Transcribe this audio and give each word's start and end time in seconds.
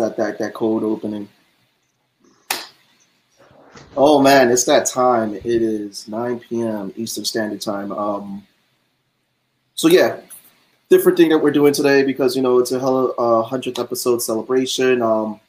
that 0.00 0.16
that 0.16 0.38
that 0.38 0.54
cold 0.54 0.82
opening. 0.82 1.28
Oh 3.96 4.22
man, 4.22 4.50
it's 4.50 4.64
that 4.64 4.86
time. 4.86 5.34
It 5.34 5.44
is 5.44 6.06
9 6.06 6.40
p.m. 6.40 6.92
Eastern 6.96 7.24
Standard 7.24 7.60
Time. 7.60 7.90
Um, 7.90 8.46
so 9.74 9.88
yeah, 9.88 10.20
different 10.88 11.18
thing 11.18 11.30
that 11.30 11.38
we're 11.38 11.50
doing 11.50 11.72
today 11.72 12.04
because 12.04 12.36
you 12.36 12.42
know 12.42 12.58
it's 12.58 12.72
a 12.72 12.78
uh, 12.78 13.42
hundredth 13.42 13.78
episode 13.78 14.22
celebration. 14.22 15.02
Um, 15.02 15.40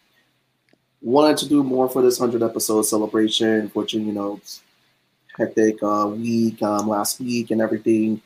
wanted 1.02 1.38
to 1.38 1.50
do 1.50 1.64
more 1.64 1.90
for 1.90 2.02
this 2.02 2.18
hundred 2.18 2.44
episode 2.44 2.84
celebration. 2.84 3.48
Unfortunately, 3.48 4.08
you 4.08 4.16
know, 4.16 4.40
hectic 5.38 5.82
uh, 5.84 6.12
week 6.16 6.62
um, 6.64 6.88
last 6.88 7.20
week 7.20 7.52
and 7.52 7.62
everything, 7.62 8.22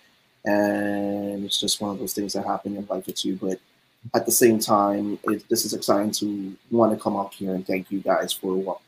and 0.46 1.46
it's 1.46 1.60
just 1.60 1.82
one 1.82 1.92
of 1.92 2.00
those 2.00 2.14
things 2.14 2.34
that 2.34 2.46
happen 2.46 2.78
in 2.78 2.86
life 2.88 3.08
with 3.08 3.26
you. 3.26 3.38
But 3.42 3.60
at 4.14 4.26
the 4.26 4.32
same 4.32 4.60
time, 4.60 5.20
it, 5.26 5.48
this 5.50 5.66
is 5.66 5.74
exciting 5.74 6.12
to 6.12 6.56
want 6.72 6.94
to 6.94 7.02
come 7.02 7.16
up 7.16 7.34
here 7.34 7.56
and 7.56 7.66
thank 7.66 7.92
you 7.92 8.00
guys 8.00 8.32
for 8.32 8.80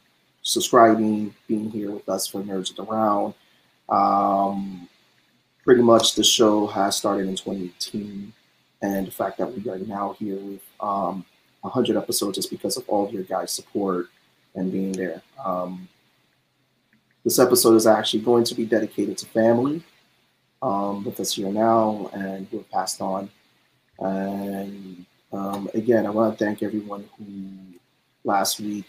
subscribing, 0.42 1.34
being 1.48 1.70
here 1.70 1.92
with 1.92 2.08
us 2.08 2.28
for 2.28 2.42
Nerds 2.42 2.70
of 2.70 2.78
the 2.78 2.84
Round. 2.84 3.34
Um, 3.90 4.88
pretty 5.64 5.82
much 5.82 6.16
the 6.16 6.24
show 6.24 6.68
has 6.68 6.96
started 6.96 7.28
in 7.28 7.36
2018, 7.36 8.32
and 8.82 9.08
the 9.08 9.12
fact 9.12 9.38
that 9.38 9.48
we 9.48 9.70
are 9.70 9.80
now 9.80 10.16
here 10.20 10.38
with 10.38 10.62
um, 10.80 11.26
100 11.62 11.98
episodes 11.98 12.38
is 12.38 12.46
because 12.46 12.78
of 12.78 12.88
all 12.88 13.06
of 13.06 13.14
your 13.14 13.24
guys' 13.24 13.52
support 13.52 14.08
and 14.56 14.72
being 14.72 14.92
there. 14.92 15.22
Um, 15.44 15.88
this 17.24 17.40
episode 17.40 17.76
is 17.76 17.88
actually 17.88 18.22
going 18.22 18.46
to 18.46 18.56
be 18.56 18.66
dedicated 18.66 19.18
to 19.18 19.26
family 19.26 19.84
um, 20.62 21.04
with 21.04 21.20
us 21.20 21.34
here 21.34 21.52
now 21.52 22.10
and 22.14 22.48
who 22.48 22.58
have 22.58 22.72
passed 22.72 23.02
on. 23.02 23.30
And 24.00 25.06
um, 25.32 25.70
again, 25.74 26.06
I 26.06 26.10
want 26.10 26.38
to 26.38 26.44
thank 26.44 26.64
everyone 26.64 27.10
who 27.18 27.80
last 28.24 28.60
week 28.60 28.86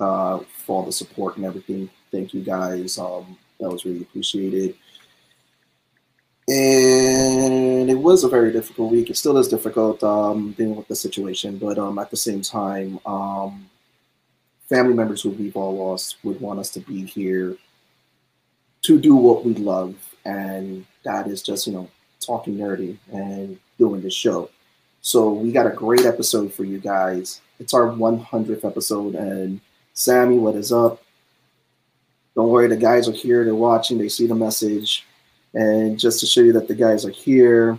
uh, 0.00 0.40
for 0.64 0.80
all 0.80 0.82
the 0.84 0.92
support 0.92 1.36
and 1.36 1.44
everything. 1.44 1.90
Thank 2.10 2.34
you 2.34 2.42
guys. 2.42 2.98
Um, 2.98 3.36
that 3.60 3.70
was 3.70 3.84
really 3.84 4.02
appreciated. 4.02 4.74
And 6.46 7.88
it 7.88 7.98
was 7.98 8.22
a 8.24 8.28
very 8.28 8.52
difficult 8.52 8.92
week. 8.92 9.08
It 9.08 9.16
still 9.16 9.38
is 9.38 9.48
difficult 9.48 10.04
um, 10.04 10.52
dealing 10.52 10.76
with 10.76 10.88
the 10.88 10.96
situation, 10.96 11.56
but 11.56 11.78
um, 11.78 11.98
at 11.98 12.10
the 12.10 12.18
same 12.18 12.42
time, 12.42 13.00
um, 13.06 13.70
family 14.68 14.92
members 14.92 15.22
who 15.22 15.30
we've 15.30 15.56
all 15.56 15.76
lost 15.76 16.16
would 16.22 16.40
want 16.40 16.58
us 16.58 16.70
to 16.70 16.80
be 16.80 17.04
here 17.06 17.56
to 18.82 19.00
do 19.00 19.16
what 19.16 19.44
we 19.44 19.54
love, 19.54 19.94
and 20.26 20.84
that 21.04 21.26
is 21.26 21.42
just 21.42 21.66
you 21.66 21.72
know 21.72 21.88
talking 22.20 22.56
nerdy 22.56 22.98
and 23.10 23.58
doing 23.78 24.02
this 24.02 24.14
show. 24.14 24.50
So 25.02 25.32
we 25.32 25.52
got 25.52 25.66
a 25.66 25.70
great 25.70 26.06
episode 26.06 26.52
for 26.52 26.64
you 26.64 26.78
guys. 26.78 27.40
It's 27.60 27.74
our 27.74 27.88
100th 27.88 28.64
episode, 28.64 29.14
and 29.14 29.60
Sammy, 29.92 30.38
what 30.38 30.56
is 30.56 30.72
up? 30.72 31.02
Don't 32.34 32.48
worry, 32.48 32.66
the 32.68 32.76
guys 32.76 33.08
are 33.08 33.12
here. 33.12 33.44
They're 33.44 33.54
watching. 33.54 33.98
They 33.98 34.08
see 34.08 34.26
the 34.26 34.34
message. 34.34 35.06
And 35.52 35.98
just 35.98 36.20
to 36.20 36.26
show 36.26 36.40
you 36.40 36.52
that 36.54 36.66
the 36.66 36.74
guys 36.74 37.04
are 37.04 37.10
here, 37.10 37.78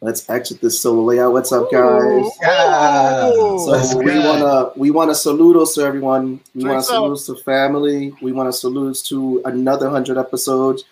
let's 0.00 0.28
exit 0.30 0.60
this 0.60 0.78
solo 0.80 1.02
layout. 1.02 1.32
What's 1.32 1.50
up, 1.50 1.72
guys? 1.72 2.30
Yeah. 2.40 3.30
So 3.30 3.98
we 3.98 4.18
wanna 4.18 4.70
we 4.76 4.90
wanna 4.92 5.12
saludos 5.12 5.74
to 5.74 5.82
everyone. 5.82 6.40
We 6.54 6.64
wanna 6.64 6.82
salute 6.82 7.18
to 7.26 7.34
family. 7.42 8.12
We 8.22 8.32
wanna 8.32 8.52
salute 8.52 9.02
to 9.06 9.42
another 9.44 9.90
hundred 9.90 10.18
episodes. 10.18 10.84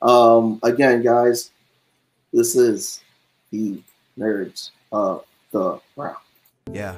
Um, 0.00 0.60
again, 0.62 1.02
guys, 1.02 1.50
this 2.32 2.56
is 2.56 3.00
the 3.50 3.80
nerds 4.18 4.70
of 4.92 5.24
the 5.50 5.80
round. 5.96 6.16
Yeah. 6.72 6.94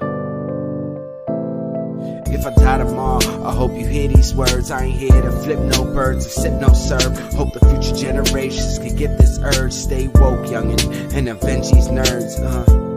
If 2.33 2.47
I 2.47 2.55
die 2.55 2.79
tomorrow, 2.79 3.45
I 3.45 3.53
hope 3.53 3.73
you 3.73 3.87
hear 3.87 4.09
these 4.09 4.35
words. 4.35 4.71
I 4.71 4.85
ain't 4.85 4.99
here 4.99 5.21
to 5.21 5.33
flip 5.33 5.59
no 5.59 5.85
birds 5.85 6.27
or 6.27 6.31
sip 6.31 6.61
no 6.61 6.73
serve. 6.73 7.19
Hope 7.35 7.53
the 7.53 7.61
future 7.61 7.97
generations 7.97 8.79
can 8.79 8.97
get 8.97 9.19
this 9.19 9.39
urge. 9.39 9.73
Stay 9.73 10.09
woke, 10.09 10.47
youngin', 10.47 11.13
and 11.13 11.29
avenge 11.29 11.71
these 11.71 11.89
nerds. 11.89 12.41
Uh. 12.41 12.90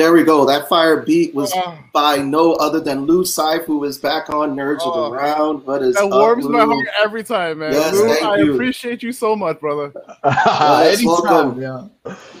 There 0.00 0.14
we 0.14 0.24
go. 0.24 0.46
That 0.46 0.66
fire 0.66 1.02
beat 1.02 1.34
was 1.34 1.52
uh, 1.52 1.76
by 1.92 2.16
no 2.16 2.54
other 2.54 2.80
than 2.80 3.04
Lou 3.04 3.22
Seif, 3.22 3.64
who 3.64 3.84
is 3.84 3.98
back 3.98 4.30
on 4.30 4.56
Nerds 4.56 4.80
uh, 4.80 4.90
of 4.90 5.10
the 5.10 5.18
Round. 5.18 5.66
What 5.66 5.82
is 5.82 5.94
that 5.94 6.08
warms 6.08 6.46
up, 6.46 6.52
my 6.52 6.64
heart 6.64 6.86
every 7.04 7.22
time, 7.22 7.58
man. 7.58 7.74
Yes, 7.74 7.92
Lou, 7.92 8.10
I 8.10 8.38
you. 8.38 8.54
appreciate 8.54 9.02
you 9.02 9.12
so 9.12 9.36
much, 9.36 9.60
brother. 9.60 9.92
yes, 10.24 11.04
welcome. 11.04 11.60
Yeah. 11.60 11.84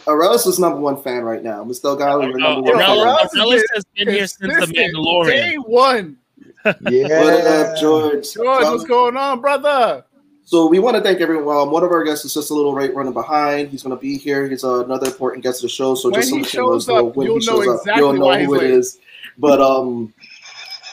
Arelis 0.06 0.46
is 0.46 0.58
number 0.58 0.80
one 0.80 1.02
fan 1.02 1.22
right 1.22 1.42
now. 1.42 1.62
Mr. 1.62 1.82
Delgado, 1.82 2.22
you're 2.22 2.38
number 2.38 2.72
one 2.72 2.82
Arelis 2.82 3.62
has 3.74 3.84
been 3.94 4.08
here 4.08 4.26
since 4.26 4.40
the 4.40 4.72
Mandalorian. 4.72 5.26
Day 5.26 5.56
one. 5.56 6.16
Yeah. 6.64 7.20
what 7.20 7.46
up, 7.46 7.78
George? 7.78 8.32
George, 8.32 8.64
what's 8.64 8.84
going 8.84 9.18
on, 9.18 9.42
brother? 9.42 10.06
So 10.44 10.66
we 10.66 10.80
want 10.80 10.96
to 10.96 11.02
thank 11.02 11.20
everyone. 11.20 11.56
Um, 11.56 11.70
one 11.70 11.84
of 11.84 11.92
our 11.92 12.02
guests 12.02 12.24
is 12.24 12.34
just 12.34 12.50
a 12.50 12.54
little 12.54 12.74
right 12.74 12.92
running 12.94 13.12
behind. 13.12 13.68
He's 13.68 13.82
going 13.82 13.96
to 13.96 14.00
be 14.00 14.18
here. 14.18 14.48
He's 14.48 14.64
uh, 14.64 14.84
another 14.84 15.06
important 15.06 15.44
guest 15.44 15.58
of 15.58 15.62
the 15.62 15.68
show. 15.68 15.94
So 15.94 16.10
when 16.10 16.20
just 16.20 16.34
he 16.34 16.42
shows 16.42 16.88
up, 16.88 17.14
when 17.14 17.28
you'll 17.28 17.36
he 17.36 17.42
shows 17.42 17.66
know 17.66 17.72
exactly 17.74 17.92
up, 17.92 17.98
you'll 17.98 18.12
know 18.14 18.44
who 18.44 18.54
it 18.54 18.62
late. 18.62 18.70
is. 18.70 18.98
But 19.38 19.60
um, 19.60 20.12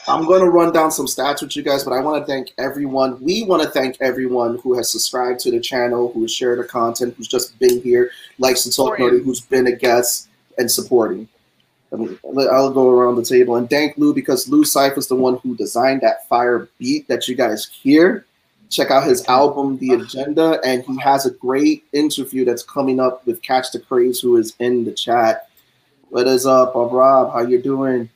I'm 0.06 0.26
going 0.26 0.40
to 0.42 0.48
run 0.48 0.72
down 0.72 0.90
some 0.90 1.06
stats 1.06 1.42
with 1.42 1.56
you 1.56 1.62
guys. 1.62 1.84
But 1.84 1.92
I 1.92 2.00
want 2.00 2.24
to 2.24 2.32
thank 2.32 2.52
everyone. 2.56 3.20
We 3.20 3.42
want 3.44 3.62
to 3.62 3.68
thank 3.68 3.96
everyone 4.00 4.58
who 4.58 4.74
has 4.76 4.90
subscribed 4.90 5.40
to 5.40 5.50
the 5.50 5.60
channel, 5.60 6.12
who 6.12 6.22
has 6.22 6.32
shared 6.32 6.60
the 6.60 6.64
content, 6.64 7.14
who's 7.16 7.28
just 7.28 7.58
been 7.58 7.82
here, 7.82 8.10
likes 8.38 8.62
to 8.62 8.72
talk 8.72 8.98
nerdy, 8.98 9.24
who's 9.24 9.40
been 9.40 9.66
a 9.66 9.72
guest 9.72 10.28
and 10.56 10.70
supporting. 10.70 11.28
I 11.92 11.96
mean, 11.96 12.18
I'll 12.52 12.70
go 12.70 12.90
around 12.90 13.16
the 13.16 13.24
table 13.24 13.56
and 13.56 13.68
thank 13.68 13.96
Lou 13.96 14.14
because 14.14 14.48
Lou 14.48 14.62
Seif 14.62 14.98
is 14.98 15.08
the 15.08 15.16
one 15.16 15.38
who 15.38 15.56
designed 15.56 16.02
that 16.02 16.28
fire 16.28 16.68
beat 16.78 17.08
that 17.08 17.26
you 17.26 17.34
guys 17.34 17.66
hear 17.66 18.26
check 18.70 18.90
out 18.90 19.04
his 19.04 19.24
album 19.26 19.78
the 19.78 19.92
agenda 19.92 20.60
and 20.64 20.84
he 20.84 20.98
has 20.98 21.26
a 21.26 21.30
great 21.30 21.84
interview 21.92 22.44
that's 22.44 22.62
coming 22.62 23.00
up 23.00 23.26
with 23.26 23.40
catch 23.42 23.72
the 23.72 23.78
craze 23.78 24.20
who 24.20 24.36
is 24.36 24.54
in 24.58 24.84
the 24.84 24.92
chat. 24.92 25.48
What 26.10 26.26
is 26.26 26.46
up 26.46 26.76
uh, 26.76 26.84
rob? 26.84 27.32
How 27.32 27.40
you 27.40 27.60
doing? 27.60 28.08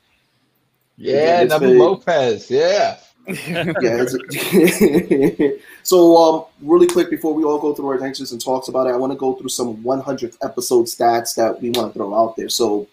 Yeah 0.97 1.45
Nabu 1.45 1.69
lopez 1.79 2.51
yeah. 2.51 2.99
Yeah 3.27 4.05
so 5.83 6.17
um 6.17 6.45
really 6.61 6.87
quick 6.87 7.09
before 7.09 7.33
we 7.35 7.45
all 7.45 7.59
go 7.59 7.75
through 7.75 7.89
our 7.89 7.95
adventures 7.95 8.33
and 8.33 8.41
talks 8.41 8.67
about 8.69 8.89
it 8.89 8.91
i 8.91 8.97
want 8.97 9.13
to 9.13 9.17
go 9.17 9.35
through 9.35 9.49
some 9.49 9.77
100th 9.77 10.37
episode 10.43 10.87
stats 10.87 11.35
that 11.37 11.61
we 11.63 11.71
want 11.71 11.93
to 11.93 11.99
throw 11.99 12.15
out 12.15 12.37
there. 12.37 12.49
So 12.49 12.89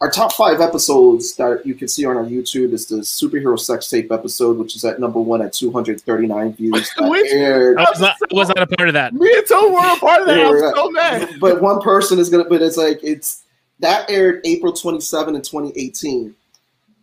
our 0.00 0.10
top 0.10 0.32
five 0.32 0.60
episodes 0.60 1.34
that 1.36 1.66
you 1.66 1.74
can 1.74 1.88
see 1.88 2.04
on 2.04 2.16
our 2.16 2.24
YouTube 2.24 2.72
is 2.72 2.86
the 2.86 2.96
superhero 2.98 3.58
sex 3.58 3.90
tape 3.90 4.12
episode, 4.12 4.56
which 4.56 4.76
is 4.76 4.84
at 4.84 5.00
number 5.00 5.20
one 5.20 5.42
at 5.42 5.52
239 5.52 6.52
views. 6.52 6.90
aired. 7.32 7.78
I 7.78 7.82
was, 7.90 8.00
not, 8.00 8.16
I 8.22 8.34
was 8.34 8.48
not 8.48 8.58
a 8.58 8.66
part 8.66 8.88
of 8.88 8.94
that. 8.94 9.12
Me 9.12 9.32
and 9.36 9.46
Tom 9.46 9.72
were 9.72 9.78
a 9.80 9.96
part 9.96 10.20
of 10.20 10.28
that. 10.28 10.38
I 10.38 10.50
was 10.50 10.74
so 10.74 10.90
mad. 10.90 11.28
But 11.40 11.60
one 11.60 11.80
person 11.80 12.18
is 12.18 12.28
gonna. 12.28 12.44
But 12.44 12.62
it's 12.62 12.76
like 12.76 13.00
it's 13.02 13.42
that 13.80 14.08
aired 14.08 14.40
April 14.44 14.72
27 14.72 15.34
in 15.34 15.42
2018. 15.42 16.34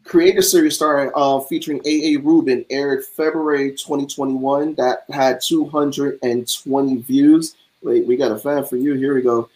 Creator 0.05 0.41
series 0.43 0.75
starring 0.75 1.11
uh, 1.15 1.39
featuring 1.41 1.79
AA 1.79 2.21
Rubin 2.23 2.63
aired 2.69 3.03
February 3.03 3.71
2021. 3.71 4.75
That 4.75 5.03
had 5.09 5.41
220 5.41 6.95
views. 6.97 7.55
Wait, 7.81 8.07
we 8.07 8.15
got 8.15 8.31
a 8.31 8.37
fan 8.37 8.63
for 8.63 8.77
you. 8.77 8.93
Here 8.93 9.15
we 9.15 9.21
go. 9.21 9.49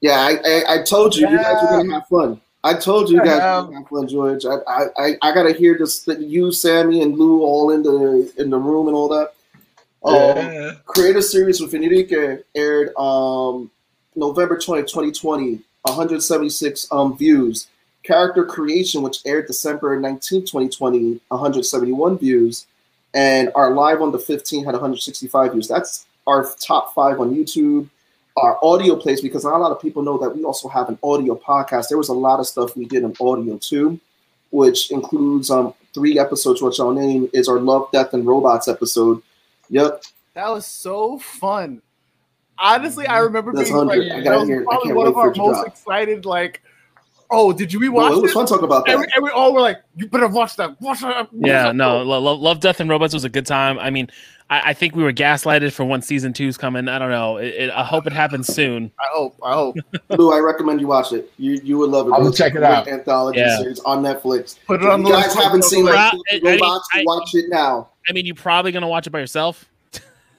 Yeah, 0.00 0.18
I, 0.20 0.38
I, 0.44 0.74
I 0.74 0.82
told 0.82 1.14
you, 1.14 1.26
yeah. 1.26 1.32
you 1.32 1.38
guys 1.38 1.62
were 1.62 1.78
gonna 1.78 1.94
have 1.94 2.08
fun. 2.08 2.40
I 2.62 2.74
told 2.74 3.10
you, 3.10 3.16
you 3.16 3.24
guys 3.24 3.40
were 3.40 3.70
gonna 3.70 3.78
have 3.78 3.88
fun, 3.88 4.08
George. 4.08 4.44
I, 4.46 4.84
I, 4.96 5.16
I 5.22 5.34
gotta 5.34 5.52
hear 5.52 5.76
this. 5.78 6.06
You, 6.06 6.52
Sammy, 6.52 7.02
and 7.02 7.18
Lou 7.18 7.42
all 7.42 7.70
in 7.70 7.82
the 7.82 8.32
in 8.38 8.50
the 8.50 8.58
room 8.58 8.86
and 8.86 8.96
all 8.96 9.08
that. 9.08 9.34
Um, 10.02 10.36
yeah. 10.36 10.72
Creator 10.86 11.22
series 11.22 11.60
with 11.60 11.74
Enrique 11.74 12.38
aired 12.54 12.94
um 12.96 13.70
November 14.16 14.58
20, 14.58 14.82
2020, 14.82 15.60
176 15.82 16.88
um 16.90 17.16
views. 17.16 17.68
Character 18.02 18.46
Creation, 18.46 19.02
which 19.02 19.18
aired 19.26 19.46
December 19.46 20.00
19, 20.00 20.40
2020, 20.40 21.20
171 21.28 22.18
views. 22.18 22.66
And 23.12 23.50
our 23.54 23.72
live 23.72 24.00
on 24.00 24.10
the 24.12 24.18
15 24.18 24.64
had 24.64 24.72
165 24.72 25.52
views. 25.52 25.68
That's 25.68 26.06
our 26.26 26.46
top 26.60 26.94
five 26.94 27.20
on 27.20 27.34
YouTube 27.34 27.88
our 28.40 28.58
audio 28.62 28.96
plays 28.96 29.20
because 29.20 29.44
not 29.44 29.54
a 29.54 29.58
lot 29.58 29.72
of 29.72 29.80
people 29.80 30.02
know 30.02 30.18
that 30.18 30.30
we 30.30 30.44
also 30.44 30.68
have 30.68 30.88
an 30.88 30.98
audio 31.02 31.36
podcast. 31.36 31.88
There 31.88 31.98
was 31.98 32.08
a 32.08 32.14
lot 32.14 32.40
of 32.40 32.46
stuff 32.46 32.76
we 32.76 32.86
did 32.86 33.04
in 33.04 33.14
audio 33.20 33.58
too, 33.58 33.98
which 34.50 34.90
includes 34.90 35.50
um 35.50 35.74
three 35.94 36.18
episodes, 36.18 36.62
which 36.62 36.80
I'll 36.80 36.92
name 36.92 37.28
is 37.32 37.48
our 37.48 37.58
Love, 37.58 37.90
Death, 37.92 38.14
and 38.14 38.26
Robots 38.26 38.68
episode. 38.68 39.22
Yep. 39.68 40.02
That 40.34 40.48
was 40.48 40.66
so 40.66 41.18
fun. 41.18 41.82
Honestly, 42.58 43.06
I 43.06 43.18
remember 43.20 43.52
That's 43.52 43.70
being 43.70 43.86
like, 43.86 44.24
that 44.24 44.38
was 44.38 44.64
probably 44.64 44.92
one 44.92 45.06
of 45.06 45.16
our 45.16 45.32
most 45.34 45.66
excited 45.66 46.26
like 46.26 46.62
Oh, 47.32 47.52
did 47.52 47.72
you 47.72 47.78
rewatch? 47.78 47.94
Well, 47.94 48.18
it 48.18 48.22
was 48.22 48.32
fun 48.32 48.46
talking 48.46 48.64
about 48.64 48.86
that. 48.86 48.92
And 48.92 49.00
we, 49.00 49.06
and 49.14 49.24
we, 49.24 49.30
all 49.30 49.54
were 49.54 49.60
like, 49.60 49.80
"You 49.96 50.08
better 50.08 50.26
watch 50.26 50.56
that. 50.56 50.80
Watch 50.80 51.00
that." 51.00 51.32
Watch 51.32 51.48
yeah, 51.48 51.64
that. 51.64 51.76
no, 51.76 52.02
love, 52.02 52.40
love, 52.40 52.60
Death 52.60 52.80
and 52.80 52.90
Robots 52.90 53.14
was 53.14 53.22
a 53.24 53.28
good 53.28 53.46
time. 53.46 53.78
I 53.78 53.90
mean, 53.90 54.10
I, 54.50 54.70
I, 54.70 54.74
think 54.74 54.96
we 54.96 55.04
were 55.04 55.12
gaslighted 55.12 55.72
for 55.72 55.84
when 55.84 56.02
season 56.02 56.32
two's 56.32 56.56
coming. 56.56 56.88
I 56.88 56.98
don't 56.98 57.10
know. 57.10 57.36
It, 57.36 57.54
it, 57.54 57.70
I 57.70 57.84
hope 57.84 58.08
it 58.08 58.12
happens 58.12 58.52
soon. 58.52 58.90
I 58.98 59.06
hope. 59.12 59.38
I 59.44 59.54
hope. 59.54 59.76
Lou, 60.10 60.32
I 60.32 60.40
recommend 60.40 60.80
you 60.80 60.88
watch 60.88 61.12
it. 61.12 61.32
You 61.38 61.60
you 61.62 61.78
would 61.78 61.90
love 61.90 62.08
it. 62.08 62.12
I'll 62.14 62.32
check 62.32 62.56
it 62.56 62.64
out. 62.64 62.88
Anthology 62.88 63.38
yeah. 63.38 63.58
series 63.58 63.78
on 63.80 64.02
Netflix. 64.02 64.58
Put 64.66 64.82
it 64.82 64.88
on. 64.88 65.02
If 65.02 65.06
you 65.06 65.12
guys 65.12 65.32
haven't 65.34 65.62
seen 65.62 65.84
like 65.84 66.12
Robots, 66.42 66.88
I 66.92 66.98
mean, 66.98 67.04
watch 67.06 67.34
it 67.34 67.48
now. 67.48 67.90
I 68.08 68.12
mean, 68.12 68.26
you're 68.26 68.34
probably 68.34 68.72
gonna 68.72 68.88
watch 68.88 69.06
it 69.06 69.10
by 69.10 69.20
yourself. 69.20 69.69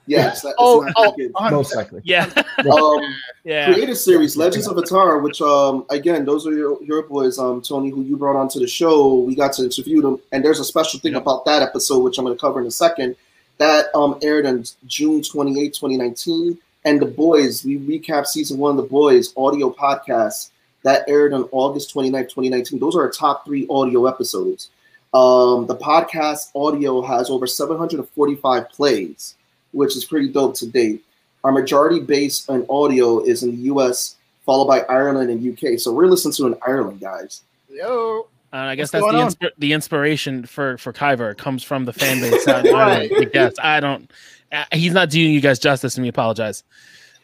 Yes. 0.08 0.46
oh, 0.58 0.88
oh 0.96 1.50
most 1.52 1.76
likely. 1.76 2.02
Yeah. 2.04 2.30
um, 2.72 3.16
yeah. 3.44 3.72
Creative 3.72 3.98
series, 3.98 4.36
Legends 4.36 4.68
of 4.68 4.78
Atara, 4.78 5.22
which 5.22 5.42
um 5.42 5.86
again, 5.90 6.26
those 6.26 6.48
are 6.48 6.54
your, 6.54 6.82
your 6.84 7.04
boys, 7.04 7.38
um, 7.38 7.62
Tony, 7.62 7.90
who 7.90 8.04
you 8.04 8.18
brought 8.18 8.36
onto 8.36 8.60
the 8.60 8.68
show. 8.68 9.20
We 9.20 9.36
got 9.36 9.54
to 9.54 9.64
interview 9.64 10.02
them, 10.02 10.20
and 10.32 10.44
there's 10.44 10.60
a 10.60 10.66
special 10.66 11.00
thing 11.00 11.16
about 11.16 11.46
that 11.46 11.62
episode, 11.62 12.00
which 12.00 12.18
I'm 12.18 12.26
going 12.26 12.36
to 12.36 12.42
cover 12.42 12.60
in 12.60 12.68
a 12.68 12.72
second. 12.72 13.16
That 13.58 13.94
um 13.96 14.18
aired 14.22 14.46
on 14.46 14.64
June 14.88 15.22
28, 15.22 15.74
2019. 15.74 16.58
And 16.84 17.00
the 17.00 17.06
boys, 17.06 17.64
we 17.64 17.78
recap 17.78 18.26
season 18.26 18.58
one 18.58 18.72
of 18.72 18.78
the 18.78 18.90
boys 18.90 19.34
audio 19.38 19.72
podcast 19.72 20.50
that 20.84 21.08
aired 21.08 21.32
on 21.32 21.48
August 21.52 21.92
29, 21.92 22.24
2019. 22.24 22.80
Those 22.80 22.96
are 22.96 23.02
our 23.02 23.12
top 23.12 23.46
three 23.46 23.68
audio 23.70 24.08
episodes. 24.08 24.72
Um, 25.14 25.68
the 25.68 25.76
podcast 25.76 26.50
audio 26.56 27.04
has 27.04 27.30
over 27.30 27.46
745 27.46 28.70
plays 28.70 29.36
which 29.72 29.96
is 29.96 30.06
pretty 30.06 30.30
dope 30.30 30.56
to 30.56 30.68
date. 30.68 31.04
Our 31.44 31.52
majority 31.52 32.00
base 32.00 32.48
on 32.50 32.66
audio 32.70 33.20
is 33.24 33.44
in 33.44 33.52
the 33.52 33.62
US, 33.74 34.16
followed 34.46 34.68
by 34.68 34.82
Ireland 34.82 35.30
and 35.30 35.46
UK. 35.46 35.80
So 35.80 35.92
we're 35.92 36.08
listening 36.08 36.34
to 36.34 36.48
in 36.48 36.56
Ireland, 36.66 37.00
guys. 37.00 37.42
Yo. 37.70 38.28
Uh, 38.54 38.58
I 38.58 38.76
guess 38.76 38.92
What's 38.92 39.06
that's 39.06 39.36
the 39.36 39.48
insp- 39.48 39.52
the 39.60 39.74
inspiration 39.74 40.46
for 40.46 40.78
for 40.78 40.92
Kyver 40.92 41.38
comes 41.38 41.64
from 41.64 41.86
the 41.86 41.94
fan 41.94 42.20
base. 42.20 42.48
I, 42.48 42.62
right. 42.64 43.12
I 43.14 43.24
guess 43.24 43.54
I 43.62 43.80
don't. 43.80 44.12
Uh, 44.52 44.66
he's 44.74 44.92
not 44.92 45.10
doing 45.10 45.32
you 45.34 45.40
guys 45.40 45.58
justice, 45.58 45.96
and 45.96 46.04
we 46.04 46.10
apologize. 46.10 46.64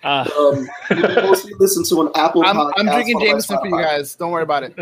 Uh, 0.03 0.29
um, 0.39 0.69
mostly 1.23 1.51
listen 1.59 1.83
to 1.83 2.01
an 2.03 2.11
Apple. 2.15 2.45
I'm, 2.45 2.57
I'm 2.77 2.85
drinking 2.85 3.19
Jameson 3.19 3.57
for 3.59 3.67
you 3.67 3.81
guys. 3.81 4.15
Don't 4.15 4.31
worry 4.31 4.44
about 4.44 4.63
it. 4.63 4.75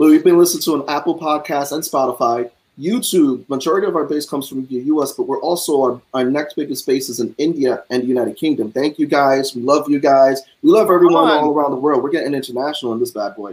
But 0.00 0.06
we've 0.08 0.24
been 0.24 0.38
listening 0.38 0.62
to 0.62 0.76
an 0.76 0.88
Apple 0.88 1.18
podcast 1.18 1.72
and 1.72 1.82
Spotify. 1.84 2.50
YouTube, 2.80 3.46
majority 3.48 3.86
of 3.86 3.94
our 3.94 4.04
base 4.04 4.28
comes 4.28 4.48
from 4.48 4.64
the 4.66 4.76
US, 4.76 5.12
but 5.12 5.24
we're 5.24 5.40
also 5.40 5.82
our, 5.82 6.02
our 6.14 6.24
next 6.24 6.54
biggest 6.54 6.86
base 6.86 7.08
is 7.08 7.20
in 7.20 7.34
India 7.36 7.84
and 7.90 8.02
the 8.02 8.06
United 8.06 8.36
Kingdom. 8.36 8.72
Thank 8.72 8.98
you 8.98 9.06
guys. 9.06 9.54
We 9.54 9.62
love 9.62 9.90
you 9.90 10.00
guys. 10.00 10.40
We 10.62 10.70
love 10.70 10.90
everyone 10.90 11.30
all 11.30 11.52
around 11.52 11.72
the 11.72 11.76
world. 11.76 12.02
We're 12.02 12.10
getting 12.10 12.32
international 12.32 12.92
in 12.94 13.00
this 13.00 13.10
bad 13.10 13.36
boy. 13.36 13.52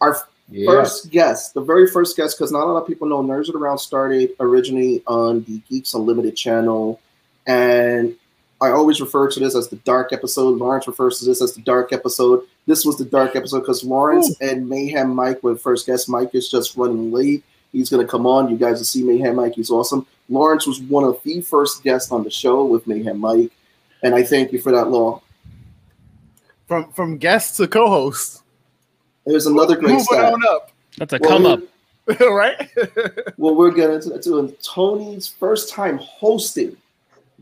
Our 0.00 0.16
yeah. 0.50 0.66
first 0.66 1.10
guest, 1.10 1.54
the 1.54 1.60
very 1.60 1.86
first 1.86 2.16
guest, 2.16 2.36
because 2.36 2.50
not 2.50 2.64
a 2.64 2.72
lot 2.72 2.82
of 2.82 2.88
people 2.88 3.08
know 3.08 3.22
Nerds 3.22 3.52
Around 3.54 3.78
started 3.78 4.30
originally 4.40 5.02
on 5.06 5.44
the 5.44 5.58
Geeks 5.68 5.94
Unlimited 5.94 6.36
channel. 6.36 7.00
And 7.46 8.16
I 8.60 8.70
always 8.70 9.00
refer 9.00 9.30
to 9.30 9.40
this 9.40 9.54
as 9.54 9.68
the 9.68 9.76
dark 9.76 10.12
episode. 10.12 10.58
Lawrence 10.58 10.88
refers 10.88 11.20
to 11.20 11.24
this 11.24 11.40
as 11.40 11.54
the 11.54 11.62
dark 11.62 11.92
episode. 11.92 12.42
This 12.66 12.84
was 12.84 12.98
the 12.98 13.04
dark 13.04 13.36
episode 13.36 13.60
because 13.60 13.84
Lawrence 13.84 14.30
Ooh. 14.30 14.46
and 14.46 14.68
Mayhem 14.68 15.14
Mike 15.14 15.42
were 15.42 15.56
first 15.56 15.86
guest. 15.86 16.08
Mike 16.08 16.34
is 16.34 16.48
just 16.48 16.76
running 16.76 17.12
late 17.12 17.44
He's 17.76 17.90
going 17.90 18.04
to 18.04 18.10
come 18.10 18.26
on. 18.26 18.48
You 18.48 18.56
guys 18.56 18.78
will 18.78 18.86
see 18.86 19.04
Mayhem 19.04 19.36
Mike. 19.36 19.54
He's 19.54 19.70
awesome. 19.70 20.06
Lawrence 20.30 20.66
was 20.66 20.80
one 20.80 21.04
of 21.04 21.20
the 21.22 21.42
first 21.42 21.82
guests 21.82 22.10
on 22.10 22.24
the 22.24 22.30
show 22.30 22.64
with 22.64 22.86
Mayhem 22.86 23.18
Mike, 23.20 23.52
and 24.02 24.14
I 24.14 24.22
thank 24.22 24.50
you 24.50 24.58
for 24.58 24.72
that, 24.72 24.88
Law. 24.88 25.20
From 26.66 26.90
from 26.92 27.18
guest 27.18 27.58
to 27.58 27.68
co-host. 27.68 28.42
There's 29.26 29.46
another 29.46 29.76
great 29.76 29.92
Moving 29.92 30.18
on 30.18 30.42
up. 30.48 30.70
That's 30.96 31.12
a 31.12 31.18
well, 31.20 31.30
come 31.30 31.46
up. 31.46 31.60
right? 32.20 32.70
well, 33.36 33.54
we're 33.54 33.72
getting 33.72 33.96
into, 33.96 34.38
into 34.38 34.54
Tony's 34.62 35.26
first 35.28 35.68
time 35.68 35.98
hosting, 35.98 36.78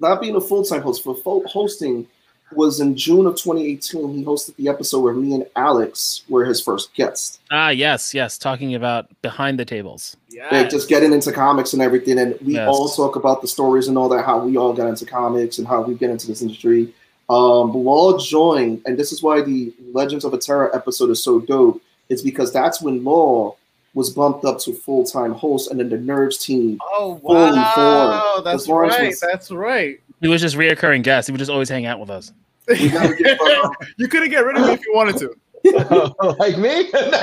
not 0.01 0.21
being 0.21 0.35
a 0.35 0.41
full 0.41 0.65
time 0.65 0.83
host, 0.83 1.05
for 1.05 1.15
hosting 1.47 2.09
was 2.56 2.81
in 2.81 2.97
June 2.97 3.27
of 3.27 3.37
2018. 3.37 4.15
He 4.15 4.25
hosted 4.25 4.56
the 4.56 4.69
episode 4.69 5.01
where 5.01 5.15
me 5.15 5.35
and 5.35 5.47
Alex 5.56 6.23
were 6.29 6.45
his 6.45 6.61
first 6.61 6.95
guests. 6.95 7.41
Ah, 7.51 7.71
yes, 7.71 8.15
yes, 8.15 8.39
talking 8.39 8.75
about 8.75 9.09
behind 9.23 9.59
the 9.59 9.65
tables. 9.65 10.17
Yeah, 10.29 10.49
like 10.51 10.71
just 10.71 10.89
getting 10.89 11.12
into 11.12 11.33
comics 11.33 11.73
and 11.73 11.83
everything, 11.83 12.19
and 12.19 12.39
we 12.41 12.55
yes. 12.55 12.69
all 12.69 12.89
talk 12.89 13.17
about 13.17 13.43
the 13.43 13.49
stories 13.49 13.89
and 13.89 13.97
all 13.97 14.09
that, 14.09 14.25
how 14.25 14.39
we 14.45 14.56
all 14.56 14.73
got 14.73 14.89
into 14.89 15.06
comics 15.06 15.59
and 15.59 15.67
how 15.67 15.83
we 15.83 15.95
get 15.95 16.11
into 16.11 16.27
this 16.27 16.43
industry. 16.43 16.93
Um, 17.29 17.73
Law 17.73 18.19
joined, 18.19 18.83
and 18.87 18.99
this 18.99 19.12
is 19.12 19.23
why 19.23 19.41
the 19.41 19.73
Legends 19.93 20.25
of 20.25 20.33
Atara 20.33 20.75
episode 20.75 21.11
is 21.11 21.23
so 21.23 21.41
dope. 21.41 21.81
It's 22.09 22.23
because 22.23 22.53
that's 22.53 22.83
when 22.83 23.03
Law 23.03 23.56
was 23.95 24.11
bumped 24.11 24.45
up 24.45 24.59
to 24.61 24.75
full 24.75 25.05
time 25.05 25.33
host, 25.33 25.71
and 25.71 25.81
then 25.81 25.89
the 25.89 25.97
Nerds 25.97 26.41
team. 26.41 26.79
Oh 26.83 27.21
wow, 27.23 28.43
that's 28.45 28.69
right. 28.69 29.09
Was, 29.09 29.21
that's 29.21 29.51
right. 29.51 30.01
He 30.21 30.29
was 30.29 30.41
just 30.41 30.56
reoccurring 30.56 31.03
guest. 31.03 31.29
He 31.29 31.33
would 31.33 31.39
just 31.39 31.51
always 31.51 31.69
hang 31.69 31.87
out 31.87 32.01
with 32.01 32.11
us. 32.11 32.33
you 33.97 34.09
couldn't 34.09 34.31
get 34.31 34.45
rid 34.45 34.57
of 34.57 34.67
me 34.67 34.73
if 34.73 34.85
you 34.87 34.93
wanted 34.95 35.19
to. 35.19 35.35
like 36.39 36.59
me? 36.59 36.91
I'm, 36.93 37.15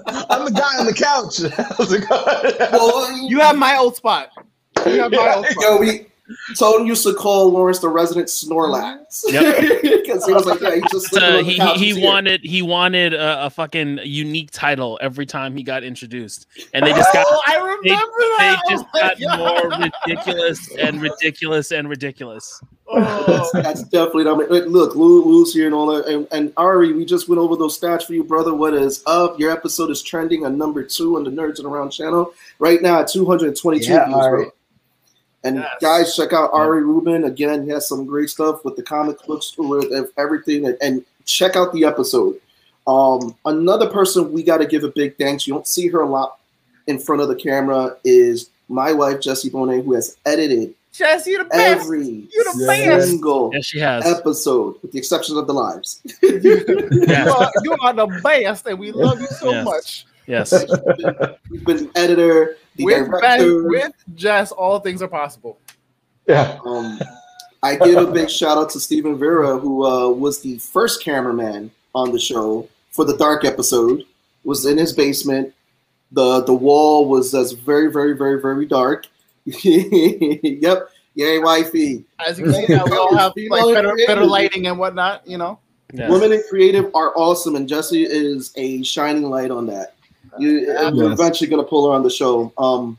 I'm, 0.30 0.44
the 0.44 0.52
guy 0.52 0.78
on 0.78 0.86
the 0.86 0.92
couch. 0.92 1.40
well, 2.72 3.28
you 3.28 3.38
have 3.40 3.56
my 3.56 3.76
old 3.76 3.94
spot. 3.96 4.30
You 4.84 5.02
have 5.02 5.12
my 5.12 5.34
old 5.34 5.46
spot. 5.46 5.62
Yo, 5.62 5.78
we, 5.78 6.06
Tone 6.58 6.86
used 6.86 7.04
to 7.04 7.14
call 7.14 7.50
Lawrence 7.50 7.78
the 7.78 7.88
resident 7.88 8.28
Snorlax. 8.28 9.24
Yep. 9.28 10.00
Because 10.10 10.26
he 10.26 10.32
was 10.32 10.44
like, 10.44 10.60
yeah, 10.60 10.74
he 10.74 10.82
just 10.90 11.16
uh, 11.16 11.42
he, 11.42 11.54
he, 11.54 11.92
he 11.92 12.04
wanted 12.04 12.40
he 12.42 12.62
wanted 12.62 13.14
a, 13.14 13.46
a, 13.46 13.50
fucking 13.50 14.00
unique 14.02 14.50
title 14.50 14.98
every 15.00 15.24
time 15.24 15.56
he 15.56 15.62
got 15.62 15.84
introduced, 15.84 16.48
and 16.74 16.84
they 16.84 16.92
just 16.92 17.12
got. 17.12 17.24
Oh, 17.28 17.42
I 17.46 17.56
remember 17.56 17.82
they, 17.84 17.90
that. 17.90 18.60
They 18.66 18.74
just 18.74 18.86
oh 18.92 18.98
got 18.98 19.20
God. 19.20 19.38
more 19.38 19.88
ridiculous 20.06 20.74
and 20.76 21.00
ridiculous 21.00 21.70
and 21.70 21.88
ridiculous. 21.88 22.60
Oh. 22.88 23.50
That's, 23.52 23.52
that's, 23.52 23.82
definitely. 23.84 24.28
I 24.28 24.34
mean, 24.34 24.68
look, 24.68 24.96
Lou, 24.96 25.24
Lou's 25.24 25.54
here 25.54 25.66
and 25.66 25.74
all 25.74 25.86
that, 25.94 26.06
and, 26.06 26.26
and 26.32 26.52
Ari, 26.56 26.92
we 26.92 27.04
just 27.04 27.28
went 27.28 27.38
over 27.38 27.56
those 27.56 27.78
stats 27.78 28.02
for 28.02 28.14
you, 28.14 28.24
brother. 28.24 28.52
What 28.52 28.74
is 28.74 29.02
up? 29.06 29.38
Your 29.38 29.52
episode 29.52 29.90
is 29.90 30.02
trending 30.02 30.44
on 30.44 30.58
number 30.58 30.82
two 30.82 31.16
on 31.16 31.24
the 31.24 31.30
Nerds 31.30 31.58
and 31.58 31.66
Around 31.66 31.90
channel 31.90 32.34
right 32.58 32.82
now 32.82 33.00
at 33.00 33.08
222 33.08 33.84
yeah, 33.84 34.06
views, 34.06 34.16
Ari. 34.16 34.44
bro. 34.44 34.52
And 35.44 35.56
yes. 35.56 35.68
guys, 35.80 36.16
check 36.16 36.32
out 36.32 36.50
Ari 36.52 36.84
Rubin 36.84 37.24
again. 37.24 37.64
He 37.64 37.70
has 37.70 37.88
some 37.88 38.04
great 38.04 38.28
stuff 38.28 38.64
with 38.64 38.76
the 38.76 38.82
comic 38.82 39.16
books, 39.26 39.54
with 39.56 40.12
everything, 40.16 40.66
and, 40.66 40.76
and 40.82 41.04
check 41.24 41.56
out 41.56 41.72
the 41.72 41.84
episode. 41.84 42.36
Um, 42.86 43.36
another 43.44 43.88
person 43.88 44.32
we 44.32 44.42
got 44.42 44.58
to 44.58 44.66
give 44.66 44.84
a 44.84 44.90
big 44.90 45.16
thanks. 45.16 45.46
You 45.46 45.54
don't 45.54 45.66
see 45.66 45.88
her 45.88 46.00
a 46.00 46.08
lot 46.08 46.38
in 46.86 46.98
front 46.98 47.22
of 47.22 47.28
the 47.28 47.36
camera. 47.36 47.96
Is 48.04 48.50
my 48.68 48.92
wife 48.92 49.20
Jessie 49.20 49.50
Bonet, 49.50 49.84
who 49.84 49.94
has 49.94 50.16
edited 50.26 50.74
Jesse, 50.92 51.30
you 51.30 51.38
the 51.38 51.44
best. 51.44 51.82
Every 51.82 52.04
you 52.04 52.44
the 52.52 52.64
best. 52.66 53.08
single 53.08 53.50
yes, 53.52 53.64
she 53.64 53.78
has. 53.78 54.04
episode, 54.04 54.76
with 54.82 54.92
the 54.92 54.98
exception 54.98 55.36
of 55.36 55.46
the 55.46 55.54
lives. 55.54 56.00
you, 56.22 56.28
are, 56.28 57.52
you, 57.62 57.76
are, 57.80 57.92
the 57.92 58.20
best, 58.22 58.66
and 58.66 58.78
we 58.78 58.90
love 58.90 59.20
you 59.20 59.28
so 59.28 59.50
yes. 59.50 59.64
much. 59.64 60.06
Yes. 60.30 60.52
We've 61.50 61.64
been, 61.64 61.76
been 61.78 61.90
editor, 61.96 62.56
the 62.76 62.84
with, 62.84 63.10
director. 63.10 63.68
with 63.68 63.92
Jess, 64.14 64.52
all 64.52 64.78
things 64.78 65.02
are 65.02 65.08
possible. 65.08 65.58
Yeah. 66.28 66.58
Um, 66.64 67.00
I 67.62 67.76
give 67.76 67.96
a 67.96 68.10
big 68.10 68.30
shout 68.30 68.56
out 68.56 68.70
to 68.70 68.80
Stephen 68.80 69.18
Vera, 69.18 69.58
who 69.58 69.84
uh, 69.84 70.08
was 70.08 70.40
the 70.40 70.58
first 70.58 71.02
cameraman 71.02 71.70
on 71.94 72.12
the 72.12 72.20
show 72.20 72.68
for 72.92 73.04
the 73.04 73.16
dark 73.16 73.44
episode. 73.44 74.04
Was 74.44 74.64
in 74.64 74.78
his 74.78 74.92
basement. 74.92 75.52
the 76.12 76.42
The 76.44 76.54
wall 76.54 77.08
was 77.08 77.34
as 77.34 77.52
very, 77.52 77.92
very, 77.92 78.16
very, 78.16 78.40
very 78.40 78.66
dark. 78.66 79.06
yep. 79.44 80.88
Yay, 81.14 81.38
wifey. 81.40 82.04
As 82.24 82.38
you 82.38 82.44
can 82.44 82.54
see, 82.54 82.66
we 82.68 82.76
all 82.76 83.16
have 83.16 83.32
like 83.48 83.74
better, 83.74 83.94
better 84.06 84.24
lighting 84.24 84.68
and 84.68 84.78
whatnot. 84.78 85.26
You 85.26 85.38
know. 85.38 85.58
Yes. 85.92 86.08
Women 86.08 86.32
in 86.32 86.42
creative 86.48 86.84
are 86.94 87.12
awesome, 87.16 87.56
and 87.56 87.68
Jessie 87.68 88.04
is 88.04 88.52
a 88.56 88.82
shining 88.84 89.24
light 89.24 89.50
on 89.50 89.66
that. 89.66 89.96
You, 90.38 90.60
yes. 90.60 90.92
We're 90.92 91.12
eventually 91.12 91.50
going 91.50 91.62
to 91.62 91.68
pull 91.68 91.88
her 91.88 91.94
on 91.94 92.02
the 92.02 92.10
show. 92.10 92.52
Um, 92.56 92.98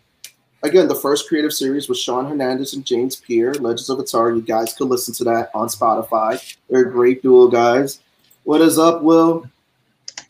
again, 0.63 0.87
the 0.87 0.95
first 0.95 1.27
creative 1.27 1.53
series 1.53 1.89
was 1.89 1.99
Sean 1.99 2.25
Hernandez 2.25 2.73
and 2.73 2.85
James 2.85 3.15
Peer, 3.15 3.53
Legends 3.53 3.89
of 3.89 3.99
Atara. 3.99 4.35
You 4.35 4.41
guys 4.41 4.73
could 4.73 4.87
listen 4.87 5.13
to 5.15 5.23
that 5.25 5.51
on 5.53 5.67
Spotify. 5.67 6.55
They're 6.69 6.87
a 6.87 6.91
great 6.91 7.21
duo, 7.21 7.47
guys. 7.47 7.99
What 8.43 8.61
is 8.61 8.77
up, 8.79 9.01
Will? 9.01 9.49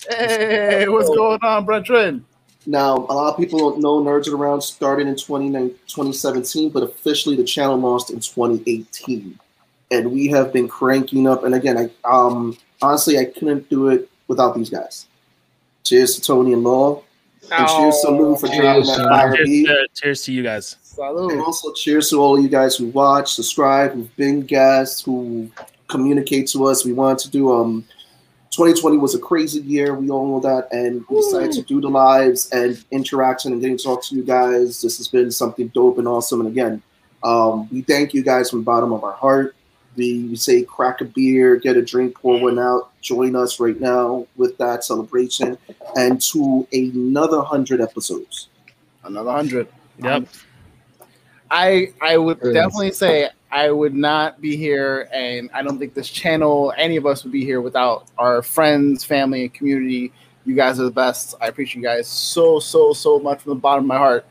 Hey, 0.09 0.87
what's 0.87 1.09
going 1.09 1.39
on, 1.41 1.65
Brent 1.65 1.87
Now, 2.65 2.97
a 2.97 3.13
lot 3.13 3.33
of 3.33 3.37
people 3.37 3.59
don't 3.59 3.81
know 3.81 4.01
Nerds 4.01 4.31
Around 4.31 4.61
started 4.61 5.07
in 5.07 5.15
2017, 5.15 6.69
but 6.69 6.83
officially 6.83 7.35
the 7.35 7.43
channel 7.43 7.77
launched 7.77 8.09
in 8.09 8.19
2018. 8.19 9.39
And 9.91 10.11
we 10.11 10.27
have 10.27 10.53
been 10.53 10.67
cranking 10.67 11.27
up. 11.27 11.43
And 11.43 11.53
again, 11.53 11.77
I 11.77 11.89
um 12.09 12.57
honestly 12.81 13.17
I 13.17 13.25
couldn't 13.25 13.69
do 13.69 13.89
it 13.89 14.09
without 14.27 14.55
these 14.55 14.69
guys. 14.69 15.07
Cheers 15.83 16.15
to 16.15 16.21
Tony 16.21 16.53
and 16.53 16.63
Law. 16.63 17.03
And 17.51 17.65
oh, 17.67 17.81
cheers 17.81 18.01
to 18.01 18.11
Lou 18.11 18.35
for 18.35 18.47
dropping 18.47 18.85
that 18.85 19.07
fire 19.09 19.35
cheers, 19.35 19.47
beat. 19.47 19.65
To, 19.65 19.87
cheers 19.93 20.23
to 20.23 20.31
you 20.31 20.43
guys. 20.43 20.77
Salud. 20.83 21.31
And 21.31 21.41
also 21.41 21.73
cheers 21.73 22.09
to 22.09 22.17
all 22.17 22.37
of 22.37 22.43
you 22.43 22.49
guys 22.49 22.77
who 22.77 22.87
watch, 22.87 23.33
subscribe, 23.33 23.93
who've 23.93 24.15
been 24.15 24.41
guests, 24.41 25.01
who 25.03 25.49
communicate 25.87 26.47
to 26.49 26.65
us. 26.65 26.85
We 26.85 26.93
wanted 26.93 27.19
to 27.19 27.29
do 27.29 27.51
um 27.51 27.85
2020 28.51 28.97
was 28.97 29.15
a 29.15 29.19
crazy 29.19 29.61
year. 29.61 29.95
We 29.95 30.09
all 30.09 30.27
know 30.27 30.39
that, 30.41 30.67
and 30.73 31.05
we 31.09 31.15
decided 31.15 31.53
to 31.53 31.61
do 31.61 31.79
the 31.79 31.89
lives 31.89 32.49
and 32.51 32.83
interaction 32.91 33.53
and 33.53 33.61
getting 33.61 33.77
to 33.77 33.83
talk 33.83 34.03
to 34.05 34.15
you 34.15 34.23
guys. 34.23 34.81
This 34.81 34.97
has 34.97 35.07
been 35.07 35.31
something 35.31 35.69
dope 35.69 35.97
and 35.97 36.07
awesome. 36.07 36.41
And 36.41 36.49
again, 36.49 36.83
um, 37.23 37.69
we 37.71 37.81
thank 37.81 38.13
you 38.13 38.23
guys 38.23 38.49
from 38.49 38.59
the 38.59 38.65
bottom 38.65 38.91
of 38.91 39.05
our 39.05 39.13
heart. 39.13 39.55
We 39.95 40.35
say 40.35 40.63
crack 40.63 41.01
a 41.01 41.05
beer, 41.05 41.57
get 41.57 41.75
a 41.75 41.81
drink, 41.81 42.15
pour 42.15 42.39
one 42.39 42.57
out. 42.57 42.91
Join 43.01 43.35
us 43.35 43.59
right 43.59 43.79
now 43.79 44.25
with 44.37 44.57
that 44.57 44.83
celebration 44.83 45.57
and 45.95 46.21
to 46.21 46.67
another 46.71 47.41
hundred 47.41 47.81
episodes. 47.81 48.47
Another 49.03 49.31
hundred. 49.31 49.67
Yep. 49.99 50.27
I 51.49 51.91
I 52.01 52.17
would 52.17 52.39
definitely 52.39 52.93
say 52.93 53.29
I 53.51 53.69
would 53.69 53.93
not 53.93 54.39
be 54.39 54.55
here, 54.55 55.09
and 55.13 55.49
I 55.53 55.61
don't 55.61 55.77
think 55.77 55.93
this 55.93 56.09
channel, 56.09 56.73
any 56.77 56.95
of 56.95 57.05
us, 57.05 57.23
would 57.23 57.33
be 57.33 57.43
here 57.43 57.59
without 57.59 58.07
our 58.17 58.41
friends, 58.41 59.03
family, 59.03 59.43
and 59.43 59.53
community. 59.53 60.13
You 60.45 60.55
guys 60.55 60.79
are 60.79 60.83
the 60.83 60.91
best. 60.91 61.35
I 61.41 61.47
appreciate 61.47 61.81
you 61.81 61.87
guys 61.87 62.07
so 62.07 62.59
so 62.59 62.93
so 62.93 63.19
much 63.19 63.41
from 63.41 63.49
the 63.51 63.59
bottom 63.59 63.83
of 63.83 63.87
my 63.89 63.97
heart 63.97 64.25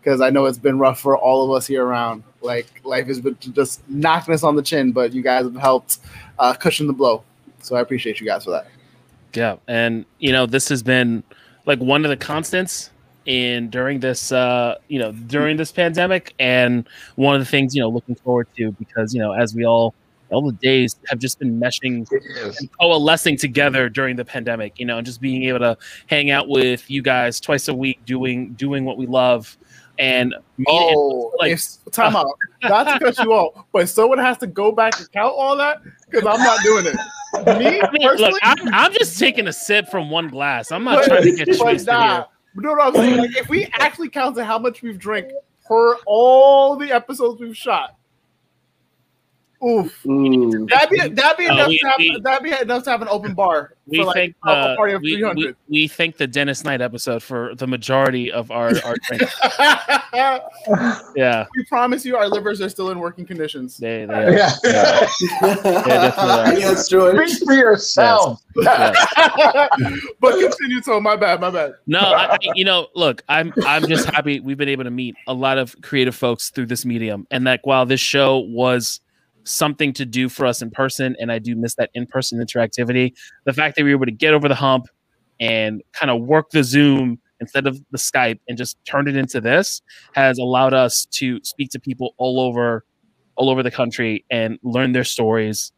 because 0.00 0.20
I 0.22 0.30
know 0.30 0.46
it's 0.46 0.58
been 0.58 0.78
rough 0.78 0.98
for 0.98 1.16
all 1.16 1.44
of 1.44 1.56
us 1.56 1.66
here 1.66 1.84
around. 1.84 2.24
Like 2.42 2.80
life 2.84 3.06
has 3.06 3.20
been 3.20 3.36
just 3.40 3.88
knocking 3.88 4.34
us 4.34 4.42
on 4.42 4.56
the 4.56 4.62
chin, 4.62 4.92
but 4.92 5.12
you 5.12 5.22
guys 5.22 5.44
have 5.44 5.56
helped 5.56 5.98
uh, 6.38 6.52
cushion 6.54 6.86
the 6.86 6.92
blow. 6.92 7.22
So 7.60 7.76
I 7.76 7.80
appreciate 7.80 8.20
you 8.20 8.26
guys 8.26 8.44
for 8.44 8.50
that. 8.50 8.66
Yeah, 9.34 9.56
and 9.66 10.04
you 10.18 10.32
know 10.32 10.46
this 10.46 10.68
has 10.68 10.82
been 10.82 11.22
like 11.64 11.78
one 11.78 12.04
of 12.04 12.10
the 12.10 12.16
constants 12.16 12.90
in 13.24 13.70
during 13.70 14.00
this 14.00 14.32
uh 14.32 14.74
you 14.88 14.98
know 14.98 15.12
during 15.12 15.56
this 15.56 15.70
pandemic 15.70 16.34
and 16.40 16.88
one 17.14 17.36
of 17.36 17.40
the 17.40 17.46
things 17.46 17.72
you 17.72 17.80
know 17.80 17.88
looking 17.88 18.16
forward 18.16 18.48
to 18.56 18.72
because 18.72 19.14
you 19.14 19.20
know 19.20 19.32
as 19.32 19.54
we 19.54 19.64
all 19.64 19.94
all 20.30 20.42
the 20.42 20.52
days 20.54 20.96
have 21.06 21.18
just 21.18 21.38
been 21.38 21.60
meshing 21.60 22.04
and 22.10 22.70
coalescing 22.80 23.36
together 23.36 23.88
during 23.88 24.16
the 24.16 24.24
pandemic 24.24 24.78
you 24.78 24.86
know 24.86 24.98
and 24.98 25.06
just 25.06 25.20
being 25.20 25.44
able 25.44 25.58
to 25.58 25.76
hang 26.06 26.30
out 26.30 26.48
with 26.48 26.90
you 26.90 27.02
guys 27.02 27.38
twice 27.38 27.68
a 27.68 27.74
week 27.74 28.04
doing 28.06 28.52
doing 28.54 28.84
what 28.84 28.96
we 28.96 29.06
love 29.06 29.56
and 30.02 30.34
oh 30.66 31.32
like 31.38 31.52
if, 31.52 31.62
time 31.92 32.16
out. 32.16 32.26
Not 32.62 32.84
to 32.84 32.98
cut 32.98 33.18
you 33.24 33.32
off 33.32 33.64
but 33.72 33.88
someone 33.88 34.18
has 34.18 34.36
to 34.38 34.48
go 34.48 34.72
back 34.72 34.98
and 34.98 35.10
count 35.12 35.32
all 35.36 35.56
that? 35.56 35.80
Because 36.10 36.26
i'm 36.26 36.44
not 36.44 36.60
doing 36.62 36.86
it. 36.86 36.94
Me 37.58 37.80
I 37.82 37.90
mean, 37.90 38.02
look 38.02 38.38
I'm, 38.42 38.74
I'm, 38.74 38.92
just 38.92 39.18
taking 39.18 39.46
a 39.46 39.52
sip 39.52 39.88
from 39.88 40.10
one 40.10 40.28
glass. 40.28 40.70
I'm 40.72 40.84
not 40.84 40.96
but, 40.96 41.04
trying 41.06 41.22
to 41.22 41.44
get 41.44 41.56
twisted 41.56 41.86
nah, 41.86 42.14
here. 42.14 42.26
no, 42.56 42.74
no, 42.74 42.82
I'm 42.82 42.94
saying 42.94 43.16
like 43.16 43.36
if 43.36 43.48
we 43.48 43.66
actually 43.74 44.10
counted 44.10 44.44
how 44.44 44.58
much 44.58 44.82
we've 44.82 44.98
drank 44.98 45.30
per 45.64 45.96
all 46.04 46.76
the 46.76 46.90
episodes 46.90 47.40
we've 47.40 47.56
shot, 47.56 47.96
Oof. 49.64 50.02
That'd 50.02 50.90
be 50.90 50.98
that'd 51.14 51.36
be 51.38 51.46
enough. 51.46 51.68
we, 51.68 51.78
to 51.78 51.86
have, 51.86 51.98
we, 51.98 52.20
that'd 52.24 52.42
be 52.42 52.50
enough 52.50 52.82
to 52.84 52.90
have 52.90 53.00
an 53.00 53.08
open 53.08 53.32
bar. 53.32 53.74
We 53.86 53.98
for 53.98 54.12
think 54.12 54.34
like, 54.44 54.56
uh, 54.56 54.72
a 54.72 54.76
party 54.76 54.94
of 54.94 55.02
we, 55.02 55.14
300. 55.14 55.56
We, 55.68 55.80
we 55.82 55.88
think 55.88 56.16
the 56.16 56.26
Dennis 56.26 56.64
Knight 56.64 56.80
episode 56.80 57.22
for 57.22 57.54
the 57.54 57.68
majority 57.68 58.32
of 58.32 58.50
our 58.50 58.72
our 58.84 58.96
drinks. 59.06 59.32
yeah. 60.12 61.46
We 61.54 61.64
promise 61.66 62.04
you, 62.04 62.16
our 62.16 62.28
livers 62.28 62.60
are 62.60 62.68
still 62.68 62.90
in 62.90 62.98
working 62.98 63.24
conditions. 63.24 63.76
They, 63.76 64.04
they 64.04 64.14
are. 64.14 64.32
Yeah. 64.32 64.50
yeah. 64.64 65.08
yes, 66.56 66.88
George. 66.88 67.30
Speak 67.30 67.46
for 67.46 67.54
yourself. 67.54 68.42
Yes. 68.56 68.96
but 70.20 70.40
continue, 70.40 70.82
so 70.82 71.00
my 71.00 71.14
bad, 71.14 71.40
my 71.40 71.50
bad. 71.50 71.74
No, 71.86 72.00
I, 72.00 72.36
you 72.54 72.64
know, 72.64 72.88
look, 72.96 73.22
I'm 73.28 73.52
I'm 73.64 73.86
just 73.86 74.08
happy 74.10 74.40
we've 74.40 74.58
been 74.58 74.68
able 74.68 74.84
to 74.84 74.90
meet 74.90 75.14
a 75.28 75.34
lot 75.34 75.58
of 75.58 75.80
creative 75.82 76.16
folks 76.16 76.50
through 76.50 76.66
this 76.66 76.84
medium, 76.84 77.28
and 77.30 77.46
that 77.46 77.60
while 77.62 77.86
this 77.86 78.00
show 78.00 78.38
was 78.38 79.00
something 79.44 79.92
to 79.94 80.04
do 80.04 80.28
for 80.28 80.46
us 80.46 80.62
in 80.62 80.70
person, 80.70 81.16
and 81.18 81.32
I 81.32 81.38
do 81.38 81.56
miss 81.56 81.74
that 81.76 81.90
in 81.94 82.06
person 82.06 82.38
interactivity. 82.44 83.12
The 83.44 83.52
fact 83.52 83.76
that 83.76 83.84
we 83.84 83.90
were 83.90 83.98
able 83.98 84.06
to 84.06 84.12
get 84.12 84.34
over 84.34 84.48
the 84.48 84.54
hump 84.54 84.86
and 85.40 85.82
kind 85.92 86.10
of 86.10 86.22
work 86.22 86.50
the 86.50 86.62
Zoom 86.62 87.18
instead 87.40 87.66
of 87.66 87.80
the 87.90 87.98
Skype 87.98 88.38
and 88.48 88.56
just 88.56 88.82
turn 88.84 89.08
it 89.08 89.16
into 89.16 89.40
this 89.40 89.82
has 90.12 90.38
allowed 90.38 90.72
us 90.72 91.06
to 91.06 91.40
speak 91.42 91.70
to 91.70 91.80
people 91.80 92.14
all 92.16 92.40
over 92.40 92.84
all 93.36 93.48
over 93.48 93.62
the 93.62 93.70
country 93.70 94.24
and 94.30 94.58
learn 94.62 94.92
their 94.92 95.04
stories, 95.04 95.72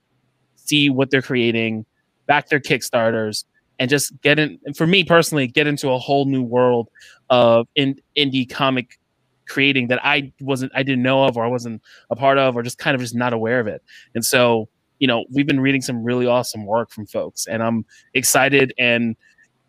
see 0.57 0.91
what 0.91 1.11
they're 1.11 1.23
creating, 1.23 1.87
back 2.27 2.49
their 2.49 2.61
Kickstarters, 2.61 3.45
and 3.79 3.89
just 3.89 4.21
get 4.23 4.39
in 4.39 4.59
for 4.77 4.87
me 4.87 5.05
personally, 5.05 5.47
get 5.47 5.67
into 5.67 5.91
a 5.91 5.99
whole 5.99 6.27
new 6.27 6.43
world 6.43 6.89
of 7.31 7.67
in, 7.75 7.97
indie 8.17 8.49
comic 8.49 8.99
creating 9.47 9.89
that 9.89 10.05
I 10.05 10.33
wasn't 10.41 10.73
I 10.75 10.83
didn't 10.83 11.03
know 11.03 11.25
of 11.25 11.37
or 11.37 11.45
I 11.45 11.49
wasn't 11.49 11.83
a 12.11 12.17
part 12.17 12.39
of 12.39 12.57
or 12.57 12.63
just 12.63 12.79
kind 12.79 12.95
of 12.95 13.01
just 13.01 13.15
not 13.15 13.33
aware 13.33 13.61
of 13.61 13.67
it. 13.67 13.83
And 14.15 14.25
so, 14.25 14.69
you 14.99 15.07
know, 15.07 15.25
we've 15.33 15.47
been 15.47 15.61
reading 15.61 15.81
some 15.81 16.03
really 16.03 16.27
awesome 16.27 16.67
work 16.67 16.91
from 16.91 17.07
folks 17.07 17.47
and 17.47 17.63
I'm 17.63 17.85
excited 18.15 18.73
and 18.79 19.17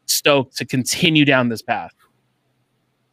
stoked 0.06 0.58
to 0.58 0.66
continue 0.66 1.26
down 1.26 1.50
this 1.50 1.62
path. 1.62 1.92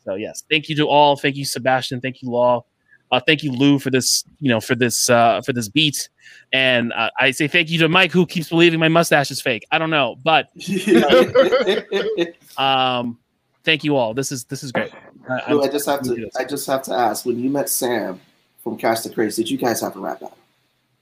So 0.04 0.14
yes, 0.14 0.42
thank 0.50 0.68
you 0.68 0.76
to 0.76 0.88
all. 0.88 1.16
Thank 1.16 1.36
you, 1.36 1.44
Sebastian. 1.44 2.00
Thank 2.00 2.22
you, 2.22 2.30
Law. 2.30 2.64
Uh, 3.12 3.20
thank 3.20 3.42
you, 3.42 3.52
Lou, 3.52 3.78
for 3.78 3.90
this. 3.90 4.24
You 4.40 4.48
know, 4.48 4.60
for 4.60 4.74
this 4.74 5.10
uh, 5.10 5.42
for 5.42 5.52
this 5.52 5.68
beat, 5.68 6.08
and 6.50 6.94
uh, 6.94 7.10
I 7.20 7.30
say 7.32 7.46
thank 7.46 7.70
you 7.70 7.78
to 7.80 7.88
Mike, 7.88 8.10
who 8.10 8.24
keeps 8.24 8.48
believing 8.48 8.80
my 8.80 8.88
mustache 8.88 9.30
is 9.30 9.40
fake. 9.40 9.66
I 9.70 9.78
don't 9.78 9.90
know, 9.90 10.16
but 10.24 10.48
um, 12.56 13.18
thank 13.64 13.84
you 13.84 13.96
all. 13.96 14.14
This 14.14 14.32
is 14.32 14.44
this 14.44 14.62
is 14.62 14.72
great. 14.72 14.92
I, 15.28 15.54
I 15.54 15.68
just 15.68 15.86
have 15.86 16.02
to. 16.02 16.30
I 16.38 16.44
just 16.44 16.66
have 16.66 16.82
to 16.84 16.92
ask. 16.92 17.24
When 17.24 17.38
you 17.38 17.50
met 17.50 17.68
Sam 17.68 18.20
from 18.62 18.76
Catch 18.76 19.02
the 19.02 19.10
Craze, 19.10 19.36
did 19.36 19.50
you 19.50 19.58
guys 19.58 19.80
have 19.80 19.96
a 19.96 20.00
rap 20.00 20.20
battle? 20.20 20.38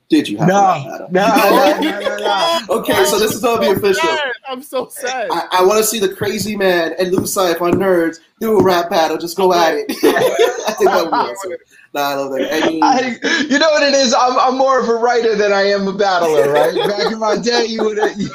Did 0.09 0.29
you 0.29 0.39
have 0.39 0.49
no, 0.49 0.57
a 0.57 0.59
rap 0.59 0.85
battle? 0.85 1.09
No, 1.81 1.91
no, 1.91 2.01
no, 2.01 2.17
no, 2.17 2.61
Okay, 2.81 3.05
so 3.05 3.19
this 3.19 3.33
is 3.35 3.41
gonna 3.41 3.61
be 3.61 3.69
official. 3.69 4.09
I'm 4.49 4.63
so 4.63 4.89
sad. 4.89 5.29
I, 5.31 5.47
I 5.53 5.65
want 5.65 5.79
to 5.79 5.85
see 5.85 6.01
the 6.01 6.13
Crazy 6.13 6.57
Man 6.57 6.95
and 6.99 7.13
Lou 7.13 7.21
Seif 7.21 7.61
on 7.61 7.75
Nerds 7.75 8.19
do 8.41 8.59
a 8.59 8.63
rap 8.63 8.91
battle. 8.91 9.19
Just 9.19 9.37
go 9.37 9.55
at 9.55 9.75
it. 9.75 9.87
I 10.69 10.73
think 10.73 10.91
that 10.91 11.05
would 11.05 11.11
be 11.11 11.17
awesome. 11.17 11.53
Nah, 11.93 12.01
I 12.01 12.15
love 12.15 12.31
that. 12.33 12.63
I 12.63 12.69
mean, 12.69 12.81
I, 12.85 13.19
you 13.49 13.59
know 13.59 13.69
what 13.71 13.83
it 13.83 13.95
is? 13.95 14.15
I'm, 14.15 14.39
I'm 14.39 14.57
more 14.57 14.79
of 14.79 14.89
a 14.89 14.95
writer 14.95 15.35
than 15.35 15.53
I 15.53 15.63
am 15.63 15.89
a 15.89 15.93
battler, 15.93 16.53
right? 16.53 16.75
Back 16.89 17.13
in 17.13 17.19
my 17.19 17.37
day, 17.37 17.65
you 17.67 17.83
would 17.83 17.97
you, 18.17 18.31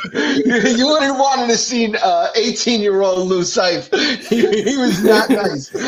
you 0.78 0.88
wouldn't 0.88 1.18
wanted 1.18 1.48
to 1.48 1.58
see 1.58 1.86
18 1.86 1.96
uh, 1.96 2.84
year 2.84 3.02
old 3.02 3.28
Lou 3.28 3.42
Seif. 3.42 3.94
He, 4.26 4.42
he, 4.64 4.78
was 4.78 5.04
not 5.04 5.30
nice. 5.30 5.74
nah, 5.74 5.82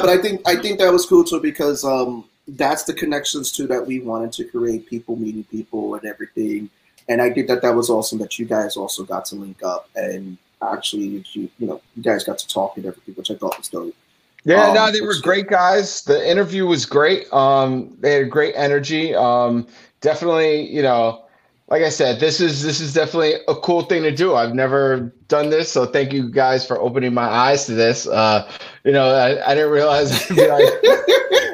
but 0.00 0.08
I 0.08 0.18
think 0.22 0.40
I 0.46 0.56
think 0.56 0.78
that 0.78 0.92
was 0.92 1.04
cool 1.04 1.24
too 1.24 1.40
because 1.40 1.84
um, 1.84 2.24
that's 2.46 2.84
the 2.84 2.94
connections 2.94 3.50
too 3.50 3.66
that 3.66 3.84
we 3.86 4.00
wanted 4.00 4.32
to 4.32 4.44
create. 4.44 4.86
People 4.86 5.16
meeting 5.16 5.44
people 5.44 5.94
and 5.94 6.04
everything. 6.04 6.70
And 7.08 7.20
I 7.20 7.30
think 7.30 7.48
that 7.48 7.60
that 7.62 7.74
was 7.74 7.90
awesome 7.90 8.18
that 8.20 8.38
you 8.38 8.46
guys 8.46 8.76
also 8.76 9.04
got 9.04 9.26
to 9.26 9.34
link 9.34 9.62
up 9.62 9.88
and 9.96 10.38
actually 10.62 11.24
you 11.32 11.50
you 11.58 11.66
know 11.66 11.80
you 11.96 12.02
guys 12.02 12.24
got 12.24 12.38
to 12.38 12.48
talk 12.48 12.76
and 12.76 12.86
everything, 12.86 13.14
which 13.16 13.30
I 13.30 13.34
thought 13.34 13.58
was 13.58 13.68
dope. 13.68 13.94
Yeah, 14.44 14.68
um, 14.68 14.74
no, 14.74 14.92
they 14.92 15.00
were 15.00 15.14
great 15.22 15.48
guys. 15.48 16.02
The 16.02 16.28
interview 16.28 16.66
was 16.66 16.84
great. 16.84 17.32
Um, 17.32 17.96
they 18.00 18.14
had 18.14 18.30
great 18.30 18.54
energy. 18.56 19.14
Um, 19.14 19.66
definitely, 20.00 20.70
you 20.70 20.82
know, 20.82 21.24
like 21.68 21.82
I 21.82 21.88
said, 21.88 22.20
this 22.20 22.40
is 22.40 22.62
this 22.62 22.78
is 22.78 22.92
definitely 22.92 23.34
a 23.48 23.54
cool 23.54 23.82
thing 23.82 24.02
to 24.02 24.10
do. 24.10 24.34
I've 24.34 24.54
never 24.54 25.14
done 25.28 25.48
this, 25.48 25.72
so 25.72 25.86
thank 25.86 26.12
you 26.12 26.30
guys 26.30 26.66
for 26.66 26.78
opening 26.78 27.14
my 27.14 27.24
eyes 27.24 27.64
to 27.66 27.72
this. 27.72 28.06
Uh, 28.06 28.50
you 28.84 28.92
know, 28.92 29.08
I, 29.08 29.50
I 29.50 29.54
didn't 29.54 29.70
realize 29.70 30.12
I'd 30.30 30.36
be 30.36 30.46
like, 30.46 30.68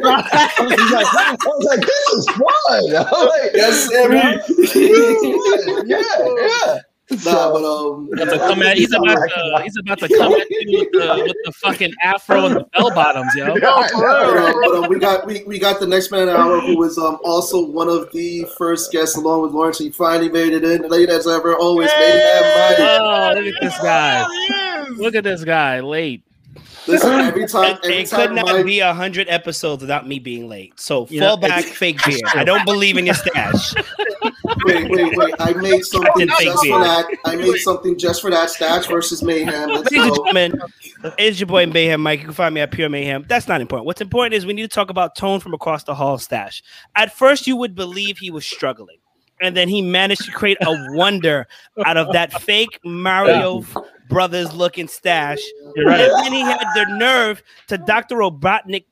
I, 0.03 0.51
was 0.59 0.91
like 0.91 1.07
I 1.15 1.37
was 1.47 1.65
like, 1.65 1.81
this 1.81 2.09
is 2.09 2.27
fun. 2.27 2.97
I'm 3.15 3.29
like, 3.29 3.51
yes, 3.55 3.89
yeah, 5.87 6.25
yeah. 6.37 6.81
Nah, 7.11 7.53
but 7.53 7.65
um, 7.65 8.09
come 8.15 8.63
at, 8.63 8.77
he's 8.77 8.93
about 8.95 9.29
to 9.29 9.61
he's 9.65 9.77
about 9.77 9.99
to 9.99 10.09
come 10.09 10.33
at 10.33 10.49
you 10.49 10.79
with 10.79 10.93
the, 10.93 11.23
with 11.25 11.37
the 11.45 11.53
fucking 11.53 11.93
afro 12.03 12.47
and 12.47 12.57
the 12.57 12.65
bell 12.73 12.91
bottoms, 12.95 13.35
yo. 13.35 13.57
Yeah, 13.57 13.89
but, 13.93 14.75
um, 14.77 14.89
we 14.89 14.99
got 14.99 15.27
we, 15.27 15.43
we 15.45 15.59
got 15.59 15.81
the 15.81 15.87
next 15.87 16.13
man 16.13 16.29
hour 16.29 16.61
who 16.61 16.79
was 16.79 16.99
um 16.99 17.19
also 17.25 17.67
one 17.67 17.89
of 17.89 18.13
the 18.13 18.47
first 18.57 18.93
guests 18.93 19.17
along 19.17 19.43
with 19.43 19.51
Lawrence. 19.51 19.79
He 19.79 19.91
finally 19.91 20.29
made 20.29 20.53
it 20.53 20.63
in 20.63 20.89
late 20.89 21.09
as 21.09 21.27
ever. 21.27 21.57
Always 21.57 21.91
made 21.99 22.15
it. 22.15 22.81
Oh, 22.81 23.33
look 23.35 23.55
at 23.55 23.61
this 23.61 23.79
guy! 23.79 24.27
Look 24.91 25.15
at 25.17 25.25
this 25.25 25.43
guy, 25.45 25.81
late. 25.81 26.23
Listen, 26.87 27.13
every 27.21 27.47
time, 27.47 27.79
every 27.83 27.99
it 27.99 28.09
time 28.09 28.29
could 28.29 28.37
not 28.37 28.47
my... 28.47 28.63
be 28.63 28.81
a 28.81 28.93
hundred 28.93 29.29
episodes 29.29 29.83
without 29.83 30.07
me 30.07 30.19
being 30.19 30.49
late. 30.49 30.79
So 30.81 31.07
you 31.11 31.21
fall 31.21 31.37
know, 31.37 31.49
back, 31.49 31.65
fake 31.65 32.03
beard. 32.05 32.23
I 32.35 32.45
don't 32.45 32.65
believe 32.65 32.97
in 32.97 33.07
your 33.07 33.15
stash. 33.15 33.75
wait, 34.65 34.91
wait, 34.91 35.17
wait! 35.17 35.35
I 35.39 35.53
made 35.55 35.85
something 35.85 36.29
just 36.29 36.41
beard. 36.41 36.57
for 36.57 36.81
that. 36.81 37.07
I 37.25 37.37
made 37.37 37.57
something 37.57 37.99
just 37.99 38.23
for 38.23 38.31
that. 38.31 38.51
Stash 38.51 38.87
versus 38.87 39.23
Mayhem. 39.23 39.69
Let's 39.71 39.91
Ladies 39.91 40.07
and 40.07 40.17
gentlemen, 40.17 40.61
it's 41.19 41.39
your 41.39 41.47
boy 41.47 41.67
Mayhem 41.67 42.03
Mike. 42.03 42.21
You 42.21 42.27
can 42.27 42.35
find 42.35 42.55
me 42.55 42.61
at 42.61 42.71
Pure 42.71 42.89
Mayhem. 42.89 43.25
That's 43.29 43.47
not 43.47 43.61
important. 43.61 43.87
What's 43.87 44.01
important 44.01 44.35
is 44.35 44.47
we 44.47 44.55
need 44.55 44.63
to 44.63 44.69
talk 44.69 44.91
about 44.91 45.17
Tone 45.17 45.41
from 45.41 45.55
across 45.55 45.85
the 45.85 45.95
hall. 45.95 46.19
Stash. 46.19 46.63
At 46.97 47.13
first, 47.13 47.47
you 47.47 47.57
would 47.57 47.75
believe 47.75 48.19
he 48.19 48.31
was 48.31 48.47
struggling 48.47 48.99
and 49.41 49.57
then 49.57 49.69
he 49.69 49.83
managed 49.83 50.25
to 50.25 50.31
create 50.31 50.59
a 50.61 50.93
wonder 50.95 51.47
out 51.85 51.97
of 51.97 52.13
that 52.13 52.41
fake 52.43 52.79
Mario 52.85 53.65
Brothers 54.11 54.53
looking 54.53 54.89
stash. 54.89 55.39
Right. 55.79 56.01
And 56.01 56.25
then 56.25 56.33
he 56.33 56.41
had 56.43 56.65
the 56.75 56.97
nerve 56.97 57.43
to 57.69 57.79
Dr. 57.79 58.17
Robotnik 58.17 58.85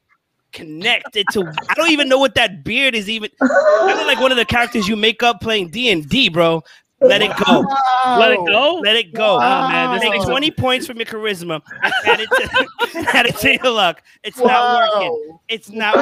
connected 0.53 1.27
to 1.33 1.45
I 1.69 1.75
don't 1.75 1.91
even 1.91 2.09
know 2.09 2.19
what 2.19 2.35
that 2.37 2.65
beard 2.65 2.95
is 2.95 3.11
even 3.11 3.31
I 3.43 3.95
look 3.95 4.07
like 4.07 4.19
one 4.19 4.31
of 4.31 4.39
the 4.39 4.47
characters 4.47 4.89
you 4.89 4.97
make 4.97 5.23
up 5.23 5.43
playing 5.43 5.69
D&D, 5.69 6.31
bro. 6.31 6.63
Let 7.01 7.23
it 7.23 7.31
go. 7.45 7.65
Let 8.07 8.33
it 8.33 8.45
go. 8.45 8.81
Let 8.83 8.97
it 8.97 9.15
go. 9.15 9.37
Wow. 9.37 9.67
Oh, 9.67 9.69
man, 9.69 10.01
this 10.01 10.11
Take 10.11 10.23
20 10.23 10.51
points 10.59 10.87
from 10.87 10.97
your 10.97 11.07
charisma 11.07 11.63
and 11.83 11.93
add 12.07 12.21
it 12.21 12.29
to, 12.29 12.99
add 13.17 13.27
it 13.27 13.37
to 13.37 13.53
your 13.53 13.71
luck. 13.73 14.03
It's 14.25 14.39
not 14.39 14.93
working. 14.93 15.39
It's 15.49 15.71
not 15.71 15.97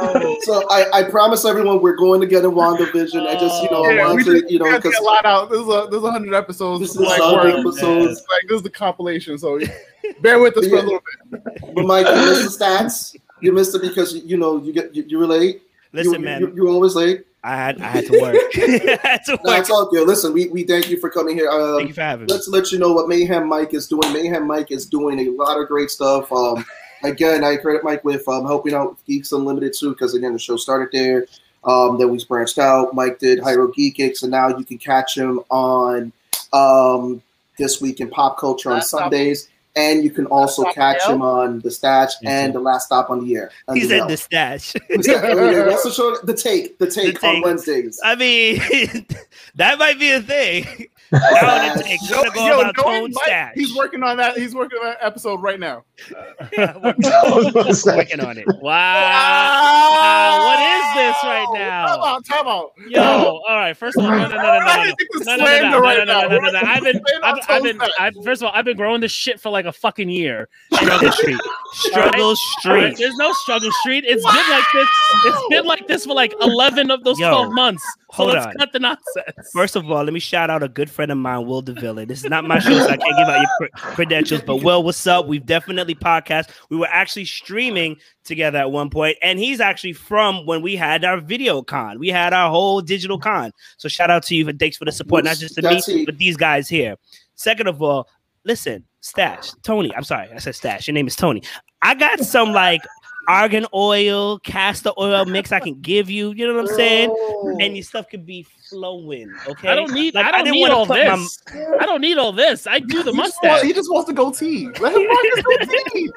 working. 0.00 0.38
So 0.42 0.64
I, 0.70 1.00
I 1.00 1.02
promise 1.02 1.44
everyone 1.44 1.82
we're 1.82 1.96
going 1.96 2.20
to 2.20 2.26
get 2.26 2.44
a 2.44 2.50
WandaVision. 2.50 3.26
I 3.26 3.34
just 3.34 3.62
you 3.62 3.70
know 3.70 3.78
oh, 3.78 3.84
I 3.84 3.94
Yeah, 3.94 4.12
we 4.12 4.22
want 4.22 4.26
to 4.26 4.52
you 4.52 4.60
know 4.60 4.76
because 4.76 4.92
get 4.92 5.02
a 5.02 5.04
lot 5.04 5.24
out. 5.24 5.50
There's 5.50 5.62
a 5.62 5.88
this 5.90 5.98
is 5.98 6.04
a 6.04 6.10
hundred 6.10 6.34
episodes. 6.34 6.80
this 6.80 6.90
is 6.90 7.00
like, 7.00 7.20
like 7.20 7.44
we're- 7.44 7.60
episodes. 7.60 8.24
like 8.30 8.48
this 8.48 8.56
is 8.56 8.62
the 8.62 8.70
compilation. 8.70 9.38
So 9.38 9.58
bear 10.20 10.38
with 10.38 10.56
us 10.56 10.68
for 10.68 10.76
a 10.76 10.82
little 10.82 11.02
bit. 11.30 11.42
But 11.74 11.84
Mike, 11.84 12.06
you 12.06 12.14
missed 12.14 12.58
the 12.58 12.64
stats. 12.64 13.16
You 13.40 13.52
missed 13.52 13.74
it 13.74 13.82
because 13.82 14.14
you 14.14 14.36
know 14.36 14.62
you 14.62 14.72
get 14.72 14.94
you, 14.94 15.04
you 15.06 15.18
were 15.18 15.26
late. 15.26 15.62
Listen, 15.92 16.14
you, 16.14 16.20
man, 16.20 16.40
you, 16.42 16.52
you're 16.54 16.68
always 16.68 16.94
late. 16.94 17.24
I 17.48 17.56
had 17.56 17.80
I 17.80 17.86
had 17.86 18.06
to 18.06 18.20
work. 18.20 18.36
I 18.56 18.98
had 19.02 19.24
to 19.24 19.40
No, 19.42 19.54
it's 19.54 19.70
all 19.70 19.88
good. 19.88 20.06
Listen, 20.06 20.34
we, 20.34 20.48
we 20.48 20.64
thank 20.64 20.90
you 20.90 21.00
for 21.00 21.08
coming 21.08 21.34
here. 21.34 21.48
Um, 21.48 21.78
Thank 21.78 21.88
you 21.88 21.94
for 21.94 22.02
having 22.02 22.26
let's 22.26 22.46
let 22.46 22.70
you 22.70 22.78
know 22.78 22.92
what 22.92 23.08
Mayhem 23.08 23.48
Mike 23.48 23.72
is 23.72 23.88
doing. 23.88 24.12
Mayhem 24.12 24.46
Mike 24.46 24.70
is 24.70 24.84
doing 24.84 25.18
a 25.20 25.30
lot 25.30 25.58
of 25.58 25.66
great 25.66 25.90
stuff. 25.90 26.30
Um, 26.30 26.62
again, 27.02 27.44
I 27.44 27.56
credit 27.56 27.84
Mike 27.84 28.04
with 28.04 28.28
um, 28.28 28.44
helping 28.44 28.74
out 28.74 28.90
with 28.90 29.06
Geeks 29.06 29.32
Unlimited 29.32 29.72
too, 29.72 29.90
because 29.90 30.14
again, 30.14 30.34
the 30.34 30.38
show 30.38 30.56
started 30.56 30.90
there. 30.92 31.24
Um, 31.64 31.98
then 31.98 32.10
we 32.10 32.22
branched 32.26 32.58
out. 32.58 32.94
Mike 32.94 33.18
did 33.18 33.38
Hyro 33.38 33.72
Geekix, 33.72 34.22
and 34.22 34.30
now 34.30 34.48
you 34.48 34.64
can 34.64 34.76
catch 34.76 35.16
him 35.16 35.40
on 35.50 36.12
um, 36.52 37.22
this 37.56 37.80
week 37.80 38.00
in 38.00 38.10
pop 38.10 38.38
culture 38.38 38.68
on 38.68 38.76
Last 38.76 38.88
Stop- 38.88 39.00
Sundays, 39.00 39.48
and 39.78 40.02
you 40.02 40.10
can 40.10 40.26
also 40.26 40.64
catch 40.72 41.04
him 41.06 41.22
on 41.22 41.60
the 41.60 41.70
Stash 41.70 42.12
and 42.24 42.52
the 42.52 42.58
Last 42.58 42.86
Stop 42.86 43.10
on 43.10 43.24
the 43.24 43.36
Air. 43.36 43.50
on 43.68 43.76
He 43.76 43.82
the 43.82 43.88
said 43.88 44.00
L. 44.00 44.08
the 44.08 44.16
stash. 44.16 44.72
That's 44.88 45.08
oh, 45.08 45.80
the 45.84 45.92
show. 45.94 46.16
The 46.24 46.34
take, 46.34 46.78
the 46.78 46.90
take, 46.90 47.22
on 47.22 47.34
Take. 47.36 47.44
Wednesdays. 47.44 48.00
I 48.02 48.16
mean, 48.16 48.58
that 49.54 49.78
might 49.78 49.98
be 50.00 50.10
a 50.10 50.20
thing. 50.20 50.88
Now 51.12 51.74
the 51.74 51.82
take. 51.84 52.00
We're 52.02 52.16
gonna 52.16 52.30
go 52.30 52.46
Yo, 52.46 52.60
about 52.60 52.76
tone 52.76 53.02
Mike, 53.12 53.24
stash. 53.24 53.52
He's 53.54 53.74
working 53.76 54.02
on 54.02 54.16
that. 54.18 54.36
He's 54.36 54.54
working 54.54 54.78
on 54.80 54.86
that 54.86 54.98
episode 55.00 55.40
right 55.42 55.58
now. 55.58 55.84
working 56.58 58.20
on 58.20 58.38
it. 58.38 58.46
Wow. 58.60 60.38
what 60.46 60.60
is 60.60 60.94
this 60.94 61.16
right 61.24 61.46
Time 61.46 61.54
now? 61.54 62.04
out. 62.04 62.24
Time 62.24 62.46
out. 62.48 62.72
Yo, 62.88 63.00
all 63.02 63.42
right. 63.48 63.76
First 63.76 63.96
of 63.96 64.04
all, 64.04 64.10
no, 64.10 64.28
no, 64.28 64.28
no, 64.28 64.36
no, 64.36 64.40
no, 64.40 64.58
no, 64.58 64.92
no, 65.24 65.36
no, 65.36 65.46
no, 65.46 65.70
no, 65.70 65.80
right 65.80 66.06
no, 66.06 66.20
no, 66.20 66.28
no, 66.28 66.38
no, 66.38 66.50
no. 66.50 66.60
I've 66.62 66.82
been, 66.82 67.00
I've, 67.22 67.38
I've 67.48 67.62
been, 67.62 67.78
Tone's 67.78 67.92
I, 67.98 68.10
first 68.24 68.42
of 68.42 68.46
all, 68.46 68.52
I've 68.54 68.64
been 68.64 68.76
growing 68.76 69.00
this 69.00 69.12
shit 69.12 69.40
for 69.40 69.50
like 69.50 69.64
a 69.64 69.72
fucking 69.72 70.08
year. 70.08 70.48
Struggle 70.74 71.12
Street. 71.12 71.40
Struggle 71.72 72.22
All 72.22 72.30
right? 72.30 72.36
Street. 72.58 72.96
There's 72.98 73.16
no 73.16 73.32
struggle 73.32 73.70
street. 73.80 74.04
It's 74.06 74.24
been 74.24 74.50
like 74.50 74.64
this. 74.74 74.88
It's 75.24 75.48
been 75.48 75.64
like 75.64 75.86
this 75.86 76.04
for 76.06 76.14
like 76.14 76.34
11 76.40 76.90
of 76.90 77.04
those 77.04 77.18
Yo, 77.18 77.30
12 77.30 77.52
months. 77.52 77.82
So 78.10 78.16
hold 78.16 78.32
let's 78.32 78.46
on. 78.46 78.54
cut 78.54 78.72
the 78.72 78.78
nonsense. 78.80 79.50
First 79.52 79.76
of 79.76 79.90
all, 79.90 80.02
let 80.02 80.12
me 80.12 80.20
shout 80.20 80.50
out 80.50 80.62
a 80.62 80.68
good 80.68 80.90
friend 80.98 81.12
of 81.12 81.18
mine, 81.18 81.46
Will 81.46 81.62
DeVille. 81.62 82.04
This 82.08 82.24
is 82.24 82.28
not 82.28 82.44
my 82.44 82.58
show, 82.58 82.76
so 82.76 82.88
I 82.88 82.96
can't 82.96 83.16
give 83.16 83.28
out 83.28 83.46
your 83.60 83.68
credentials. 83.72 84.42
But 84.42 84.64
Will, 84.64 84.82
what's 84.82 85.06
up? 85.06 85.28
We've 85.28 85.46
definitely 85.46 85.94
podcast. 85.94 86.50
We 86.70 86.76
were 86.76 86.88
actually 86.88 87.24
streaming 87.24 87.98
together 88.24 88.58
at 88.58 88.72
one 88.72 88.90
point, 88.90 89.16
and 89.22 89.38
he's 89.38 89.60
actually 89.60 89.92
from 89.92 90.44
when 90.44 90.60
we 90.60 90.74
had 90.74 91.04
our 91.04 91.20
video 91.20 91.62
con. 91.62 92.00
We 92.00 92.08
had 92.08 92.32
our 92.32 92.50
whole 92.50 92.80
digital 92.80 93.16
con. 93.16 93.52
So 93.76 93.88
shout 93.88 94.10
out 94.10 94.24
to 94.24 94.34
you 94.34 94.48
and 94.48 94.58
thanks 94.58 94.76
for 94.76 94.86
the 94.86 94.90
support, 94.90 95.22
not 95.22 95.36
just 95.36 95.54
to 95.54 95.62
me, 95.62 95.80
it. 95.86 96.04
but 96.04 96.18
these 96.18 96.36
guys 96.36 96.68
here. 96.68 96.96
Second 97.36 97.68
of 97.68 97.80
all, 97.80 98.08
listen, 98.42 98.84
Stash, 99.00 99.52
Tony. 99.62 99.94
I'm 99.94 100.02
sorry, 100.02 100.28
I 100.34 100.38
said 100.38 100.56
Stash. 100.56 100.88
Your 100.88 100.94
name 100.94 101.06
is 101.06 101.14
Tony. 101.14 101.44
I 101.80 101.94
got 101.94 102.18
some 102.18 102.52
like 102.52 102.80
argan 103.28 103.66
oil, 103.72 104.40
castor 104.40 104.90
oil 104.98 105.26
mix 105.26 105.52
I 105.52 105.60
can 105.60 105.80
give 105.80 106.10
you. 106.10 106.32
You 106.32 106.48
know 106.48 106.54
what 106.54 106.68
I'm 106.68 106.76
saying? 106.76 107.10
Oh. 107.12 107.56
and 107.60 107.76
your 107.76 107.84
stuff 107.84 108.08
could 108.08 108.26
be 108.26 108.42
flowing. 108.68 109.34
Okay, 109.48 109.68
I 109.68 109.74
don't 109.74 109.92
need. 109.92 110.14
Like, 110.14 110.26
I 110.26 110.30
don't 110.30 110.44
didn't 110.44 110.54
need 110.54 110.70
all 110.70 110.86
put 110.86 111.04
my- 111.04 111.16
this. 111.16 111.38
I 111.80 111.86
don't 111.86 112.00
need 112.00 112.18
all 112.18 112.32
this. 112.32 112.66
I 112.66 112.78
do 112.78 112.86
the 112.86 112.94
He 112.96 113.02
just, 113.02 113.16
mustache. 113.16 113.50
wants, 113.50 113.64
he 113.64 113.72
just 113.72 113.90
wants 113.92 114.08
to 114.08 114.14
go 114.14 114.30
tea. 114.30 114.68
Let 114.80 114.94
him 114.94 115.06
rock 115.06 115.20
his 115.34 115.44
goatee. 115.44 116.10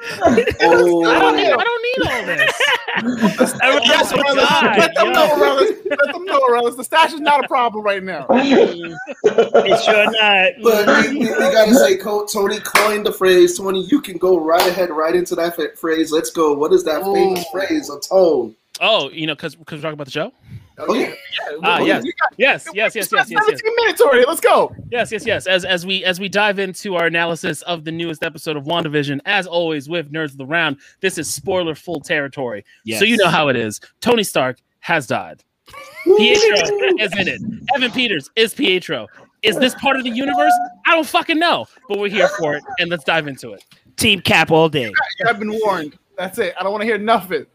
Oh, 0.60 1.04
I 1.06 1.18
don't 1.18 1.36
need. 1.36 1.52
I 1.52 1.64
don't 1.64 1.82
need 1.82 1.98
oh. 2.00 2.10
all 2.10 2.26
this. 2.26 3.54
Everyone 3.62 3.82
Yes, 3.84 4.12
else 4.12 4.12
brothers. 4.12 4.36
was 4.36 4.48
God, 4.48 4.78
Let 4.78 4.94
them 4.94 5.12
know, 5.12 5.36
brothers. 5.36 5.70
Let 5.88 6.12
them 6.12 6.24
know, 6.24 6.46
brothers. 6.46 6.76
The 6.76 6.84
stash 6.84 7.12
is 7.12 7.20
not 7.20 7.44
a 7.44 7.48
problem 7.48 7.84
right 7.84 8.02
now. 8.02 8.26
It's 8.30 9.84
sure 9.84 10.10
not. 10.10 10.52
But 10.62 11.10
we, 11.10 11.18
we, 11.18 11.24
we 11.24 11.38
gotta 11.38 11.74
say, 11.74 11.96
Tony 11.98 12.60
coined 12.60 13.06
the 13.06 13.12
phrase. 13.12 13.56
Tony, 13.56 13.84
you 13.86 14.00
can 14.00 14.18
go 14.18 14.38
right 14.38 14.66
ahead, 14.66 14.90
right 14.90 15.14
into 15.14 15.34
that 15.36 15.56
phrase. 15.78 16.12
Let's 16.12 16.30
go. 16.30 16.52
What 16.52 16.72
is 16.72 16.84
that 16.84 17.02
oh. 17.04 17.14
famous 17.14 17.44
phrase? 17.50 17.90
A 17.90 17.98
tone. 18.00 18.54
Oh, 18.80 19.10
you 19.10 19.26
know, 19.26 19.34
because 19.34 19.54
because 19.54 19.78
we're 19.78 19.82
talking 19.82 19.94
about 19.94 20.06
the 20.06 20.10
show. 20.12 20.32
Oh, 20.78 20.94
yeah. 20.94 21.12
Ah, 21.62 21.80
yes. 21.80 22.04
Yes, 22.36 22.66
yes, 22.72 22.94
yes, 22.94 23.12
yes, 23.12 23.30
yes, 23.30 23.44
yes. 23.48 23.60
minutes 23.76 24.00
already. 24.00 24.24
Let's 24.26 24.40
go. 24.40 24.74
Yes, 24.90 25.12
yes, 25.12 25.26
yes. 25.26 25.46
As 25.46 25.64
as 25.64 25.84
we 25.84 26.04
as 26.04 26.18
we 26.18 26.28
dive 26.28 26.58
into 26.58 26.96
our 26.96 27.06
analysis 27.06 27.62
of 27.62 27.84
the 27.84 27.92
newest 27.92 28.24
episode 28.24 28.56
of 28.56 28.64
WandaVision, 28.64 29.20
as 29.26 29.46
always 29.46 29.88
with 29.88 30.12
Nerds 30.12 30.32
of 30.32 30.38
the 30.38 30.46
Round, 30.46 30.78
this 31.00 31.18
is 31.18 31.32
spoiler 31.32 31.74
full 31.74 32.00
territory. 32.00 32.64
So 32.98 33.04
you 33.04 33.16
know 33.16 33.28
how 33.28 33.48
it 33.48 33.56
is. 33.56 33.80
Tony 34.00 34.24
Stark 34.24 34.58
has 34.80 35.06
died. 35.06 35.42
Pietro 36.04 36.58
is 36.98 37.12
in 37.18 37.28
it. 37.28 37.40
Evan 37.74 37.90
Peters 37.90 38.30
is 38.36 38.54
Pietro. 38.54 39.06
Is 39.42 39.58
this 39.58 39.74
part 39.76 39.96
of 39.96 40.04
the 40.04 40.10
universe? 40.10 40.52
I 40.86 40.92
don't 40.94 41.06
fucking 41.06 41.38
know, 41.38 41.66
but 41.88 41.98
we're 41.98 42.08
here 42.08 42.28
for 42.38 42.54
it, 42.54 42.62
and 42.78 42.90
let's 42.90 43.04
dive 43.04 43.26
into 43.26 43.52
it. 43.52 43.64
Team 43.96 44.20
Cap 44.20 44.50
all 44.50 44.68
day. 44.68 44.92
I've 45.26 45.38
been 45.38 45.52
warned. 45.52 45.98
That's 46.16 46.38
it. 46.38 46.54
I 46.58 46.62
don't 46.62 46.72
want 46.72 46.82
to 46.82 46.86
hear 46.86 46.98
nothing. 46.98 47.46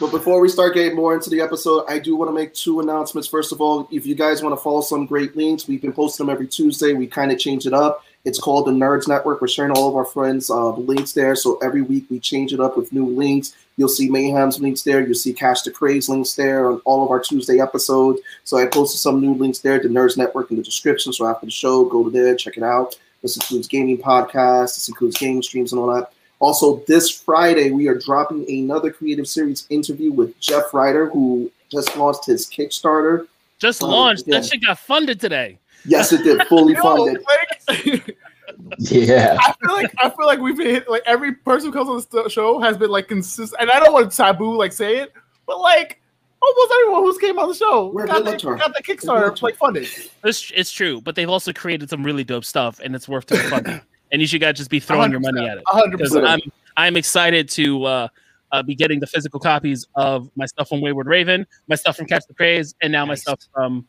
But 0.00 0.10
before 0.10 0.40
we 0.40 0.48
start 0.48 0.74
getting 0.74 0.96
more 0.96 1.14
into 1.14 1.30
the 1.30 1.40
episode, 1.40 1.84
I 1.86 1.98
do 1.98 2.16
want 2.16 2.28
to 2.28 2.34
make 2.34 2.54
two 2.54 2.80
announcements. 2.80 3.28
First 3.28 3.52
of 3.52 3.60
all, 3.60 3.88
if 3.92 4.06
you 4.06 4.14
guys 4.14 4.42
want 4.42 4.56
to 4.56 4.62
follow 4.62 4.80
some 4.80 5.06
great 5.06 5.36
links, 5.36 5.68
we've 5.68 5.82
been 5.82 5.92
posting 5.92 6.26
them 6.26 6.32
every 6.32 6.48
Tuesday. 6.48 6.92
We 6.94 7.06
kind 7.06 7.30
of 7.30 7.38
change 7.38 7.66
it 7.66 7.74
up. 7.74 8.02
It's 8.24 8.38
called 8.38 8.66
the 8.66 8.72
Nerds 8.72 9.06
Network. 9.06 9.40
We're 9.40 9.48
sharing 9.48 9.72
all 9.72 9.88
of 9.88 9.96
our 9.96 10.04
friends' 10.04 10.48
uh, 10.48 10.70
links 10.70 11.12
there. 11.12 11.34
So 11.34 11.58
every 11.58 11.82
week 11.82 12.06
we 12.08 12.20
change 12.20 12.52
it 12.52 12.60
up 12.60 12.76
with 12.76 12.92
new 12.92 13.06
links. 13.06 13.54
You'll 13.76 13.88
see 13.88 14.08
Mayhem's 14.08 14.60
links 14.60 14.82
there. 14.82 15.04
You'll 15.04 15.14
see 15.14 15.32
Catch 15.32 15.64
the 15.64 15.70
Craze 15.70 16.08
links 16.08 16.34
there 16.34 16.66
on 16.66 16.80
all 16.84 17.04
of 17.04 17.10
our 17.10 17.20
Tuesday 17.20 17.60
episodes. 17.60 18.20
So 18.44 18.58
I 18.58 18.66
posted 18.66 19.00
some 19.00 19.20
new 19.20 19.34
links 19.34 19.58
there, 19.58 19.78
the 19.78 19.88
Nerds 19.88 20.16
Network 20.16 20.50
in 20.50 20.56
the 20.56 20.62
description. 20.62 21.12
So 21.12 21.26
after 21.26 21.46
the 21.46 21.52
show, 21.52 21.84
go 21.84 22.04
to 22.04 22.10
there, 22.10 22.34
check 22.36 22.56
it 22.56 22.62
out. 22.62 22.96
This 23.22 23.36
includes 23.36 23.68
gaming 23.68 23.98
podcasts. 23.98 24.76
This 24.76 24.88
includes 24.88 25.18
game 25.18 25.42
streams 25.42 25.72
and 25.72 25.80
all 25.80 25.94
that. 25.94 26.12
Also, 26.42 26.82
this 26.88 27.08
Friday, 27.08 27.70
we 27.70 27.86
are 27.86 27.94
dropping 27.96 28.44
another 28.50 28.90
creative 28.90 29.28
series 29.28 29.64
interview 29.70 30.10
with 30.10 30.36
Jeff 30.40 30.74
Ryder, 30.74 31.08
who 31.08 31.48
just 31.70 31.96
launched 31.96 32.26
his 32.26 32.46
Kickstarter. 32.50 33.28
Just 33.60 33.80
Oh, 33.80 33.86
launched. 33.86 34.24
yeah. 34.26 34.40
That 34.40 34.46
shit 34.46 34.60
got 34.64 34.76
funded 34.80 35.20
today. 35.20 35.60
Yes, 35.84 36.12
it 36.12 36.24
did, 36.24 36.44
fully 36.48 36.74
Yo, 36.74 36.82
funded. 36.82 37.24
like, 37.68 38.16
Yeah. 38.78 39.36
I 39.40 39.52
feel 39.64 39.72
like 39.72 39.94
I 40.02 40.10
feel 40.10 40.26
like 40.26 40.40
we've 40.40 40.56
been 40.56 40.66
hit, 40.66 40.90
like 40.90 41.02
every 41.06 41.32
person 41.32 41.70
who 41.70 41.72
comes 41.78 41.88
on 42.12 42.22
the 42.24 42.28
show 42.28 42.58
has 42.60 42.76
been 42.76 42.90
like 42.90 43.06
consistent, 43.06 43.60
and 43.60 43.70
I 43.70 43.78
don't 43.78 43.92
want 43.92 44.10
to 44.10 44.16
taboo 44.16 44.56
like 44.58 44.72
say 44.72 44.96
it, 44.98 45.12
but 45.46 45.60
like 45.60 46.00
almost 46.42 46.72
everyone 46.80 47.02
who's 47.04 47.18
came 47.18 47.38
on 47.38 47.48
the 47.48 47.54
show 47.54 47.86
We're 47.94 48.06
got, 48.08 48.24
the, 48.24 48.32
got 48.56 48.74
the 48.74 48.82
Kickstarter 48.82 49.28
luck. 49.28 49.42
like 49.42 49.56
funded. 49.56 49.86
It's, 50.24 50.50
it's 50.56 50.72
true, 50.72 51.00
but 51.02 51.14
they've 51.14 51.28
also 51.30 51.52
created 51.52 51.88
some 51.88 52.02
really 52.02 52.24
dope 52.24 52.44
stuff, 52.44 52.80
and 52.82 52.96
it's 52.96 53.08
worth 53.08 53.26
to 53.26 53.34
be 53.34 53.40
funded. 53.42 53.80
And 54.12 54.20
you 54.20 54.28
should 54.28 54.40
guys 54.40 54.56
just 54.56 54.70
be 54.70 54.78
throwing 54.78 55.10
your 55.10 55.20
money 55.20 55.48
at 55.48 55.58
it. 55.58 55.64
because. 55.90 56.14
I'm 56.14 56.40
I'm 56.76 56.96
excited 56.96 57.48
to 57.50 57.84
uh, 57.84 58.08
uh, 58.50 58.62
be 58.62 58.74
getting 58.74 59.00
the 59.00 59.06
physical 59.06 59.40
copies 59.40 59.86
of 59.94 60.30
my 60.36 60.46
stuff 60.46 60.68
from 60.68 60.80
Wayward 60.80 61.06
Raven, 61.06 61.46
my 61.68 61.74
stuff 61.74 61.96
from 61.96 62.06
Catch 62.06 62.26
the 62.26 62.34
Craze, 62.34 62.74
and 62.82 62.92
now 62.92 63.04
my 63.04 63.14
stuff 63.14 63.40
from 63.52 63.86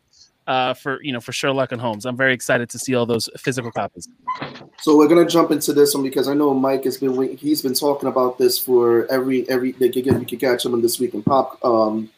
uh, 0.48 0.74
for 0.74 1.02
you 1.04 1.14
know 1.14 1.20
for 1.20 1.32
Sherlock 1.32 1.72
and 1.72 1.80
Holmes. 1.80 2.06
I'm 2.06 2.18
very 2.18 2.34
excited 2.34 2.70
to 2.70 2.80
see 2.80 2.96
all 2.96 3.06
those 3.06 3.30
physical 3.38 3.72
copies. 3.72 4.08
So 4.80 4.98
we're 4.98 5.08
gonna 5.08 5.28
jump 5.28 5.52
into 5.52 5.74
this 5.74 5.94
one 5.94 6.04
because 6.04 6.28
I 6.28 6.34
know 6.34 6.54
Mike 6.54 6.84
has 6.86 6.98
been 6.98 7.38
he's 7.38 7.62
been 7.62 7.74
talking 7.74 8.10
about 8.10 8.38
this 8.38 8.58
for 8.58 9.10
every 9.12 9.48
every 9.50 9.70
again 9.72 10.20
you 10.20 10.26
can 10.26 10.40
catch 10.40 10.66
him 10.66 10.74
on 10.74 10.82
this 10.82 11.00
week 11.00 11.14
in 11.14 11.24
pop 11.24 11.64
um 11.64 12.10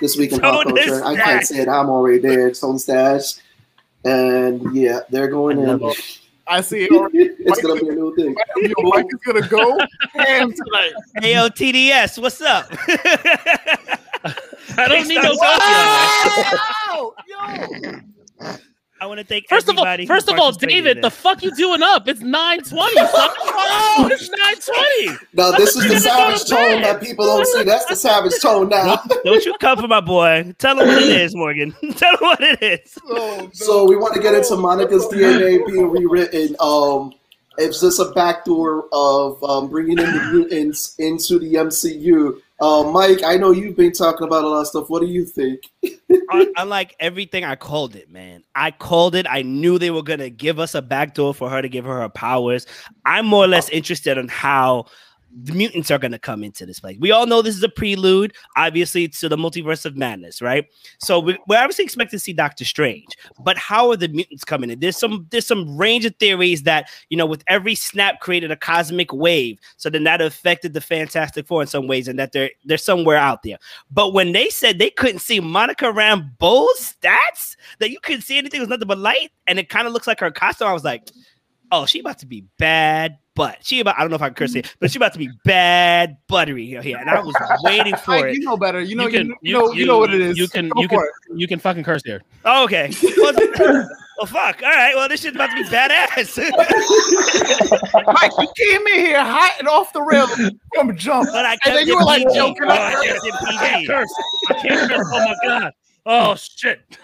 this 0.00 0.16
week 0.16 0.32
in 0.32 0.40
pop 0.40 0.64
Tone 0.64 0.74
culture. 0.74 1.04
I 1.04 1.16
can't 1.16 1.46
say 1.46 1.58
it. 1.58 1.68
I'm 1.68 1.88
already 1.88 2.18
there. 2.18 2.50
Tone 2.50 2.78
Stash, 2.78 3.34
and 4.04 4.74
yeah, 4.74 5.00
they're 5.10 5.28
going 5.28 5.58
in. 5.58 5.80
I 6.48 6.60
see 6.60 6.84
it 6.84 6.90
already. 6.92 7.18
it's 7.40 7.60
gonna 7.60 7.80
be 7.80 7.88
a 7.88 7.92
new 7.92 8.14
thing. 8.16 8.34
Yo, 8.62 8.72
Mike 8.90 9.06
is 9.08 9.18
gonna 9.24 9.46
go 9.48 9.78
ham 10.14 10.52
tonight. 10.52 10.92
Hey 11.20 11.34
yo, 11.34 11.48
TDS, 11.48 12.18
what's 12.20 12.40
up? 12.40 12.66
I 14.78 14.88
don't 14.88 15.08
need 15.08 15.22
no 15.22 15.34
Wow. 15.34 15.58
copies. 15.58 17.26
Yo, 17.28 18.56
I 19.00 19.06
want 19.06 19.20
to 19.20 19.26
thank 19.26 19.48
First 19.48 19.68
of 19.68 19.78
all, 19.78 19.84
first 20.06 20.28
of 20.30 20.38
all, 20.38 20.52
David, 20.52 21.02
the 21.02 21.10
fuck 21.10 21.42
you 21.42 21.54
doing 21.54 21.82
up? 21.82 22.08
It's 22.08 22.20
920. 22.20 22.94
Oh, 23.98 24.08
it's 24.10 24.28
920. 24.28 25.26
Now 25.32 25.50
this 25.52 25.74
is 25.74 25.88
the 25.88 25.98
savage 26.00 26.48
tone 26.48 26.82
that 26.82 27.00
people 27.00 27.24
don't 27.24 27.46
see. 27.46 27.64
That's 27.64 27.86
the 27.86 27.96
savage 27.96 28.34
tone 28.42 28.68
now. 28.68 29.02
Don't 29.24 29.44
you 29.44 29.54
come 29.58 29.78
for 29.78 29.88
my 29.88 30.00
boy. 30.00 30.54
Tell 30.58 30.78
him 30.78 30.88
what 30.88 31.02
it 31.02 31.20
is, 31.20 31.34
Morgan. 31.34 31.74
Tell 31.96 32.12
him 32.12 32.20
what 32.20 32.40
it 32.40 32.62
is. 32.62 32.92
so, 33.08 33.50
So 33.52 33.84
we 33.88 33.96
want 33.96 34.14
to 34.14 34.20
get 34.20 34.34
into 34.34 34.56
Monica's 34.56 35.06
DNA 35.06 35.66
being 35.66 35.90
rewritten. 35.90 36.54
Um, 36.60 37.14
is 37.58 37.80
this 37.80 37.98
a 37.98 38.12
backdoor 38.12 38.86
of 38.92 39.42
um, 39.42 39.68
bringing 39.68 39.98
in 39.98 40.12
the 40.12 40.30
mutants 40.32 40.94
into 40.98 41.38
the 41.38 41.54
MCU, 41.54 42.40
Uh, 42.58 42.84
Mike, 42.84 43.22
I 43.22 43.36
know 43.36 43.50
you've 43.50 43.76
been 43.76 43.92
talking 43.92 44.26
about 44.26 44.44
a 44.44 44.48
lot 44.48 44.62
of 44.62 44.66
stuff. 44.66 44.88
What 44.88 45.00
do 45.00 45.06
you 45.06 45.26
think? 45.26 45.60
Unlike 46.56 46.96
everything, 46.98 47.44
I 47.44 47.54
called 47.54 47.94
it, 47.96 48.10
man. 48.10 48.44
I 48.54 48.70
called 48.70 49.14
it. 49.14 49.26
I 49.28 49.42
knew 49.42 49.78
they 49.78 49.90
were 49.90 50.02
gonna 50.02 50.30
give 50.30 50.58
us 50.58 50.74
a 50.74 50.80
backdoor 50.80 51.34
for 51.34 51.50
her 51.50 51.60
to 51.60 51.68
give 51.68 51.84
her 51.84 52.00
her 52.00 52.08
powers. 52.08 52.66
I'm 53.04 53.26
more 53.26 53.44
or 53.44 53.48
less 53.48 53.68
interested 53.68 54.16
in 54.16 54.28
how 54.28 54.86
the 55.42 55.52
mutants 55.52 55.90
are 55.90 55.98
going 55.98 56.12
to 56.12 56.18
come 56.18 56.42
into 56.42 56.64
this 56.64 56.80
place. 56.80 56.96
We 56.98 57.10
all 57.10 57.26
know 57.26 57.42
this 57.42 57.56
is 57.56 57.62
a 57.62 57.68
prelude, 57.68 58.34
obviously, 58.56 59.06
to 59.08 59.28
the 59.28 59.36
multiverse 59.36 59.84
of 59.84 59.96
madness, 59.96 60.40
right? 60.40 60.64
So 60.98 61.20
we, 61.20 61.38
we're 61.46 61.58
obviously 61.58 61.84
expecting 61.84 62.18
to 62.18 62.22
see 62.24 62.32
Doctor 62.32 62.64
Strange, 62.64 63.16
but 63.40 63.58
how 63.58 63.90
are 63.90 63.96
the 63.96 64.08
mutants 64.08 64.44
coming 64.44 64.70
in? 64.70 64.80
There's 64.80 64.96
some 64.96 65.26
there's 65.30 65.46
some 65.46 65.76
range 65.76 66.06
of 66.06 66.16
theories 66.16 66.62
that 66.62 66.88
you 67.10 67.16
know, 67.16 67.26
with 67.26 67.44
every 67.48 67.74
snap 67.74 68.20
created 68.20 68.50
a 68.50 68.56
cosmic 68.56 69.12
wave, 69.12 69.58
so 69.76 69.90
then 69.90 70.04
that 70.04 70.22
affected 70.22 70.72
the 70.72 70.80
Fantastic 70.80 71.46
Four 71.46 71.60
in 71.60 71.68
some 71.68 71.86
ways, 71.86 72.08
and 72.08 72.18
that 72.18 72.32
they're 72.32 72.50
they're 72.64 72.78
somewhere 72.78 73.18
out 73.18 73.42
there. 73.42 73.58
But 73.90 74.14
when 74.14 74.32
they 74.32 74.48
said 74.48 74.78
they 74.78 74.90
couldn't 74.90 75.18
see 75.18 75.40
Monica 75.40 75.86
Rambeau's 75.86 76.94
stats, 76.94 77.56
that 77.78 77.90
you 77.90 78.00
couldn't 78.00 78.22
see 78.22 78.38
anything, 78.38 78.60
was 78.60 78.70
nothing 78.70 78.88
but 78.88 78.98
light, 78.98 79.32
and 79.46 79.58
it 79.58 79.68
kind 79.68 79.86
of 79.86 79.92
looks 79.92 80.06
like 80.06 80.20
her 80.20 80.30
costume. 80.30 80.68
I 80.68 80.72
was 80.72 80.84
like, 80.84 81.10
oh, 81.70 81.84
she 81.84 82.00
about 82.00 82.20
to 82.20 82.26
be 82.26 82.46
bad 82.58 83.18
but 83.36 83.58
she 83.64 83.80
about 83.80 83.96
I 83.96 84.00
don't 84.00 84.10
know 84.10 84.16
if 84.16 84.22
I 84.22 84.28
can 84.28 84.34
curse 84.34 84.50
mm-hmm. 84.52 84.60
it, 84.60 84.74
but 84.80 84.90
she 84.90 84.98
about 84.98 85.12
to 85.12 85.18
be 85.18 85.28
bad 85.44 86.16
buttery 86.26 86.66
here, 86.66 86.96
and 86.96 87.08
I 87.08 87.20
was 87.20 87.34
waiting 87.62 87.94
for 87.94 88.26
it. 88.26 88.34
You 88.34 88.40
know 88.40 88.56
better. 88.56 88.80
You 88.80 88.96
know. 88.96 89.06
You, 89.06 89.10
can, 89.10 89.26
you, 89.28 89.36
you 89.42 89.52
know. 89.52 89.72
You, 89.72 89.80
you, 89.80 89.86
know 89.86 89.98
what 89.98 90.12
it 90.12 90.22
is. 90.22 90.38
You 90.38 90.48
can. 90.48 90.70
Go 90.70 90.80
you 90.80 90.88
can. 90.88 90.98
It. 90.98 91.38
You 91.38 91.46
can 91.46 91.60
fucking 91.60 91.84
curse 91.84 92.02
here. 92.04 92.22
Oh, 92.48 92.62
okay. 92.62 92.92
Well, 93.16 93.32
well, 93.58 94.26
fuck. 94.26 94.62
All 94.62 94.70
right. 94.70 94.94
Well, 94.94 95.08
this 95.08 95.22
shit's 95.22 95.34
about 95.34 95.50
to 95.50 95.56
be 95.56 95.64
badass. 95.64 96.38
Mike, 98.06 98.30
you 98.38 98.48
came 98.56 98.86
in 98.86 99.00
here 99.04 99.20
hot 99.20 99.56
and 99.58 99.66
off 99.66 99.92
the 99.92 100.00
rails 100.00 100.30
from 100.76 100.96
jump, 100.96 101.28
but 101.32 101.44
I 101.44 101.58
and 101.66 101.74
then 101.74 101.88
you 101.88 101.96
were 101.96 102.04
like, 102.04 102.22
joking. 102.32 102.62
Oh, 102.62 102.68
I 102.68 103.56
can't 103.58 103.86
curse. 103.88 104.14
I 104.48 104.54
can't 104.54 104.90
curse. 104.90 105.08
Oh 105.12 105.18
my 105.18 105.36
god. 105.42 105.72
Oh 106.06 106.36
shit. 106.36 106.98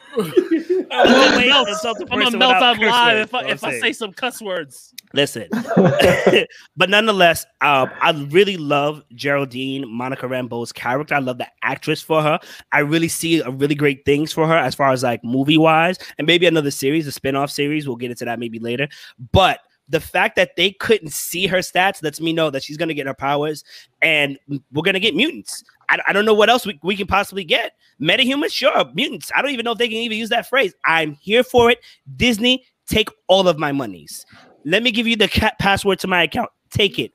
I'm 2.11 2.18
gonna 2.18 2.37
melt 2.37 2.55
out 2.55 2.79
live 2.79 3.18
if 3.18 3.35
I, 3.35 3.44
if 3.46 3.64
I 3.64 3.79
say 3.79 3.92
some 3.92 4.12
cuss 4.12 4.40
words. 4.40 4.92
Listen, 5.14 5.48
but 6.77 6.90
nonetheless, 6.90 7.44
um, 7.61 7.90
I 8.01 8.12
really 8.31 8.57
love 8.57 9.03
Geraldine 9.14 9.88
Monica 9.88 10.27
Rambeau's 10.27 10.72
character. 10.72 11.14
I 11.14 11.18
love 11.18 11.38
the 11.38 11.48
actress 11.62 12.03
for 12.03 12.22
her. 12.22 12.38
I 12.72 12.81
really 12.81 13.09
see 13.09 13.40
a 13.40 13.51
really 13.51 13.75
great 13.75 14.05
things 14.05 14.33
for 14.33 14.46
her 14.46 14.57
as 14.57 14.75
far 14.75 14.92
as 14.92 15.03
like 15.03 15.22
movie 15.25 15.59
wise, 15.59 15.98
and 16.18 16.27
maybe 16.27 16.46
another 16.46 16.70
series, 16.70 17.07
a 17.07 17.12
spin 17.12 17.37
off 17.37 17.51
series. 17.51 17.87
We'll 17.87 17.96
get 17.96 18.11
into 18.11 18.25
that 18.25 18.38
maybe 18.38 18.59
later. 18.59 18.88
But 19.33 19.61
the 19.88 20.01
fact 20.01 20.37
that 20.37 20.57
they 20.57 20.70
couldn't 20.72 21.12
see 21.12 21.46
her 21.46 21.59
stats 21.59 22.03
lets 22.03 22.20
me 22.20 22.33
know 22.33 22.51
that 22.51 22.62
she's 22.62 22.77
going 22.77 22.88
to 22.88 22.94
get 22.94 23.07
her 23.07 23.14
powers 23.14 23.64
and 24.01 24.38
we're 24.48 24.83
going 24.83 24.94
to 24.94 25.01
get 25.01 25.14
mutants. 25.14 25.62
I, 25.93 25.99
I, 26.09 26.13
don't 26.13 26.25
know 26.25 26.35
what 26.35 26.49
else 26.49 26.67
we, 26.67 26.79
we 26.83 26.97
can 26.97 27.07
possibly 27.07 27.45
get. 27.45 27.77
Metahumans, 28.01 28.51
sure. 28.51 28.85
Mutants. 28.95 29.31
I 29.37 29.43
don't 29.43 29.51
even 29.51 29.65
know 29.65 29.73
if 29.73 29.79
they 29.79 29.89
can 29.89 29.99
even 29.99 30.17
use 30.17 30.31
that 30.31 30.49
phrase. 30.49 30.75
I'm 30.85 31.13
here 31.21 31.45
for 31.45 31.71
it. 31.71 31.81
Disney, 32.17 32.65
take 32.87 33.09
all 33.29 33.47
of 33.47 33.59
my 33.59 33.73
monies. 33.73 34.25
Let 34.65 34.83
me 34.83 34.91
give 34.91 35.07
you 35.07 35.17
the 35.17 35.29
cat 35.29 35.59
password 35.59 35.99
to 36.01 36.09
my 36.09 36.23
account. 36.23 36.51
Take 36.71 36.99
it. 36.99 37.13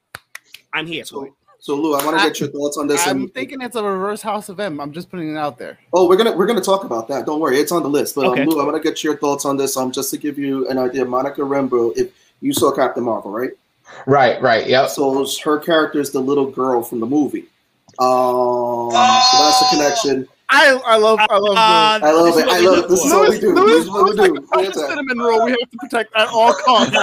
I'm 0.73 0.85
here 0.85 1.03
so, 1.05 1.21
for 1.21 1.27
it. 1.27 1.33
So 1.59 1.75
Lou, 1.75 1.95
I 1.95 2.05
want 2.05 2.19
to 2.19 2.27
get 2.27 2.39
your 2.39 2.49
thoughts 2.49 2.77
on 2.77 2.87
this. 2.87 3.05
I'm 3.07 3.23
and, 3.23 3.33
thinking 3.33 3.61
it's 3.61 3.75
a 3.75 3.83
reverse 3.83 4.21
House 4.21 4.47
of 4.47 4.59
M. 4.59 4.79
I'm 4.79 4.91
just 4.91 5.09
putting 5.09 5.31
it 5.31 5.37
out 5.37 5.57
there. 5.57 5.79
Oh, 5.91 6.07
we're 6.07 6.15
gonna 6.15 6.35
we're 6.35 6.45
gonna 6.45 6.61
talk 6.61 6.83
about 6.83 7.07
that. 7.07 7.25
Don't 7.25 7.39
worry, 7.39 7.57
it's 7.57 7.71
on 7.71 7.81
the 7.81 7.89
list. 7.89 8.15
But 8.15 8.27
um, 8.27 8.31
okay. 8.33 8.43
um, 8.43 8.49
Lou, 8.49 8.61
I 8.61 8.63
want 8.63 8.81
to 8.81 8.87
get 8.87 9.03
your 9.03 9.17
thoughts 9.17 9.43
on 9.43 9.57
this. 9.57 9.75
Um, 9.75 9.91
just 9.91 10.11
to 10.11 10.17
give 10.17 10.37
you 10.37 10.67
an 10.69 10.77
idea, 10.77 11.03
Monica 11.03 11.41
Rambeau. 11.41 11.97
If 11.97 12.13
you 12.41 12.53
saw 12.53 12.71
Captain 12.71 13.03
Marvel, 13.03 13.31
right? 13.31 13.51
Right, 14.05 14.41
right, 14.41 14.67
yeah. 14.67 14.87
So 14.87 15.25
her 15.43 15.59
character 15.59 15.99
is 15.99 16.11
the 16.11 16.19
little 16.19 16.49
girl 16.51 16.83
from 16.83 16.99
the 16.99 17.05
movie. 17.05 17.47
Um, 17.99 18.07
oh! 18.07 18.89
so 18.91 19.37
that's 19.43 19.59
the 19.59 19.67
connection. 19.75 20.27
I, 20.49 20.79
I 20.85 20.97
love 20.97 21.19
I 21.19 21.37
love 21.37 21.57
uh, 21.57 22.05
I 22.05 22.11
love 22.11 22.37
it. 22.37 22.47
I 22.47 22.59
love 22.59 22.77
it. 22.85 22.89
This 22.89 23.03
is 23.03 23.11
what 23.11 23.29
we 23.29 23.39
do. 23.39 23.53
This 23.53 23.83
is 23.83 23.89
what 23.89 24.05
we 24.05 24.15
do. 24.15 24.47
Like 24.55 24.73
cinnamon 24.73 25.19
roll 25.19 25.43
we 25.43 25.51
have 25.51 25.69
to 25.69 25.77
protect 25.77 26.15
at 26.15 26.27
all 26.29 26.53
costs. 26.53 26.95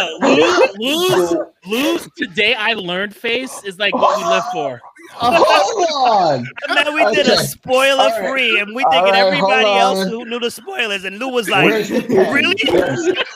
Lose, 1.67 2.03
lose. 2.03 2.09
Today 2.17 2.55
I 2.55 2.75
learned 2.75 3.15
face 3.15 3.63
is 3.65 3.79
like 3.79 3.95
what 3.95 4.19
we 4.19 4.25
live 4.25 4.45
for. 4.53 4.81
hold 5.13 5.87
on. 6.09 6.47
And 6.69 6.77
then 6.77 6.95
we 6.95 7.05
did 7.15 7.27
a 7.29 7.37
spoiler 7.39 8.09
right. 8.09 8.31
free, 8.31 8.59
and 8.59 8.75
we 8.75 8.83
thinking 8.91 9.13
right, 9.13 9.27
everybody 9.27 9.67
else 9.67 10.09
who 10.09 10.25
knew 10.25 10.41
the 10.41 10.51
spoilers, 10.51 11.05
and 11.05 11.19
Lou 11.19 11.29
was 11.29 11.49
like, 11.49 11.69
"Really?" 11.69 12.57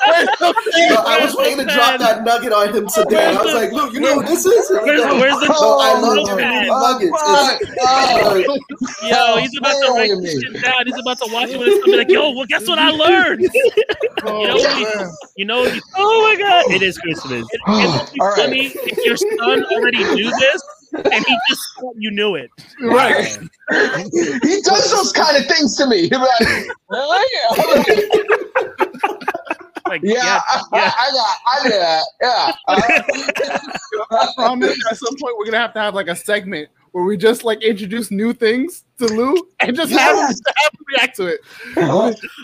I 0.00 1.18
was 1.22 1.36
waiting 1.36 1.58
to 1.58 1.64
drop 1.64 1.98
that 2.00 2.24
nugget 2.24 2.52
on 2.52 2.74
him 2.74 2.88
today. 2.88 3.26
I 3.26 3.42
was 3.42 3.54
like, 3.54 3.72
"Lou, 3.72 3.92
you 3.92 4.00
know 4.00 4.16
what 4.16 4.26
this 4.26 4.46
is?" 4.46 4.70
Where's, 4.70 5.02
where's 5.02 5.38
the? 5.40 5.54
Oh, 5.56 5.78
I 5.78 5.92
love 6.00 6.26
the 6.26 6.36
nuggets. 6.66 7.22
Yo, 9.02 9.36
he's 9.38 9.56
about 9.58 9.80
to 9.84 9.92
write 9.92 10.10
this 10.22 10.40
shit 10.40 10.62
down. 10.62 10.86
He's 10.86 10.98
about 10.98 11.18
to 11.18 11.28
watch 11.32 11.50
it 11.50 11.60
and 11.60 11.84
be 11.84 11.96
like, 11.96 12.10
"Yo, 12.10 12.30
well, 12.32 12.46
guess 12.46 12.66
what 12.66 12.78
I 12.78 12.90
learned?" 12.90 13.48
Oh, 14.24 14.40
you 14.40 14.48
know, 14.48 14.56
you, 15.36 15.44
know. 15.44 15.62
You, 15.62 15.80
oh 15.96 16.22
my 16.22 16.36
god, 16.36 16.72
it 16.72 16.82
is 16.82 16.98
Christmas. 16.98 17.46
It, 18.20 18.24
it's 18.24 18.36
funny 18.36 18.66
if 18.66 19.04
your 19.04 19.16
son 19.16 19.64
already 19.72 20.04
knew 20.14 20.30
this 20.38 20.62
and 20.92 21.24
he 21.24 21.38
just 21.48 21.62
thought 21.78 21.94
you 21.98 22.10
knew 22.10 22.34
it. 22.34 22.50
Right. 22.80 23.26
he 23.70 24.60
does 24.62 24.90
those 24.90 25.12
kind 25.12 25.36
of 25.36 25.46
things 25.46 25.76
to 25.76 25.86
me. 25.86 26.10
Like, 29.88 30.02
yeah, 30.02 30.14
yeah, 30.18 30.60
yeah, 30.74 30.92
I, 30.98 31.10
got, 31.12 31.36
I 31.46 31.62
did 31.62 31.72
that. 31.72 32.04
Yeah. 32.20 32.52
Uh, 32.68 33.58
I 34.10 34.32
promise 34.36 34.76
at 34.90 34.98
some 34.98 35.16
point 35.16 35.36
we're 35.38 35.46
gonna 35.46 35.56
have 35.56 35.72
to 35.72 35.80
have 35.80 35.94
like 35.94 36.08
a 36.08 36.16
segment 36.16 36.68
where 36.92 37.04
we 37.04 37.16
just 37.16 37.44
like 37.44 37.62
introduce 37.62 38.10
new 38.10 38.32
things 38.32 38.84
to 38.98 39.06
Lou 39.06 39.36
and 39.60 39.76
just 39.76 39.92
have, 39.92 40.16
him, 40.16 40.28
just 40.28 40.42
have 40.46 40.72
him 40.72 40.84
react 40.88 41.16
to 41.16 41.26
it. 41.26 41.40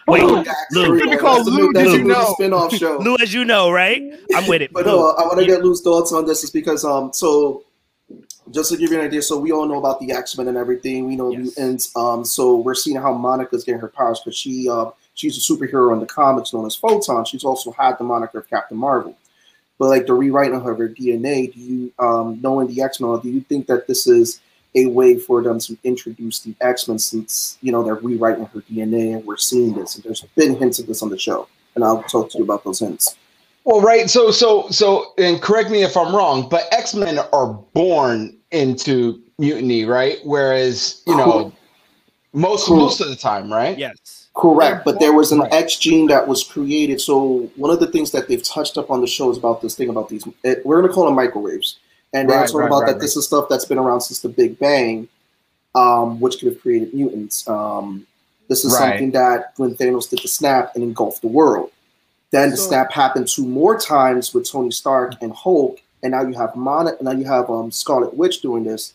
Wait, 0.06 0.22
Lou, 0.22 0.42
it's 0.42 1.20
called 1.20 1.46
Lou. 1.46 1.72
Did 1.72 1.92
you 1.92 2.04
know? 2.04 2.32
Spin-off 2.34 2.74
show. 2.74 2.98
Lou, 3.00 3.16
as 3.20 3.32
you 3.32 3.44
know, 3.44 3.70
right? 3.70 4.02
I'm 4.34 4.48
with 4.48 4.62
it. 4.62 4.72
But 4.72 4.86
no, 4.86 5.10
I 5.10 5.22
want 5.22 5.38
to 5.40 5.46
get 5.46 5.62
Lou's 5.62 5.82
thoughts 5.82 6.12
on 6.12 6.26
this, 6.26 6.44
is 6.44 6.50
because 6.50 6.84
um, 6.84 7.12
so 7.12 7.64
just 8.50 8.70
to 8.70 8.76
give 8.76 8.90
you 8.90 9.00
an 9.00 9.06
idea, 9.06 9.22
so 9.22 9.38
we 9.38 9.52
all 9.52 9.66
know 9.66 9.78
about 9.78 10.00
the 10.00 10.12
X 10.12 10.36
Men 10.36 10.48
and 10.48 10.56
everything. 10.56 11.06
We 11.06 11.16
know 11.16 11.30
yes. 11.30 11.40
mutants. 11.40 11.96
Um, 11.96 12.24
so 12.24 12.56
we're 12.56 12.74
seeing 12.74 12.96
how 12.96 13.12
Monica's 13.12 13.64
getting 13.64 13.80
her 13.80 13.88
powers 13.88 14.20
because 14.20 14.36
she 14.36 14.68
uh, 14.68 14.90
she's 15.14 15.36
a 15.38 15.40
superhero 15.40 15.92
in 15.92 16.00
the 16.00 16.06
comics 16.06 16.52
known 16.52 16.66
as 16.66 16.76
Photon. 16.76 17.24
She's 17.24 17.44
also 17.44 17.72
had 17.72 17.98
the 17.98 18.04
moniker 18.04 18.38
of 18.38 18.48
Captain 18.48 18.76
Marvel. 18.76 19.16
But 19.78 19.88
like 19.88 20.06
the 20.06 20.14
rewriting 20.14 20.56
of 20.56 20.62
her 20.62 20.88
DNA, 20.88 21.52
do 21.52 21.60
you 21.60 21.92
um, 21.98 22.40
knowing 22.40 22.68
the 22.68 22.82
X 22.82 23.00
Men, 23.00 23.18
do 23.20 23.30
you 23.30 23.40
think 23.40 23.66
that 23.66 23.86
this 23.86 24.06
is 24.06 24.40
a 24.76 24.86
way 24.86 25.18
for 25.18 25.42
them 25.42 25.58
to 25.60 25.76
introduce 25.84 26.40
the 26.40 26.54
X 26.60 26.88
Men 26.88 26.98
since 26.98 27.58
you 27.60 27.72
know 27.72 27.82
they're 27.82 27.94
rewriting 27.96 28.46
her 28.46 28.60
DNA 28.60 29.14
and 29.14 29.24
we're 29.24 29.36
seeing 29.36 29.74
this 29.74 29.96
and 29.96 30.04
there's 30.04 30.22
been 30.36 30.56
hints 30.56 30.78
of 30.78 30.86
this 30.86 31.02
on 31.02 31.10
the 31.10 31.18
show, 31.18 31.48
and 31.74 31.84
I'll 31.84 32.02
talk 32.04 32.30
to 32.30 32.38
you 32.38 32.44
about 32.44 32.64
those 32.64 32.80
hints. 32.80 33.16
Well, 33.64 33.80
right. 33.80 34.10
So, 34.10 34.30
so, 34.30 34.68
so, 34.68 35.14
and 35.16 35.40
correct 35.40 35.70
me 35.70 35.82
if 35.82 35.96
I'm 35.96 36.14
wrong, 36.14 36.48
but 36.48 36.66
X 36.70 36.94
Men 36.94 37.18
are 37.32 37.54
born 37.72 38.36
into 38.50 39.22
mutiny, 39.38 39.84
right? 39.84 40.18
Whereas, 40.22 41.02
you 41.06 41.16
know, 41.16 41.52
most 42.34 42.66
cool. 42.66 42.76
most 42.76 43.00
of 43.00 43.08
the 43.08 43.16
time, 43.16 43.50
right? 43.50 43.76
Yes. 43.78 44.23
Correct. 44.34 44.84
But 44.84 44.98
there 44.98 45.12
was 45.12 45.30
an 45.30 45.40
right. 45.40 45.52
X 45.52 45.76
gene 45.76 46.06
that 46.08 46.26
was 46.26 46.42
created. 46.42 47.00
So 47.00 47.50
one 47.56 47.70
of 47.70 47.78
the 47.78 47.86
things 47.86 48.10
that 48.10 48.26
they've 48.26 48.42
touched 48.42 48.76
up 48.76 48.90
on 48.90 49.00
the 49.00 49.06
show 49.06 49.30
is 49.30 49.38
about 49.38 49.62
this 49.62 49.76
thing 49.76 49.88
about 49.88 50.08
these. 50.08 50.26
It, 50.42 50.66
we're 50.66 50.80
going 50.80 50.88
to 50.88 50.94
call 50.94 51.06
them 51.06 51.14
microwaves, 51.14 51.78
and 52.12 52.28
they're 52.28 52.40
talking 52.40 52.56
right, 52.56 52.66
about 52.66 52.86
that 52.86 53.00
this 53.00 53.16
is 53.16 53.26
stuff 53.26 53.46
that's 53.48 53.64
been 53.64 53.78
around 53.78 54.00
since 54.00 54.20
the 54.20 54.28
Big 54.28 54.58
Bang, 54.58 55.08
um, 55.74 56.18
which 56.20 56.38
could 56.38 56.48
have 56.48 56.60
created 56.60 56.92
mutants. 56.92 57.48
Um, 57.48 58.06
this 58.48 58.64
is 58.64 58.76
something 58.76 59.12
that 59.12 59.52
when 59.56 59.74
Thanos 59.76 60.10
did 60.10 60.20
the 60.20 60.28
snap 60.28 60.72
and 60.74 60.82
engulfed 60.82 61.22
the 61.22 61.28
world. 61.28 61.70
Then 62.30 62.50
the 62.50 62.56
snap 62.56 62.90
happened 62.90 63.28
two 63.28 63.46
more 63.46 63.78
times 63.78 64.34
with 64.34 64.50
Tony 64.50 64.72
Stark 64.72 65.14
and 65.22 65.32
Hulk, 65.32 65.80
and 66.02 66.10
now 66.10 66.22
you 66.22 66.34
have 66.34 66.56
Monica. 66.56 67.02
Now 67.02 67.12
you 67.12 67.24
have 67.24 67.48
um, 67.48 67.70
Scarlet 67.70 68.12
Witch 68.14 68.42
doing 68.42 68.64
this. 68.64 68.94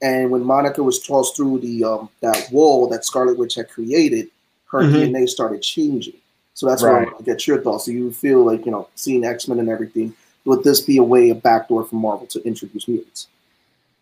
And 0.00 0.30
when 0.30 0.42
Monica 0.42 0.82
was 0.82 1.04
tossed 1.04 1.36
through 1.36 1.58
the 1.58 1.84
um, 1.84 2.08
that 2.22 2.48
wall 2.50 2.88
that 2.88 3.04
Scarlet 3.04 3.36
Witch 3.36 3.56
had 3.56 3.68
created, 3.68 4.30
her 4.70 4.82
mm-hmm. 4.82 5.14
DNA 5.14 5.28
started 5.28 5.62
changing. 5.62 6.14
So 6.54 6.66
that's 6.66 6.82
right. 6.82 7.06
why 7.06 7.18
I 7.18 7.22
get 7.22 7.46
your 7.46 7.60
thoughts. 7.60 7.84
So 7.84 7.92
you 7.92 8.12
feel 8.12 8.44
like 8.44 8.66
you 8.66 8.72
know, 8.72 8.88
seeing 8.94 9.24
X 9.24 9.48
Men 9.48 9.58
and 9.58 9.68
everything, 9.68 10.14
would 10.44 10.64
this 10.64 10.80
be 10.80 10.96
a 10.96 11.02
way, 11.02 11.30
a 11.30 11.34
backdoor 11.34 11.84
for 11.84 11.96
Marvel 11.96 12.26
to 12.28 12.42
introduce 12.44 12.88
mutants? 12.88 13.28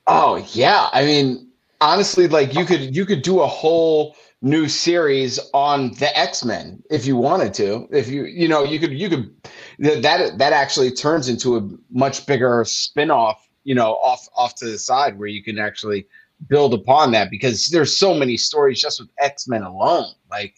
Oh 0.06 0.36
yeah, 0.52 0.88
I 0.92 1.04
mean, 1.04 1.48
honestly, 1.80 2.28
like 2.28 2.54
you 2.54 2.64
could 2.64 2.94
you 2.94 3.04
could 3.04 3.22
do 3.22 3.40
a 3.40 3.46
whole 3.46 4.16
new 4.42 4.68
series 4.68 5.40
on 5.52 5.92
the 5.94 6.16
X-Men 6.18 6.82
if 6.90 7.06
you 7.06 7.16
wanted 7.16 7.52
to. 7.54 7.88
If 7.90 8.08
you 8.08 8.24
you 8.24 8.48
know, 8.48 8.64
you 8.64 8.78
could 8.78 8.92
you 8.92 9.08
could 9.08 9.34
that 9.78 10.38
that 10.38 10.52
actually 10.52 10.92
turns 10.92 11.28
into 11.28 11.56
a 11.56 11.68
much 11.90 12.26
bigger 12.26 12.64
spin-off, 12.64 13.46
you 13.64 13.74
know, 13.74 13.94
off 13.96 14.28
off 14.36 14.54
to 14.56 14.66
the 14.66 14.78
side 14.78 15.18
where 15.18 15.28
you 15.28 15.42
can 15.42 15.58
actually 15.58 16.06
build 16.48 16.74
upon 16.74 17.12
that 17.12 17.30
because 17.30 17.66
there's 17.68 17.96
so 17.96 18.14
many 18.14 18.36
stories 18.36 18.80
just 18.80 19.00
with 19.00 19.08
X-Men 19.20 19.62
alone. 19.62 20.12
Like 20.30 20.54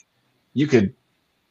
you 0.55 0.67
could 0.67 0.95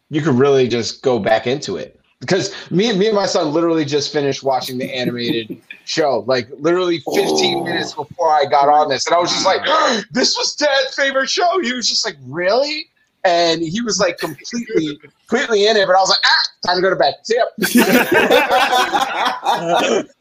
you 0.10 0.22
could 0.22 0.36
really 0.36 0.68
just 0.68 1.02
go 1.02 1.20
back 1.20 1.48
into 1.48 1.78
it. 1.78 2.00
Because 2.20 2.52
me 2.72 2.90
and 2.90 2.98
me 2.98 3.08
and 3.08 3.16
my 3.16 3.28
son 3.28 3.54
literally 3.54 3.86
just 3.86 4.12
finished 4.12 4.42
watching 4.42 4.80
the 4.80 4.92
animated 4.94 5.62
show, 5.86 6.24
like 6.28 6.50
literally 6.58 6.98
15 7.14 7.58
oh. 7.58 7.64
minutes 7.64 7.94
before 7.94 8.30
I 8.30 8.46
got 8.46 8.70
on 8.70 8.90
this. 8.90 9.06
And 9.06 9.16
I 9.16 9.20
was 9.20 9.30
just 9.30 9.46
like, 9.46 9.62
this 10.12 10.36
was 10.36 10.56
Dad's 10.56 10.96
favorite 10.96 11.30
show. 11.30 11.60
He 11.62 11.74
was 11.74 11.88
just 11.88 12.04
like, 12.06 12.16
really? 12.26 12.88
And 13.24 13.62
he 13.62 13.82
was 13.82 14.00
like 14.00 14.18
completely, 14.18 14.98
completely 14.98 15.68
in 15.68 15.78
it. 15.78 15.86
But 15.86 15.96
I 15.96 16.00
was 16.00 16.10
like, 16.10 16.20
ah, 16.26 16.44
time 16.66 16.78
to 16.78 16.82
go 16.82 16.90
to 16.90 16.96
bed. 16.96 17.14
See 17.24 17.36
ya. 17.36 17.46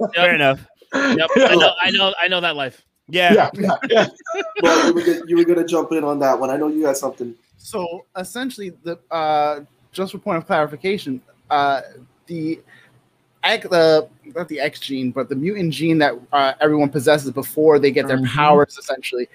Fair 0.15 0.35
enough. 0.35 0.67
Yep. 0.93 1.31
I 1.37 1.55
know, 1.55 1.73
I 1.81 1.91
know, 1.91 2.15
I 2.21 2.29
know 2.29 2.41
that 2.43 2.57
life. 2.57 2.86
Yeah. 3.09 3.51
yeah, 3.55 3.71
yeah. 3.89 4.07
well, 4.63 4.89
you 4.89 4.95
were, 4.95 5.01
gonna, 5.01 5.21
you 5.27 5.37
were 5.37 5.45
gonna 5.45 5.67
jump 5.67 5.93
in 5.93 6.05
on 6.05 6.19
that 6.21 6.39
one. 6.39 6.51
I 6.51 6.57
know 6.57 6.69
you 6.69 6.87
had 6.87 6.97
something. 6.97 7.35
So 7.57 8.05
essentially, 8.17 8.71
the 8.83 8.99
uh, 9.11 9.61
just 9.93 10.13
for 10.13 10.19
point 10.19 10.39
of 10.39 10.47
clarification, 10.47 11.23
uh, 11.51 11.83
the 12.27 12.61
the 13.45 14.09
not 14.35 14.49
the 14.49 14.61
X 14.61 14.81
gene, 14.81 15.13
but 15.13 15.29
the 15.29 15.37
mutant 15.37 15.73
gene 15.73 15.99
that 15.99 16.15
uh, 16.33 16.55
everyone 16.61 16.89
possesses 16.89 17.31
before 17.31 17.79
they 17.79 17.91
get 17.91 18.09
their 18.09 18.19
mm-hmm. 18.19 18.37
powers 18.37 18.77
essentially 18.77 19.29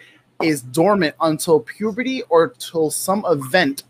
is 0.44 0.62
dormant 0.62 1.16
until 1.22 1.60
puberty 1.60 2.24
or 2.24 2.50
till 2.50 2.90
some 2.90 3.24
event 3.28 3.84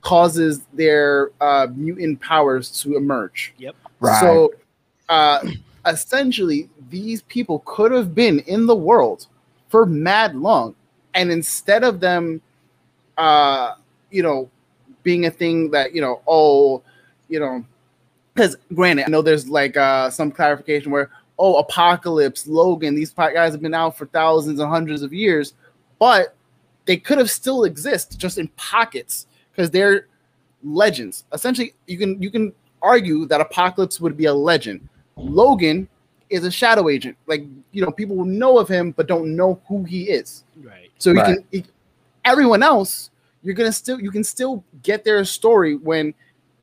causes 0.00 0.60
their 0.72 1.30
uh, 1.40 1.66
mutant 1.74 2.20
powers 2.20 2.80
to 2.80 2.96
emerge. 2.96 3.52
Yep. 3.58 3.74
Right. 4.00 4.20
So 4.20 4.54
uh, 5.08 5.44
essentially, 5.86 6.68
these 6.90 7.22
people 7.22 7.60
could 7.64 7.92
have 7.92 8.14
been 8.14 8.40
in 8.40 8.66
the 8.66 8.76
world 8.76 9.26
for 9.68 9.86
mad 9.86 10.34
long, 10.34 10.74
and 11.14 11.30
instead 11.30 11.84
of 11.84 12.00
them, 12.00 12.40
uh, 13.16 13.74
you 14.10 14.22
know, 14.22 14.50
being 15.02 15.26
a 15.26 15.30
thing 15.30 15.70
that 15.70 15.94
you 15.94 16.00
know, 16.00 16.20
oh, 16.26 16.82
you 17.28 17.40
know, 17.40 17.64
because 18.34 18.56
granted, 18.74 19.06
I 19.06 19.10
know 19.10 19.22
there's 19.22 19.48
like 19.48 19.76
uh, 19.76 20.10
some 20.10 20.30
clarification 20.30 20.90
where 20.92 21.10
oh, 21.38 21.56
Apocalypse, 21.58 22.46
Logan, 22.46 22.94
these 22.94 23.12
guys 23.12 23.52
have 23.52 23.62
been 23.62 23.74
out 23.74 23.96
for 23.96 24.06
thousands 24.06 24.60
and 24.60 24.68
hundreds 24.68 25.02
of 25.02 25.12
years, 25.12 25.54
but 25.98 26.34
they 26.86 26.96
could 26.96 27.18
have 27.18 27.30
still 27.30 27.64
exist 27.64 28.18
just 28.18 28.38
in 28.38 28.48
pockets 28.56 29.26
because 29.50 29.70
they're 29.70 30.06
legends. 30.62 31.24
Essentially, 31.32 31.74
you 31.86 31.98
can 31.98 32.20
you 32.22 32.30
can 32.30 32.52
argue 32.82 33.26
that 33.26 33.40
Apocalypse 33.40 34.00
would 34.00 34.16
be 34.16 34.26
a 34.26 34.34
legend. 34.34 34.88
Logan 35.16 35.88
is 36.30 36.44
a 36.44 36.50
shadow 36.50 36.88
agent. 36.88 37.16
Like 37.26 37.44
you 37.72 37.82
know, 37.82 37.90
people 37.90 38.24
know 38.24 38.58
of 38.58 38.68
him 38.68 38.92
but 38.92 39.06
don't 39.06 39.34
know 39.34 39.60
who 39.68 39.84
he 39.84 40.04
is. 40.04 40.44
Right. 40.62 40.90
So 40.98 41.12
right. 41.12 41.36
can 41.36 41.44
he, 41.50 41.64
everyone 42.24 42.62
else, 42.62 43.10
you're 43.42 43.54
gonna 43.54 43.72
still 43.72 44.00
you 44.00 44.10
can 44.10 44.24
still 44.24 44.62
get 44.82 45.04
their 45.04 45.24
story 45.24 45.76
when 45.76 46.14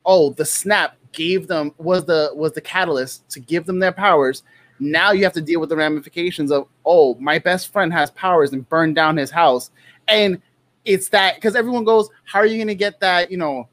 oh 0.04 0.30
the 0.30 0.44
snap 0.44 0.96
gave 1.12 1.46
them 1.46 1.72
was 1.78 2.04
the 2.04 2.30
was 2.34 2.52
the 2.52 2.60
catalyst 2.60 3.28
to 3.30 3.40
give 3.40 3.66
them 3.66 3.78
their 3.78 3.92
powers. 3.92 4.42
Now 4.80 5.12
you 5.12 5.24
have 5.24 5.32
to 5.34 5.40
deal 5.40 5.60
with 5.60 5.68
the 5.68 5.76
ramifications 5.76 6.50
of 6.50 6.68
oh 6.84 7.14
my 7.16 7.38
best 7.38 7.72
friend 7.72 7.92
has 7.92 8.10
powers 8.12 8.52
and 8.52 8.68
burned 8.68 8.96
down 8.96 9.16
his 9.16 9.30
house, 9.30 9.70
and 10.08 10.40
it's 10.84 11.08
that 11.08 11.36
because 11.36 11.56
everyone 11.56 11.84
goes 11.84 12.10
how 12.24 12.40
are 12.40 12.46
you 12.46 12.58
gonna 12.58 12.74
get 12.74 13.00
that 13.00 13.30
you 13.30 13.38
know, 13.38 13.68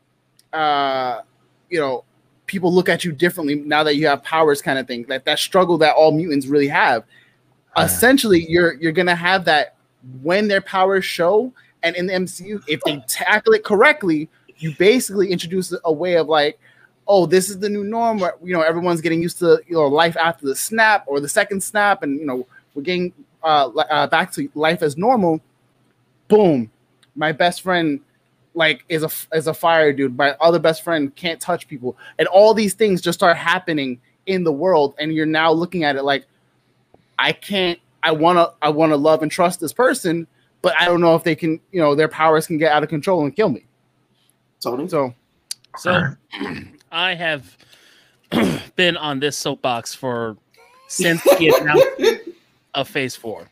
uh, 0.54 1.22
you 1.70 1.80
know 1.80 2.06
people 2.52 2.74
look 2.74 2.90
at 2.90 3.06
you 3.06 3.12
differently 3.12 3.56
now 3.56 3.84
that 3.84 3.96
you 3.96 4.06
have 4.08 4.24
powers 4.24 4.62
kind 4.62 4.78
of 4.78 4.86
thing. 4.86 5.06
Like 5.08 5.24
that 5.26 5.40
struggle 5.40 5.78
that 5.80 5.96
all 5.96 6.12
mutants 6.12 6.46
really 6.48 6.68
have. 6.68 7.04
Yeah. 7.78 7.86
essentially 7.86 8.46
you're 8.50 8.74
you're 8.74 8.92
gonna 8.92 9.16
have 9.16 9.46
that 9.46 9.76
when 10.22 10.50
their 10.50 10.60
powers 10.60 11.06
show 11.06 11.54
and 11.84 11.96
in 11.96 12.06
the 12.06 12.14
mcu 12.14 12.62
if 12.68 12.82
they 12.82 13.02
tackle 13.08 13.54
it 13.54 13.64
correctly 13.64 14.28
you 14.58 14.76
basically 14.78 15.32
introduce 15.32 15.74
a 15.86 15.94
way 15.94 16.18
of 16.18 16.28
like 16.28 16.60
oh 17.08 17.26
this 17.26 17.50
is 17.50 17.60
the 17.60 17.70
new 17.70 17.86
norm 17.86 18.20
where 18.20 18.34
you 18.44 18.52
know 18.52 18.62
everyone's 18.62 19.00
getting 19.00 19.22
used 19.22 19.40
to 19.40 19.62
you 19.68 19.76
know 19.76 19.88
life 19.88 20.18
after 20.18 20.46
the 20.46 20.56
snap 20.56 21.06
or 21.08 21.22
the 21.22 21.30
second 21.30 21.64
snap 21.64 22.04
and 22.04 22.20
you 22.20 22.26
know 22.26 22.46
we're 22.74 22.82
getting 22.82 23.14
uh, 23.44 23.68
uh 23.68 24.08
back 24.08 24.32
to 24.34 24.50
life 24.54 24.82
as 24.82 24.98
normal. 24.98 25.42
Boom. 26.28 26.72
My 27.16 27.32
best 27.32 27.62
friend 27.62 28.00
like 28.54 28.84
is 28.90 29.04
a 29.04 29.10
is 29.36 29.48
a 29.48 29.54
fire 29.54 29.94
dude. 29.94 30.18
My 30.18 30.32
other 30.42 30.60
best 30.60 30.84
friend 30.84 31.16
can't 31.16 31.40
touch 31.40 31.68
people, 31.68 31.98
and 32.20 32.28
all 32.28 32.54
these 32.54 32.74
things 32.74 33.02
just 33.02 33.20
start 33.20 33.38
happening 33.38 34.00
in 34.26 34.44
the 34.44 34.52
world, 34.52 34.96
and 35.00 35.14
you're 35.14 35.26
now 35.26 35.52
looking 35.52 35.84
at 35.84 35.96
it 35.96 36.04
like, 36.04 36.26
I 37.18 37.32
can't. 37.32 37.80
I 38.04 38.12
want 38.12 38.38
to. 38.38 38.54
I 38.62 38.70
want 38.70 38.92
to 38.92 38.98
love 38.98 39.22
and 39.22 39.32
trust 39.32 39.60
this 39.60 39.74
person, 39.74 40.28
but 40.62 40.74
I 40.80 40.86
don't 40.86 41.02
know 41.02 41.16
if 41.16 41.24
they 41.24 41.36
can. 41.36 41.60
You 41.72 41.82
know, 41.82 41.96
their 41.96 42.08
powers 42.08 42.48
can 42.48 42.58
get 42.58 42.72
out 42.72 42.84
of 42.84 42.90
control 42.90 43.24
and 43.24 43.36
kill 43.36 43.50
me. 43.50 43.66
Tony. 44.60 44.88
So, 44.88 45.14
so 45.78 46.16
I 46.92 47.14
have 47.14 47.58
been 48.76 48.98
on 48.98 49.20
this 49.20 49.38
soapbox 49.38 49.94
for 49.94 50.38
since 50.88 51.24
the 51.24 51.56
announcement 51.62 52.36
of 52.74 52.88
Phase 52.88 53.16
Four 53.16 53.50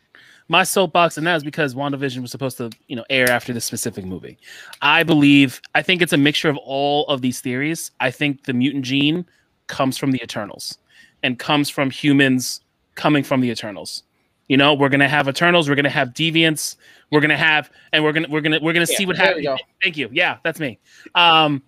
my 0.50 0.64
soapbox, 0.64 1.16
and 1.16 1.24
that 1.28 1.36
is 1.36 1.44
because 1.44 1.76
WandaVision 1.76 2.20
was 2.22 2.32
supposed 2.32 2.56
to, 2.58 2.70
you 2.88 2.96
know, 2.96 3.04
air 3.08 3.30
after 3.30 3.52
this 3.52 3.64
specific 3.64 4.04
movie. 4.04 4.36
I 4.82 5.04
believe, 5.04 5.62
I 5.76 5.82
think 5.82 6.02
it's 6.02 6.12
a 6.12 6.16
mixture 6.16 6.48
of 6.48 6.56
all 6.56 7.06
of 7.06 7.22
these 7.22 7.40
theories. 7.40 7.92
I 8.00 8.10
think 8.10 8.44
the 8.44 8.52
mutant 8.52 8.84
gene 8.84 9.24
comes 9.68 9.96
from 9.96 10.10
the 10.10 10.20
Eternals 10.20 10.76
and 11.22 11.38
comes 11.38 11.70
from 11.70 11.88
humans 11.88 12.62
coming 12.96 13.22
from 13.22 13.40
the 13.40 13.48
Eternals. 13.48 14.02
You 14.48 14.56
know, 14.56 14.74
we're 14.74 14.88
gonna 14.88 15.08
have 15.08 15.28
Eternals, 15.28 15.68
we're 15.68 15.76
gonna 15.76 15.88
have 15.88 16.08
Deviants, 16.08 16.74
we're 17.12 17.20
gonna 17.20 17.36
have, 17.36 17.70
and 17.92 18.02
we're 18.02 18.12
gonna 18.12 18.26
we're 18.28 18.40
gonna 18.40 18.58
we're 18.60 18.72
gonna 18.72 18.86
yeah, 18.90 18.96
see 18.96 19.06
what 19.06 19.16
happens. 19.16 19.46
Thank 19.80 19.96
you. 19.96 20.08
Yeah, 20.10 20.38
that's 20.42 20.58
me. 20.58 20.80
Um, 21.14 21.62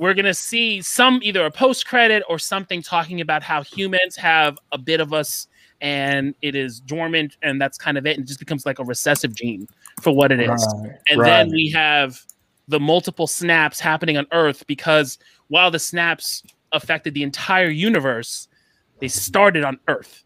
we're 0.00 0.14
gonna 0.14 0.34
see 0.34 0.82
some 0.82 1.20
either 1.22 1.46
a 1.46 1.50
post 1.52 1.86
credit 1.86 2.24
or 2.28 2.40
something 2.40 2.82
talking 2.82 3.20
about 3.20 3.44
how 3.44 3.62
humans 3.62 4.16
have 4.16 4.58
a 4.72 4.78
bit 4.78 5.00
of 5.00 5.12
us 5.12 5.46
and 5.80 6.34
it 6.42 6.54
is 6.54 6.80
dormant, 6.80 7.36
and 7.42 7.60
that's 7.60 7.78
kind 7.78 7.98
of 7.98 8.06
it. 8.06 8.16
And 8.16 8.24
it 8.24 8.28
just 8.28 8.40
becomes 8.40 8.66
like 8.66 8.78
a 8.78 8.84
recessive 8.84 9.34
gene 9.34 9.66
for 10.00 10.14
what 10.14 10.32
it 10.32 10.40
is. 10.40 10.48
Right, 10.48 10.92
and 11.10 11.20
right. 11.20 11.26
then 11.26 11.50
we 11.50 11.70
have 11.70 12.24
the 12.68 12.80
multiple 12.80 13.26
snaps 13.26 13.78
happening 13.80 14.16
on 14.16 14.26
Earth 14.32 14.66
because 14.66 15.18
while 15.48 15.70
the 15.70 15.78
snaps 15.78 16.42
affected 16.72 17.14
the 17.14 17.22
entire 17.22 17.68
universe, 17.68 18.48
they 19.00 19.08
started 19.08 19.64
on 19.64 19.78
Earth. 19.88 20.24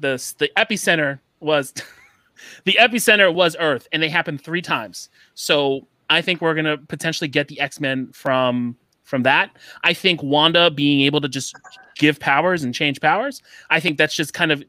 The 0.00 0.34
the 0.38 0.50
epicenter 0.56 1.20
was 1.40 1.72
the 2.64 2.76
epicenter 2.80 3.32
was 3.32 3.56
Earth, 3.58 3.88
and 3.92 4.02
they 4.02 4.08
happened 4.08 4.42
three 4.42 4.62
times. 4.62 5.08
So 5.34 5.86
I 6.10 6.22
think 6.22 6.40
we're 6.40 6.54
gonna 6.54 6.78
potentially 6.78 7.28
get 7.28 7.48
the 7.48 7.60
X 7.60 7.80
Men 7.80 8.12
from 8.12 8.76
from 9.06 9.22
that. 9.22 9.50
I 9.84 9.94
think 9.94 10.22
Wanda 10.22 10.70
being 10.70 11.00
able 11.02 11.20
to 11.22 11.28
just 11.28 11.54
give 11.94 12.20
powers 12.20 12.62
and 12.62 12.74
change 12.74 13.00
powers, 13.00 13.40
I 13.70 13.80
think 13.80 13.96
that's 13.96 14.14
just 14.14 14.34
kind 14.34 14.52
of 14.52 14.62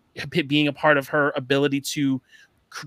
being 0.48 0.68
a 0.68 0.74
part 0.74 0.98
of 0.98 1.10
her 1.10 1.34
ability 1.36 1.82
to 1.82 2.22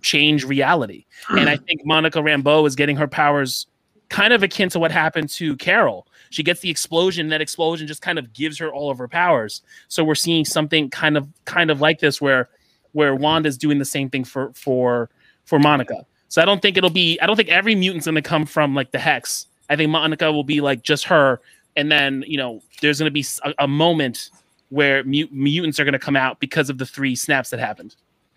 change 0.00 0.44
reality. 0.44 1.04
and 1.30 1.48
I 1.48 1.56
think 1.56 1.82
Monica 1.84 2.20
Rambeau 2.20 2.66
is 2.66 2.76
getting 2.76 2.96
her 2.96 3.08
powers 3.08 3.66
kind 4.08 4.32
of 4.32 4.42
akin 4.42 4.68
to 4.70 4.78
what 4.78 4.90
happened 4.90 5.28
to 5.30 5.56
Carol. 5.56 6.06
She 6.30 6.42
gets 6.42 6.60
the 6.60 6.70
explosion, 6.70 7.28
that 7.28 7.40
explosion 7.40 7.86
just 7.86 8.02
kind 8.02 8.18
of 8.18 8.32
gives 8.32 8.58
her 8.58 8.72
all 8.72 8.90
of 8.90 8.98
her 8.98 9.08
powers. 9.08 9.62
So 9.88 10.04
we're 10.04 10.14
seeing 10.14 10.44
something 10.44 10.88
kind 10.90 11.16
of 11.16 11.28
kind 11.44 11.70
of 11.70 11.80
like 11.80 11.98
this 11.98 12.20
where 12.20 12.48
where 12.92 13.14
Wanda's 13.14 13.58
doing 13.58 13.78
the 13.78 13.84
same 13.84 14.08
thing 14.08 14.24
for 14.24 14.52
for 14.54 15.10
for 15.44 15.58
Monica. 15.58 16.06
So 16.28 16.40
I 16.40 16.44
don't 16.44 16.62
think 16.62 16.76
it'll 16.76 16.90
be 16.90 17.18
I 17.20 17.26
don't 17.26 17.36
think 17.36 17.48
every 17.48 17.74
mutant's 17.74 18.06
gonna 18.06 18.22
come 18.22 18.46
from 18.46 18.74
like 18.74 18.92
the 18.92 18.98
hex 18.98 19.46
I 19.70 19.76
think 19.76 19.90
Monica 19.90 20.30
will 20.30 20.44
be 20.44 20.60
like 20.60 20.82
just 20.82 21.04
her, 21.04 21.40
and 21.76 21.90
then 21.90 22.24
you 22.26 22.36
know 22.36 22.60
there's 22.82 22.98
going 22.98 23.06
to 23.06 23.12
be 23.12 23.24
a, 23.44 23.54
a, 23.60 23.68
moment 23.68 24.30
where 24.68 25.04
mut- 25.04 25.32
mutants 25.32 25.78
are 25.78 25.84
going 25.84 25.92
to 25.92 25.98
come 25.98 26.16
out 26.16 26.40
because 26.40 26.68
of 26.68 26.76
the 26.76 26.84
three 26.84 27.14
snaps 27.14 27.50
that 27.50 27.60
happened. 27.60 27.94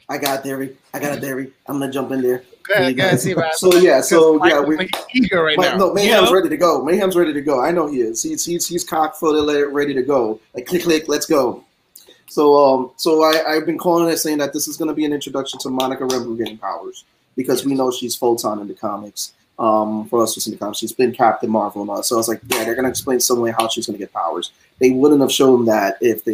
I 0.10 0.17
got 0.17 0.39
a 0.39 0.41
theory. 0.41 0.78
I 0.93 1.00
got 1.00 1.17
a 1.17 1.22
theory. 1.22 1.52
I'm 1.67 1.80
gonna 1.80 1.91
jump 1.91 2.12
in 2.12 2.22
there. 2.22 2.43
Go 2.63 2.74
ahead, 2.76 2.98
go 2.98 3.15
see 3.15 3.36
so 3.54 3.76
yeah, 3.78 4.02
so 4.02 4.43
yeah, 4.46 4.60
we're 4.60 4.88
eager 5.13 5.43
right 5.43 5.58
now. 5.58 5.76
No, 5.76 5.93
Mayhem's 5.93 6.22
you 6.22 6.26
know? 6.28 6.34
ready 6.34 6.50
to 6.50 6.58
go. 6.58 6.84
Mayhem's 6.84 7.15
ready 7.15 7.34
to 7.34 7.41
go. 7.41 7.62
I 7.62 7.72
know 7.72 7.88
he 7.88 8.02
is. 8.02 8.22
He's 8.22 8.46
he's 8.46 8.67
he's 8.67 8.84
cock-footed, 8.84 9.74
ready 9.74 9.93
to 9.93 10.02
go. 10.02 10.39
Like 10.54 10.65
click 10.65 10.84
click, 10.84 11.08
let's 11.08 11.26
go. 11.26 11.63
So 12.30 12.56
um, 12.58 12.91
so 12.98 13.24
I 13.24 13.56
I've 13.56 13.65
been 13.65 13.78
calling 13.78 14.12
it 14.12 14.17
saying 14.17 14.39
that 14.39 14.54
this 14.54 14.67
is 14.67 14.78
gonna 14.78 14.93
be 14.93 15.06
an 15.06 15.13
introduction 15.13 15.60
to 15.62 15.69
Monica 15.69 16.04
Rambeau 16.04 16.38
getting 16.38 16.58
powers 16.58 17.06
because 17.36 17.65
we 17.65 17.74
know 17.74 17.89
she's 17.89 18.15
photon 18.15 18.60
in 18.60 18.67
the 18.67 18.74
comics 18.74 19.34
um, 19.59 20.07
for 20.09 20.23
us 20.23 20.45
in 20.45 20.53
the 20.53 20.59
comics. 20.59 20.79
She's 20.79 20.93
been 20.93 21.13
Captain 21.13 21.49
Marvel 21.49 21.81
and 21.81 21.89
all. 21.89 22.03
So 22.03 22.15
I 22.15 22.17
was 22.17 22.27
like, 22.27 22.41
yeah, 22.49 22.63
they're 22.63 22.75
gonna 22.75 22.89
explain 22.89 23.19
some 23.19 23.39
way 23.39 23.51
how 23.51 23.67
she's 23.67 23.85
gonna 23.85 23.97
get 23.97 24.13
powers. 24.13 24.51
They 24.79 24.91
wouldn't 24.91 25.21
have 25.21 25.31
shown 25.31 25.65
that 25.65 25.97
if 26.01 26.23
they. 26.23 26.33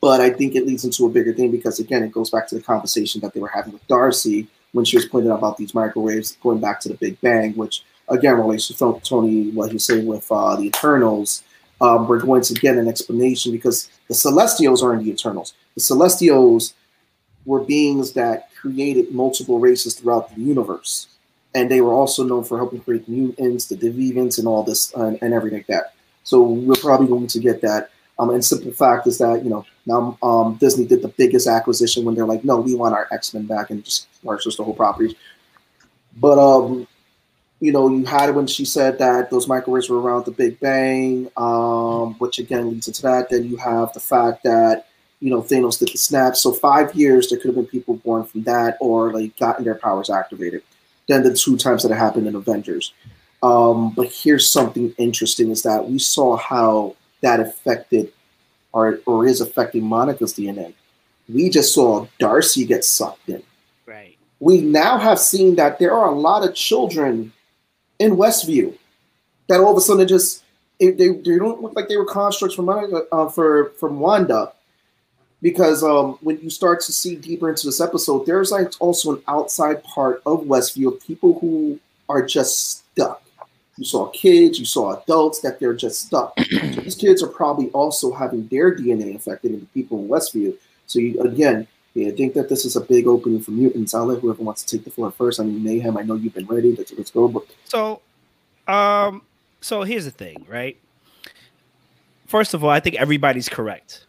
But 0.00 0.20
I 0.20 0.30
think 0.30 0.56
it 0.56 0.66
leads 0.66 0.84
into 0.84 1.06
a 1.06 1.08
bigger 1.08 1.32
thing 1.32 1.52
because 1.52 1.78
again, 1.78 2.02
it 2.02 2.10
goes 2.10 2.30
back 2.30 2.48
to 2.48 2.56
the 2.56 2.60
conversation 2.60 3.20
that 3.20 3.34
they 3.34 3.40
were 3.40 3.48
having 3.48 3.72
with 3.72 3.86
Darcy 3.86 4.48
when 4.72 4.84
she 4.84 4.96
was 4.96 5.06
pointing 5.06 5.30
out 5.30 5.38
about 5.38 5.56
these 5.56 5.74
microwaves 5.74 6.36
going 6.42 6.60
back 6.60 6.80
to 6.80 6.88
the 6.88 6.96
Big 6.96 7.20
Bang, 7.20 7.52
which 7.54 7.84
again 8.08 8.34
relates 8.34 8.66
to 8.68 9.00
Tony 9.04 9.50
what 9.50 9.70
he's 9.70 9.84
saying 9.84 10.06
with 10.06 10.30
uh, 10.30 10.56
the 10.56 10.64
Eternals. 10.64 11.44
Um, 11.80 12.08
we're 12.08 12.20
going 12.20 12.42
to 12.42 12.54
get 12.54 12.76
an 12.76 12.88
explanation 12.88 13.52
because 13.52 13.90
the 14.08 14.14
Celestials 14.14 14.82
aren't 14.82 15.04
the 15.04 15.10
Eternals. 15.10 15.54
The 15.74 15.82
Celestials 15.82 16.74
were 17.44 17.60
beings 17.60 18.12
that 18.12 18.48
created 18.54 19.12
multiple 19.12 19.60
races 19.60 19.94
throughout 19.94 20.34
the 20.34 20.40
universe 20.40 21.06
and 21.56 21.70
they 21.70 21.80
were 21.80 21.94
also 21.94 22.22
known 22.22 22.44
for 22.44 22.58
helping 22.58 22.80
create 22.80 23.08
mutants, 23.08 23.64
the 23.64 23.76
Deviants, 23.76 24.38
and 24.38 24.46
all 24.46 24.62
this 24.62 24.92
and, 24.92 25.18
and 25.22 25.32
everything 25.32 25.60
like 25.60 25.66
that. 25.68 25.94
So 26.22 26.42
we're 26.42 26.74
probably 26.74 27.06
going 27.06 27.26
to 27.28 27.40
get 27.40 27.62
that. 27.62 27.90
Um, 28.18 28.30
and 28.30 28.44
simple 28.44 28.72
fact 28.72 29.06
is 29.06 29.18
that 29.18 29.42
you 29.42 29.50
know 29.50 29.64
now 29.86 30.18
um, 30.22 30.56
Disney 30.60 30.86
did 30.86 31.00
the 31.00 31.08
biggest 31.08 31.46
acquisition 31.46 32.04
when 32.04 32.14
they're 32.14 32.26
like, 32.26 32.44
no, 32.44 32.60
we 32.60 32.74
want 32.74 32.94
our 32.94 33.08
X 33.10 33.32
Men 33.32 33.46
back 33.46 33.70
and 33.70 33.82
just 33.82 34.06
purchase 34.22 34.56
the 34.56 34.64
whole 34.64 34.74
property. 34.74 35.16
But 36.18 36.38
um, 36.38 36.86
you 37.60 37.72
know, 37.72 37.88
you 37.88 38.04
had 38.04 38.34
when 38.34 38.46
she 38.46 38.66
said 38.66 38.98
that 38.98 39.30
those 39.30 39.48
microwaves 39.48 39.88
were 39.88 40.00
around 40.00 40.26
the 40.26 40.32
Big 40.32 40.60
Bang, 40.60 41.30
um, 41.38 42.14
which 42.18 42.38
again 42.38 42.70
leads 42.70 42.86
into 42.86 43.02
that. 43.02 43.30
Then 43.30 43.44
you 43.44 43.56
have 43.56 43.94
the 43.94 44.00
fact 44.00 44.44
that 44.44 44.88
you 45.20 45.30
know 45.30 45.40
Thanos 45.40 45.78
did 45.78 45.88
the 45.88 45.98
snap. 45.98 46.36
So 46.36 46.52
five 46.52 46.94
years 46.94 47.30
there 47.30 47.38
could 47.38 47.48
have 47.48 47.56
been 47.56 47.66
people 47.66 47.94
born 47.96 48.24
from 48.24 48.42
that 48.42 48.76
or 48.78 49.10
like 49.10 49.38
gotten 49.38 49.64
their 49.64 49.74
powers 49.74 50.10
activated. 50.10 50.62
Then 51.08 51.22
the 51.22 51.34
two 51.34 51.56
times 51.56 51.82
that 51.82 51.92
it 51.92 51.96
happened 51.96 52.26
in 52.26 52.34
Avengers. 52.34 52.92
Um, 53.42 53.90
but 53.90 54.08
here's 54.10 54.50
something 54.50 54.94
interesting: 54.98 55.50
is 55.50 55.62
that 55.62 55.88
we 55.88 55.98
saw 55.98 56.36
how 56.36 56.96
that 57.20 57.40
affected 57.40 58.12
or 58.72 59.00
or 59.06 59.26
is 59.26 59.40
affecting 59.40 59.84
Monica's 59.84 60.34
DNA. 60.34 60.74
We 61.28 61.50
just 61.50 61.74
saw 61.74 62.06
Darcy 62.18 62.64
get 62.64 62.84
sucked 62.84 63.28
in. 63.28 63.42
Right. 63.86 64.16
We 64.40 64.60
now 64.60 64.98
have 64.98 65.18
seen 65.18 65.56
that 65.56 65.78
there 65.78 65.92
are 65.92 66.08
a 66.08 66.14
lot 66.14 66.46
of 66.48 66.54
children 66.54 67.32
in 67.98 68.16
Westview 68.16 68.76
that 69.48 69.60
all 69.60 69.72
of 69.72 69.78
a 69.78 69.80
sudden 69.80 70.06
just 70.06 70.44
they, 70.78 70.90
they, 70.90 71.08
they 71.08 71.38
don't 71.38 71.62
look 71.62 71.74
like 71.74 71.88
they 71.88 71.96
were 71.96 72.04
constructs 72.04 72.54
from 72.54 72.68
uh, 72.68 73.28
for 73.28 73.70
from 73.78 74.00
Wanda 74.00 74.52
because 75.46 75.84
um, 75.84 76.18
when 76.22 76.40
you 76.40 76.50
start 76.50 76.80
to 76.80 76.92
see 76.92 77.14
deeper 77.14 77.48
into 77.48 77.68
this 77.68 77.80
episode, 77.80 78.26
there's 78.26 78.50
like 78.50 78.72
also 78.80 79.14
an 79.14 79.22
outside 79.28 79.80
part 79.84 80.20
of 80.26 80.40
Westview 80.40 80.92
of 80.92 81.00
people 81.00 81.38
who 81.38 81.78
are 82.08 82.26
just 82.26 82.80
stuck. 82.90 83.22
You 83.78 83.84
saw 83.84 84.08
kids, 84.08 84.58
you 84.58 84.64
saw 84.64 85.00
adults 85.00 85.38
that 85.42 85.60
they're 85.60 85.72
just 85.72 86.00
stuck. 86.00 86.36
so 86.40 86.58
these 86.82 86.96
kids 86.96 87.22
are 87.22 87.28
probably 87.28 87.68
also 87.68 88.12
having 88.12 88.48
their 88.48 88.74
DNA 88.74 89.14
affected 89.14 89.52
in 89.52 89.60
the 89.60 89.66
people 89.66 90.00
in 90.00 90.08
Westview. 90.08 90.56
So 90.88 90.98
you, 90.98 91.20
again, 91.20 91.68
yeah, 91.94 92.08
I 92.08 92.10
think 92.10 92.34
that 92.34 92.48
this 92.48 92.64
is 92.64 92.74
a 92.74 92.80
big 92.80 93.06
opening 93.06 93.40
for 93.40 93.52
mutants. 93.52 93.94
I'll 93.94 94.06
let 94.06 94.18
whoever 94.18 94.42
wants 94.42 94.64
to 94.64 94.76
take 94.76 94.84
the 94.84 94.90
floor 94.90 95.12
first. 95.12 95.38
I 95.38 95.44
mean, 95.44 95.62
Mayhem, 95.62 95.96
I 95.96 96.02
know 96.02 96.16
you've 96.16 96.34
been 96.34 96.46
ready. 96.46 96.74
Let's, 96.74 96.92
let's 96.98 97.12
go. 97.12 97.28
But 97.28 97.44
so, 97.66 98.00
um, 98.66 99.22
so 99.60 99.84
here's 99.84 100.06
the 100.06 100.10
thing, 100.10 100.44
right? 100.48 100.76
First 102.26 102.52
of 102.52 102.64
all, 102.64 102.70
I 102.70 102.80
think 102.80 102.96
everybody's 102.96 103.48
correct, 103.48 104.06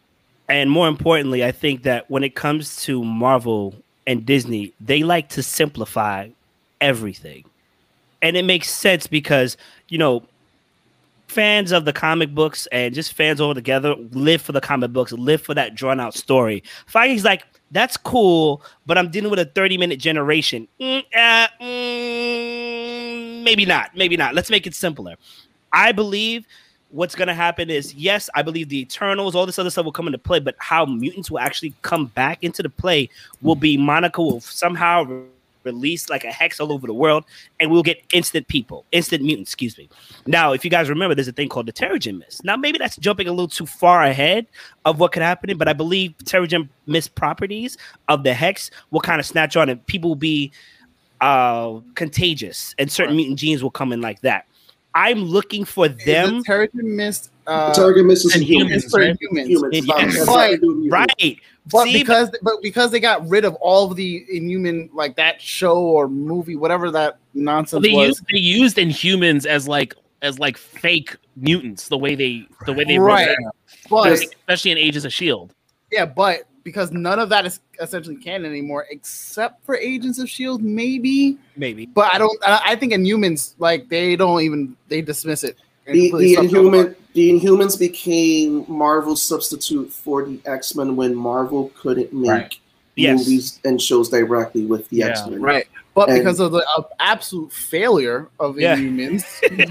and 0.48 0.70
more 0.70 0.88
importantly, 0.88 1.44
I 1.44 1.52
think 1.52 1.82
that 1.82 2.10
when 2.10 2.24
it 2.24 2.34
comes 2.34 2.82
to 2.84 3.04
Marvel 3.04 3.74
and 4.06 4.24
Disney, 4.24 4.72
they 4.80 5.02
like 5.02 5.28
to 5.30 5.42
simplify 5.42 6.28
everything, 6.80 7.44
and 8.22 8.36
it 8.36 8.44
makes 8.44 8.70
sense 8.70 9.06
because 9.06 9.56
you 9.88 9.98
know 9.98 10.22
fans 11.28 11.72
of 11.72 11.84
the 11.84 11.92
comic 11.92 12.34
books 12.34 12.66
and 12.72 12.94
just 12.94 13.12
fans 13.12 13.40
all 13.40 13.54
together 13.54 13.94
live 14.12 14.42
for 14.42 14.52
the 14.52 14.60
comic 14.60 14.92
books, 14.92 15.12
live 15.12 15.40
for 15.40 15.54
that 15.54 15.74
drawn 15.74 16.00
out 16.00 16.14
story. 16.14 16.62
Feige's 16.90 17.24
like, 17.24 17.44
that's 17.70 17.96
cool, 17.96 18.62
but 18.86 18.96
I'm 18.96 19.10
dealing 19.10 19.30
with 19.30 19.38
a 19.38 19.44
30 19.44 19.76
minute 19.76 20.00
generation. 20.00 20.66
Mm, 20.80 21.04
uh, 21.14 21.48
mm, 21.60 23.42
maybe 23.44 23.66
not. 23.66 23.94
Maybe 23.94 24.16
not. 24.16 24.34
Let's 24.34 24.50
make 24.50 24.66
it 24.66 24.74
simpler. 24.74 25.16
I 25.72 25.92
believe 25.92 26.46
what's 26.90 27.14
going 27.14 27.28
to 27.28 27.34
happen 27.34 27.70
is 27.70 27.94
yes, 27.94 28.30
I 28.34 28.42
believe 28.42 28.68
the 28.68 28.80
Eternals, 28.80 29.34
all 29.34 29.46
this 29.46 29.58
other 29.58 29.70
stuff 29.70 29.84
will 29.84 29.92
come 29.92 30.06
into 30.06 30.18
play, 30.18 30.40
but 30.40 30.54
how 30.58 30.86
mutants 30.86 31.30
will 31.30 31.38
actually 31.38 31.74
come 31.82 32.06
back 32.06 32.42
into 32.42 32.62
the 32.62 32.70
play 32.70 33.08
will 33.42 33.56
be 33.56 33.76
Monica 33.76 34.22
will 34.22 34.40
somehow 34.40 35.22
release 35.64 36.08
like 36.08 36.24
a 36.24 36.32
hex 36.32 36.60
all 36.60 36.72
over 36.72 36.86
the 36.86 36.94
world, 36.94 37.24
and 37.60 37.70
we'll 37.70 37.82
get 37.82 38.02
instant 38.12 38.48
people, 38.48 38.84
instant 38.92 39.22
mutants, 39.22 39.50
excuse 39.50 39.76
me. 39.76 39.88
Now, 40.26 40.52
if 40.52 40.64
you 40.64 40.70
guys 40.70 40.88
remember, 40.88 41.14
there's 41.14 41.28
a 41.28 41.32
thing 41.32 41.48
called 41.48 41.66
the 41.66 41.72
Terrigen 41.72 42.18
Mist. 42.18 42.44
Now, 42.44 42.56
maybe 42.56 42.78
that's 42.78 42.96
jumping 42.96 43.28
a 43.28 43.32
little 43.32 43.48
too 43.48 43.66
far 43.66 44.02
ahead 44.02 44.46
of 44.84 44.98
what 44.98 45.12
could 45.12 45.22
happen, 45.22 45.56
but 45.58 45.68
I 45.68 45.72
believe 45.72 46.14
Terrigen 46.24 46.68
Mist 46.86 47.14
properties 47.14 47.76
of 48.08 48.24
the 48.24 48.32
hex 48.32 48.70
will 48.90 49.00
kind 49.00 49.20
of 49.20 49.26
snatch 49.26 49.56
on 49.56 49.68
and 49.68 49.84
people 49.86 50.10
will 50.10 50.16
be 50.16 50.50
uh 51.20 51.80
contagious 51.96 52.76
and 52.78 52.92
certain 52.92 53.10
right. 53.10 53.16
mutant 53.16 53.40
genes 53.40 53.60
will 53.60 53.72
come 53.72 53.92
in 53.92 54.00
like 54.00 54.20
that. 54.20 54.46
I'm 54.94 55.22
looking 55.24 55.64
for 55.64 55.88
them. 55.88 56.42
Terrigen 56.44 56.96
Mist 56.96 57.30
uh, 57.48 57.72
Terrigen 57.72 58.06
Mist 58.06 58.26
is 58.26 58.34
humans, 58.34 58.92
right? 58.92 59.16
humans. 59.20 59.48
humans. 59.48 60.26
But, 60.26 60.58
right. 60.90 61.38
But 61.70 61.84
See, 61.84 61.98
because 61.98 62.30
but, 62.30 62.40
but 62.42 62.62
because 62.62 62.90
they 62.90 63.00
got 63.00 63.26
rid 63.28 63.44
of 63.44 63.54
all 63.56 63.90
of 63.90 63.96
the 63.96 64.24
Inhuman 64.30 64.90
like 64.92 65.16
that 65.16 65.40
show 65.40 65.78
or 65.78 66.08
movie, 66.08 66.56
whatever 66.56 66.90
that 66.90 67.18
nonsense 67.34 67.82
they 67.82 67.92
was. 67.92 68.08
Used, 68.08 68.26
they 68.30 68.38
used 68.38 68.76
Inhumans 68.76 69.46
as 69.46 69.68
like 69.68 69.94
as 70.22 70.38
like 70.38 70.56
fake 70.56 71.16
mutants, 71.36 71.88
the 71.88 71.98
way 71.98 72.14
they 72.14 72.46
the 72.66 72.72
way 72.72 72.84
they 72.84 72.98
right. 72.98 73.36
But, 73.88 74.12
especially 74.12 74.72
in 74.72 74.78
Agents 74.78 75.04
of 75.04 75.12
Shield. 75.12 75.54
Yeah, 75.90 76.04
but 76.06 76.47
because 76.68 76.92
none 76.92 77.18
of 77.18 77.30
that 77.30 77.46
is 77.46 77.60
essentially 77.80 78.14
canon 78.14 78.50
anymore, 78.50 78.86
except 78.90 79.64
for 79.64 79.74
Agents 79.74 80.18
of 80.18 80.28
Shield, 80.28 80.62
maybe, 80.62 81.38
maybe. 81.56 81.86
But 81.86 82.14
I 82.14 82.18
don't. 82.18 82.38
I 82.46 82.76
think 82.76 82.92
Inhumans 82.92 83.54
like 83.58 83.88
they 83.88 84.16
don't 84.16 84.42
even 84.42 84.76
they 84.88 85.00
dismiss 85.00 85.44
it. 85.44 85.56
The, 85.86 86.12
the 86.12 86.34
Inhuman, 86.34 86.94
the 87.14 87.30
Inhumans 87.30 87.78
became 87.78 88.66
Marvel's 88.68 89.22
substitute 89.22 89.90
for 89.90 90.26
the 90.26 90.38
X 90.44 90.74
Men 90.74 90.94
when 90.94 91.14
Marvel 91.14 91.72
couldn't 91.74 92.12
make 92.12 92.30
right. 92.30 92.58
yes. 92.96 93.20
movies 93.20 93.60
and 93.64 93.80
shows 93.80 94.10
directly 94.10 94.66
with 94.66 94.86
the 94.90 94.98
yeah, 94.98 95.06
X 95.06 95.26
Men. 95.26 95.40
Right. 95.40 95.66
But 95.94 96.10
and 96.10 96.18
because 96.18 96.38
of 96.38 96.52
the 96.52 96.64
uh, 96.76 96.82
absolute 97.00 97.50
failure 97.50 98.28
of 98.38 98.60
yeah. 98.60 98.76
Inhumans, 98.76 99.24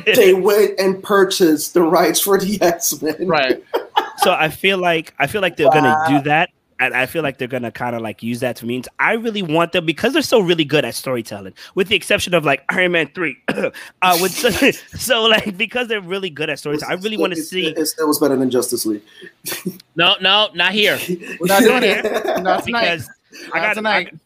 they 0.15 0.33
went 0.33 0.79
and 0.79 1.03
purchased 1.03 1.75
the 1.75 1.83
rights 1.83 2.19
for 2.19 2.39
the 2.39 2.59
X 2.59 2.99
Men. 3.03 3.27
Right. 3.27 3.63
so 4.17 4.33
I 4.33 4.49
feel 4.49 4.79
like 4.79 5.13
I 5.19 5.27
feel 5.27 5.41
like 5.41 5.57
they're 5.57 5.67
wow. 5.67 5.73
gonna 6.07 6.17
do 6.17 6.23
that 6.29 6.49
and 6.79 6.93
I 6.93 7.05
feel 7.05 7.23
like 7.23 7.37
they're 7.37 7.47
gonna 7.47 7.71
kind 7.71 7.95
of 7.95 8.01
like 8.01 8.21
use 8.21 8.39
that 8.41 8.55
to 8.57 8.65
means 8.65 8.87
I 8.99 9.13
really 9.13 9.41
want 9.41 9.71
them 9.71 9.85
because 9.85 10.13
they're 10.13 10.21
so 10.21 10.39
really 10.39 10.65
good 10.65 10.85
at 10.85 10.95
storytelling, 10.95 11.53
with 11.75 11.87
the 11.87 11.95
exception 11.95 12.33
of 12.33 12.45
like 12.45 12.63
Iron 12.69 12.91
Man 12.91 13.09
three. 13.13 13.37
uh, 13.47 14.17
with 14.21 14.31
so, 14.31 14.49
so, 14.97 15.23
like 15.23 15.57
because 15.57 15.87
they're 15.87 16.01
really 16.01 16.29
good 16.29 16.49
at 16.49 16.59
storytelling, 16.59 16.97
I 16.97 17.01
really 17.01 17.17
want 17.17 17.33
to 17.33 17.41
see. 17.41 17.67
It 17.67 17.85
still 17.85 18.07
was 18.07 18.19
better 18.19 18.35
than 18.35 18.51
Justice 18.51 18.85
League. 18.85 19.03
no, 19.95 20.15
no, 20.21 20.49
not 20.53 20.73
here. 20.73 20.99
We're 21.39 21.47
not 21.47 21.63
doing 21.63 21.83
it. 21.83 22.43
Not 22.43 22.65
because 22.65 23.09
I 23.53 23.59
got 23.59 23.73
tonight. 23.73 24.09
I, 24.13 24.19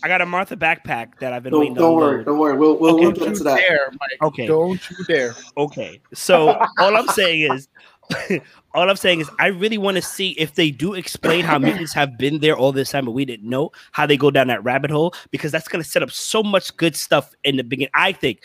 I 0.00 0.08
got 0.08 0.20
a 0.20 0.26
Martha 0.26 0.56
backpack 0.56 1.18
that 1.18 1.32
I've 1.32 1.42
been 1.42 1.50
don't, 1.50 1.60
waiting. 1.60 1.74
Don't 1.74 1.96
worry, 1.96 2.24
don't 2.24 2.38
worry. 2.38 2.56
We'll 2.56 2.78
we'll, 2.78 2.94
okay. 2.94 3.06
we'll 3.06 3.28
get 3.28 3.36
to 3.38 3.44
that. 3.44 3.56
Dare, 3.56 3.90
Mike. 3.90 4.22
Okay, 4.22 4.46
don't 4.46 4.80
you 4.90 5.04
dare. 5.06 5.34
Okay, 5.56 6.00
so 6.14 6.50
all 6.78 6.96
I'm 6.96 7.08
saying 7.08 7.52
is 7.52 7.68
all 8.74 8.88
I'm 8.88 8.96
saying 8.96 9.20
is 9.20 9.30
I 9.38 9.48
really 9.48 9.78
want 9.78 9.96
to 9.96 10.02
see 10.02 10.30
if 10.32 10.54
they 10.54 10.70
do 10.70 10.94
explain 10.94 11.44
how 11.44 11.58
mutants 11.58 11.92
have 11.92 12.16
been 12.18 12.40
there 12.40 12.56
all 12.56 12.72
this 12.72 12.90
time, 12.90 13.04
but 13.04 13.12
we 13.12 13.24
didn't 13.24 13.48
know 13.48 13.70
how 13.92 14.06
they 14.06 14.16
go 14.16 14.30
down 14.30 14.48
that 14.48 14.62
rabbit 14.64 14.90
hole 14.90 15.14
because 15.30 15.52
that's 15.52 15.68
going 15.68 15.82
to 15.82 15.88
set 15.88 16.02
up 16.02 16.10
so 16.10 16.42
much 16.42 16.76
good 16.76 16.96
stuff 16.96 17.34
in 17.44 17.56
the 17.56 17.64
beginning. 17.64 17.90
I 17.94 18.12
think. 18.12 18.40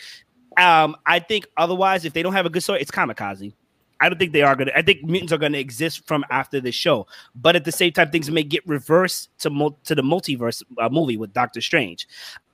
Um, 0.56 0.96
I 1.04 1.18
think 1.18 1.46
otherwise, 1.56 2.04
if 2.04 2.12
they 2.12 2.22
don't 2.22 2.32
have 2.32 2.46
a 2.46 2.50
good 2.50 2.62
story, 2.62 2.80
it's 2.80 2.90
kamikaze. 2.90 3.52
I 4.00 4.08
don't 4.08 4.18
think 4.18 4.32
they 4.32 4.42
are 4.42 4.54
going 4.54 4.68
to. 4.68 4.76
I 4.76 4.82
think 4.82 5.02
mutants 5.02 5.32
are 5.32 5.38
going 5.38 5.52
to 5.52 5.58
exist 5.58 6.06
from 6.06 6.24
after 6.30 6.60
the 6.60 6.70
show, 6.70 7.06
but 7.34 7.56
at 7.56 7.64
the 7.64 7.72
same 7.72 7.92
time, 7.92 8.10
things 8.10 8.30
may 8.30 8.42
get 8.42 8.66
reversed 8.66 9.30
to 9.38 9.50
mul- 9.50 9.78
to 9.84 9.94
the 9.94 10.02
multiverse 10.02 10.62
uh, 10.78 10.88
movie 10.88 11.16
with 11.16 11.32
Doctor 11.32 11.60
Strange. 11.60 12.06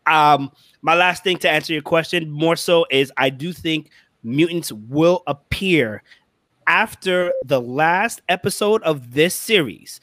Um, 0.07 0.51
my 0.83 0.95
last 0.95 1.25
thing 1.25 1.39
to 1.39 1.51
answer 1.51 1.73
your 1.73 1.83
question 1.83 2.31
more 2.31 2.57
so 2.57 2.87
is 2.91 3.13
I 3.17 3.31
do 3.31 3.53
think 3.53 3.91
mutants 4.23 4.73
will 4.73 5.23
appear 5.27 6.03
after 6.71 7.33
the 7.45 7.61
last 7.61 8.23
episode 8.29 8.81
of 8.85 9.13
this 9.13 9.35
series. 9.35 10.01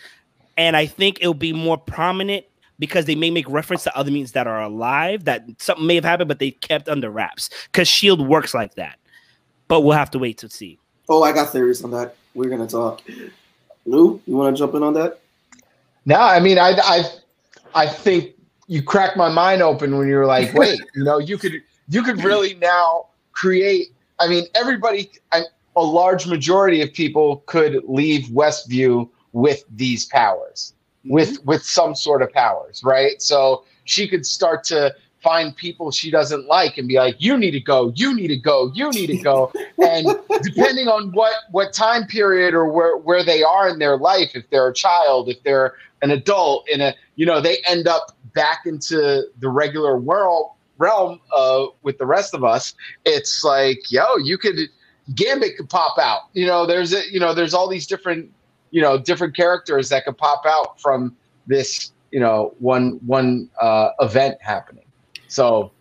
And 0.58 0.75
I 0.75 0.86
think 0.86 1.19
it'll 1.21 1.34
be 1.34 1.53
more 1.53 1.77
prominent 1.77 2.45
because 2.77 3.06
they 3.06 3.15
may 3.15 3.32
make 3.32 3.49
reference 3.49 3.84
to 3.86 3.97
other 3.97 4.12
mutants 4.12 4.34
that 4.34 4.47
are 4.47 4.62
alive, 4.62 5.23
that 5.23 5.45
something 5.60 5.88
may 5.88 5.95
have 5.95 6.03
happened, 6.03 6.27
but 6.27 6.39
they 6.39 6.51
kept 6.51 6.89
under 6.89 7.10
wraps. 7.10 7.49
Because 7.71 7.88
Shield 7.88 8.27
works 8.27 8.53
like 8.53 8.75
that. 8.75 8.99
But 9.69 9.82
we'll 9.82 9.97
have 9.97 10.12
to 10.12 10.19
wait 10.19 10.38
to 10.39 10.49
see. 10.49 10.77
Oh, 11.08 11.23
I 11.23 11.32
got 11.32 11.53
theories 11.53 11.86
on 11.86 11.91
that. 11.91 12.15
We're 12.36 12.49
gonna 12.49 12.67
talk. 12.67 13.01
Lou, 13.86 14.21
you 14.25 14.36
want 14.36 14.56
to 14.56 14.60
jump 14.60 14.75
in 14.75 14.84
on 14.84 14.93
that? 14.95 15.21
No, 16.06 16.17
I 16.17 16.41
mean, 16.41 16.60
I, 16.60 16.73
I, 16.84 17.03
I 17.73 17.88
think 17.88 18.36
you 18.67 18.84
cracked 18.84 19.15
my 19.15 19.30
mind 19.30 19.62
open 19.62 19.97
when 19.97 20.10
you 20.10 20.15
were 20.15 20.25
like, 20.25 20.53
wait, 20.53 20.82
you 20.95 21.06
know, 21.06 21.17
you 21.17 21.38
could, 21.38 21.53
you 21.88 22.03
could 22.03 22.21
really 22.25 22.56
now 22.56 23.08
create. 23.32 23.93
I 24.19 24.27
mean, 24.27 24.45
everybody. 24.53 25.10
I, 25.32 25.43
a 25.77 25.81
large 25.81 26.25
majority 26.25 26.81
of 26.81 26.91
people 26.91 27.43
could 27.45 27.83
leave 27.87 28.25
Westview 28.25 29.07
with 29.31 29.63
these 29.69 30.05
powers, 30.05 30.73
mm-hmm. 31.05 31.13
with 31.13 31.45
with 31.45 31.63
some 31.63 31.95
sort 31.95 32.21
of 32.21 32.33
powers, 32.33 32.81
right? 32.83 33.21
So 33.21 33.63
she 33.85 34.08
could 34.08 34.25
start 34.25 34.63
to 34.65 34.93
find 35.21 35.56
people 35.56 35.91
she 35.91 36.10
doesn't 36.10 36.47
like 36.47 36.77
and 36.79 36.87
be 36.87 36.95
like, 36.95 37.15
"You 37.19 37.37
need 37.37 37.52
to 37.52 37.60
go. 37.60 37.93
You 37.95 38.13
need 38.15 38.29
to 38.29 38.37
go. 38.37 38.71
You 38.73 38.89
need 38.89 39.08
to 39.08 39.17
go." 39.17 39.54
and 39.77 40.08
depending 40.41 40.87
on 40.87 41.12
what 41.12 41.35
what 41.52 41.73
time 41.73 42.08
period 42.08 42.56
or 42.56 42.65
where 42.71 42.97
where 42.97 43.23
they 43.23 43.43
are 43.43 43.69
in 43.69 43.77
their 43.77 43.97
life, 43.97 44.31
if 44.33 44.49
they're 44.49 44.69
a 44.69 44.73
child, 44.73 45.29
if 45.29 45.41
they're 45.43 45.75
an 46.02 46.10
adult, 46.10 46.67
in 46.69 46.81
a 46.81 46.95
you 47.15 47.25
know, 47.25 47.39
they 47.39 47.58
end 47.67 47.87
up 47.87 48.17
back 48.33 48.65
into 48.65 49.23
the 49.39 49.49
regular 49.49 49.97
world 49.99 50.52
realm 50.79 51.19
uh, 51.35 51.65
with 51.83 51.97
the 51.97 52.06
rest 52.06 52.33
of 52.33 52.43
us. 52.43 52.73
It's 53.06 53.43
like, 53.43 53.91
yo, 53.91 54.17
you 54.17 54.37
could 54.37 54.58
Gambit 55.15 55.58
could 55.58 55.69
pop 55.69 55.97
out. 55.97 56.23
You 56.33 56.47
know, 56.47 56.65
there's 56.65 56.93
a, 56.93 57.10
you 57.12 57.19
know, 57.19 57.33
there's 57.33 57.53
all 57.53 57.67
these 57.67 57.87
different 57.87 58.31
you 58.71 58.81
know 58.81 58.97
different 58.97 59.35
characters 59.35 59.89
that 59.89 60.05
could 60.05 60.17
pop 60.17 60.45
out 60.45 60.79
from 60.79 61.15
this 61.45 61.91
you 62.12 62.19
know 62.19 62.53
one 62.60 62.99
one 63.05 63.49
uh, 63.62 63.89
event 63.99 64.37
happening. 64.41 64.85
So 65.27 65.71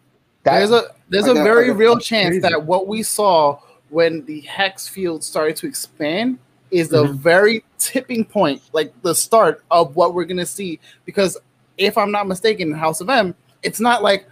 that, 0.45 0.59
there's 0.59 0.71
a 0.71 0.85
there's 1.09 1.27
a 1.27 1.35
very 1.35 1.71
real 1.71 1.99
chance 1.99 2.29
crazy. 2.29 2.41
that 2.41 2.65
what 2.65 2.87
we 2.87 3.03
saw 3.03 3.59
when 3.91 4.25
the 4.25 4.41
hex 4.43 4.89
field 4.89 5.23
started 5.23 5.57
to 5.57 5.67
expand 5.67 6.39
is 6.71 6.89
the 6.89 7.05
mm-hmm. 7.05 7.17
very 7.19 7.65
tipping 7.79 8.25
point, 8.25 8.61
like 8.73 8.93
the 9.03 9.15
start 9.15 9.63
of 9.71 9.95
what 9.95 10.15
we're 10.15 10.25
gonna 10.25 10.47
see. 10.47 10.81
Because 11.05 11.39
if 11.79 11.97
I'm 11.97 12.11
not 12.11 12.27
mistaken, 12.27 12.71
in 12.71 12.75
House 12.75 13.01
of 13.01 13.09
M, 13.09 13.35
it's 13.63 13.81
not 13.81 14.03
like 14.03 14.29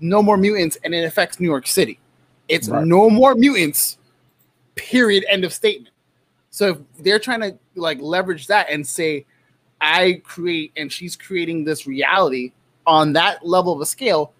no 0.00 0.22
more 0.22 0.36
mutants 0.36 0.76
and 0.84 0.94
it 0.94 1.04
affects 1.04 1.40
New 1.40 1.48
York 1.48 1.66
City. 1.66 1.98
It's 2.48 2.68
right. 2.68 2.84
no 2.84 3.08
more 3.08 3.34
mutants. 3.34 3.98
Period. 4.74 5.24
End 5.28 5.44
of 5.44 5.52
statement. 5.52 5.94
So 6.50 6.68
if 6.70 6.78
they're 7.02 7.18
trying 7.18 7.40
to 7.40 7.58
like 7.74 8.00
leverage 8.00 8.46
that 8.48 8.70
and 8.70 8.86
say, 8.86 9.26
I 9.80 10.20
create 10.24 10.72
and 10.76 10.92
she's 10.92 11.16
creating 11.16 11.64
this 11.64 11.86
reality 11.86 12.52
on 12.86 13.14
that 13.14 13.44
level 13.44 13.72
of 13.72 13.80
a 13.80 13.86
scale, 13.86 14.32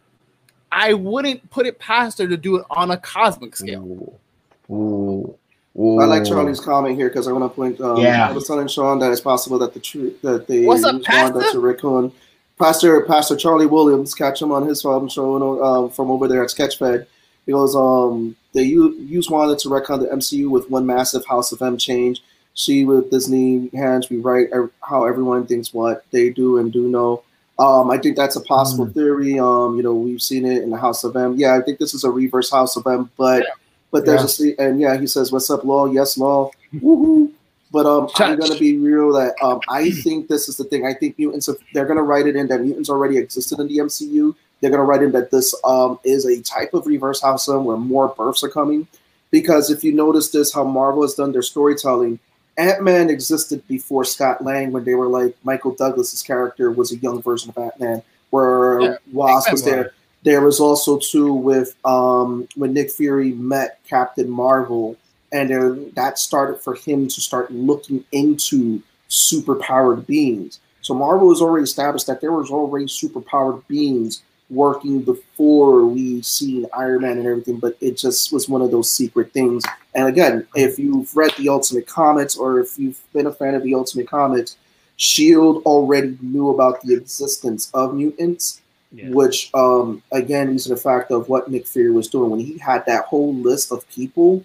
I 0.70 0.94
wouldn't 0.94 1.50
put 1.50 1.66
it 1.66 1.78
past 1.78 2.18
her 2.18 2.28
to 2.28 2.36
do 2.36 2.56
it 2.56 2.66
on 2.70 2.90
a 2.90 2.96
cosmic 2.96 3.56
scale. 3.56 3.82
Ooh. 3.82 4.74
Ooh. 4.74 5.38
Ooh. 5.78 6.00
I 6.00 6.04
like 6.04 6.24
Charlie's 6.24 6.60
comment 6.60 6.96
here 6.96 7.08
because 7.08 7.26
I 7.26 7.32
want 7.32 7.50
to 7.50 7.54
point 7.54 7.80
um, 7.80 7.96
yeah. 7.96 8.28
I 8.28 8.32
was 8.32 8.46
telling 8.46 8.68
Sean 8.68 8.98
that 8.98 9.10
it's 9.10 9.22
possible 9.22 9.58
that 9.60 9.72
the 9.72 9.80
truth 9.80 10.20
that 10.20 10.46
they 10.46 10.66
What's 10.66 10.84
up, 10.84 11.02
Pastor? 11.02 11.38
That's 11.38 11.54
a 11.54 11.60
raccoon. 11.60 12.12
Pastor 12.58 13.00
Pastor 13.02 13.36
Charlie 13.36 13.66
Williams, 13.66 14.14
catch 14.14 14.42
him 14.42 14.52
on 14.52 14.66
his 14.66 14.82
show 14.82 15.62
um, 15.64 15.90
from 15.90 16.10
over 16.10 16.28
there 16.28 16.44
at 16.44 16.50
Sketchfed. 16.50 17.06
He 17.46 17.52
goes, 17.52 17.74
um, 17.74 18.36
they 18.52 18.62
use 18.62 19.30
Wanda 19.30 19.56
to 19.56 19.68
retcon 19.68 20.00
the 20.00 20.14
MCU 20.14 20.48
with 20.48 20.70
one 20.70 20.86
massive 20.86 21.24
House 21.26 21.52
of 21.52 21.62
M 21.62 21.76
change. 21.76 22.22
She 22.54 22.84
with 22.84 23.10
Disney 23.10 23.70
hands 23.74 24.10
rewrite 24.10 24.50
how 24.82 25.04
everyone 25.04 25.46
thinks 25.46 25.72
what 25.72 26.04
they 26.10 26.30
do 26.30 26.58
and 26.58 26.72
do 26.72 26.88
know. 26.88 27.22
Um, 27.58 27.90
I 27.90 27.98
think 27.98 28.16
that's 28.16 28.36
a 28.36 28.40
possible 28.40 28.86
mm. 28.86 28.94
theory. 28.94 29.38
Um, 29.38 29.76
you 29.76 29.82
know, 29.82 29.94
we've 29.94 30.22
seen 30.22 30.44
it 30.44 30.62
in 30.62 30.70
the 30.70 30.76
House 30.76 31.04
of 31.04 31.16
M. 31.16 31.34
Yeah, 31.36 31.56
I 31.56 31.62
think 31.62 31.78
this 31.78 31.94
is 31.94 32.04
a 32.04 32.10
reverse 32.10 32.50
House 32.50 32.76
of 32.76 32.86
M, 32.86 33.10
but 33.16 33.44
yeah. 33.44 33.50
but 33.90 34.04
there's 34.04 34.40
yeah. 34.40 34.54
a 34.58 34.68
and 34.68 34.80
yeah, 34.80 34.98
he 34.98 35.06
says, 35.06 35.32
"What's 35.32 35.48
up, 35.50 35.64
Law? 35.64 35.86
Yes, 35.86 36.18
Law." 36.18 36.50
Woohoo! 36.74 37.30
But 37.70 37.86
um, 37.86 38.08
I'm 38.16 38.38
gonna 38.38 38.58
be 38.58 38.76
real 38.76 39.12
that 39.12 39.34
um, 39.42 39.60
I 39.68 39.90
think 40.02 40.28
this 40.28 40.48
is 40.48 40.56
the 40.56 40.64
thing. 40.64 40.86
I 40.86 40.92
think 40.92 41.18
mutants 41.18 41.48
they're 41.72 41.86
gonna 41.86 42.02
write 42.02 42.26
it 42.26 42.36
in 42.36 42.48
that 42.48 42.62
mutants 42.62 42.90
already 42.90 43.16
existed 43.16 43.58
in 43.60 43.68
the 43.68 43.78
MCU. 43.78 44.34
They're 44.62 44.70
gonna 44.70 44.84
write 44.84 45.02
in 45.02 45.12
that 45.12 45.30
this 45.30 45.54
um 45.64 45.98
is 46.04 46.24
a 46.24 46.40
type 46.40 46.72
of 46.72 46.86
reverse 46.86 47.20
House 47.20 47.48
where 47.48 47.76
more 47.76 48.08
births 48.08 48.42
are 48.42 48.48
coming. 48.48 48.88
Because 49.30 49.70
if 49.70 49.82
you 49.82 49.92
notice 49.92 50.30
this, 50.30 50.54
how 50.54 50.64
Marvel 50.64 51.02
has 51.02 51.14
done 51.14 51.32
their 51.32 51.42
storytelling, 51.42 52.18
Ant 52.56 52.82
Man 52.82 53.10
existed 53.10 53.66
before 53.66 54.04
Scott 54.04 54.44
Lang 54.44 54.72
when 54.72 54.84
they 54.84 54.94
were 54.94 55.08
like 55.08 55.36
Michael 55.42 55.74
Douglas's 55.74 56.22
character 56.22 56.70
was 56.70 56.92
a 56.92 56.96
young 56.96 57.22
version 57.22 57.50
of 57.50 57.58
Ant 57.58 57.80
Man, 57.80 58.02
where 58.30 58.80
yeah, 58.80 58.96
Wasp 59.12 59.50
was 59.50 59.64
there. 59.64 59.92
There 60.22 60.42
was 60.42 60.60
also 60.60 60.98
too 60.98 61.32
with 61.32 61.74
um, 61.84 62.46
when 62.54 62.72
Nick 62.72 62.90
Fury 62.90 63.32
met 63.32 63.80
Captain 63.88 64.30
Marvel, 64.30 64.96
and 65.32 65.50
there, 65.50 65.74
that 65.94 66.18
started 66.18 66.60
for 66.60 66.74
him 66.74 67.08
to 67.08 67.20
start 67.20 67.50
looking 67.50 68.04
into 68.12 68.82
superpowered 69.08 70.06
beings. 70.06 70.60
So 70.82 70.94
Marvel 70.94 71.30
has 71.30 71.40
already 71.40 71.64
established 71.64 72.06
that 72.06 72.20
there 72.20 72.32
was 72.32 72.50
already 72.50 72.86
superpowered 72.86 73.66
beings 73.66 74.22
working 74.52 75.00
before 75.00 75.86
we 75.86 76.22
seen 76.22 76.66
Iron 76.76 77.02
Man 77.02 77.18
and 77.18 77.26
everything, 77.26 77.58
but 77.58 77.76
it 77.80 77.96
just 77.96 78.32
was 78.32 78.48
one 78.48 78.62
of 78.62 78.70
those 78.70 78.90
secret 78.90 79.32
things. 79.32 79.64
And 79.94 80.06
again, 80.06 80.46
if 80.54 80.78
you've 80.78 81.14
read 81.16 81.32
the 81.38 81.48
Ultimate 81.48 81.86
Comics 81.86 82.36
or 82.36 82.60
if 82.60 82.78
you've 82.78 83.00
been 83.12 83.26
a 83.26 83.32
fan 83.32 83.54
of 83.54 83.62
the 83.62 83.74
Ultimate 83.74 84.08
Comics, 84.08 84.56
Shield 84.96 85.62
already 85.64 86.16
knew 86.20 86.50
about 86.50 86.82
the 86.82 86.94
existence 86.94 87.70
of 87.74 87.94
mutants, 87.94 88.60
yeah. 88.92 89.08
which 89.08 89.50
um, 89.54 90.02
again 90.12 90.54
is 90.54 90.66
the 90.66 90.76
fact 90.76 91.10
of 91.10 91.28
what 91.28 91.50
Nick 91.50 91.66
Fury 91.66 91.90
was 91.90 92.08
doing 92.08 92.30
when 92.30 92.40
he 92.40 92.58
had 92.58 92.84
that 92.86 93.06
whole 93.06 93.34
list 93.34 93.72
of 93.72 93.88
people. 93.88 94.44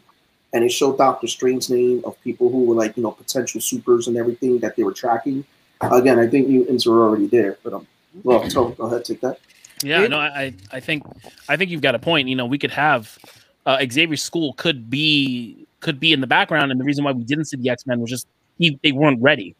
And 0.53 0.63
it 0.63 0.71
showed 0.71 0.97
Doctor 0.97 1.27
Strange's 1.27 1.69
name 1.69 2.01
of 2.05 2.19
people 2.23 2.49
who 2.49 2.63
were 2.63 2.73
like, 2.73 2.95
you 2.95 3.03
know, 3.03 3.11
potential 3.11 3.59
supers 3.59 4.07
and 4.07 4.15
everything 4.15 4.59
that 4.59 4.77
they 4.77 4.83
were 4.83 4.93
tracking. 4.93 5.45
Again, 5.81 6.17
I 6.17 6.27
think 6.27 6.47
mutants 6.47 6.87
were 6.87 7.03
already 7.03 7.27
there. 7.27 7.57
But 7.63 7.73
um, 7.73 7.87
well, 8.23 8.49
so 8.49 8.69
go 8.69 8.85
ahead, 8.85 9.03
take 9.03 9.21
that. 9.21 9.39
Yeah, 9.83 10.03
it, 10.03 10.09
no, 10.09 10.19
I 10.19 10.53
I 10.71 10.79
think 10.79 11.03
I 11.47 11.57
think 11.57 11.71
you've 11.71 11.81
got 11.81 11.95
a 11.95 11.99
point. 11.99 12.27
You 12.27 12.35
know, 12.35 12.45
we 12.45 12.57
could 12.57 12.71
have 12.71 13.17
uh, 13.65 13.83
Xavier 13.89 14.17
School 14.17 14.53
could 14.53 14.89
be 14.89 15.67
could 15.79 15.99
be 15.99 16.13
in 16.13 16.21
the 16.21 16.27
background, 16.27 16.71
and 16.71 16.79
the 16.79 16.85
reason 16.85 17.03
why 17.03 17.11
we 17.11 17.23
didn't 17.23 17.45
see 17.45 17.57
the 17.57 17.69
X 17.69 17.85
Men 17.85 17.99
was 17.99 18.09
just 18.09 18.27
he, 18.57 18.79
they 18.83 18.91
weren't 18.91 19.21
ready. 19.21 19.55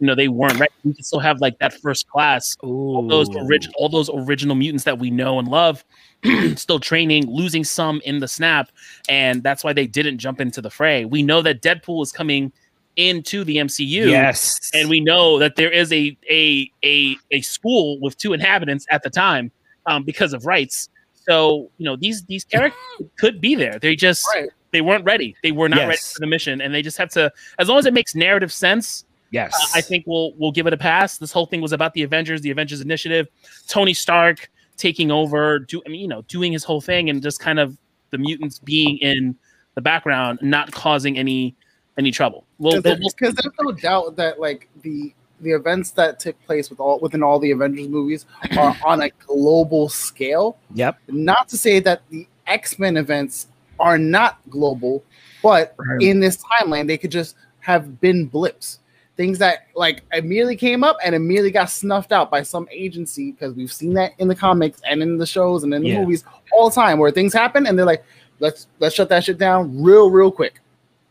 You 0.00 0.08
know, 0.08 0.14
they 0.14 0.28
weren't 0.28 0.58
ready. 0.58 0.72
We 0.84 0.92
could 0.92 1.06
still 1.06 1.20
have 1.20 1.40
like 1.40 1.58
that 1.60 1.72
first 1.72 2.08
class, 2.08 2.56
Ooh. 2.64 2.66
all 2.66 3.08
those 3.08 3.28
original, 3.36 3.74
all 3.78 3.88
those 3.88 4.10
original 4.12 4.56
mutants 4.56 4.84
that 4.84 4.98
we 4.98 5.10
know 5.10 5.38
and 5.38 5.48
love, 5.48 5.84
still 6.56 6.80
training, 6.80 7.30
losing 7.30 7.64
some 7.64 8.02
in 8.04 8.18
the 8.18 8.28
snap, 8.28 8.70
and 9.08 9.42
that's 9.42 9.62
why 9.62 9.72
they 9.72 9.86
didn't 9.86 10.18
jump 10.18 10.40
into 10.40 10.60
the 10.60 10.70
fray. 10.70 11.04
We 11.04 11.22
know 11.22 11.42
that 11.42 11.62
Deadpool 11.62 12.02
is 12.02 12.12
coming 12.12 12.52
into 12.96 13.44
the 13.44 13.56
MCU. 13.56 14.08
Yes. 14.08 14.70
And 14.72 14.88
we 14.88 15.00
know 15.00 15.38
that 15.38 15.56
there 15.56 15.70
is 15.70 15.92
a 15.92 16.16
a 16.30 16.70
a, 16.84 17.16
a 17.30 17.40
school 17.40 17.98
with 18.00 18.16
two 18.16 18.32
inhabitants 18.32 18.86
at 18.90 19.02
the 19.02 19.10
time 19.10 19.50
um, 19.86 20.04
because 20.04 20.32
of 20.32 20.46
rights. 20.46 20.88
So, 21.26 21.70
you 21.78 21.84
know, 21.84 21.96
these 21.96 22.24
these 22.24 22.44
characters 22.44 22.78
could 23.18 23.40
be 23.40 23.54
there. 23.54 23.78
They 23.78 23.96
just 23.96 24.26
right. 24.34 24.48
they 24.72 24.80
weren't 24.80 25.04
ready. 25.04 25.36
They 25.42 25.52
were 25.52 25.68
not 25.68 25.80
yes. 25.80 25.88
ready 25.88 26.00
for 26.00 26.20
the 26.20 26.26
mission. 26.26 26.60
And 26.60 26.74
they 26.74 26.82
just 26.82 26.98
have 26.98 27.10
to 27.10 27.32
as 27.58 27.68
long 27.68 27.78
as 27.78 27.86
it 27.86 27.94
makes 27.94 28.14
narrative 28.14 28.52
sense. 28.52 29.04
Yes. 29.30 29.54
Uh, 29.54 29.78
I 29.78 29.80
think 29.80 30.04
we'll 30.06 30.32
we'll 30.36 30.52
give 30.52 30.66
it 30.66 30.72
a 30.72 30.76
pass. 30.76 31.18
This 31.18 31.32
whole 31.32 31.46
thing 31.46 31.60
was 31.60 31.72
about 31.72 31.94
the 31.94 32.02
Avengers, 32.02 32.42
the 32.42 32.50
Avengers 32.50 32.80
initiative, 32.80 33.28
Tony 33.66 33.94
Stark 33.94 34.50
taking 34.76 35.10
over, 35.10 35.60
do 35.60 35.82
I 35.86 35.88
mean, 35.88 36.00
you 36.00 36.08
know, 36.08 36.22
doing 36.22 36.52
his 36.52 36.64
whole 36.64 36.80
thing 36.80 37.08
and 37.08 37.22
just 37.22 37.40
kind 37.40 37.58
of 37.58 37.76
the 38.10 38.18
mutants 38.18 38.58
being 38.58 38.98
in 38.98 39.36
the 39.74 39.80
background, 39.80 40.38
not 40.42 40.72
causing 40.72 41.18
any 41.18 41.56
any 41.98 42.10
trouble. 42.10 42.44
Because 42.58 43.34
there's 43.34 43.54
no 43.60 43.72
doubt 43.72 44.16
that 44.16 44.40
like 44.40 44.68
the 44.82 45.14
the 45.40 45.50
events 45.50 45.90
that 45.92 46.18
took 46.18 46.40
place 46.44 46.70
with 46.70 46.80
all 46.80 46.98
within 47.00 47.22
all 47.22 47.38
the 47.38 47.50
Avengers 47.50 47.88
movies 47.88 48.26
are 48.56 48.76
on 48.84 49.02
a 49.02 49.10
global 49.26 49.88
scale. 49.88 50.56
Yep. 50.74 50.98
Not 51.08 51.48
to 51.48 51.56
say 51.56 51.80
that 51.80 52.02
the 52.10 52.26
X 52.46 52.78
Men 52.78 52.96
events 52.96 53.48
are 53.78 53.98
not 53.98 54.38
global, 54.48 55.04
but 55.42 55.74
right. 55.78 56.02
in 56.02 56.20
this 56.20 56.42
timeline 56.42 56.86
they 56.86 56.98
could 56.98 57.10
just 57.10 57.36
have 57.60 58.00
been 58.00 58.26
blips, 58.26 58.80
things 59.16 59.38
that 59.38 59.66
like 59.74 60.02
immediately 60.12 60.56
came 60.56 60.84
up 60.84 60.96
and 61.04 61.14
immediately 61.14 61.50
got 61.50 61.70
snuffed 61.70 62.12
out 62.12 62.30
by 62.30 62.42
some 62.42 62.68
agency 62.70 63.32
because 63.32 63.54
we've 63.54 63.72
seen 63.72 63.94
that 63.94 64.12
in 64.18 64.28
the 64.28 64.34
comics 64.34 64.80
and 64.88 65.02
in 65.02 65.18
the 65.18 65.26
shows 65.26 65.64
and 65.64 65.72
in 65.74 65.82
the 65.82 65.88
yeah. 65.88 66.00
movies 66.00 66.24
all 66.52 66.68
the 66.68 66.74
time 66.74 66.98
where 66.98 67.10
things 67.10 67.32
happen 67.32 67.66
and 67.66 67.78
they're 67.78 67.86
like, 67.86 68.04
let's 68.40 68.66
let's 68.78 68.94
shut 68.94 69.08
that 69.08 69.24
shit 69.24 69.38
down 69.38 69.82
real 69.82 70.10
real 70.10 70.30
quick 70.30 70.60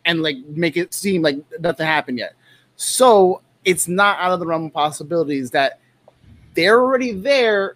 and 0.05 0.21
like 0.21 0.37
make 0.47 0.77
it 0.77 0.93
seem 0.93 1.21
like 1.21 1.37
nothing 1.59 1.85
happened 1.85 2.17
yet. 2.17 2.33
So 2.75 3.41
it's 3.65 3.87
not 3.87 4.19
out 4.19 4.31
of 4.31 4.39
the 4.39 4.45
realm 4.45 4.65
of 4.65 4.73
possibilities 4.73 5.51
that 5.51 5.79
they're 6.53 6.81
already 6.81 7.11
there, 7.11 7.75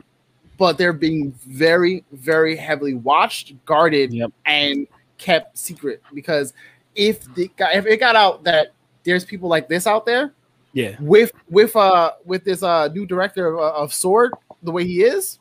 but 0.57 0.77
they're 0.77 0.93
being 0.93 1.31
very, 1.45 2.03
very 2.11 2.55
heavily 2.55 2.93
watched, 2.93 3.53
guarded, 3.65 4.13
yep. 4.13 4.31
and 4.45 4.87
kept 5.17 5.57
secret. 5.57 6.01
Because 6.13 6.53
if 6.95 7.33
the 7.35 7.49
if 7.59 7.85
it 7.85 7.99
got 7.99 8.15
out 8.15 8.43
that 8.43 8.73
there's 9.03 9.23
people 9.23 9.49
like 9.49 9.67
this 9.67 9.87
out 9.87 10.05
there, 10.05 10.33
yeah, 10.73 10.95
with 10.99 11.31
with 11.49 11.75
uh 11.75 12.11
with 12.25 12.43
this 12.43 12.63
uh 12.63 12.87
new 12.89 13.05
director 13.05 13.53
of, 13.53 13.59
of 13.59 13.93
Sword, 13.93 14.33
the 14.63 14.71
way 14.71 14.85
he 14.85 15.03
is, 15.03 15.39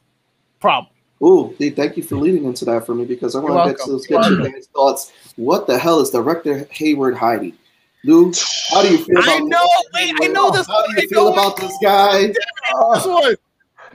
problem. 0.61 0.93
Ooh, 1.23 1.55
thank 1.59 1.97
you 1.97 2.03
for 2.03 2.17
leading 2.17 2.45
into 2.45 2.65
that 2.67 2.85
for 2.85 2.95
me 2.95 3.05
because 3.05 3.35
I 3.35 3.41
want 3.41 3.71
to 3.71 3.75
get, 3.75 3.85
to, 3.87 4.09
get 4.09 4.31
your 4.31 4.51
guys' 4.51 4.69
thoughts. 4.75 5.13
What 5.37 5.67
the 5.67 5.79
hell 5.79 6.01
is 6.01 6.11
Director 6.11 6.69
Hayward 6.71 7.17
hiding? 7.17 7.57
Lou, 8.05 8.33
how 8.71 8.83
do 8.83 8.91
you 8.91 8.99
feel 8.99 9.19
about 9.19 9.29
I 9.29 9.39
know, 9.39 9.67
wait, 9.95 10.15
I 10.23 10.29
know 10.29 10.51
this. 10.51 10.67
How 10.67 10.87
do 10.87 11.01
you 11.01 11.09
feel 11.09 11.33
about 11.33 11.57
this 11.57 11.73
guy? 11.83 12.33
Uh, 12.73 13.35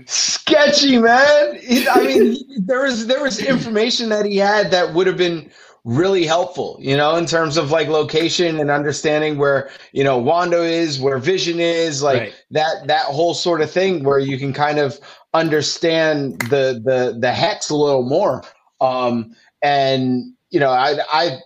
sketchy, 0.06 0.98
man. 0.98 1.60
I 1.92 2.04
mean, 2.06 2.38
there 2.66 2.84
was 2.84 3.08
there 3.08 3.24
was 3.24 3.40
information 3.40 4.10
that 4.10 4.26
he 4.26 4.38
had 4.38 4.72
that 4.72 4.94
would 4.94 5.08
have 5.08 5.18
been 5.18 5.50
really 5.84 6.26
helpful, 6.26 6.78
you 6.80 6.96
know, 6.96 7.16
in 7.16 7.26
terms 7.26 7.58
of 7.58 7.72
like 7.72 7.88
location 7.88 8.60
and 8.60 8.70
understanding 8.70 9.38
where, 9.38 9.70
you 9.94 10.04
know, 10.04 10.18
Wanda 10.18 10.62
is, 10.62 11.00
where 11.00 11.18
Vision 11.18 11.60
is, 11.60 12.04
like 12.04 12.20
right. 12.20 12.44
that 12.52 12.88
that 12.88 13.06
whole 13.06 13.34
sort 13.34 13.62
of 13.62 13.72
thing 13.72 14.04
where 14.04 14.20
you 14.20 14.38
can 14.38 14.54
kind 14.54 14.78
of 14.78 15.00
understand 15.34 16.40
the 16.42 16.82
the 16.84 17.18
the 17.20 17.32
hex 17.32 17.70
a 17.70 17.76
little 17.76 18.04
more. 18.04 18.44
Um 18.80 19.36
and 19.62 20.34
you 20.50 20.60
know, 20.60 20.70
I 20.70 20.98
I 21.12 21.40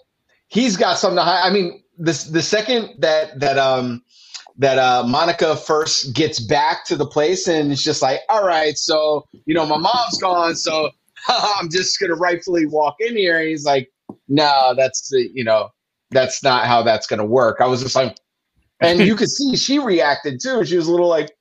he's 0.48 0.78
got 0.78 0.98
something 0.98 1.18
to 1.18 1.24
hide. 1.24 1.48
I 1.48 1.54
mean, 1.54 1.84
the 1.98 2.30
the 2.32 2.42
second 2.42 2.96
that 3.00 3.40
that 3.40 3.58
um 3.58 4.04
that 4.58 4.78
uh, 4.78 5.04
Monica 5.06 5.56
first 5.56 6.14
gets 6.14 6.40
back 6.40 6.86
to 6.86 6.96
the 6.96 7.06
place 7.06 7.48
and 7.48 7.72
it's 7.72 7.84
just 7.84 8.02
like, 8.02 8.22
all 8.30 8.46
right, 8.46 8.78
so 8.78 9.26
you 9.46 9.54
know, 9.54 9.66
my 9.66 9.78
mom's 9.78 10.18
gone, 10.20 10.56
so 10.56 10.92
I'm 11.28 11.70
just 11.70 12.00
gonna 12.00 12.16
rightfully 12.16 12.66
walk 12.66 12.96
in 13.00 13.16
here. 13.16 13.40
And 13.40 13.50
he's 13.50 13.66
like, 13.66 13.92
no, 14.28 14.74
that's 14.76 15.10
the 15.10 15.30
you 15.34 15.44
know, 15.44 15.70
that's 16.12 16.44
not 16.44 16.66
how 16.66 16.84
that's 16.84 17.08
gonna 17.08 17.26
work. 17.26 17.58
I 17.60 17.68
was 17.68 17.82
just 17.82 17.96
like, 17.96 18.16
and 18.80 19.00
you 19.00 19.16
could 19.16 19.30
see 19.30 19.56
she 19.56 19.80
reacted 19.80 20.40
too. 20.42 20.64
She 20.66 20.78
was 20.78 20.88
a 20.88 20.92
little 20.92 21.10
like, 21.10 21.32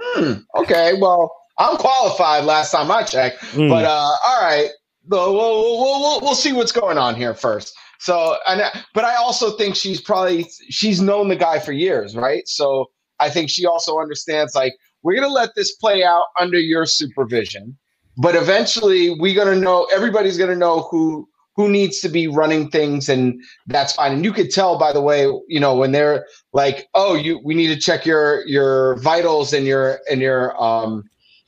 hmm, 0.00 0.34
okay, 0.56 0.94
well, 0.98 1.34
I'm 1.58 1.76
qualified 1.76 2.44
last 2.44 2.70
time 2.72 2.90
I 2.90 3.02
checked, 3.02 3.40
Mm. 3.52 3.68
but 3.68 3.84
uh, 3.84 3.88
all 4.28 4.42
right, 4.42 4.70
we'll, 5.06 5.32
we'll, 5.34 5.78
we'll, 5.78 6.00
we'll, 6.00 6.20
we'll 6.20 6.34
see 6.34 6.52
what's 6.52 6.72
going 6.72 6.98
on 6.98 7.14
here 7.14 7.34
first. 7.34 7.74
So, 8.00 8.36
and 8.48 8.62
but 8.94 9.04
I 9.04 9.14
also 9.16 9.56
think 9.56 9.76
she's 9.76 10.00
probably 10.00 10.46
she's 10.70 11.00
known 11.00 11.28
the 11.28 11.36
guy 11.36 11.58
for 11.60 11.72
years, 11.72 12.16
right? 12.16 12.46
So 12.48 12.90
I 13.20 13.30
think 13.30 13.48
she 13.48 13.64
also 13.64 13.98
understands 14.00 14.54
like 14.56 14.74
we're 15.02 15.14
gonna 15.14 15.32
let 15.32 15.54
this 15.54 15.72
play 15.76 16.02
out 16.02 16.24
under 16.40 16.58
your 16.58 16.84
supervision, 16.86 17.76
but 18.16 18.34
eventually 18.34 19.10
we're 19.10 19.36
gonna 19.36 19.54
know 19.60 19.86
everybody's 19.92 20.36
gonna 20.36 20.56
know 20.56 20.88
who 20.90 21.28
who 21.54 21.68
needs 21.68 22.00
to 22.00 22.08
be 22.08 22.26
running 22.26 22.70
things 22.70 23.08
and 23.10 23.40
that's 23.66 23.92
fine 23.92 24.12
and 24.12 24.24
you 24.24 24.32
could 24.32 24.50
tell 24.50 24.78
by 24.78 24.90
the 24.90 25.02
way 25.02 25.26
you 25.48 25.60
know 25.60 25.76
when 25.76 25.92
they're 25.92 26.26
like 26.54 26.88
oh 26.94 27.14
you 27.14 27.38
we 27.44 27.54
need 27.54 27.68
to 27.68 27.76
check 27.76 28.06
your 28.06 28.42
your 28.46 28.96
vitals 29.00 29.52
and 29.52 29.66
your 29.66 30.00
and 30.10 30.22
your 30.22 30.60
um 30.62 31.04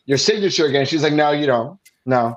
your 0.07 0.19
signature 0.19 0.67
again 0.67 0.85
she's 0.87 1.03
like 1.03 1.13
no 1.13 1.31
you 1.33 1.47
don't 1.47 1.79
no 2.07 2.37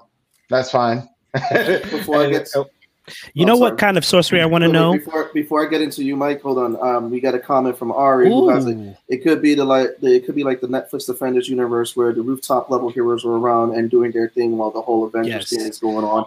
that's 0.50 0.72
fine 0.72 1.08
Before 1.34 2.24
I 2.24 2.30
get 2.32 2.50
You 2.56 3.44
Oh, 3.44 3.48
know 3.48 3.56
sorry. 3.58 3.60
what 3.72 3.78
kind 3.78 3.98
of 3.98 4.04
sorcery 4.06 4.42
I 4.42 4.46
want 4.46 4.64
to 4.64 4.68
know? 4.70 4.94
before 4.94 5.30
before 5.34 5.66
I 5.66 5.70
get 5.70 5.82
into 5.82 6.04
you, 6.04 6.16
Mike. 6.18 6.42
Hold 6.42 6.58
on. 6.58 6.76
Um, 6.86 7.10
we 7.10 7.20
got 7.22 7.36
a 7.36 7.40
comment 7.40 7.78
from 7.78 7.92
Ari 7.92 8.28
who 8.30 8.50
has 8.50 8.66
like, 8.66 8.98
it 9.08 9.18
could 9.24 9.42
be 9.42 9.54
the 9.56 9.64
like 9.64 9.98
the, 10.02 10.16
it 10.16 10.26
could 10.26 10.36
be 10.36 10.44
like 10.44 10.60
the 10.62 10.68
Netflix 10.68 11.06
Defenders 11.06 11.48
universe 11.48 11.96
where 11.96 12.12
the 12.12 12.22
rooftop 12.22 12.70
level 12.70 12.90
heroes 12.90 13.24
are 13.24 13.32
around 13.34 13.76
and 13.76 13.90
doing 13.90 14.12
their 14.12 14.30
thing 14.30 14.58
while 14.58 14.72
the 14.72 14.82
whole 14.82 15.06
Avengers 15.06 15.50
Yes. 15.50 15.50
thing 15.50 15.62
is 15.62 15.80
going 15.80 16.04
on. 16.06 16.26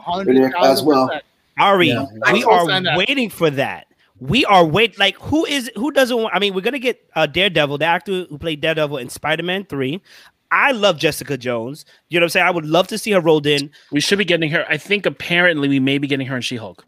as 0.64 0.82
well. 0.82 1.10
Ari, 1.58 1.88
Yeah. 1.88 2.06
we 2.32 2.44
are 2.44 2.96
waiting 2.96 3.28
for 3.30 3.50
that. 3.50 3.86
We 4.18 4.44
are 4.46 4.64
wait 4.64 4.98
like 4.98 5.16
who 5.16 5.44
is 5.46 5.70
who 5.76 5.90
doesn't 5.90 6.16
want? 6.16 6.34
I 6.34 6.38
mean, 6.38 6.54
we're 6.54 6.60
gonna 6.60 6.78
get 6.78 7.02
uh, 7.16 7.26
Daredevil, 7.26 7.78
the 7.78 7.86
actor 7.86 8.24
who 8.28 8.38
played 8.38 8.60
Daredevil 8.60 8.98
in 8.98 9.08
Spider 9.08 9.42
Man 9.42 9.64
Three. 9.64 10.00
I 10.52 10.72
love 10.72 10.98
Jessica 10.98 11.36
Jones. 11.38 11.84
You 12.08 12.18
know 12.18 12.24
what 12.24 12.28
I'm 12.28 12.30
saying? 12.30 12.46
I 12.46 12.50
would 12.50 12.66
love 12.66 12.88
to 12.88 12.98
see 12.98 13.12
her 13.12 13.20
rolled 13.20 13.46
in. 13.46 13.70
We 13.92 14.00
should 14.00 14.18
be 14.18 14.24
getting 14.24 14.50
her. 14.50 14.64
I 14.68 14.76
think 14.76 15.06
apparently 15.06 15.68
we 15.68 15.78
may 15.80 15.98
be 15.98 16.06
getting 16.08 16.26
her 16.26 16.36
in 16.36 16.42
She 16.42 16.56
Hulk. 16.56 16.84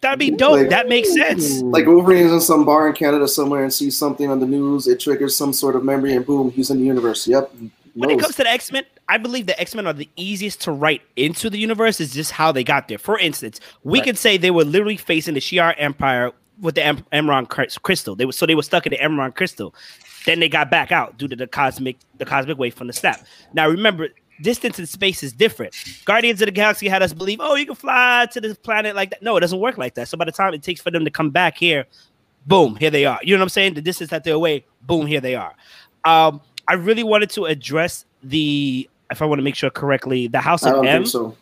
That'd 0.00 0.18
be 0.18 0.30
dope. 0.30 0.52
Like- 0.52 0.70
that 0.70 0.88
makes 0.88 1.12
sense. 1.12 1.60
Like 1.62 1.86
Wolverine's 1.86 2.32
in 2.32 2.40
some 2.40 2.64
bar 2.64 2.88
in 2.88 2.94
Canada 2.94 3.28
somewhere 3.28 3.62
and 3.62 3.72
sees 3.72 3.96
something 3.96 4.28
on 4.30 4.40
the 4.40 4.46
news, 4.46 4.86
it 4.88 4.98
triggers 4.98 5.36
some 5.36 5.52
sort 5.52 5.76
of 5.76 5.84
memory, 5.84 6.14
and 6.14 6.26
boom, 6.26 6.50
he's 6.50 6.70
in 6.70 6.78
the 6.78 6.84
universe. 6.84 7.28
Yep. 7.28 7.52
When 7.94 8.10
it 8.10 8.18
comes 8.18 8.34
to 8.36 8.42
the 8.42 8.48
X 8.50 8.72
Men, 8.72 8.84
I 9.08 9.18
believe 9.18 9.46
the 9.46 9.60
X 9.60 9.74
Men 9.74 9.86
are 9.86 9.92
the 9.92 10.08
easiest 10.16 10.62
to 10.62 10.72
write 10.72 11.02
into 11.16 11.50
the 11.50 11.58
universe. 11.58 12.00
Is 12.00 12.14
just 12.14 12.32
how 12.32 12.50
they 12.50 12.64
got 12.64 12.88
there. 12.88 12.96
For 12.98 13.18
instance, 13.18 13.60
we 13.84 13.98
Right. 13.98 14.06
could 14.06 14.18
say 14.18 14.38
they 14.38 14.50
were 14.50 14.64
literally 14.64 14.96
facing 14.96 15.34
the 15.34 15.40
Shi'ar 15.40 15.74
Empire 15.76 16.32
with 16.60 16.74
the 16.76 16.82
em- 16.84 17.04
M'Kraan 17.12 17.46
crystal. 17.82 18.16
They 18.16 18.24
were 18.24 18.32
so 18.32 18.46
they 18.46 18.54
were 18.54 18.62
stuck 18.62 18.86
in 18.86 18.90
the 18.92 18.98
M'Kraan 18.98 19.34
crystal. 19.34 19.74
Then 20.24 20.40
they 20.40 20.48
got 20.48 20.70
back 20.70 20.92
out 20.92 21.18
due 21.18 21.28
to 21.28 21.36
the 21.36 21.46
cosmic 21.46 21.96
the 22.18 22.24
cosmic 22.24 22.58
wave 22.58 22.74
from 22.74 22.86
the 22.86 22.92
snap. 22.92 23.24
Now 23.54 23.68
remember, 23.68 24.08
distance 24.40 24.78
in 24.78 24.86
space 24.86 25.22
is 25.22 25.32
different. 25.32 25.74
Guardians 26.04 26.40
of 26.42 26.46
the 26.46 26.52
Galaxy 26.52 26.88
had 26.88 27.02
us 27.02 27.12
believe, 27.12 27.38
oh, 27.40 27.54
you 27.54 27.66
can 27.66 27.74
fly 27.74 28.26
to 28.32 28.40
this 28.40 28.56
planet 28.56 28.94
like 28.94 29.10
that. 29.10 29.22
No, 29.22 29.36
it 29.36 29.40
doesn't 29.40 29.58
work 29.60 29.78
like 29.78 29.94
that. 29.94 30.08
So 30.08 30.16
by 30.16 30.24
the 30.24 30.32
time 30.32 30.54
it 30.54 30.62
takes 30.62 30.80
for 30.80 30.90
them 30.90 31.04
to 31.04 31.10
come 31.10 31.30
back 31.30 31.56
here, 31.56 31.86
boom, 32.46 32.76
here 32.76 32.90
they 32.90 33.04
are. 33.04 33.18
You 33.22 33.34
know 33.34 33.40
what 33.40 33.46
I'm 33.46 33.48
saying? 33.50 33.74
The 33.74 33.82
distance 33.82 34.10
that 34.10 34.24
they're 34.24 34.34
away, 34.34 34.64
boom, 34.82 35.06
here 35.06 35.20
they 35.20 35.34
are. 35.34 35.54
Um, 36.04 36.40
I 36.68 36.74
really 36.74 37.04
wanted 37.04 37.30
to 37.30 37.46
address 37.46 38.04
the, 38.22 38.88
if 39.10 39.22
I 39.22 39.24
want 39.24 39.38
to 39.38 39.42
make 39.42 39.54
sure 39.54 39.70
correctly, 39.70 40.26
the 40.26 40.40
House 40.40 40.64
I 40.64 40.70
of 40.70 40.76
don't 40.76 40.86
M. 40.86 41.02
think 41.02 41.12
so. 41.12 41.36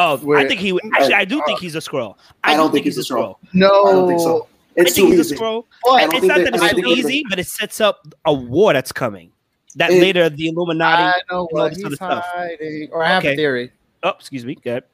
Oh, 0.00 0.34
I 0.36 0.46
think 0.46 0.60
he 0.60 0.78
actually. 0.94 1.14
I 1.14 1.24
do 1.24 1.42
think 1.44 1.58
he's 1.58 1.74
a 1.74 1.80
scroll. 1.80 2.16
I, 2.44 2.56
don't 2.56 2.70
think, 2.70 2.84
he's 2.84 2.96
a 2.98 3.02
scroll. 3.02 3.40
No, 3.52 3.84
I 3.84 3.92
don't 3.92 4.06
think 4.06 4.20
so. 4.20 4.46
I 4.80 4.84
think 4.84 4.96
too 4.96 5.06
he's 5.06 5.18
a 5.18 5.20
easy. 5.22 5.36
scroll. 5.36 5.66
I 5.90 6.04
It's 6.04 6.12
don't 6.12 6.26
not 6.26 6.36
think 6.36 6.50
that 6.50 6.54
it's 6.54 6.62
think 6.72 6.76
too 6.76 6.82
they- 6.94 7.00
easy, 7.00 7.24
but 7.28 7.38
it 7.38 7.46
sets 7.46 7.80
up 7.80 8.06
a 8.24 8.32
war 8.32 8.72
that's 8.72 8.92
coming. 8.92 9.32
That 9.76 9.90
It- 9.90 10.00
later 10.00 10.28
the 10.28 10.48
Illuminati. 10.48 11.02
I 11.02 11.06
know 11.06 11.12
and 11.12 11.30
all 11.30 11.48
what 11.50 11.68
this 11.70 11.78
he's 11.78 11.86
other 11.86 11.96
stuff. 11.96 12.24
hiding. 12.26 12.88
Or 12.92 13.02
I 13.04 13.08
have 13.08 13.22
Okay. 13.24 13.34
a 13.34 13.36
theory. 13.36 13.72
Oh, 14.02 14.10
excuse 14.10 14.44
me. 14.44 14.54
Good. 14.54 14.84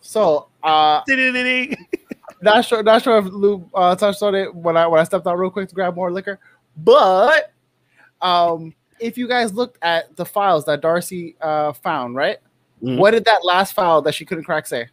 So, 0.00 0.48
uh, 0.62 1.00
not 2.42 2.64
sure, 2.64 2.82
not 2.82 3.02
sure 3.02 3.18
if 3.18 3.26
Lou 3.26 3.68
uh, 3.74 3.94
touched 3.96 4.22
on 4.22 4.34
it 4.34 4.54
when 4.54 4.76
I 4.76 4.86
when 4.86 5.00
I 5.00 5.04
stepped 5.04 5.26
out 5.26 5.38
real 5.38 5.50
quick 5.50 5.68
to 5.68 5.74
grab 5.74 5.94
more 5.94 6.10
liquor, 6.12 6.38
but 6.76 7.52
um, 8.20 8.74
if 8.98 9.16
you 9.16 9.26
guys 9.28 9.52
looked 9.54 9.78
at 9.82 10.14
the 10.16 10.24
files 10.24 10.64
that 10.66 10.80
Darcy 10.80 11.36
uh, 11.40 11.72
found, 11.72 12.14
right? 12.16 12.38
Mhm. 12.82 12.98
What 12.98 13.12
did 13.12 13.24
that 13.26 13.44
last 13.44 13.72
file 13.74 14.02
that 14.02 14.14
she 14.14 14.24
couldn't 14.24 14.44
crack 14.44 14.66
say? 14.66 14.88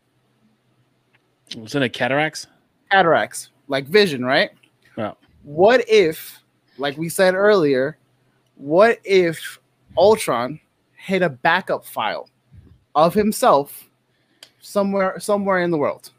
Wasn't 1.57 1.83
it 1.83 1.89
cataracts? 1.89 2.47
Cataracts, 2.91 3.49
like 3.69 3.85
vision, 3.87 4.25
right? 4.25 4.49
Yeah. 4.97 5.13
What 5.43 5.87
if, 5.87 6.43
like 6.77 6.97
we 6.97 7.07
said 7.07 7.33
earlier, 7.33 7.97
what 8.55 8.99
if 9.05 9.59
Ultron 9.97 10.59
hid 10.97 11.21
a 11.21 11.29
backup 11.29 11.85
file 11.85 12.29
of 12.95 13.13
himself 13.13 13.89
somewhere 14.59 15.17
somewhere 15.19 15.59
in 15.59 15.71
the 15.71 15.77
world, 15.77 16.11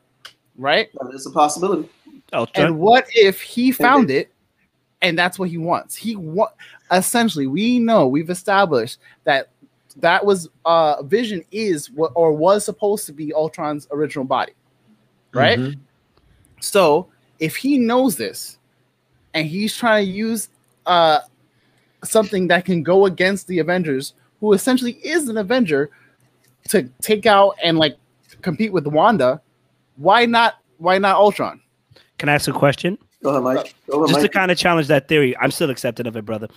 right? 0.56 0.88
That 0.94 1.14
is 1.14 1.26
a 1.26 1.30
possibility. 1.30 1.88
Oh, 2.32 2.46
And 2.54 2.78
what 2.78 3.06
if 3.10 3.40
he 3.40 3.72
found 3.72 4.10
it 4.10 4.32
and 5.02 5.18
that's 5.18 5.38
what 5.38 5.50
he 5.50 5.58
wants? 5.58 5.94
He 5.96 6.16
want 6.16 6.52
essentially 6.90 7.46
we 7.46 7.78
know 7.78 8.06
we've 8.06 8.30
established 8.30 8.98
that 9.24 9.50
that 9.96 10.24
was 10.24 10.48
uh 10.64 11.02
vision 11.02 11.44
is 11.50 11.90
what 11.90 12.12
or 12.14 12.32
was 12.32 12.64
supposed 12.64 13.04
to 13.06 13.12
be 13.12 13.34
Ultron's 13.34 13.86
original 13.90 14.24
body. 14.24 14.52
Right? 15.32 15.58
Mhm. 15.58 15.78
So 16.60 17.08
if 17.40 17.56
he 17.56 17.78
knows 17.78 18.16
this 18.16 18.58
and 19.34 19.46
he's 19.46 19.76
trying 19.76 20.06
to 20.06 20.12
use 20.12 20.48
uh 20.86 21.20
something 22.04 22.48
that 22.48 22.64
can 22.64 22.82
go 22.82 23.06
against 23.06 23.46
the 23.46 23.58
Avengers, 23.58 24.14
who 24.40 24.52
essentially 24.52 24.92
is 25.04 25.28
an 25.28 25.36
Avenger, 25.36 25.90
to 26.68 26.88
take 27.02 27.26
out 27.26 27.54
and 27.62 27.78
like 27.78 27.96
compete 28.42 28.72
with 28.72 28.86
Wanda, 28.86 29.40
why 29.96 30.26
not 30.26 30.58
why 30.78 30.98
not 30.98 31.16
Ultron? 31.16 31.60
Can 32.18 32.28
I 32.28 32.34
ask 32.34 32.48
a 32.48 32.52
question? 32.52 32.98
Go 33.22 33.30
ahead, 33.30 33.42
Mike. 33.42 33.74
Go 33.86 34.04
ahead, 34.04 34.14
Just 34.14 34.20
to 34.22 34.28
kind 34.28 34.50
of 34.50 34.56
challenge 34.56 34.86
that 34.88 35.08
theory, 35.08 35.36
I'm 35.38 35.50
still 35.50 35.70
accepting 35.70 36.06
of 36.06 36.16
it, 36.16 36.24
brother. 36.24 36.48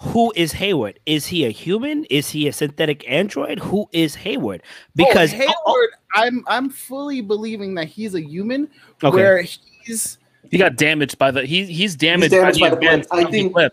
Who 0.00 0.32
is 0.36 0.52
Hayward? 0.52 0.98
Is 1.06 1.26
he 1.26 1.46
a 1.46 1.50
human? 1.50 2.04
Is 2.06 2.28
he 2.28 2.46
a 2.46 2.52
synthetic 2.52 3.08
android? 3.10 3.58
Who 3.58 3.88
is 3.92 4.14
Hayward? 4.16 4.62
Because 4.94 5.32
oh, 5.32 5.36
Hayward, 5.36 5.90
I'm 6.14 6.44
I'm 6.46 6.68
fully 6.68 7.22
believing 7.22 7.74
that 7.76 7.86
he's 7.86 8.14
a 8.14 8.20
human 8.20 8.68
Okay. 9.02 9.16
where 9.16 9.44
he's 9.84 10.18
He 10.50 10.58
got 10.58 10.76
damaged 10.76 11.18
by 11.18 11.30
the. 11.30 11.44
He, 11.44 11.64
he's 11.64 11.94
damaged, 11.96 12.30
damaged 12.32 12.60
by 12.60 12.70
by 12.70 12.74
the 12.74 12.80
the 12.80 12.86
events. 12.86 13.08
I 13.10 13.20
of 13.22 13.26
the 13.26 13.30
think- 13.32 13.52
blip. 13.52 13.72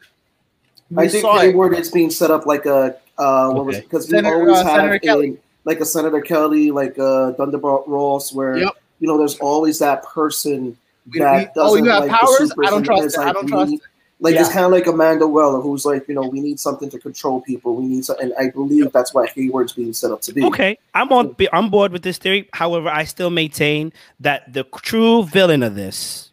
I 0.98 1.08
think. 1.08 1.26
Hayward 1.26 1.74
is 1.78 1.90
being 1.90 2.10
set 2.10 2.32
up 2.32 2.46
like 2.46 2.66
a 2.66 2.96
uh, 3.18 3.52
what 3.52 3.66
was 3.66 3.76
Okay. 3.78 3.86
it? 3.86 3.90
Because 3.90 4.08
we 4.08 4.12
Senator- 4.18 4.36
always 4.36 4.58
uh, 4.58 4.64
have 4.66 5.00
a, 5.04 5.38
like 5.64 5.80
a 5.80 5.86
Senator 5.86 6.22
Kelly, 6.22 6.72
like 6.72 6.98
a 6.98 7.34
Thunderbolt 7.38 7.88
Ross, 7.88 8.34
where 8.34 8.58
Yep. 8.58 8.72
you 9.00 9.08
know 9.08 9.18
there's 9.18 9.38
always 9.40 9.80
that 9.80 10.04
person 10.04 10.76
We- 11.12 11.20
that 11.20 11.38
we- 11.56 11.62
doesn't 11.62 11.82
oh, 11.82 11.84
you 11.86 11.90
have 11.92 12.04
like 12.04 12.12
the 12.12 12.18
powers? 12.18 12.50
supers 12.50 12.68
I 12.68 12.70
don't 12.72 12.84
trust 12.84 13.04
it's 13.06 13.18
it. 13.18 13.22
I 13.22 13.32
don't 13.34 13.48
trust 13.48 13.72
need- 13.72 13.82
Like 14.22 14.36
it's 14.36 14.50
kind 14.50 14.66
of 14.66 14.72
like 14.72 14.86
Amanda 14.86 15.28
Weller, 15.28 15.60
who's 15.60 15.84
like, 15.84 16.08
you 16.08 16.14
know, 16.14 16.22
we 16.22 16.42
need 16.42 16.60
something 16.60 16.92
to 16.92 17.00
control 17.00 17.42
people. 17.42 17.76
We 17.76 17.88
need, 17.88 18.06
so, 18.06 18.16
and 18.20 18.34
I 18.40 18.52
believe 18.52 18.92
that's 18.92 19.16
what 19.16 19.30
Hayward's 19.32 19.74
being 19.74 19.94
set 19.94 20.12
up 20.12 20.22
to 20.22 20.32
be. 20.32 20.44
Okay, 20.44 20.78
I'm 20.94 21.12
on 21.12 21.36
I'm 21.52 21.72
board 21.72 21.92
with 21.92 22.04
this 22.04 22.20
theory. 22.20 22.48
However, 22.54 22.88
I 22.88 23.04
still 23.06 23.32
maintain 23.32 23.92
that 24.20 24.54
the 24.54 24.64
true 24.64 25.24
villain 25.26 25.64
of 25.64 25.74
this 25.74 26.32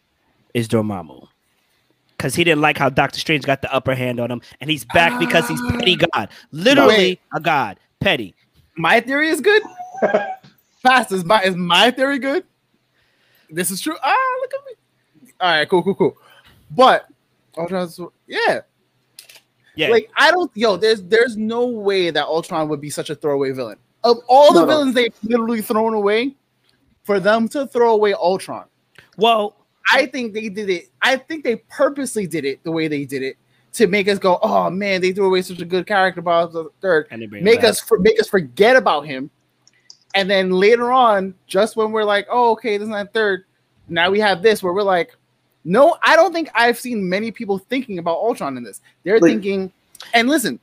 is 0.53 0.67
Dormammu. 0.67 1.27
Because 2.15 2.35
he 2.35 2.43
didn't 2.43 2.61
like 2.61 2.77
how 2.77 2.89
Doctor 2.89 3.19
Strange 3.19 3.43
got 3.45 3.63
the 3.63 3.73
upper 3.73 3.95
hand 3.95 4.19
on 4.19 4.29
him, 4.29 4.41
and 4.61 4.69
he's 4.69 4.85
back 4.85 5.19
because 5.19 5.47
he's 5.47 5.61
petty 5.71 5.95
god. 5.95 6.29
Literally 6.51 6.95
Wait. 6.95 7.19
a 7.33 7.39
god. 7.39 7.79
Petty. 7.99 8.35
my 8.75 8.99
theory 8.99 9.29
is 9.29 9.41
good. 9.41 9.63
Fast 10.83 11.11
is 11.11 11.25
my 11.25 11.41
is 11.41 11.55
my 11.55 11.89
theory 11.89 12.19
good? 12.19 12.43
This 13.49 13.71
is 13.71 13.81
true. 13.81 13.95
Ah, 14.03 14.37
look 14.41 14.53
at 14.53 14.65
me. 14.67 15.31
All 15.41 15.49
right, 15.49 15.67
cool, 15.67 15.81
cool, 15.81 15.95
cool. 15.95 16.17
But 16.69 17.07
Ultron's 17.59 17.99
yeah. 18.27 18.61
Yeah. 19.75 19.89
Like 19.89 20.09
I 20.17 20.31
don't 20.31 20.51
yo, 20.55 20.77
there's 20.77 21.03
there's 21.03 21.37
no 21.37 21.67
way 21.67 22.09
that 22.09 22.25
Ultron 22.25 22.67
would 22.69 22.81
be 22.81 22.89
such 22.89 23.09
a 23.09 23.15
throwaway 23.15 23.51
villain. 23.51 23.77
Of 24.03 24.17
all 24.27 24.53
the 24.53 24.61
No, 24.61 24.65
no. 24.65 24.71
villains 24.71 24.95
they've 24.95 25.13
literally 25.23 25.61
thrown 25.61 25.93
away, 25.93 26.35
for 27.03 27.19
them 27.19 27.47
to 27.49 27.67
throw 27.67 27.93
away 27.93 28.13
Ultron, 28.13 28.65
well, 29.17 29.57
I 29.91 30.05
think 30.05 30.33
they 30.33 30.49
did 30.49 30.69
it. 30.69 30.85
I 31.01 31.17
think 31.17 31.43
they 31.43 31.57
purposely 31.69 32.27
did 32.27 32.45
it 32.45 32.63
the 32.63 32.71
way 32.71 32.87
they 32.87 33.05
did 33.05 33.23
it 33.23 33.37
to 33.73 33.87
make 33.87 34.07
us 34.07 34.17
go, 34.19 34.39
"Oh 34.41 34.69
man, 34.69 35.01
they 35.01 35.11
threw 35.11 35.25
away 35.27 35.41
such 35.41 35.59
a 35.61 35.65
good 35.65 35.85
character." 35.85 36.19
About 36.19 36.53
the 36.53 36.69
third, 36.81 37.07
and 37.11 37.21
they 37.21 37.25
bring 37.25 37.41
it 37.41 37.45
make 37.45 37.63
us 37.63 37.79
for, 37.79 37.99
make 37.99 38.19
us 38.19 38.27
forget 38.27 38.75
about 38.75 39.05
him, 39.05 39.29
and 40.15 40.29
then 40.29 40.51
later 40.51 40.91
on, 40.91 41.33
just 41.47 41.75
when 41.75 41.91
we're 41.91 42.03
like, 42.03 42.27
"Oh, 42.29 42.51
okay, 42.51 42.77
this 42.77 42.85
is 42.85 42.89
not 42.89 43.13
third, 43.13 43.45
now 43.87 44.09
we 44.09 44.19
have 44.19 44.41
this," 44.41 44.61
where 44.63 44.73
we're 44.73 44.83
like, 44.83 45.15
"No, 45.65 45.97
I 46.03 46.15
don't 46.15 46.33
think 46.33 46.49
I've 46.55 46.79
seen 46.79 47.07
many 47.07 47.31
people 47.31 47.57
thinking 47.57 47.99
about 47.99 48.17
Ultron 48.17 48.57
in 48.57 48.63
this. 48.63 48.81
They're 49.03 49.19
Like- 49.19 49.31
thinking, 49.31 49.71
and 50.13 50.29
listen, 50.29 50.59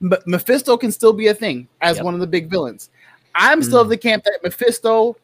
but 0.00 0.26
Mephisto 0.26 0.76
can 0.76 0.90
still 0.90 1.12
be 1.12 1.28
a 1.28 1.34
thing 1.34 1.68
as 1.80 1.96
Yep. 1.96 2.04
one 2.04 2.14
of 2.14 2.20
the 2.20 2.26
big 2.26 2.50
villains. 2.50 2.90
I'm 3.34 3.62
still 3.62 3.80
of 3.80 3.86
Mm. 3.86 3.90
the 3.90 3.96
camp 3.96 4.24
that 4.24 4.40
Mephisto, 4.42 5.16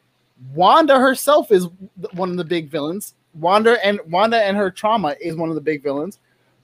Wanda 0.55 0.97
herself 0.99 1.51
is 1.51 1.67
one 2.13 2.29
of 2.31 2.37
the 2.37 2.45
big 2.45 2.69
villains. 2.69 3.13
Wanda 3.39 3.77
and 3.85 3.99
Wanda 4.09 4.37
and 4.41 4.55
her 4.57 4.71
trauma 4.71 5.15
is 5.21 5.35
one 5.35 5.49
of 5.49 5.55
the 5.55 5.61
big 5.61 5.83
villains. 5.83 6.17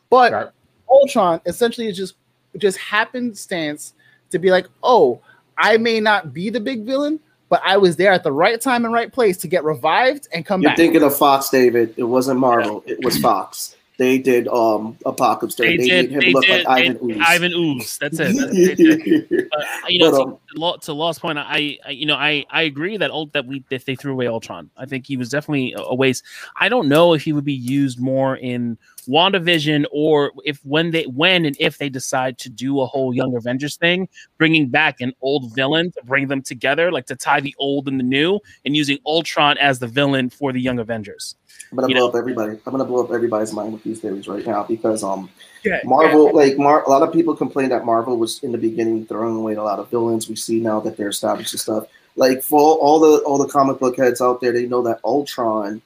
But 0.10 0.32
right. 0.32 0.48
Ultron 0.90 1.42
essentially 1.46 1.88
is 1.88 1.98
just 1.98 2.16
just 2.58 2.78
happenstance 2.78 3.94
to 4.32 4.40
be 4.40 4.50
like, 4.50 4.68
oh, 4.82 5.20
I 5.58 5.78
may 5.78 6.00
not 6.00 6.34
be 6.34 6.50
the 6.50 6.60
big 6.60 6.86
villain, 6.86 7.20
but 7.50 7.62
I 7.64 7.78
was 7.78 7.96
there 7.96 8.12
at 8.12 8.24
the 8.24 8.32
right 8.32 8.60
time 8.60 8.86
and 8.86 8.94
right 8.94 9.12
place 9.12 9.38
to 9.38 9.48
get 9.48 9.64
revived 9.64 10.28
and 10.34 10.46
come 10.46 10.62
You're 10.62 10.72
back. 10.72 10.78
You're 10.78 10.88
thinking 10.88 11.04
of 11.04 11.18
Fox, 11.18 11.50
David. 11.50 11.94
It 11.98 12.04
wasn't 12.04 12.40
Marvel. 12.40 12.84
It 12.86 13.04
was 13.04 13.18
Fox. 13.18 13.75
They 13.98 14.18
did 14.18 14.48
um 14.50 14.98
Apocalypse. 15.06 15.56
They, 15.56 15.78
they 15.78 15.88
did, 15.88 16.12
made 16.12 16.12
him 16.12 16.20
they 16.20 16.34
look 16.34 16.46
did, 16.46 16.66
like 16.66 16.82
Ivan 16.82 17.00
Ooze. 17.04 17.22
Ivan 17.26 17.54
Ooze. 17.54 17.98
That's 17.98 18.20
it. 18.20 18.36
That's 18.36 19.52
but, 19.82 19.92
you 19.92 20.00
know, 20.00 20.12
but, 20.12 20.22
um, 20.22 20.80
to, 20.80 20.86
to 20.86 20.94
Law's 20.94 21.20
point, 21.20 21.38
I, 21.38 21.78
I, 21.86 21.92
you 21.92 22.06
know, 22.06 22.16
I, 22.16 22.46
I 22.50 22.64
agree 22.64 22.98
that 22.98 23.12
old 23.12 23.32
that 23.34 23.46
we 23.46 23.64
that 23.70 23.86
they 23.86 23.96
threw 23.96 24.12
away 24.12 24.28
Ultron. 24.28 24.70
I 24.78 24.86
think 24.86 25.08
he 25.08 25.18
was 25.18 25.30
definitely 25.30 25.74
a 25.78 25.96
waste. 25.96 26.24
I 26.60 26.70
don't 26.70 26.88
know 26.90 27.14
if 27.14 27.24
he 27.24 27.34
would 27.34 27.46
be 27.46 27.54
used 27.54 28.00
more 28.00 28.36
in 28.38 28.78
WandaVision 29.08 29.86
or 29.92 30.32
if 30.44 30.60
when 30.66 30.92
they 30.92 31.04
when 31.04 31.46
and 31.46 31.56
if 31.60 31.78
they 31.78 31.90
decide 31.90 32.38
to 32.40 32.50
do 32.50 32.82
a 32.82 32.86
whole 32.86 33.14
Young 33.14 33.36
Avengers 33.36 33.78
thing, 33.78 34.10
bringing 34.38 34.68
back 34.68 35.02
an 35.02 35.14
old 35.22 35.54
villain 35.56 35.92
to 35.92 36.04
bring 36.04 36.28
them 36.28 36.42
together, 36.42 36.92
like 36.92 37.06
to 37.08 37.16
tie 37.16 37.40
the 37.40 37.56
old 37.60 37.88
and 37.88 38.00
the 38.00 38.04
new, 38.04 38.40
and 38.66 38.76
using 38.76 38.98
Ultron 39.06 39.58
as 39.58 39.80
the 39.80 39.88
villain 39.88 40.30
for 40.30 40.52
the 40.52 40.62
Young 40.62 40.80
Avengers. 40.80 41.36
I'm 41.76 41.82
gonna 41.82 41.90
you 41.90 41.96
blow 41.96 42.06
know? 42.06 42.10
up 42.10 42.16
everybody. 42.16 42.52
I'm 42.66 42.72
gonna 42.72 42.86
blow 42.86 43.04
up 43.04 43.12
everybody's 43.12 43.52
mind 43.52 43.74
with 43.74 43.84
these 43.84 44.00
theories 44.00 44.28
right 44.28 44.46
now 44.46 44.64
because 44.64 45.04
um 45.04 45.30
yeah, 45.64 45.82
Marvel, 45.84 46.28
yeah. 46.28 46.32
like 46.32 46.58
Mar- 46.58 46.84
a 46.84 46.90
lot 46.90 47.04
of 47.04 47.12
people 47.12 47.36
complain 47.36 47.70
that 47.70 47.86
Marvel 47.86 48.18
was 48.18 48.42
in 48.44 48.52
the 48.52 48.58
beginning 48.58 49.06
throwing 49.06 49.36
away 49.36 49.56
a 49.56 49.64
lot 49.64 49.80
of 49.80 49.90
villains. 49.90 50.30
We 50.30 50.36
see 50.36 50.60
now 50.60 50.80
that 50.82 50.96
they're 50.96 51.10
established 51.10 51.54
and 51.54 51.60
stuff. 51.60 51.88
Like 52.16 52.42
for 52.42 52.78
all 52.78 53.00
the 53.00 53.18
all 53.24 53.38
the 53.38 53.48
comic 53.48 53.80
book 53.80 53.98
heads 53.98 54.22
out 54.22 54.40
there, 54.40 54.54
they 54.54 54.68
know 54.68 54.82
that 54.84 55.02
Ultron 55.04 55.82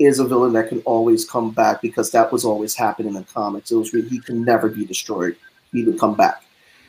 is 0.00 0.18
a 0.18 0.26
villain 0.26 0.52
that 0.54 0.68
can 0.68 0.80
always 0.80 1.24
come 1.24 1.52
back 1.52 1.80
because 1.80 2.10
that 2.10 2.32
was 2.32 2.44
always 2.44 2.74
happening 2.74 3.14
in 3.14 3.24
comics. 3.24 3.70
It 3.70 3.76
was 3.76 3.90
he 3.92 4.18
can 4.18 4.44
never 4.44 4.68
be 4.68 4.84
destroyed. 4.84 5.36
He 5.70 5.84
would 5.84 6.00
come 6.00 6.16
back, 6.16 6.42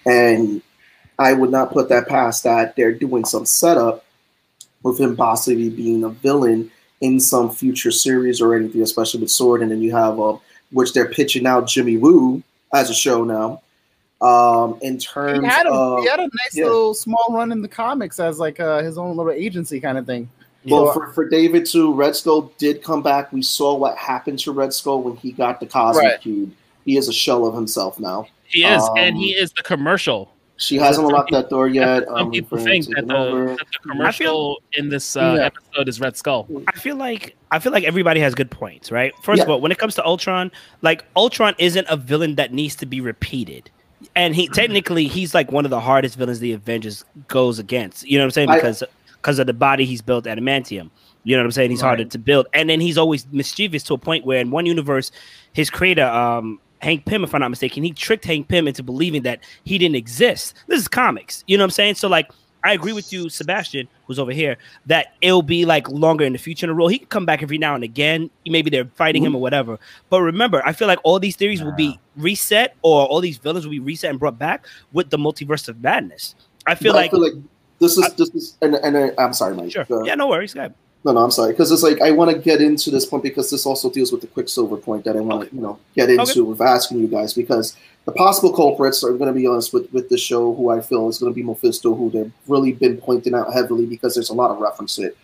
and 0.07 0.63
I 1.19 1.33
would 1.33 1.51
not 1.51 1.71
put 1.71 1.89
that 1.89 2.07
past 2.07 2.43
that 2.45 2.75
they're 2.75 2.93
doing 2.93 3.25
some 3.25 3.45
setup 3.45 4.05
with 4.81 4.99
him 4.99 5.15
possibly 5.15 5.69
being 5.69 6.03
a 6.03 6.09
villain 6.09 6.71
in 7.01 7.19
some 7.19 7.49
future 7.49 7.91
series 7.91 8.41
or 8.41 8.55
anything, 8.55 8.81
especially 8.81 9.21
with 9.21 9.31
Sword. 9.31 9.61
And 9.61 9.71
then 9.71 9.81
you 9.81 9.91
have 9.95 10.19
uh, 10.19 10.37
which 10.71 10.93
they're 10.93 11.09
pitching 11.09 11.45
out 11.45 11.67
Jimmy 11.67 11.97
Woo 11.97 12.41
as 12.73 12.89
a 12.89 12.93
show 12.93 13.23
now. 13.23 13.61
Um, 14.21 14.79
in 14.81 14.97
terms 14.97 15.41
he 15.41 15.45
had 15.45 15.67
a, 15.67 15.71
of, 15.71 15.99
he 15.99 16.09
had 16.09 16.19
a 16.19 16.23
nice 16.23 16.55
yeah. 16.55 16.65
little 16.65 16.93
small 16.93 17.27
run 17.31 17.51
in 17.51 17.61
the 17.61 17.67
comics 17.67 18.19
as 18.19 18.39
like 18.39 18.59
uh, 18.59 18.81
his 18.81 18.97
own 18.97 19.15
little 19.17 19.31
agency 19.31 19.79
kind 19.79 19.97
of 19.97 20.05
thing. 20.05 20.29
Well, 20.67 20.91
for, 20.93 21.11
for 21.13 21.29
David 21.29 21.65
too, 21.65 21.93
Red 21.93 22.15
Skull 22.15 22.51
did 22.57 22.81
come 22.81 23.03
back. 23.03 23.31
We 23.31 23.43
saw 23.43 23.75
what 23.75 23.97
happened 23.97 24.39
to 24.39 24.51
Red 24.51 24.73
Skull 24.73 25.03
when 25.03 25.15
he 25.17 25.31
got 25.31 25.59
the 25.59 25.67
Cosmic 25.67 26.03
right. 26.03 26.21
Cube. 26.21 26.53
He 26.85 26.97
is 26.97 27.07
a 27.07 27.13
shell 27.13 27.45
of 27.45 27.53
himself 27.53 27.99
now. 27.99 28.27
He 28.47 28.63
is, 28.63 28.81
um, 28.81 28.97
and 28.97 29.17
he 29.17 29.31
is 29.31 29.51
the 29.53 29.63
commercial. 29.63 30.31
She 30.57 30.77
hasn't 30.77 31.05
unlocked 31.05 31.31
that 31.31 31.49
door 31.49 31.67
yet. 31.67 32.05
Some 32.05 32.15
um, 32.15 32.31
people 32.31 32.57
think 32.57 32.85
that 32.87 33.07
the, 33.07 33.55
that 33.57 33.67
the, 33.73 33.89
commercial 33.89 34.55
feel, 34.55 34.83
in 34.83 34.89
this 34.89 35.17
uh, 35.17 35.35
yeah. 35.37 35.45
episode 35.45 35.89
is 35.89 35.99
Red 35.99 36.15
Skull. 36.15 36.47
I 36.67 36.71
feel 36.77 36.95
like 36.95 37.35
I 37.51 37.59
feel 37.59 37.73
like 37.73 37.83
everybody 37.83 38.21
has 38.21 38.33
good 38.33 38.49
points, 38.49 38.89
right? 38.89 39.13
First 39.21 39.39
yeah. 39.39 39.43
of 39.43 39.49
all, 39.49 39.61
when 39.61 39.71
it 39.71 39.77
comes 39.77 39.95
to 39.95 40.05
Ultron, 40.05 40.51
like 40.81 41.03
Ultron 41.15 41.55
isn't 41.57 41.87
a 41.89 41.97
villain 41.97 42.35
that 42.35 42.53
needs 42.53 42.75
to 42.77 42.85
be 42.85 43.01
repeated. 43.01 43.69
And 44.15 44.33
he 44.33 44.47
technically 44.47 45.07
he's 45.07 45.33
like 45.33 45.51
one 45.51 45.65
of 45.65 45.71
the 45.71 45.79
hardest 45.79 46.17
villains 46.17 46.39
the 46.39 46.53
Avengers 46.53 47.03
goes 47.27 47.59
against. 47.59 48.07
You 48.07 48.17
know 48.17 48.23
what 48.23 48.27
I'm 48.27 48.31
saying? 48.31 48.49
Because 48.53 48.83
because 49.15 49.39
of 49.39 49.47
the 49.47 49.53
body 49.53 49.83
he's 49.85 50.01
built 50.01 50.25
adamantium. 50.25 50.89
You 51.25 51.35
know 51.35 51.41
what 51.41 51.47
I'm 51.47 51.51
saying? 51.51 51.71
He's 51.71 51.81
right. 51.81 51.89
harder 51.89 52.05
to 52.05 52.17
build. 52.19 52.47
And 52.53 52.69
then 52.69 52.79
he's 52.79 52.97
always 52.97 53.25
mischievous 53.31 53.83
to 53.83 53.95
a 53.95 53.97
point 53.97 54.25
where 54.25 54.39
in 54.39 54.51
one 54.51 54.67
universe, 54.67 55.11
his 55.53 55.71
creator, 55.71 56.05
um, 56.05 56.59
Hank 56.85 57.05
Pym, 57.05 57.23
if 57.23 57.33
I'm 57.33 57.41
not 57.41 57.49
mistaken, 57.49 57.83
he 57.83 57.91
tricked 57.91 58.25
Hank 58.25 58.47
Pym 58.47 58.67
into 58.67 58.83
believing 58.83 59.23
that 59.23 59.39
he 59.63 59.79
didn't 59.79 59.95
exist. 59.95 60.53
This 60.67 60.79
is 60.79 60.87
comics. 60.87 61.43
You 61.47 61.57
know 61.57 61.63
what 61.63 61.69
I'm 61.69 61.71
saying? 61.71 61.95
So 61.95 62.07
like 62.07 62.31
I 62.63 62.73
agree 62.73 62.93
with 62.93 63.11
you, 63.11 63.27
Sebastian, 63.29 63.87
who's 64.05 64.19
over 64.19 64.31
here, 64.31 64.57
that 64.85 65.13
it'll 65.21 65.41
be 65.41 65.65
like 65.65 65.89
longer 65.89 66.25
in 66.25 66.33
the 66.33 66.39
future 66.39 66.65
in 66.65 66.69
a 66.69 66.73
role. 66.73 66.87
He 66.87 66.99
can 66.99 67.07
come 67.07 67.25
back 67.25 67.43
every 67.43 67.57
now 67.57 67.75
and 67.75 67.83
again. 67.83 68.29
Maybe 68.45 68.69
they're 68.69 68.85
fighting 68.85 69.23
him 69.23 69.33
or 69.33 69.37
mm-hmm. 69.37 69.41
whatever. 69.41 69.79
But 70.09 70.21
remember, 70.21 70.63
I 70.65 70.73
feel 70.73 70.87
like 70.87 70.99
all 71.03 71.19
these 71.19 71.35
theories 71.35 71.63
will 71.63 71.75
be 71.75 71.99
reset 72.17 72.75
or 72.83 73.05
all 73.05 73.19
these 73.19 73.37
villains 73.37 73.65
will 73.65 73.71
be 73.71 73.79
reset 73.79 74.11
and 74.11 74.19
brought 74.19 74.39
back 74.39 74.65
with 74.93 75.09
the 75.09 75.17
multiverse 75.17 75.67
of 75.67 75.81
madness. 75.81 76.35
I 76.67 76.75
feel, 76.75 76.93
like, 76.93 77.09
I 77.09 77.11
feel 77.11 77.21
like 77.21 77.33
this 77.79 77.97
is 77.97 78.03
I, 78.03 78.09
this 78.09 78.29
is 78.29 78.57
and, 78.61 78.75
and 78.75 79.13
I'm 79.19 79.33
sorry, 79.33 79.55
Mike. 79.55 79.71
Sure. 79.71 79.85
Yeah, 80.05 80.15
no 80.15 80.27
worries. 80.27 80.53
Go 80.53 80.61
ahead. 80.61 80.73
No, 81.05 81.11
no, 81.11 81.19
I'm 81.23 81.29
sorry 81.29 81.53
because 81.53 81.71
it's 81.71 81.83
like 81.83 82.01
I 82.01 82.09
want 82.09 82.31
to 82.31 82.37
get 82.37 82.61
into 82.61 82.89
this 82.89 83.05
point 83.05 83.21
because 83.21 83.51
this 83.51 83.67
also 83.67 83.91
deals 83.91 84.11
with 84.11 84.21
the 84.21 84.27
Quicksilver 84.27 84.77
point 84.77 85.05
that 85.05 85.15
I 85.15 85.19
want 85.19 85.41
to 85.41 85.47
okay. 85.47 85.55
you 85.55 85.61
know 85.61 85.77
get 85.95 86.09
into 86.09 86.23
okay. 86.23 86.41
with 86.41 86.61
asking 86.61 86.99
you 86.99 87.07
guys 87.07 87.31
because 87.31 87.77
the 88.05 88.11
possible 88.11 88.51
culprits 88.51 89.03
are 89.03 89.11
going 89.11 89.31
to 89.31 89.39
be 89.39 89.45
honest 89.45 89.71
with 89.71 89.87
with 89.93 90.09
the 90.09 90.17
show 90.17 90.55
who 90.55 90.69
I 90.69 90.81
feel 90.81 91.07
is 91.07 91.19
going 91.19 91.31
to 91.31 91.35
be 91.35 91.43
Mephisto 91.43 91.93
who 91.93 92.09
they've 92.09 92.31
really 92.47 92.71
been 92.71 92.97
pointing 92.97 93.35
out 93.35 93.53
heavily 93.53 93.85
because 93.85 94.15
there's 94.15 94.31
a 94.31 94.33
lot 94.33 94.49
of 94.49 94.57
reference 94.57 94.95
to 94.95 95.03
it. 95.03 95.17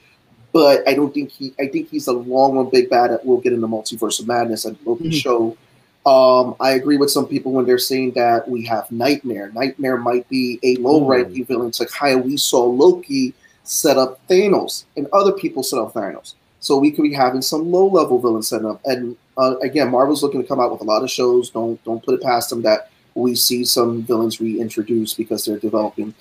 But 0.54 0.88
I 0.88 0.94
don't 0.94 1.12
think 1.12 1.32
he 1.32 1.52
I 1.60 1.66
think 1.66 1.90
he's 1.90 2.06
a 2.06 2.14
long 2.14 2.54
one 2.54 2.70
big 2.70 2.88
bad 2.88 3.10
that 3.10 3.26
will 3.26 3.42
get 3.42 3.52
in 3.52 3.62
the 3.62 3.68
multiverse 3.68 4.20
of 4.20 4.28
madness 4.28 4.66
and 4.66 4.78
will 4.86 4.98
mm-hmm. 4.98 5.10
show. 5.10 5.58
Um, 6.06 6.56
I 6.60 6.72
agree 6.74 6.98
with 6.98 7.10
some 7.10 7.26
people 7.28 7.54
when 7.54 7.66
they're 7.66 7.80
saying 7.80 8.12
that 8.12 8.48
we 8.48 8.66
have 8.66 8.92
Nightmare. 8.92 9.52
Nightmare 9.56 9.98
might 9.98 10.30
be 10.30 10.60
a 10.62 10.76
low 10.76 11.08
ranking 11.08 11.46
villain. 11.46 11.70
It's 11.70 11.80
like 11.80 11.92
how 11.92 12.18
we 12.18 12.38
saw 12.38 12.66
Loki 12.66 13.34
set 13.72 13.97
up 13.97 14.19
Thanos, 14.28 14.84
and 14.97 15.07
other 15.13 15.32
people 15.32 15.63
set 15.63 15.80
up 15.80 15.93
Thanos. 15.93 16.36
So 16.59 16.78
we 16.78 16.91
could 16.91 17.03
be 17.03 17.13
having 17.13 17.41
some 17.41 17.72
low 17.72 17.88
level 17.88 18.19
villain 18.19 18.43
set 18.43 18.65
up. 18.65 18.82
And 18.86 19.15
uh, 19.38 19.57
again, 19.59 19.89
Marvel's 19.89 20.22
looking 20.22 20.41
to 20.41 20.47
come 20.47 20.59
out 20.59 20.72
with 20.72 20.82
a 20.82 20.84
lot 20.84 21.03
of 21.03 21.09
shows. 21.09 21.49
Don't 21.49 21.82
don't 21.86 22.03
put 22.03 22.15
it 22.15 22.22
past 22.22 22.49
them 22.49 22.61
that 22.63 22.89
we 23.15 23.34
see 23.36 23.63
some 23.63 24.03
villains 24.03 24.41
reintroduced 24.41 25.17
because 25.17 25.45
they're 25.45 25.57
developing. 25.57 26.13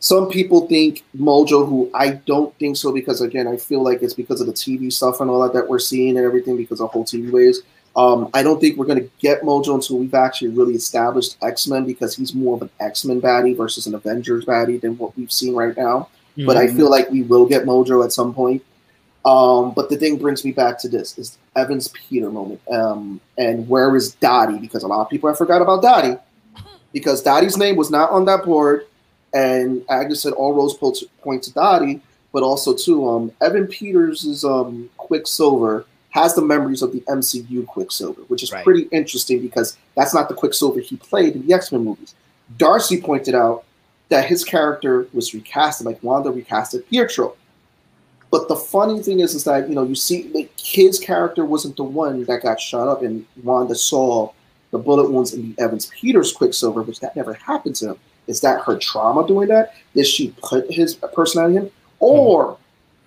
Some 0.00 0.28
people 0.28 0.66
think 0.66 1.04
Mojo, 1.16 1.66
who 1.68 1.90
I 1.94 2.10
don't 2.10 2.56
think 2.58 2.76
so, 2.76 2.92
because 2.92 3.20
again, 3.20 3.46
I 3.46 3.56
feel 3.56 3.82
like 3.82 4.02
it's 4.02 4.14
because 4.14 4.40
of 4.40 4.46
the 4.46 4.52
TV 4.52 4.92
stuff 4.92 5.20
and 5.20 5.30
all 5.30 5.42
that 5.42 5.52
that 5.52 5.68
we're 5.68 5.78
seeing 5.78 6.16
and 6.16 6.26
everything 6.26 6.56
because 6.56 6.80
of 6.80 6.90
whole 6.90 7.04
TV 7.04 7.30
waves. 7.30 7.60
Um, 7.96 8.28
I 8.34 8.42
don't 8.42 8.60
think 8.60 8.76
we're 8.76 8.86
going 8.86 9.02
to 9.02 9.10
get 9.18 9.42
Mojo 9.42 9.74
until 9.74 9.98
we've 9.98 10.14
actually 10.14 10.48
really 10.48 10.74
established 10.74 11.36
X 11.42 11.66
Men 11.68 11.84
because 11.84 12.14
he's 12.14 12.34
more 12.34 12.56
of 12.56 12.62
an 12.62 12.70
X 12.80 13.04
Men 13.04 13.20
baddie 13.20 13.56
versus 13.56 13.86
an 13.86 13.94
Avengers 13.94 14.44
baddie 14.44 14.80
than 14.80 14.98
what 14.98 15.16
we've 15.16 15.32
seen 15.32 15.54
right 15.54 15.76
now. 15.76 16.08
Mm-hmm. 16.38 16.46
But 16.46 16.56
I 16.56 16.66
mm-hmm. 16.66 16.76
feel 16.76 16.90
like 16.90 17.10
we 17.10 17.22
will 17.22 17.46
get 17.46 17.64
Mojo 17.64 18.04
at 18.04 18.12
some 18.12 18.32
point. 18.32 18.62
Um, 19.24 19.72
but 19.74 19.90
the 19.90 19.96
thing 19.96 20.16
brings 20.16 20.44
me 20.44 20.52
back 20.52 20.78
to 20.80 20.88
this 20.88 21.18
is 21.18 21.36
Evans 21.56 21.88
Peter 21.88 22.30
moment. 22.30 22.60
Um, 22.70 23.20
and 23.36 23.68
where 23.68 23.94
is 23.96 24.14
Dottie? 24.14 24.58
Because 24.58 24.84
a 24.84 24.86
lot 24.86 25.02
of 25.02 25.10
people 25.10 25.28
have 25.28 25.36
forgot 25.36 25.60
about 25.60 25.82
Dottie. 25.82 26.16
Because 26.92 27.22
Dottie's 27.22 27.56
name 27.56 27.76
was 27.76 27.90
not 27.90 28.10
on 28.10 28.24
that 28.26 28.44
board. 28.44 28.86
And 29.34 29.84
Agnes 29.90 30.22
said 30.22 30.32
all 30.32 30.54
roads 30.54 30.74
point 30.74 31.42
to 31.42 31.52
Dottie, 31.52 32.00
but 32.32 32.42
also 32.42 32.74
to 32.74 33.08
um, 33.08 33.32
Evan 33.42 33.66
Peters' 33.66 34.44
um, 34.44 34.88
Quicksilver 34.96 35.84
has 36.10 36.34
the 36.34 36.40
memories 36.40 36.80
of 36.80 36.92
the 36.92 37.00
MCU 37.00 37.66
Quicksilver, 37.66 38.22
which 38.22 38.42
is 38.42 38.52
right. 38.52 38.64
pretty 38.64 38.88
interesting 38.90 39.42
because 39.42 39.76
that's 39.94 40.14
not 40.14 40.28
the 40.28 40.34
Quicksilver 40.34 40.80
he 40.80 40.96
played 40.96 41.34
in 41.34 41.46
the 41.46 41.52
X 41.52 41.70
Men 41.72 41.84
movies. 41.84 42.14
Darcy 42.56 43.00
pointed 43.00 43.34
out 43.34 43.64
that 44.08 44.26
his 44.26 44.44
character 44.44 45.08
was 45.12 45.32
recasted, 45.32 45.84
like 45.84 46.02
Wanda 46.02 46.30
recasted 46.30 46.86
Pietro. 46.88 47.36
But 48.30 48.48
the 48.48 48.56
funny 48.56 49.02
thing 49.02 49.20
is, 49.20 49.34
is 49.34 49.44
that 49.44 49.68
you 49.68 49.74
know 49.74 49.84
you 49.84 49.94
see 49.94 50.30
like 50.34 50.52
his 50.58 50.98
character 50.98 51.44
wasn't 51.44 51.76
the 51.76 51.84
one 51.84 52.24
that 52.24 52.42
got 52.42 52.60
shot 52.60 52.88
up, 52.88 53.02
and 53.02 53.24
Wanda 53.42 53.74
saw 53.74 54.32
the 54.70 54.78
bullet 54.78 55.10
wounds 55.10 55.32
in 55.32 55.54
the 55.54 55.62
Evans 55.62 55.86
Peters 55.86 56.32
Quicksilver, 56.32 56.82
which 56.82 57.00
that 57.00 57.16
never 57.16 57.34
happened 57.34 57.76
to 57.76 57.90
him. 57.90 57.96
Is 58.26 58.42
that 58.42 58.62
her 58.62 58.76
trauma 58.76 59.26
doing 59.26 59.48
that? 59.48 59.74
Did 59.94 60.06
she 60.06 60.34
put 60.42 60.70
his 60.70 60.94
personality 60.94 61.56
in, 61.56 61.70
or, 61.98 62.52
mm-hmm. 62.52 62.58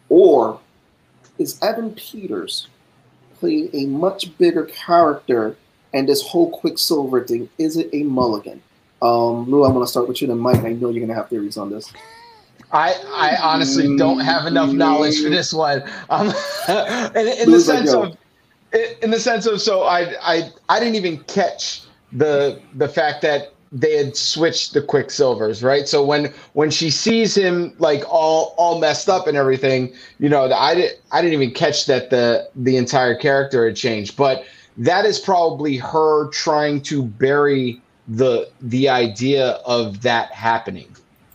or 0.10 0.60
is 1.38 1.62
Evan 1.62 1.94
Peters 1.94 2.68
playing 3.36 3.70
a 3.74 3.86
much 3.86 4.36
bigger 4.38 4.66
character? 4.66 5.56
And 5.94 6.08
this 6.08 6.26
whole 6.26 6.50
Quicksilver 6.50 7.26
thing 7.26 7.50
is 7.58 7.78
it 7.78 7.90
a 7.94 8.04
mulligan? 8.04 8.64
Um, 9.02 9.50
Lou, 9.50 9.64
I'm 9.64 9.74
going 9.74 9.86
to 9.86 9.90
start 9.90 10.08
with 10.08 10.22
you, 10.22 10.28
then 10.28 10.38
Mike. 10.38 10.64
I 10.64 10.74
know 10.74 10.90
you're 10.90 11.06
going 11.06 11.08
to 11.08 11.16
have 11.16 11.30
theories 11.30 11.58
on 11.58 11.70
this. 11.70 11.92
I, 12.72 12.94
I 13.14 13.38
honestly 13.42 13.98
don't 13.98 14.20
have 14.20 14.46
enough 14.46 14.72
knowledge 14.72 15.22
for 15.22 15.30
this 15.30 15.54
one. 15.54 15.84
Um, 16.10 16.28
in, 17.16 17.28
in 17.28 17.52
the 17.52 17.60
sense 17.60 17.94
like, 17.94 18.14
of, 18.14 18.18
in 19.02 19.12
the 19.12 19.20
sense 19.20 19.46
of, 19.46 19.62
so 19.62 19.84
I, 19.84 20.16
I, 20.22 20.50
I 20.70 20.80
didn't 20.80 20.96
even 20.96 21.18
catch 21.26 21.84
the 22.14 22.62
the 22.76 22.88
fact 22.88 23.22
that 23.22 23.54
they 23.72 23.96
had 23.96 24.18
switched 24.18 24.74
the 24.74 24.82
quicksilvers 24.82 25.64
right 25.64 25.88
so 25.88 26.04
when 26.04 26.26
when 26.54 26.70
she 26.70 26.90
sees 26.90 27.36
him 27.36 27.74
like 27.80 28.04
all 28.10 28.54
all 28.58 28.80
messed 28.80 29.08
up 29.08 29.28
and 29.28 29.38
everything 29.38 29.94
you 30.20 30.28
know 30.28 30.52
i 30.52 30.76
didn't 30.76 31.00
i 31.14 31.22
didn't 31.22 31.42
even 31.42 31.54
catch 31.54 31.86
that 31.86 32.10
the 32.10 32.50
the 32.56 32.76
entire 32.76 33.16
character 33.16 33.66
had 33.66 33.78
changed 33.78 34.18
but 34.18 34.44
that 34.78 35.06
is 35.06 35.20
probably 35.20 35.78
her 35.78 36.28
trying 36.32 36.82
to 36.82 37.04
bury 37.04 37.82
the 38.12 38.50
the 38.62 38.90
idea 38.90 39.52
of 39.66 40.02
that 40.02 40.32
happening. 40.32 40.88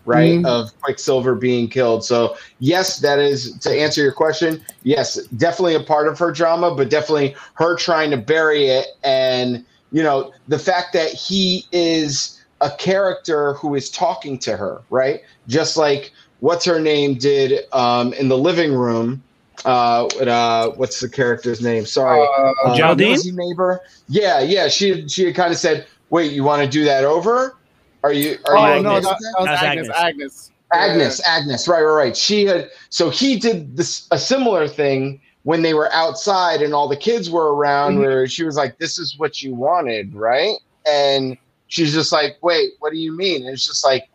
right? 0.09 0.35
Mhm. 0.39 0.47
Of 0.47 0.71
Quicksilver 0.83 1.35
being 1.35 1.67
killed. 1.69 2.05
So, 2.05 2.37
yes, 2.61 3.01
that 3.01 3.19
is 3.19 3.59
to 3.59 3.71
answer 3.73 4.01
your 4.01 4.13
question. 4.13 4.65
Yes, 4.85 5.17
definitely 5.37 5.75
a 5.75 5.81
part 5.81 6.07
of 6.07 6.17
her 6.21 6.31
drama, 6.31 6.73
but 6.73 6.91
definitely 6.91 7.35
her 7.55 7.75
trying 7.75 8.13
to 8.13 8.17
bury 8.17 8.67
it. 8.69 8.87
And, 9.03 9.65
you 9.91 10.05
know, 10.05 10.33
the 10.47 10.61
fact 10.61 10.93
that 10.93 11.11
he 11.11 11.67
is 11.73 12.41
a 12.61 12.71
character 12.71 13.55
who 13.55 13.75
is 13.75 13.91
talking 13.91 14.39
to 14.39 14.57
her, 14.57 14.81
right? 14.91 15.23
Just 15.49 15.77
like 15.77 16.13
what's 16.39 16.65
her 16.65 16.79
name 16.79 17.15
did 17.15 17.65
um, 17.73 18.13
in 18.13 18.29
the 18.29 18.39
living 18.39 18.75
room. 18.75 19.25
Uh, 19.65 20.07
with, 20.17 20.29
uh, 20.29 20.71
what's 20.77 21.01
the 21.01 21.09
character's 21.09 21.61
name? 21.61 21.85
Sorry. 21.85 22.25
Uh, 22.65 22.77
Geraldine? 22.77 23.19
neighbor. 23.35 23.81
Yeah, 24.09 24.39
yeah. 24.41 24.69
She 24.69 25.09
she 25.09 25.25
had 25.25 25.35
kind 25.35 25.51
of 25.51 25.59
said, 25.59 25.87
"Wait, 26.11 26.33
you 26.33 26.45
want 26.45 26.63
to 26.63 26.69
do 26.69 26.85
that 26.85 27.05
over? 27.05 27.57
Are 28.03 28.13
you? 28.13 28.39
Are 28.47 28.57
oh 28.57 28.77
you 28.77 28.83
no, 28.83 28.95
that, 28.95 28.99
against 28.99 29.09
that 29.09 29.19
that?" 29.21 29.41
was 29.41 29.47
That's 29.47 29.63
Agnes. 29.63 29.89
Agnes. 29.91 29.97
Agnes. 29.97 30.53
Agnes, 30.73 31.21
Agnes, 31.27 31.69
right, 31.69 31.83
right, 31.83 31.95
right. 32.05 32.17
She 32.17 32.45
had 32.45 32.71
so 32.91 33.09
he 33.11 33.39
did 33.39 33.77
this 33.77 34.07
a 34.11 34.19
similar 34.19 34.67
thing 34.69 35.21
when 35.45 35.63
they 35.63 35.75
were 35.75 35.93
outside 35.93 36.61
and 36.61 36.75
all 36.75 36.89
the 36.89 36.97
kids 36.97 37.31
were 37.31 37.55
around, 37.55 37.97
Mhm. 37.97 38.01
where 38.01 38.27
she 38.27 38.43
was 38.43 38.57
like, 38.57 38.79
"This 38.79 38.99
is 38.99 39.17
what 39.17 39.43
you 39.43 39.55
wanted, 39.55 40.15
right?" 40.15 40.57
And 40.85 41.37
she's 41.69 41.93
just 41.95 42.11
like, 42.13 42.37
"Wait, 42.43 42.71
what 42.81 42.91
do 42.91 42.99
you 42.99 43.17
mean?" 43.17 43.43
And 43.45 43.55
it's 43.55 43.65
just 43.67 43.85
like 43.85 44.09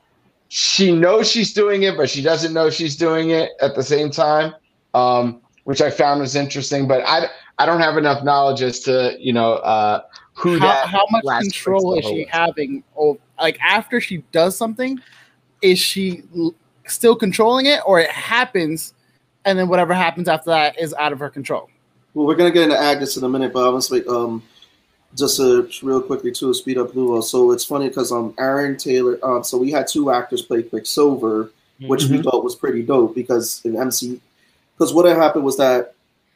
she 0.49 0.91
knows 0.91 1.31
she's 1.31 1.53
doing 1.53 1.83
it, 1.83 1.95
but 1.95 2.09
she 2.09 2.21
doesn't 2.21 2.51
know 2.53 2.69
she's 2.69 2.97
doing 2.97 3.29
it 3.29 3.51
at 3.61 3.73
the 3.75 3.83
same 3.83 4.11
time, 4.11 4.53
um, 4.93 5.39
which 5.63 5.81
I 5.81 5.89
found 5.89 6.19
was 6.19 6.35
interesting. 6.35 6.85
But 6.85 7.01
I 7.07 7.29
I 7.59 7.65
don't 7.65 7.79
have 7.79 7.97
enough 7.97 8.23
knowledge 8.23 8.61
as 8.61 8.81
to 8.81 9.15
you 9.17 9.31
know 9.31 9.53
uh, 9.53 10.01
who 10.41 10.57
How, 10.57 10.85
how 10.85 11.05
much 11.11 11.23
control 11.39 11.97
is 11.97 12.05
she 12.05 12.19
was. 12.21 12.29
having? 12.29 12.83
Oh, 12.97 13.19
like 13.39 13.59
after 13.61 14.01
she 14.01 14.17
does 14.31 14.57
something, 14.57 14.99
is 15.61 15.77
she 15.77 16.23
l- 16.35 16.55
still 16.87 17.15
controlling 17.15 17.67
it, 17.67 17.81
or 17.85 17.99
it 17.99 18.09
happens, 18.09 18.93
and 19.45 19.57
then 19.57 19.67
whatever 19.67 19.93
happens 19.93 20.27
after 20.27 20.49
that 20.49 20.79
is 20.79 20.93
out 20.95 21.13
of 21.13 21.19
her 21.19 21.29
control? 21.29 21.69
Well, 22.13 22.25
we're 22.25 22.35
gonna 22.35 22.51
get 22.51 22.63
into 22.63 22.77
Agnes 22.77 23.17
in 23.17 23.23
a 23.23 23.29
minute, 23.29 23.53
but 23.53 23.67
I 23.67 23.69
want 23.69 23.83
to 23.83 23.93
make 23.93 24.07
um 24.07 24.43
just 25.15 25.39
uh, 25.39 25.63
real 25.83 26.01
quickly 26.01 26.31
to 26.31 26.53
speed 26.53 26.77
up 26.77 26.95
Lou. 26.95 27.21
So 27.21 27.51
it's 27.51 27.65
funny 27.65 27.89
because 27.89 28.11
um 28.11 28.33
Aaron 28.39 28.77
Taylor. 28.77 29.19
Um, 29.23 29.43
so 29.43 29.57
we 29.57 29.71
had 29.71 29.87
two 29.87 30.11
actors 30.11 30.41
play 30.41 30.63
Quicksilver, 30.63 31.51
which 31.85 32.05
we 32.05 32.21
thought 32.21 32.43
was 32.43 32.55
pretty 32.55 32.81
dope 32.83 33.13
because 33.13 33.61
in 33.63 33.77
MC, 33.77 34.19
because 34.77 34.93
what 34.93 35.05
had 35.05 35.17
happened 35.17 35.43
was 35.45 35.57
that 35.57 35.93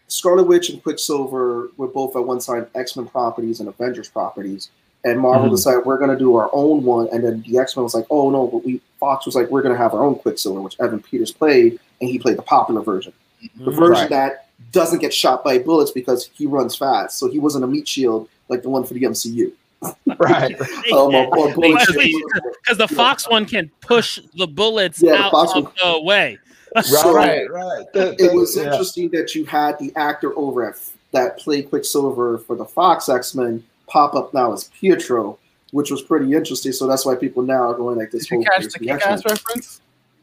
Scarlet 0.07 0.43
Witch 0.43 0.69
and 0.69 0.81
Quicksilver 0.83 1.69
were 1.77 1.87
both 1.87 2.15
at 2.15 2.25
one 2.25 2.39
time 2.39 2.67
X 2.75 2.95
Men 2.95 3.07
properties 3.07 3.59
and 3.59 3.69
Avengers 3.69 4.07
properties, 4.09 4.69
and 5.03 5.19
Marvel 5.19 5.47
Mhm. 5.47 5.51
decided 5.51 5.85
we're 5.85 5.97
gonna 5.97 6.17
do 6.17 6.35
our 6.35 6.49
own 6.53 6.83
one, 6.83 7.07
and 7.11 7.23
then 7.23 7.43
the 7.47 7.57
X 7.57 7.75
Men 7.75 7.83
was 7.83 7.93
like, 7.95 8.05
oh 8.09 8.29
no, 8.29 8.47
but 8.47 8.63
we 8.63 8.81
Fox 8.99 9.25
was 9.25 9.35
like 9.35 9.49
we're 9.49 9.61
gonna 9.61 9.75
have 9.77 9.93
our 9.93 10.03
own 10.03 10.15
Quicksilver, 10.15 10.61
which 10.61 10.75
Evan 10.79 10.99
Peters 11.01 11.31
played, 11.31 11.79
and 12.01 12.09
he 12.09 12.19
played 12.19 12.37
the 12.37 12.41
popular 12.43 12.81
version 12.81 13.13
the 13.59 13.71
Mhm. 13.71 13.75
version 13.75 13.89
Right. 13.91 14.09
that 14.09 14.45
doesn't 14.71 14.99
get 14.99 15.13
shot 15.13 15.43
by 15.43 15.59
bullets 15.59 15.91
because 15.91 16.29
he 16.33 16.45
runs 16.47 16.75
fast. 16.75 17.17
So 17.19 17.27
he 17.29 17.37
wasn't 17.39 17.63
a 17.63 17.67
meat 17.67 17.87
shield 17.87 18.27
like 18.49 18.63
the 18.63 18.69
one 18.69 18.83
for 18.85 18.93
the 18.93 19.05
MCU. 19.05 19.51
right? 20.17 20.59
Um, 20.91 21.13
or, 21.13 21.27
or 21.37 21.53
bullet 21.53 21.57
Wait, 21.57 21.79
shield. 21.81 21.97
wait, 21.97 22.15
Because 22.63 22.77
the 22.77 22.87
Fox 22.87 23.29
one 23.29 23.45
can 23.45 23.69
push 23.81 24.19
the 24.35 24.47
bullets 24.47 25.01
Yeah, 25.01 25.11
the 25.11 25.17
out 25.25 25.31
Fox 25.31 25.51
of 25.55 25.71
the 25.83 26.01
way. 26.01 26.39
So 26.84 27.13
right, 27.13 27.49
right. 27.49 27.86
That- 27.93 28.19
it 28.19 28.34
was 28.34 28.55
yeah. 28.57 28.63
interesting 28.65 29.09
that 29.09 29.34
you 29.36 29.45
had 29.45 29.78
the 29.80 29.93
actor 29.95 30.38
over 30.38 30.67
at 30.67 30.76
that 31.11 31.38
played 31.39 31.69
Quicksilver 31.69 32.39
for 32.39 32.55
the 32.55 32.65
Fox 32.65 33.07
X 33.09 33.34
Men 33.36 33.63
pop 33.88 34.15
up 34.15 34.34
now 34.34 34.51
as 34.53 34.65
Pietro, 34.80 35.38
which 35.71 35.89
was 35.91 36.01
pretty 36.01 36.34
interesting. 36.34 36.71
So 36.71 36.88
that's 36.88 37.05
why 37.05 37.15
people 37.15 37.43
now 37.43 37.69
are 37.69 37.73
going 37.76 37.97
like 37.97 38.11
this. 38.11 38.23
Did 38.28 38.32
you 38.32 38.38
whole 38.38 38.45
catch 38.45 38.63
the 38.73 38.80
the 38.80 38.86
kick 38.88 39.05
ass 39.05 39.23
reference? 39.26 39.82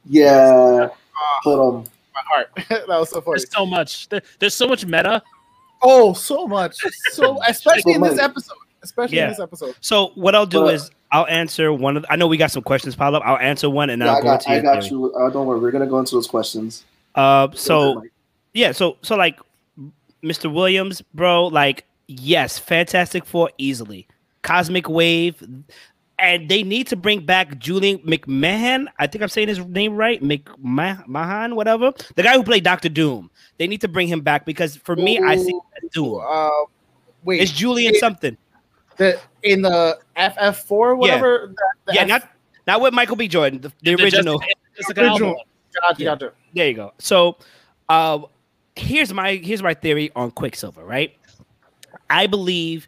Yeah, 0.08 0.88
but 1.44 1.60
um, 1.68 1.84
My 2.14 2.20
heart. 2.26 2.50
that 2.68 2.88
was 2.88 3.10
so 3.10 3.20
funny. 3.20 3.38
There's 3.38 3.50
so 3.50 3.64
much. 3.66 4.08
There- 4.08 4.22
There's 4.38 4.54
so 4.54 4.66
much 4.68 4.84
meta. 4.84 5.22
Oh, 5.80 6.12
so 6.12 6.46
much. 6.46 6.76
So 7.12 7.38
especially 7.48 7.94
So 7.94 8.04
in 8.04 8.10
this 8.10 8.18
episode. 8.18 8.56
Especially 8.82 9.16
Yeah. 9.18 9.24
in 9.24 9.30
this 9.30 9.40
episode. 9.40 9.74
So 9.80 10.08
what 10.14 10.34
I'll 10.34 10.46
do 10.46 10.62
But- 10.62 10.74
is 10.74 10.90
I'll 11.12 11.26
answer 11.26 11.72
one 11.72 11.96
of. 11.98 12.06
I 12.08 12.16
know 12.16 12.26
we 12.26 12.36
got 12.38 12.50
some 12.50 12.62
questions 12.62 12.96
piled 12.96 13.14
up. 13.14 13.22
I'll 13.24 13.36
answer 13.38 13.68
one 13.68 13.90
and 13.90 14.00
then 14.00 14.06
yeah, 14.06 14.12
I'll 14.12 14.18
I 14.18 14.22
go 14.22 14.26
got, 14.28 14.40
into 14.40 14.50
I 14.50 14.54
your 14.54 14.62
got 14.62 14.82
theory. 14.82 14.90
you. 14.96 15.14
Uh, 15.14 15.30
don't 15.30 15.46
worry, 15.46 15.60
we're 15.60 15.70
gonna 15.70 15.86
go 15.86 15.98
into 15.98 16.14
those 16.14 16.26
questions. 16.26 16.84
Uh, 17.14 17.48
so 17.54 18.02
yeah, 18.54 18.72
so 18.72 18.96
so 19.02 19.14
like 19.16 19.38
Mr. 20.24 20.52
Williams, 20.52 21.02
bro, 21.14 21.46
like 21.48 21.84
yes, 22.08 22.58
Fantastic 22.58 23.26
Four 23.26 23.50
easily, 23.58 24.06
Cosmic 24.42 24.88
Wave, 24.88 25.46
and 26.18 26.48
they 26.48 26.62
need 26.62 26.86
to 26.86 26.96
bring 26.96 27.20
back 27.26 27.58
Julian 27.58 27.98
McMahon. 27.98 28.86
I 28.98 29.06
think 29.06 29.20
I'm 29.22 29.28
saying 29.28 29.48
his 29.48 29.58
name 29.66 29.94
right, 29.94 30.22
McMahon, 30.22 31.54
whatever, 31.54 31.92
the 32.16 32.22
guy 32.22 32.34
who 32.34 32.42
played 32.42 32.64
Doctor 32.64 32.88
Doom. 32.88 33.30
They 33.58 33.66
need 33.66 33.80
to 33.82 33.88
bring 33.88 34.08
him 34.08 34.20
back 34.22 34.46
because 34.46 34.76
for 34.76 34.96
me, 34.96 35.18
I 35.18 35.36
see 35.36 35.58
Doom. 35.92 36.20
Uh, 36.26 36.48
wait, 37.24 37.42
It's 37.42 37.52
Julian 37.52 37.94
it- 37.94 38.00
something. 38.00 38.36
The 38.96 39.20
in 39.42 39.62
the 39.62 39.98
FF 40.16 40.56
four 40.66 40.94
whatever. 40.96 41.52
the- 41.54 41.92
the 41.92 41.94
Yeah, 41.94 42.02
F- 42.02 42.08
not 42.08 42.28
not 42.66 42.80
with 42.80 42.94
Michael 42.94 43.16
B. 43.16 43.28
Jordan, 43.28 43.60
the, 43.60 43.68
the 43.82 43.94
The 43.96 44.02
original. 44.04 44.38
Jessica- 44.38 44.60
Jessica 44.76 45.00
original. 45.10 45.42
Gotcha, 45.80 46.02
Yeah. 46.02 46.10
gotcha. 46.10 46.32
There 46.54 46.68
you 46.68 46.74
go. 46.74 46.92
So, 46.98 47.36
uh, 47.88 48.20
here's 48.76 49.12
my 49.12 49.34
here's 49.36 49.62
my 49.62 49.74
theory 49.74 50.10
on 50.14 50.30
Quicksilver. 50.30 50.84
Right, 50.84 51.16
I 52.10 52.26
believe 52.26 52.86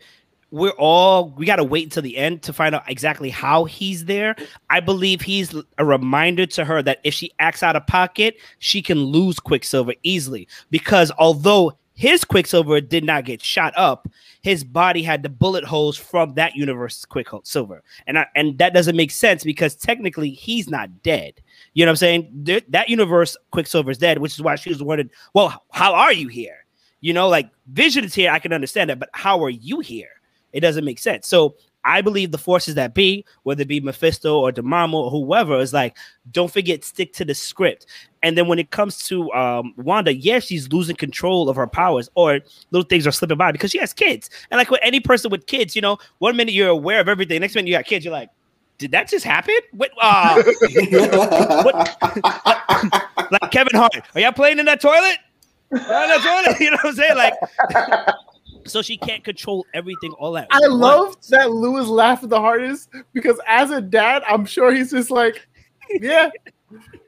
we're 0.50 0.70
all 0.78 1.30
we 1.30 1.46
got 1.46 1.56
to 1.56 1.64
wait 1.64 1.82
until 1.84 2.02
the 2.02 2.16
end 2.16 2.42
to 2.42 2.52
find 2.52 2.74
out 2.76 2.84
exactly 2.88 3.28
how 3.30 3.64
he's 3.64 4.04
there. 4.04 4.36
I 4.70 4.78
believe 4.80 5.20
he's 5.22 5.52
a 5.78 5.84
reminder 5.84 6.46
to 6.46 6.64
her 6.64 6.80
that 6.82 7.00
if 7.02 7.12
she 7.14 7.32
acts 7.40 7.62
out 7.62 7.74
of 7.74 7.86
pocket, 7.88 8.36
she 8.60 8.80
can 8.80 8.98
lose 9.02 9.40
Quicksilver 9.40 9.94
easily 10.04 10.46
because 10.70 11.10
although 11.18 11.76
his 11.94 12.24
Quicksilver 12.24 12.80
did 12.80 13.04
not 13.04 13.24
get 13.24 13.40
shot 13.40 13.72
up, 13.76 14.08
his 14.42 14.64
body 14.64 15.02
had 15.02 15.22
the 15.22 15.28
bullet 15.28 15.64
holes 15.64 15.96
from 15.96 16.34
that 16.34 16.56
universe's 16.56 17.04
Quicksilver, 17.04 17.82
and 18.06 18.18
I, 18.18 18.26
and 18.34 18.58
that 18.58 18.74
doesn't 18.74 18.96
make 18.96 19.10
sense 19.10 19.44
because 19.44 19.74
technically 19.74 20.30
he's 20.30 20.68
not 20.68 21.02
dead. 21.02 21.40
You 21.72 21.84
know 21.84 21.90
what 21.90 21.92
I'm 21.92 21.96
saying? 21.96 22.62
That 22.68 22.88
universe, 22.88 23.36
Quicksilver 23.52 23.90
is 23.90 23.98
dead, 23.98 24.18
which 24.18 24.34
is 24.34 24.42
why 24.42 24.56
she 24.56 24.70
was 24.70 24.82
wondering, 24.82 25.10
well, 25.32 25.62
how 25.70 25.94
are 25.94 26.12
you 26.12 26.28
here? 26.28 26.66
You 27.00 27.12
know, 27.12 27.28
like 27.28 27.50
Vision 27.68 28.04
is 28.04 28.14
here, 28.14 28.30
I 28.30 28.38
can 28.38 28.52
understand 28.52 28.90
that, 28.90 28.98
but 28.98 29.10
how 29.12 29.42
are 29.44 29.50
you 29.50 29.80
here? 29.80 30.08
It 30.52 30.60
doesn't 30.60 30.84
make 30.84 30.98
sense. 30.98 31.26
So 31.26 31.56
I 31.84 32.00
believe 32.00 32.30
the 32.30 32.38
forces 32.38 32.76
that 32.76 32.94
be, 32.94 33.24
whether 33.42 33.62
it 33.62 33.68
be 33.68 33.80
Mephisto 33.80 34.38
or 34.38 34.52
Dormammu 34.52 34.94
or 34.94 35.10
whoever, 35.10 35.58
is 35.58 35.72
like, 35.72 35.96
don't 36.30 36.50
forget, 36.50 36.84
stick 36.84 37.12
to 37.14 37.24
the 37.24 37.34
script. 37.34 37.86
And 38.22 38.38
then 38.38 38.48
when 38.48 38.58
it 38.58 38.70
comes 38.70 39.06
to 39.08 39.30
um, 39.32 39.74
Wanda, 39.76 40.14
yes, 40.14 40.44
she's 40.44 40.72
losing 40.72 40.96
control 40.96 41.48
of 41.48 41.56
her 41.56 41.66
powers, 41.66 42.08
or 42.14 42.40
little 42.70 42.86
things 42.86 43.06
are 43.06 43.12
slipping 43.12 43.36
by 43.36 43.52
because 43.52 43.70
she 43.70 43.78
has 43.78 43.92
kids. 43.92 44.30
And 44.50 44.58
like 44.58 44.70
with 44.70 44.80
any 44.82 45.00
person 45.00 45.30
with 45.30 45.46
kids, 45.46 45.76
you 45.76 45.82
know, 45.82 45.98
one 46.18 46.36
minute 46.36 46.54
you're 46.54 46.68
aware 46.68 47.00
of 47.00 47.08
everything, 47.08 47.40
next 47.40 47.54
minute 47.54 47.68
you 47.68 47.74
got 47.74 47.84
kids, 47.84 48.04
you're 48.04 48.12
like, 48.12 48.30
did 48.78 48.90
that 48.92 49.08
just 49.08 49.24
happen? 49.24 49.54
What? 49.72 49.90
Uh, 50.00 50.42
like 53.30 53.50
Kevin 53.50 53.74
Hart. 53.74 53.96
Are 54.14 54.20
y'all 54.20 54.32
playing 54.32 54.58
in 54.58 54.66
that 54.66 54.80
toilet? 54.80 55.18
In 55.70 55.78
that 55.78 56.20
toilet? 56.22 56.56
You 56.60 56.70
know 56.70 56.78
what 56.82 56.90
I'm 56.90 56.96
saying? 56.96 57.16
Like, 57.16 57.34
so 58.66 58.82
she 58.82 58.96
can't 58.96 59.22
control 59.24 59.66
everything 59.74 60.12
all 60.12 60.36
at 60.36 60.46
I 60.50 60.60
once. 60.60 60.72
love 60.72 61.16
that 61.28 61.50
Lewis 61.50 61.86
laughed 61.88 62.28
the 62.28 62.40
hardest 62.40 62.90
because 63.12 63.38
as 63.46 63.70
a 63.70 63.80
dad, 63.80 64.22
I'm 64.28 64.44
sure 64.46 64.72
he's 64.72 64.90
just 64.90 65.10
like, 65.10 65.46
yeah. 65.90 66.30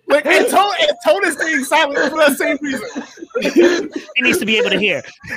Like 0.09 0.25
and 0.27 0.47
Tone, 0.51 0.73
and 0.81 0.93
Tone 1.05 1.27
is 1.27 1.35
staying 1.35 1.65
silent 1.65 2.11
for 2.11 2.19
that 2.19 2.37
same 2.37 2.59
reason. 2.61 3.89
he 4.15 4.23
needs 4.23 4.39
to 4.39 4.47
be 4.47 4.57
able 4.59 4.71
to 4.71 4.79
hear. 4.79 5.03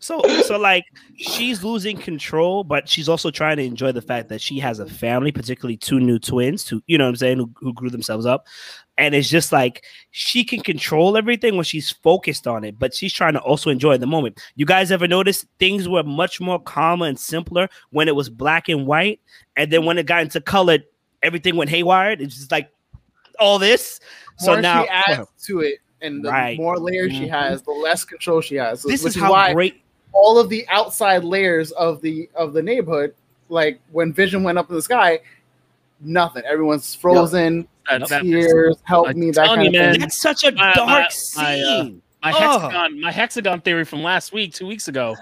so, 0.00 0.20
so 0.42 0.58
like 0.58 0.86
she's 1.14 1.62
losing 1.62 1.96
control, 1.96 2.64
but 2.64 2.88
she's 2.88 3.08
also 3.08 3.30
trying 3.30 3.58
to 3.58 3.62
enjoy 3.62 3.92
the 3.92 4.02
fact 4.02 4.28
that 4.30 4.40
she 4.40 4.58
has 4.58 4.78
a 4.80 4.86
family, 4.86 5.30
particularly 5.30 5.76
two 5.76 6.00
new 6.00 6.18
twins, 6.18 6.66
who 6.66 6.82
you 6.86 6.98
know 6.98 7.04
what 7.04 7.10
I'm 7.10 7.16
saying, 7.16 7.36
who, 7.38 7.50
who 7.56 7.72
grew 7.74 7.90
themselves 7.90 8.26
up. 8.26 8.46
And 8.98 9.14
it's 9.14 9.28
just 9.30 9.52
like 9.52 9.84
she 10.10 10.42
can 10.44 10.60
control 10.60 11.16
everything 11.16 11.54
when 11.54 11.64
she's 11.64 11.90
focused 11.90 12.46
on 12.46 12.64
it, 12.64 12.78
but 12.78 12.94
she's 12.94 13.12
trying 13.12 13.34
to 13.34 13.40
also 13.40 13.70
enjoy 13.70 13.96
the 13.98 14.06
moment. 14.06 14.40
You 14.56 14.66
guys 14.66 14.90
ever 14.90 15.06
notice 15.06 15.46
things 15.58 15.88
were 15.88 16.02
much 16.02 16.40
more 16.40 16.60
calmer 16.60 17.06
and 17.06 17.18
simpler 17.18 17.68
when 17.90 18.08
it 18.08 18.16
was 18.16 18.28
black 18.28 18.68
and 18.68 18.86
white, 18.86 19.20
and 19.56 19.70
then 19.70 19.84
when 19.84 19.98
it 19.98 20.06
got 20.06 20.22
into 20.22 20.40
color, 20.40 20.78
everything 21.22 21.56
went 21.56 21.70
haywire. 21.70 22.12
It's 22.12 22.36
just 22.36 22.50
like 22.50 22.70
all 23.38 23.58
this. 23.58 24.00
So 24.38 24.58
now 24.60 24.84
she 24.84 24.88
adds 24.88 25.28
to 25.44 25.60
it, 25.60 25.78
and 26.00 26.24
the 26.24 26.30
Right. 26.30 26.56
more 26.58 26.78
layers 26.78 27.12
she 27.12 27.24
Mhm. 27.26 27.30
has, 27.30 27.62
the 27.62 27.70
less 27.72 28.04
control 28.04 28.40
she 28.40 28.54
has. 28.56 28.82
this 28.82 29.02
which 29.04 29.16
is 29.16 29.20
how 29.22 29.30
why 29.32 29.52
great 29.52 29.82
all 30.12 30.38
of 30.38 30.48
the 30.48 30.66
outside 30.68 31.24
layers 31.24 31.70
of 31.72 32.00
the 32.00 32.28
of 32.34 32.52
the 32.52 32.62
neighborhood, 32.62 33.14
like 33.48 33.80
when 33.92 34.12
Vision 34.12 34.42
went 34.42 34.58
up 34.58 34.68
in 34.70 34.76
the 34.76 34.82
sky, 34.82 35.20
nothing. 36.00 36.42
Everyone's 36.44 36.94
frozen. 36.94 37.66
That- 37.88 38.08
that- 38.08 38.22
tears, 38.22 38.76
help 38.84 39.14
me. 39.16 39.30
That 39.32 39.46
kind 39.46 39.62
you, 39.62 39.68
of 39.68 39.72
man. 39.72 39.92
thing. 39.92 40.00
That's 40.02 40.20
such 40.20 40.44
a 40.44 40.52
My- 40.52 40.72
dark 40.74 40.86
my- 40.86 41.42
my, 41.42 41.60
uh, 41.60 41.82
scene. 41.82 42.02
my 42.22 42.32
Oh. 42.32 42.58
hexagon, 42.58 43.00
my 43.00 43.10
hexagon 43.12 43.60
theory 43.62 43.84
from 43.84 44.02
last 44.02 44.32
week, 44.32 44.54
two 44.54 44.66
weeks 44.66 44.86
ago. 44.88 45.16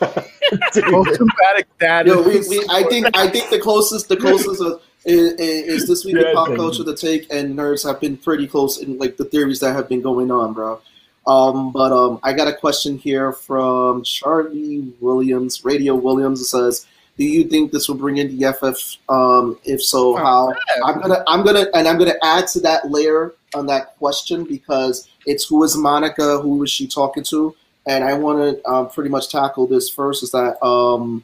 Most 0.00 1.16
dramatic 1.16 1.66
dad. 1.78 2.06
Yo, 2.06 2.20
we, 2.22 2.40
we, 2.48 2.64
I 2.68 2.82
think 2.84 3.06
I 3.14 3.28
think 3.28 3.48
the 3.50 3.58
closest 3.58 4.08
the 4.08 4.16
closest 4.16 4.60
of 4.60 4.82
is, 5.04 5.32
is 5.34 5.88
this 5.88 6.04
week 6.04 6.16
in 6.16 6.34
pop 6.34 6.54
culture 6.54 6.82
the 6.82 6.94
take 6.96 7.26
and 7.32 7.56
nerds 7.56 7.84
have 7.86 8.00
been 8.00 8.16
pretty 8.16 8.46
close 8.46 8.78
in 8.78 8.98
like 8.98 9.16
the 9.16 9.24
theories 9.24 9.60
that 9.60 9.74
have 9.74 9.88
been 9.88 10.02
going 10.02 10.30
on, 10.30 10.52
bro. 10.52 10.80
Um, 11.26 11.72
but 11.72 11.92
um, 11.92 12.18
I 12.22 12.32
got 12.32 12.48
a 12.48 12.54
question 12.54 12.98
here 12.98 13.32
from 13.32 14.02
Charlie 14.02 14.92
Williams, 15.00 15.64
Radio 15.64 15.94
Williams. 15.94 16.40
It 16.40 16.46
says, 16.46 16.86
"Do 17.16 17.24
you 17.24 17.44
think 17.44 17.70
this 17.70 17.88
will 17.88 17.96
bring 17.96 18.16
in 18.16 18.36
the 18.36 18.52
FF? 18.52 18.98
Um, 19.08 19.58
if 19.64 19.82
so, 19.82 20.16
how?" 20.16 20.52
I'm 20.84 21.00
gonna, 21.00 21.22
I'm 21.28 21.44
gonna, 21.44 21.66
and 21.74 21.86
I'm 21.86 21.98
gonna 21.98 22.16
add 22.22 22.48
to 22.48 22.60
that 22.60 22.90
layer 22.90 23.34
on 23.54 23.66
that 23.66 23.96
question 23.98 24.44
because 24.44 25.08
it's 25.26 25.46
who 25.46 25.62
is 25.62 25.76
Monica, 25.76 26.40
who 26.40 26.62
is 26.64 26.70
she 26.70 26.88
talking 26.88 27.22
to, 27.24 27.54
and 27.86 28.02
I 28.02 28.14
want 28.14 28.38
to 28.38 28.68
um, 28.68 28.90
pretty 28.90 29.10
much 29.10 29.30
tackle 29.30 29.66
this 29.68 29.88
first. 29.88 30.24
Is 30.24 30.32
that 30.32 30.60
um, 30.64 31.22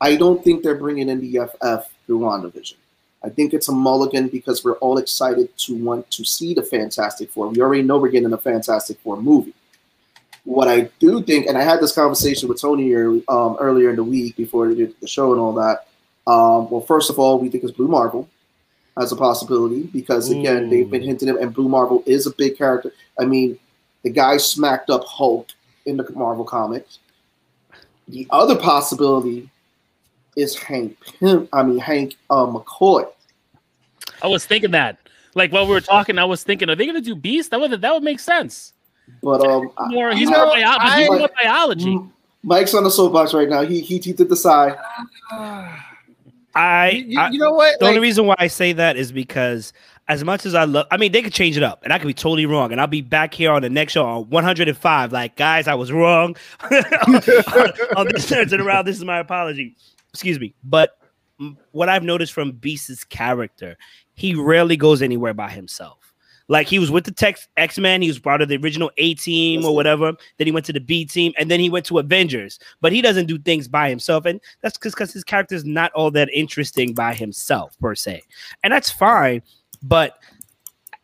I 0.00 0.14
don't 0.14 0.44
think 0.44 0.62
they're 0.62 0.76
bringing 0.76 1.08
in 1.08 1.20
the 1.20 1.46
FF 1.46 1.90
through 2.06 2.20
WandaVision. 2.20 2.74
I 3.26 3.28
think 3.28 3.52
it's 3.52 3.68
a 3.68 3.72
mulligan 3.72 4.28
because 4.28 4.64
we're 4.64 4.78
all 4.78 4.98
excited 4.98 5.48
to 5.58 5.74
want 5.74 6.08
to 6.12 6.24
see 6.24 6.54
the 6.54 6.62
Fantastic 6.62 7.28
Four. 7.30 7.48
We 7.48 7.60
already 7.60 7.82
know 7.82 7.98
we're 7.98 8.10
getting 8.10 8.32
a 8.32 8.38
Fantastic 8.38 9.00
Four 9.00 9.20
movie. 9.20 9.52
What 10.44 10.68
I 10.68 10.82
do 11.00 11.20
think, 11.24 11.46
and 11.46 11.58
I 11.58 11.64
had 11.64 11.80
this 11.80 11.92
conversation 11.92 12.48
with 12.48 12.60
Tony 12.60 12.94
um, 12.94 13.56
earlier 13.58 13.90
in 13.90 13.96
the 13.96 14.04
week 14.04 14.36
before 14.36 14.72
the 14.72 14.94
show 15.06 15.32
and 15.32 15.40
all 15.40 15.54
that. 15.54 15.88
Um, 16.28 16.70
well, 16.70 16.82
first 16.82 17.10
of 17.10 17.18
all, 17.18 17.40
we 17.40 17.48
think 17.48 17.64
it's 17.64 17.72
Blue 17.72 17.88
Marvel 17.88 18.28
as 18.96 19.10
a 19.10 19.16
possibility 19.16 19.82
because 19.82 20.30
again, 20.30 20.70
they've 20.70 20.88
been 20.88 21.02
hinting 21.02 21.28
at, 21.28 21.36
and 21.36 21.52
Blue 21.52 21.68
Marvel 21.68 22.04
is 22.06 22.28
a 22.28 22.30
big 22.30 22.56
character. 22.56 22.92
I 23.18 23.24
mean, 23.24 23.58
the 24.04 24.10
guy 24.10 24.36
smacked 24.36 24.88
up 24.88 25.02
Hulk 25.04 25.48
in 25.84 25.96
the 25.96 26.08
Marvel 26.12 26.44
comics. 26.44 27.00
The 28.06 28.28
other 28.30 28.56
possibility 28.56 29.50
is 30.36 30.56
Hank 30.56 30.96
Pym. 31.00 31.48
I 31.52 31.62
mean 31.62 31.78
Hank 31.78 32.16
uh, 32.30 32.46
McCoy. 32.46 33.10
I 34.22 34.28
was 34.28 34.46
thinking 34.46 34.72
that. 34.72 34.98
Like 35.34 35.52
while 35.52 35.66
we 35.66 35.72
were 35.72 35.80
talking, 35.80 36.18
I 36.18 36.24
was 36.24 36.42
thinking, 36.42 36.70
are 36.70 36.74
they 36.74 36.86
going 36.86 36.96
to 36.96 37.02
do 37.02 37.14
Beast? 37.14 37.50
That 37.50 37.60
would 37.60 37.70
that 37.70 37.94
would 37.94 38.02
make 38.02 38.20
sense. 38.20 38.72
But 39.22 39.46
um, 39.46 39.70
more, 39.88 40.12
he's, 40.12 40.28
more, 40.28 40.46
bio- 40.46 40.76
I, 40.80 41.00
he's 41.00 41.08
more 41.08 41.28
biology. 41.40 42.00
Mike's 42.42 42.74
on 42.74 42.84
the 42.84 42.90
soapbox 42.90 43.34
right 43.34 43.48
now. 43.48 43.62
He 43.62 43.80
he, 43.80 43.98
he 43.98 44.12
the 44.12 44.24
decide. 44.24 44.76
I, 46.54 46.88
you, 47.06 47.20
you, 47.32 47.38
know 47.38 47.52
what? 47.52 47.78
The 47.78 47.84
like, 47.84 47.90
only 47.90 48.00
reason 48.00 48.24
why 48.24 48.34
I 48.38 48.46
say 48.46 48.72
that 48.72 48.96
is 48.96 49.12
because 49.12 49.74
as 50.08 50.24
much 50.24 50.46
as 50.46 50.54
I 50.54 50.64
love, 50.64 50.86
I 50.90 50.96
mean, 50.96 51.12
they 51.12 51.20
could 51.20 51.34
change 51.34 51.58
it 51.58 51.62
up, 51.62 51.82
and 51.82 51.92
I 51.92 51.98
could 51.98 52.06
be 52.06 52.14
totally 52.14 52.46
wrong, 52.46 52.72
and 52.72 52.80
I'll 52.80 52.86
be 52.86 53.02
back 53.02 53.34
here 53.34 53.52
on 53.52 53.60
the 53.60 53.68
next 53.68 53.92
show 53.92 54.06
on 54.06 54.30
105. 54.30 55.12
Like, 55.12 55.36
guys, 55.36 55.68
I 55.68 55.74
was 55.74 55.92
wrong 55.92 56.34
on 57.96 58.08
this 58.08 58.26
turns 58.26 58.54
around. 58.54 58.86
This 58.86 58.96
is 58.96 59.04
my 59.04 59.18
apology. 59.18 59.76
Excuse 60.14 60.40
me, 60.40 60.54
but 60.64 60.98
what 61.72 61.90
I've 61.90 62.04
noticed 62.04 62.32
from 62.32 62.52
Beast's 62.52 63.04
character, 63.04 63.76
he 64.16 64.34
rarely 64.34 64.76
goes 64.76 65.02
anywhere 65.02 65.34
by 65.34 65.50
himself. 65.50 65.98
Like 66.48 66.68
he 66.68 66.78
was 66.78 66.90
with 66.90 67.04
the 67.04 67.36
X 67.56 67.78
Men, 67.78 68.02
he 68.02 68.08
was 68.08 68.18
part 68.18 68.40
of 68.40 68.48
the 68.48 68.56
original 68.56 68.90
A 68.98 69.14
team 69.14 69.64
or 69.64 69.74
whatever. 69.74 70.12
Then 70.38 70.46
he 70.46 70.52
went 70.52 70.66
to 70.66 70.72
the 70.72 70.80
B 70.80 71.04
team, 71.04 71.32
and 71.36 71.50
then 71.50 71.58
he 71.58 71.68
went 71.68 71.86
to 71.86 71.98
Avengers. 71.98 72.58
But 72.80 72.92
he 72.92 73.02
doesn't 73.02 73.26
do 73.26 73.38
things 73.38 73.66
by 73.66 73.88
himself, 73.88 74.26
and 74.26 74.40
that's 74.60 74.78
because 74.78 74.94
because 74.94 75.12
his 75.12 75.24
character 75.24 75.54
is 75.54 75.64
not 75.64 75.92
all 75.92 76.10
that 76.12 76.28
interesting 76.32 76.94
by 76.94 77.14
himself 77.14 77.76
per 77.80 77.94
se, 77.94 78.22
and 78.62 78.72
that's 78.72 78.90
fine. 78.90 79.42
But 79.82 80.18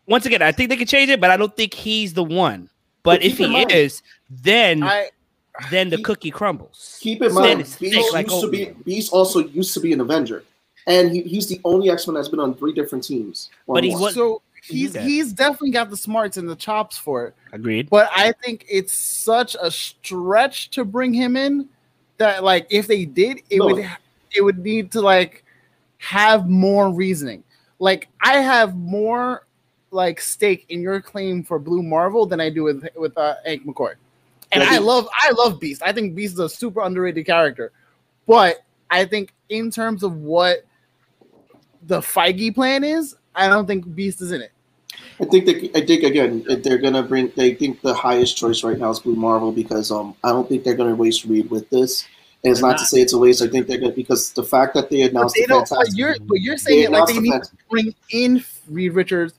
once 0.06 0.26
again, 0.26 0.42
I 0.42 0.52
think 0.52 0.70
they 0.70 0.76
could 0.76 0.88
change 0.88 1.10
it, 1.10 1.20
but 1.20 1.30
I 1.30 1.36
don't 1.36 1.56
think 1.56 1.74
he's 1.74 2.14
the 2.14 2.24
one. 2.24 2.68
But, 3.02 3.18
but 3.18 3.22
if 3.24 3.38
he 3.38 3.48
mind, 3.48 3.72
is, 3.72 4.00
then 4.30 4.84
I, 4.84 5.10
then 5.70 5.90
the 5.90 6.00
cookie 6.02 6.30
crumbles. 6.30 6.98
Keep 7.00 7.22
in 7.22 7.34
mind, 7.34 7.58
Beast, 7.80 8.12
like 8.12 8.30
used 8.30 8.40
to 8.42 8.46
oh. 8.46 8.50
be, 8.50 8.66
Beast 8.84 9.12
also 9.12 9.40
used 9.40 9.74
to 9.74 9.80
be 9.80 9.92
an 9.92 10.00
Avenger, 10.00 10.44
and 10.86 11.12
he, 11.12 11.22
he's 11.22 11.48
the 11.48 11.60
only 11.64 11.90
X 11.90 12.06
Men 12.06 12.14
that's 12.14 12.28
been 12.28 12.40
on 12.40 12.54
three 12.54 12.72
different 12.72 13.04
teams. 13.04 13.50
But 13.66 13.84
he's 13.84 13.98
what, 13.98 14.14
so 14.14 14.42
he's 14.62 14.94
he's 14.94 15.32
definitely 15.32 15.70
got 15.70 15.90
the 15.90 15.96
smarts 15.96 16.36
and 16.36 16.48
the 16.48 16.56
chops 16.56 16.96
for 16.96 17.26
it. 17.26 17.34
Agreed. 17.52 17.90
But 17.90 18.08
I 18.14 18.32
think 18.32 18.64
it's 18.68 18.92
such 18.92 19.56
a 19.60 19.70
stretch 19.70 20.70
to 20.70 20.84
bring 20.84 21.12
him 21.12 21.36
in 21.36 21.68
that 22.18 22.44
like 22.44 22.66
if 22.70 22.86
they 22.86 23.04
did, 23.04 23.42
it 23.50 23.58
no. 23.58 23.66
would 23.66 23.90
it 24.34 24.42
would 24.42 24.58
need 24.58 24.92
to 24.92 25.00
like 25.00 25.44
have 25.98 26.48
more 26.48 26.92
reasoning. 26.92 27.44
Like 27.78 28.08
I 28.20 28.34
have 28.38 28.76
more 28.76 29.46
like 29.90 30.20
stake 30.20 30.66
in 30.68 30.80
your 30.80 31.00
claim 31.00 31.44
for 31.44 31.58
Blue 31.58 31.82
Marvel 31.82 32.26
than 32.26 32.40
I 32.40 32.50
do 32.50 32.64
with 32.64 32.86
with 32.96 33.16
uh, 33.16 33.36
Hank 33.44 33.66
McCoy. 33.66 33.94
And 34.52 34.62
I 34.62 34.78
love 34.78 35.08
I 35.12 35.30
love 35.32 35.60
Beast. 35.60 35.82
I 35.82 35.92
think 35.92 36.14
Beast 36.14 36.34
is 36.34 36.40
a 36.40 36.48
super 36.48 36.80
underrated 36.80 37.24
character. 37.26 37.72
But 38.26 38.64
I 38.90 39.04
think 39.06 39.32
in 39.48 39.70
terms 39.70 40.02
of 40.02 40.16
what 40.16 40.64
the 41.86 42.00
Feige 42.00 42.54
plan 42.54 42.84
is, 42.84 43.16
I 43.34 43.48
don't 43.48 43.66
think 43.66 43.94
Beast 43.94 44.20
is 44.20 44.32
in 44.32 44.42
it. 44.42 44.52
I 45.20 45.24
think 45.24 45.46
that 45.46 45.76
I 45.76 45.86
think 45.86 46.02
again 46.02 46.44
they're 46.62 46.78
gonna 46.78 47.02
bring. 47.02 47.32
They 47.36 47.54
think 47.54 47.80
the 47.80 47.94
highest 47.94 48.36
choice 48.36 48.64
right 48.64 48.78
now 48.78 48.90
is 48.90 49.00
Blue 49.00 49.14
Marvel 49.14 49.52
because 49.52 49.90
um 49.90 50.14
I 50.24 50.30
don't 50.30 50.48
think 50.48 50.64
they're 50.64 50.74
gonna 50.74 50.94
waste 50.94 51.24
Reed 51.24 51.50
with 51.50 51.68
this. 51.70 52.06
And 52.44 52.50
it's 52.50 52.60
not, 52.60 52.70
not, 52.70 52.78
to 52.78 52.84
say 52.86 53.00
it's 53.00 53.12
a 53.12 53.18
waste. 53.18 53.40
I 53.40 53.46
think 53.46 53.68
they're 53.68 53.78
gonna 53.78 53.92
because 53.92 54.32
the 54.32 54.42
fact 54.42 54.74
that 54.74 54.90
they 54.90 55.02
announced 55.02 55.36
but 55.36 55.48
they 55.48 55.54
the 55.60 55.76
But 55.76 55.96
you're 55.96 56.16
but 56.20 56.40
you're 56.40 56.56
saying 56.56 56.84
it 56.84 56.90
like 56.90 57.06
they 57.06 57.14
the 57.14 57.20
need 57.20 57.42
to 57.42 57.50
bring 57.70 57.94
in 58.10 58.44
Reed 58.68 58.94
Richards 58.94 59.34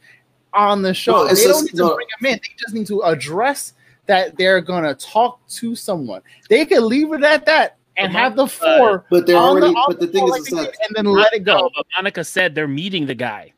on 0.54 0.82
the 0.82 0.94
show. 0.94 1.26
No, 1.26 1.34
they 1.34 1.44
don't 1.44 1.64
need 1.64 1.72
to 1.72 1.78
no, 1.78 1.96
bring 1.96 2.08
him 2.20 2.26
in. 2.28 2.40
They 2.42 2.56
just 2.58 2.74
need 2.74 2.88
to 2.88 3.02
address 3.02 3.74
that 4.06 4.38
they're 4.38 4.62
gonna 4.62 4.96
talk 4.96 5.46
to 5.48 5.76
someone. 5.76 6.22
They 6.50 6.66
can 6.66 6.88
leave 6.88 7.12
it 7.14 7.24
at 7.24 7.46
that 7.46 7.78
and 7.98 8.12
have 8.12 8.36
the 8.36 8.48
four. 8.48 9.06
But 9.10 9.28
they're 9.28 9.36
already. 9.36 9.68
The, 9.68 9.86
but 9.88 10.00
the 10.00 10.08
thing 10.08 10.28
is, 10.28 10.52
like 10.52 10.76
and 10.88 10.96
then 10.96 11.06
let 11.06 11.34
it 11.34 11.44
go. 11.44 11.70
but 11.76 11.86
Monica 11.96 12.24
said 12.24 12.56
they're 12.56 12.68
meeting 12.68 13.06
the 13.06 13.16
guy. 13.16 13.54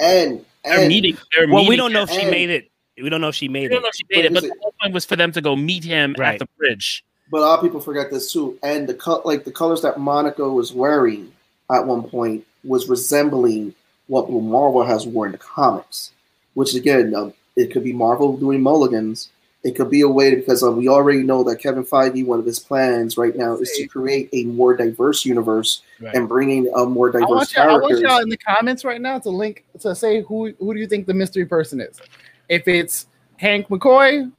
And, 0.00 0.44
and 0.64 0.82
they're 0.82 0.88
meeting. 0.88 1.16
They're 1.36 1.46
well, 1.46 1.58
meeting 1.58 1.68
we 1.68 1.76
don't 1.76 1.92
know 1.92 2.02
if 2.02 2.10
she 2.10 2.22
and, 2.22 2.30
made 2.30 2.50
it. 2.50 2.70
We 3.02 3.08
don't 3.08 3.20
know 3.20 3.28
if 3.28 3.34
she 3.34 3.48
made 3.48 3.60
we 3.60 3.66
it. 3.66 3.70
Don't 3.70 3.82
know 3.82 3.88
if 3.88 3.94
she 3.94 4.06
made 4.10 4.24
it, 4.24 4.34
but 4.34 4.42
the 4.42 4.54
whole 4.60 4.74
point 4.80 4.94
was 4.94 5.04
for 5.04 5.16
them 5.16 5.32
to 5.32 5.40
go 5.40 5.56
meet 5.56 5.84
him 5.84 6.14
right. 6.18 6.34
at 6.34 6.38
the 6.38 6.48
bridge. 6.58 7.04
But 7.30 7.38
a 7.38 7.44
lot 7.44 7.58
of 7.58 7.64
people 7.64 7.80
forget 7.80 8.10
this 8.10 8.32
too. 8.32 8.58
And 8.62 8.88
the 8.88 8.94
cut, 8.94 9.24
like 9.24 9.44
the 9.44 9.52
colors 9.52 9.82
that 9.82 9.98
Monica 9.98 10.48
was 10.48 10.72
wearing 10.72 11.32
at 11.70 11.86
one 11.86 12.02
point 12.02 12.44
was 12.64 12.88
resembling 12.88 13.74
what 14.08 14.30
Marvel 14.30 14.82
has 14.82 15.06
worn 15.06 15.28
in 15.28 15.32
the 15.32 15.38
comics. 15.38 16.12
Which 16.54 16.74
again, 16.74 17.14
uh, 17.14 17.30
it 17.56 17.72
could 17.72 17.84
be 17.84 17.92
Marvel 17.92 18.36
doing 18.36 18.60
mulligans, 18.60 19.30
it 19.62 19.76
could 19.76 19.90
be 19.90 20.00
a 20.00 20.08
way 20.08 20.34
because 20.34 20.62
uh, 20.62 20.70
we 20.70 20.88
already 20.88 21.22
know 21.22 21.44
that 21.44 21.56
Kevin 21.56 21.84
Feige, 21.84 22.24
one 22.24 22.38
of 22.38 22.46
his 22.46 22.58
plans 22.58 23.18
right 23.18 23.36
now 23.36 23.56
is 23.56 23.70
to 23.72 23.86
create 23.86 24.30
a 24.32 24.44
more 24.44 24.74
diverse 24.74 25.24
universe 25.24 25.82
right. 26.00 26.14
and 26.14 26.28
bringing 26.28 26.70
a 26.74 26.86
more 26.86 27.10
diverse 27.10 27.28
I 27.28 27.30
want, 27.30 27.52
y'all, 27.52 27.70
I 27.70 27.78
want 27.78 27.98
y'all 27.98 28.18
in 28.20 28.28
the 28.30 28.38
comments 28.38 28.84
right 28.84 29.00
now 29.00 29.18
to 29.18 29.28
link 29.28 29.64
to 29.80 29.94
say 29.94 30.22
who 30.22 30.54
who 30.58 30.72
do 30.72 30.80
you 30.80 30.86
think 30.86 31.06
the 31.06 31.14
mystery 31.14 31.44
person 31.44 31.80
is? 31.80 32.00
If 32.48 32.66
it's 32.68 33.06
Hank 33.36 33.68
McCoy, 33.68 34.32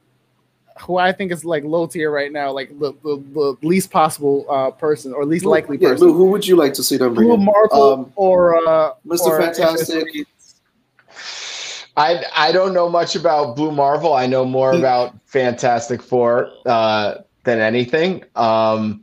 who 0.80 0.96
I 0.96 1.12
think 1.12 1.30
is 1.30 1.44
like 1.44 1.62
low 1.64 1.86
tier 1.86 2.10
right 2.10 2.32
now, 2.32 2.50
like 2.50 2.76
the, 2.78 2.92
the, 3.04 3.22
the 3.32 3.56
least 3.62 3.90
possible 3.90 4.46
uh, 4.48 4.70
person 4.72 5.12
or 5.12 5.24
least 5.24 5.44
likely 5.44 5.78
yeah, 5.78 5.90
person. 5.90 6.08
who 6.08 6.26
would 6.26 6.46
you 6.46 6.56
like 6.56 6.74
to 6.74 6.82
see 6.82 6.96
them 6.96 7.14
bring? 7.14 7.28
Who 7.28 7.36
Marvel 7.36 7.92
um, 7.92 8.12
or 8.16 8.56
uh, 8.56 8.94
Mr. 9.06 9.26
Or 9.26 9.40
Fantastic? 9.40 10.08
I 11.96 12.24
I 12.34 12.52
don't 12.52 12.74
know 12.74 12.88
much 12.88 13.14
about 13.14 13.56
Blue 13.56 13.70
Marvel. 13.70 14.14
I 14.14 14.26
know 14.26 14.44
more 14.44 14.72
about 14.72 15.14
Fantastic 15.26 16.02
Four 16.02 16.50
uh, 16.66 17.16
than 17.44 17.58
anything. 17.60 18.24
Um, 18.34 19.02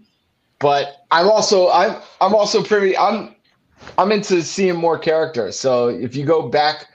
but 0.59 1.05
I'm 1.11 1.27
also 1.27 1.69
I'm 1.69 2.01
I'm 2.21 2.35
also 2.35 2.63
pretty 2.63 2.97
I'm 2.97 3.35
I'm 3.97 4.11
into 4.11 4.41
seeing 4.43 4.75
more 4.75 4.97
characters. 4.97 5.57
So 5.57 5.87
if 5.87 6.15
you 6.15 6.25
go 6.25 6.49
back 6.49 6.87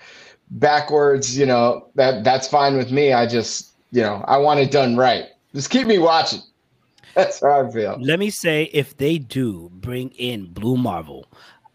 backwards, 0.51 1.37
you 1.37 1.47
know 1.47 1.89
that 1.95 2.25
that's 2.25 2.49
fine 2.49 2.77
with 2.77 2.93
me. 2.93 3.13
I 3.13 3.27
just 3.27 3.73
you 3.91 4.03
know 4.03 4.25
I 4.29 4.37
want 4.37 4.61
it 4.61 4.71
done 4.71 4.97
right. 4.97 5.27
Just 5.55 5.71
keep 5.71 5.87
me 5.87 5.99
watching. 5.99 6.41
That's 7.15 7.41
how 7.41 7.69
I 7.69 7.71
feel. 7.71 7.97
Let 8.01 8.19
me 8.19 8.29
say, 8.29 8.65
if 8.73 8.97
they 8.97 9.19
do 9.19 9.71
bring 9.73 10.11
in 10.11 10.47
Blue 10.47 10.77
Marvel, 10.77 11.29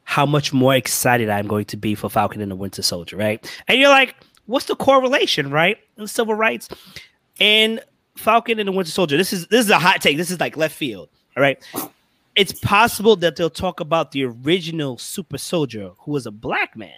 how 0.10 0.26
much 0.26 0.52
more 0.52 0.74
excited 0.74 1.30
I'm 1.30 1.46
going 1.46 1.66
to 1.66 1.78
be 1.78 1.94
for 1.94 2.10
Falcon 2.10 2.42
and 2.42 2.50
the 2.50 2.56
Winter 2.56 2.82
Soldier, 2.82 3.16
right? 3.16 3.48
And 3.68 3.80
you're 3.80 3.92
like, 3.92 4.16
what's 4.48 4.66
the 4.66 4.76
correlation, 4.76 5.52
right? 5.52 5.78
In 5.98 6.08
civil 6.08 6.34
rights 6.34 6.68
and 7.40 7.80
Falcon 8.16 8.58
and 8.58 8.68
the 8.68 8.72
Winter 8.72 8.90
Soldier. 8.90 9.18
This 9.18 9.32
is 9.32 9.46
this 9.50 9.64
is 9.64 9.70
a 9.70 9.78
hot 9.78 10.02
take. 10.02 10.18
This 10.18 10.32
is 10.32 10.40
like 10.40 10.58
left 10.58 10.76
field. 10.76 11.10
All 11.38 11.44
right. 11.44 11.64
It's 12.36 12.60
possible 12.60 13.18
that 13.18 13.36
they'll 13.36 13.52
talk 13.52 13.82
about 13.82 14.12
the 14.12 14.24
original 14.24 14.98
super 14.98 15.38
soldier 15.38 15.92
who 16.00 16.14
was 16.14 16.26
a 16.26 16.32
black 16.32 16.76
man. 16.76 16.98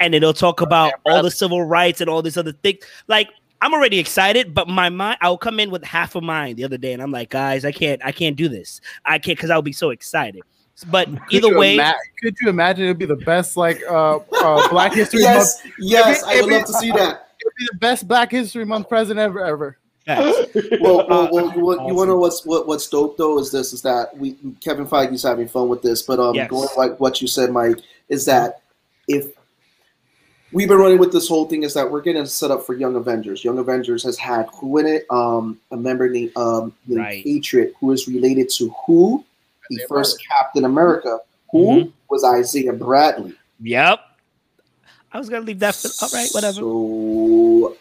And 0.00 0.12
then 0.12 0.20
they'll 0.20 0.32
talk 0.32 0.60
about 0.60 0.94
all 1.06 1.22
the 1.22 1.30
civil 1.30 1.62
rights 1.62 2.00
and 2.00 2.10
all 2.10 2.22
this 2.22 2.36
other 2.36 2.50
thing. 2.50 2.78
Like 3.06 3.30
I'm 3.60 3.72
already 3.72 4.00
excited, 4.00 4.52
but 4.52 4.66
my 4.66 4.88
mind 4.88 5.18
I'll 5.20 5.38
come 5.38 5.60
in 5.60 5.70
with 5.70 5.84
half 5.84 6.16
a 6.16 6.20
mind 6.20 6.56
the 6.56 6.64
other 6.64 6.76
day, 6.76 6.92
and 6.92 7.00
I'm 7.00 7.12
like, 7.12 7.30
guys, 7.30 7.64
I 7.64 7.70
can't, 7.70 8.04
I 8.04 8.10
can't 8.10 8.34
do 8.34 8.48
this. 8.48 8.80
I 9.04 9.20
can't 9.20 9.38
because 9.38 9.50
I'll 9.50 9.62
be 9.62 9.72
so 9.72 9.90
excited. 9.90 10.42
But 10.84 11.08
could 11.08 11.20
either 11.30 11.58
way, 11.58 11.74
ima- 11.74 11.94
could 12.20 12.36
you 12.40 12.48
imagine 12.48 12.84
it'd 12.84 12.98
be 12.98 13.06
the 13.06 13.16
best 13.16 13.56
like 13.56 13.82
uh, 13.88 14.16
uh 14.16 14.68
Black 14.68 14.94
History 14.94 15.20
yes, 15.22 15.62
Month? 15.64 15.74
Yes, 15.78 16.06
yes, 16.06 16.24
I 16.24 16.40
would 16.40 16.52
love 16.52 16.66
to 16.66 16.72
see 16.74 16.90
that. 16.90 17.28
It'd 17.42 17.52
be 17.58 17.66
the 17.72 17.78
best 17.78 18.06
Black 18.06 18.30
History 18.30 18.64
Month 18.64 18.88
present 18.88 19.18
ever 19.18 19.44
ever. 19.44 19.76
well, 20.06 20.46
well, 20.80 21.08
well, 21.08 21.28
well, 21.32 21.56
you, 21.56 21.70
awesome. 21.70 21.86
you 21.86 21.94
want 21.94 22.06
to 22.08 22.12
know 22.12 22.18
what's 22.18 22.46
what, 22.46 22.66
what's 22.66 22.88
dope 22.88 23.16
though 23.16 23.38
is 23.38 23.50
this 23.50 23.72
is 23.72 23.82
that 23.82 24.16
we 24.16 24.36
Kevin 24.60 24.86
Feige's 24.86 25.22
having 25.22 25.48
fun 25.48 25.68
with 25.68 25.82
this, 25.82 26.02
but 26.02 26.20
um, 26.20 26.34
yes. 26.34 26.48
going 26.48 26.68
like 26.76 26.98
what 27.00 27.20
you 27.20 27.26
said, 27.26 27.50
Mike, 27.50 27.78
is 28.08 28.24
that 28.26 28.62
if 29.08 29.32
we've 30.52 30.68
been 30.68 30.78
running 30.78 30.98
with 30.98 31.12
this 31.12 31.28
whole 31.28 31.46
thing 31.46 31.62
is 31.62 31.74
that 31.74 31.90
we're 31.90 32.00
getting 32.00 32.24
set 32.26 32.50
up 32.50 32.64
for 32.64 32.74
Young 32.74 32.94
Avengers. 32.94 33.44
Young 33.44 33.58
Avengers 33.58 34.02
has 34.04 34.18
had 34.18 34.48
who 34.54 34.78
in 34.78 34.86
it? 34.86 35.06
Um, 35.10 35.58
a 35.70 35.76
member 35.76 36.08
named 36.08 36.36
um, 36.36 36.74
named 36.86 37.00
Right. 37.00 37.24
Patriot, 37.24 37.74
who 37.80 37.92
is 37.92 38.06
related 38.06 38.50
to 38.50 38.74
who? 38.86 39.24
The 39.76 39.82
Isaiah 39.82 39.88
first 39.88 40.22
Captain 40.28 40.64
America. 40.64 41.18
Who 41.50 41.66
Mhm. 41.66 41.92
was 42.08 42.24
Isaiah 42.24 42.72
Bradley? 42.72 43.34
Yep. 43.60 44.00
I 45.12 45.18
was 45.18 45.28
gonna 45.28 45.44
leave 45.44 45.58
that. 45.60 45.74
For, 45.74 45.88
all 46.04 46.08
right, 46.12 46.28
whatever. 46.32 46.54
So, 46.60 47.76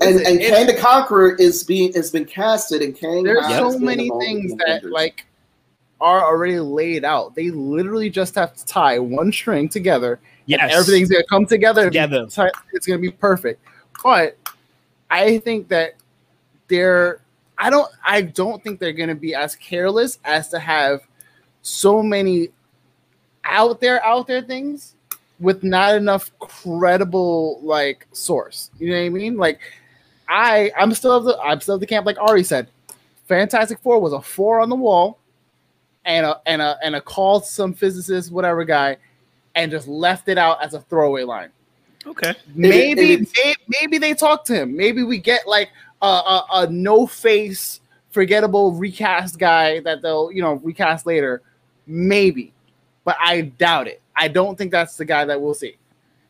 and 0.00 0.16
Listen, 0.16 0.32
and 0.32 0.40
it's- 0.40 0.50
Kang 0.56 0.66
the 0.66 0.80
Conqueror 0.80 1.34
is 1.36 1.64
being 1.64 1.92
has 1.94 2.10
been 2.10 2.24
casted, 2.24 2.82
and 2.82 2.96
Kang. 2.96 3.22
There's 3.22 3.46
so 3.46 3.78
many 3.78 4.10
things 4.20 4.54
that 4.56 4.68
Avengers. 4.78 4.92
like 4.92 5.26
are 6.00 6.22
already 6.24 6.60
laid 6.60 7.04
out. 7.04 7.34
They 7.34 7.50
literally 7.50 8.10
just 8.10 8.34
have 8.34 8.54
to 8.54 8.64
tie 8.66 8.98
one 8.98 9.32
string 9.32 9.68
together. 9.68 10.18
Yes. 10.48 10.60
and 10.62 10.70
everything's 10.70 11.10
gonna 11.10 11.24
come 11.24 11.44
together. 11.44 11.84
Together. 11.84 12.28
It's 12.72 12.86
gonna 12.86 12.98
be 13.00 13.10
perfect. 13.10 13.60
But 14.02 14.36
I 15.10 15.38
think 15.38 15.68
that 15.68 15.94
they're. 16.68 17.20
I 17.58 17.70
don't. 17.70 17.90
I 18.04 18.22
don't 18.22 18.62
think 18.62 18.80
they're 18.80 18.92
gonna 18.92 19.14
be 19.14 19.34
as 19.34 19.56
careless 19.56 20.18
as 20.24 20.48
to 20.50 20.58
have 20.58 21.00
so 21.62 22.02
many 22.02 22.50
out 23.44 23.80
there, 23.80 24.04
out 24.04 24.26
there 24.26 24.42
things 24.42 24.94
with 25.40 25.62
not 25.62 25.94
enough 25.94 26.30
credible 26.38 27.60
like 27.62 28.06
source. 28.12 28.70
You 28.78 28.90
know 28.90 28.96
what 29.00 29.06
I 29.06 29.08
mean? 29.10 29.36
Like, 29.36 29.60
I 30.28 30.70
I'm 30.78 30.92
still 30.94 31.12
of 31.12 31.24
the 31.24 31.38
I'm 31.38 31.60
still 31.60 31.74
of 31.76 31.80
the 31.80 31.86
camp. 31.86 32.06
Like 32.06 32.18
Ari 32.18 32.44
said, 32.44 32.68
Fantastic 33.26 33.78
Four 33.80 34.00
was 34.00 34.12
a 34.12 34.20
four 34.20 34.60
on 34.60 34.68
the 34.68 34.76
wall, 34.76 35.18
and 36.04 36.26
a 36.26 36.40
and 36.46 36.60
a 36.60 36.78
and 36.82 36.94
a 36.96 37.00
call 37.00 37.40
to 37.40 37.46
some 37.46 37.72
physicist, 37.72 38.30
whatever 38.32 38.64
guy, 38.64 38.96
and 39.54 39.70
just 39.70 39.88
left 39.88 40.28
it 40.28 40.38
out 40.38 40.62
as 40.62 40.74
a 40.74 40.80
throwaway 40.80 41.24
line. 41.24 41.50
Okay. 42.06 42.34
Maybe 42.54 43.14
it- 43.14 43.28
may, 43.44 43.54
maybe 43.80 43.98
they 43.98 44.14
talk 44.14 44.44
to 44.44 44.54
him. 44.54 44.76
Maybe 44.76 45.02
we 45.02 45.18
get 45.18 45.46
like 45.48 45.70
a, 46.02 46.06
a, 46.06 46.44
a 46.52 46.66
no 46.70 47.06
face, 47.06 47.80
forgettable 48.10 48.72
recast 48.72 49.38
guy 49.38 49.80
that 49.80 50.02
they'll 50.02 50.30
you 50.32 50.42
know 50.42 50.54
recast 50.54 51.06
later. 51.06 51.42
Maybe, 51.86 52.52
but 53.04 53.16
I 53.20 53.42
doubt 53.42 53.86
it. 53.86 54.00
I 54.16 54.28
don't 54.28 54.56
think 54.58 54.72
that's 54.72 54.96
the 54.96 55.04
guy 55.04 55.24
that 55.24 55.40
we'll 55.40 55.54
see. 55.54 55.76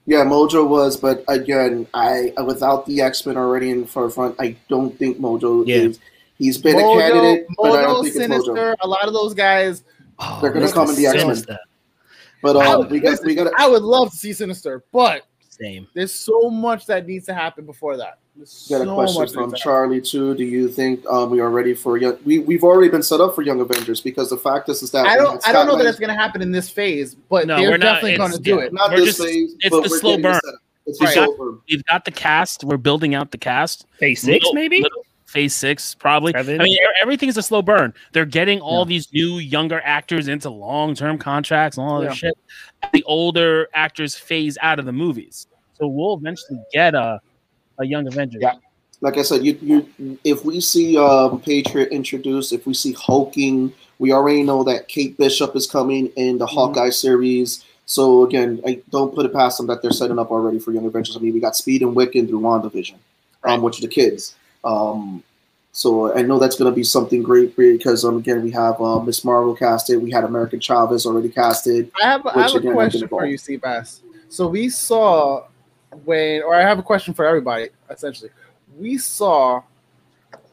Yeah, 0.08 0.24
Mojo 0.24 0.68
was, 0.68 0.96
but 0.96 1.24
again, 1.28 1.86
I 1.94 2.32
without 2.44 2.86
the 2.86 3.00
X 3.00 3.24
Men 3.26 3.36
already 3.36 3.70
in 3.70 3.80
the 3.82 3.86
forefront, 3.86 4.36
I 4.38 4.56
don't 4.68 4.96
think 4.98 5.18
Mojo 5.18 5.66
Yeah. 5.66 5.76
is. 5.76 5.98
He's 6.38 6.58
been 6.58 6.76
Mojo, 6.76 6.96
a 6.96 7.00
candidate, 7.00 7.46
but 7.56 7.72
I 7.72 7.82
don't 7.82 8.02
think 8.04 8.14
Sinister, 8.14 8.72
it's 8.72 8.80
Mojo. 8.82 8.84
a 8.84 8.86
lot 8.88 9.06
of 9.08 9.14
those 9.14 9.32
guys. 9.34 9.82
Oh, 10.18 10.38
They're 10.42 10.50
gonna 10.52 10.70
come 10.70 10.90
in 10.90 10.96
the 10.96 11.06
X-Men. 11.06 11.22
Sinister. 11.22 11.58
But 12.42 12.56
I 12.58 12.66
um, 12.72 12.78
would- 12.80 12.90
we 12.90 13.00
got 13.00 13.18
we 13.24 13.34
got 13.34 13.50
I 13.58 13.68
would 13.68 13.82
love 13.82 14.10
to 14.10 14.16
see 14.16 14.32
Sinister, 14.32 14.84
but 14.92 15.22
Same. 15.58 15.86
there's 15.94 16.12
so 16.12 16.50
much 16.50 16.86
that 16.86 17.06
needs 17.06 17.26
to 17.26 17.34
happen 17.34 17.64
before 17.64 17.96
that. 17.96 18.18
There's 18.36 18.66
got 18.68 18.82
a 18.82 18.84
so 18.84 18.94
question 18.94 19.22
much 19.22 19.32
from 19.32 19.54
Charlie 19.54 20.00
too. 20.02 20.34
Do 20.34 20.44
you 20.44 20.68
think 20.68 21.04
um, 21.06 21.30
we 21.30 21.40
are 21.40 21.48
ready 21.48 21.72
for 21.74 21.96
young? 21.96 22.18
We 22.26 22.40
we've 22.40 22.62
already 22.62 22.90
been 22.90 23.02
set 23.02 23.20
up 23.20 23.34
for 23.34 23.40
Young 23.40 23.60
Avengers 23.60 24.02
because 24.02 24.28
the 24.28 24.36
fact 24.36 24.68
is 24.68 24.82
is 24.82 24.90
that 24.90 25.06
I 25.06 25.16
don't. 25.16 25.46
I 25.48 25.52
don't 25.52 25.66
know 25.66 25.72
Scott 25.72 25.84
that 25.84 25.88
it's 25.88 25.98
going 25.98 26.10
to 26.10 26.14
happen 26.14 26.42
in 26.42 26.52
this 26.52 26.68
phase, 26.68 27.14
but 27.14 27.46
No, 27.46 27.56
they're 27.56 27.70
we're 27.70 27.78
definitely 27.78 28.18
going 28.18 28.32
to 28.32 28.38
do 28.38 28.56
yeah. 28.56 28.64
it. 28.64 28.72
not 28.74 28.90
We're 28.90 28.96
this 28.98 29.16
just- 29.16 29.22
phase. 29.22 29.54
it's 29.60 29.70
but 29.70 29.84
the 29.84 29.88
we're 29.90 29.98
slow 29.98 30.10
getting 30.18 30.22
the 30.22 30.28
burn. 30.28 30.40
setup. 30.44 30.60
It's 30.88 30.98
the 30.98 31.04
Right. 31.06 31.14
slow 31.14 31.36
burn. 31.38 31.58
We've 31.70 31.84
got 31.86 32.04
the 32.04 32.10
cast. 32.10 32.62
We're 32.64 32.76
building 32.76 33.14
out 33.14 33.30
the 33.30 33.38
cast. 33.38 33.86
Phase 33.98 34.20
six, 34.20 34.44
Little- 34.44 34.52
maybe. 34.52 34.82
little- 34.82 35.05
phase 35.36 35.54
six, 35.54 35.94
probably. 35.94 36.32
Seven. 36.32 36.60
I 36.60 36.64
mean, 36.64 36.78
everything's 37.00 37.36
a 37.36 37.42
slow 37.42 37.62
burn. 37.62 37.92
They're 38.12 38.24
getting 38.24 38.60
all 38.60 38.84
these 38.84 39.12
new 39.12 39.38
younger 39.38 39.80
actors 39.84 40.28
into 40.28 40.50
long 40.50 40.94
term 40.94 41.18
contracts 41.18 41.76
and 41.78 41.86
all 41.88 42.02
Yeah. 42.02 42.12
shit. 42.12 42.34
The 42.92 43.04
older 43.04 43.68
actors 43.74 44.16
phase 44.16 44.56
out 44.62 44.78
of 44.78 44.86
the 44.86 44.92
movies, 44.92 45.46
so 45.78 45.86
we'll 45.86 46.14
eventually 46.16 46.60
get 46.72 46.94
a 46.94 47.20
a 47.78 47.84
young 47.84 48.06
Avengers. 48.06 48.40
Yeah. 48.40 48.54
like 49.02 49.18
I 49.18 49.22
said, 49.22 49.44
you, 49.44 49.58
you 49.60 50.18
if 50.24 50.44
we 50.44 50.60
see 50.60 50.96
um, 50.96 51.40
Patriot 51.42 51.88
introduced, 51.90 52.52
if 52.54 52.66
we 52.66 52.72
see 52.72 52.92
hulking, 52.94 53.72
we 53.98 54.12
already 54.12 54.42
know 54.42 54.64
that 54.64 54.88
Kate 54.88 55.16
Bishop 55.18 55.54
is 55.54 55.66
coming 55.66 56.06
in 56.16 56.38
the 56.38 56.46
Hawkeye 56.46 56.88
series. 56.90 57.64
So 57.84 58.24
again, 58.24 58.60
I 58.66 58.80
don't 58.90 59.14
put 59.14 59.26
it 59.26 59.32
past 59.34 59.58
them 59.58 59.66
that 59.66 59.82
they're 59.82 59.90
setting 59.92 60.18
up 60.18 60.30
already 60.30 60.58
for 60.58 60.72
Young 60.72 60.86
Avengers. 60.86 61.16
I 61.16 61.20
mean, 61.20 61.34
we 61.34 61.40
got 61.40 61.54
Speed 61.54 61.82
and 61.82 61.94
Wiccan 61.94 62.26
through 62.26 62.40
WandaVision, 62.40 62.94
um, 63.44 63.60
which 63.62 63.78
are 63.78 63.82
the 63.82 63.88
kids. 63.88 64.34
Um, 64.64 65.22
so 65.76 66.16
I 66.16 66.22
know 66.22 66.38
that's 66.38 66.56
going 66.56 66.72
to 66.72 66.74
be 66.74 66.82
something 66.82 67.22
great 67.22 67.54
because 67.54 68.02
um, 68.02 68.16
again, 68.16 68.42
we 68.42 68.50
have 68.52 68.80
uh, 68.80 68.98
Miss 69.00 69.22
Marvel 69.26 69.54
casted, 69.54 70.02
we 70.02 70.10
had 70.10 70.24
America 70.24 70.58
Chavez 70.58 71.04
already 71.04 71.28
casted. 71.28 71.92
I 72.02 72.06
have, 72.06 72.26
I 72.26 72.40
have 72.44 72.54
a 72.54 72.72
question 72.72 73.06
for 73.06 73.26
you, 73.26 73.36
Seabass. 73.36 74.00
So 74.30 74.48
we 74.48 74.70
saw 74.70 75.44
when, 76.06 76.42
or 76.44 76.54
I 76.54 76.62
have 76.62 76.78
a 76.78 76.82
question 76.82 77.12
for 77.12 77.26
everybody. 77.26 77.68
Essentially, 77.90 78.30
we 78.78 78.96
saw, 78.96 79.60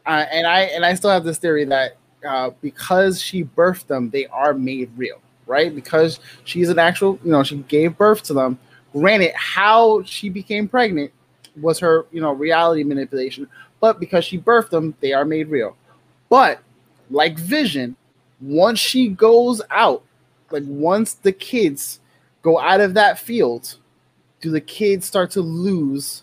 uh, 0.04 0.26
and 0.30 0.46
I 0.46 0.60
and 0.64 0.84
I 0.84 0.92
still 0.92 1.08
have 1.08 1.24
this 1.24 1.38
theory 1.38 1.64
that 1.64 1.96
uh, 2.28 2.50
because 2.60 3.18
she 3.18 3.44
birthed 3.44 3.86
them, 3.86 4.10
they 4.10 4.26
are 4.26 4.52
made 4.52 4.90
real, 4.94 5.22
right? 5.46 5.74
Because 5.74 6.20
she's 6.44 6.68
an 6.68 6.78
actual, 6.78 7.18
you 7.24 7.32
know, 7.32 7.42
she 7.42 7.56
gave 7.56 7.96
birth 7.96 8.24
to 8.24 8.34
them. 8.34 8.58
Granted, 8.92 9.32
how 9.34 10.02
she 10.02 10.28
became 10.28 10.68
pregnant 10.68 11.12
was 11.60 11.78
her, 11.78 12.04
you 12.12 12.20
know, 12.20 12.32
reality 12.32 12.84
manipulation, 12.84 13.48
but 13.84 14.00
because 14.00 14.24
she 14.24 14.38
birthed 14.38 14.70
them, 14.70 14.94
they 15.00 15.12
are 15.12 15.26
made 15.26 15.48
real. 15.48 15.76
But 16.30 16.60
like 17.10 17.38
Vision, 17.38 17.96
once 18.40 18.78
she 18.78 19.08
goes 19.08 19.60
out, 19.70 20.02
like 20.50 20.62
once 20.64 21.12
the 21.12 21.32
kids 21.32 22.00
go 22.40 22.58
out 22.58 22.80
of 22.80 22.94
that 22.94 23.18
field, 23.18 23.76
do 24.40 24.50
the 24.50 24.62
kids 24.62 25.04
start 25.04 25.30
to 25.32 25.42
lose 25.42 26.22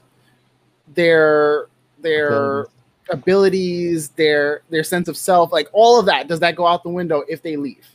their 0.95 1.67
their 1.99 2.65
abilities, 3.11 4.09
their 4.09 4.63
their 4.71 4.83
sense 4.83 5.07
of 5.07 5.15
self, 5.15 5.51
like 5.51 5.69
all 5.71 5.99
of 5.99 6.07
that? 6.07 6.27
Does 6.27 6.39
that 6.39 6.55
go 6.55 6.65
out 6.65 6.81
the 6.81 6.89
window 6.89 7.23
if 7.29 7.43
they 7.43 7.57
leave? 7.57 7.85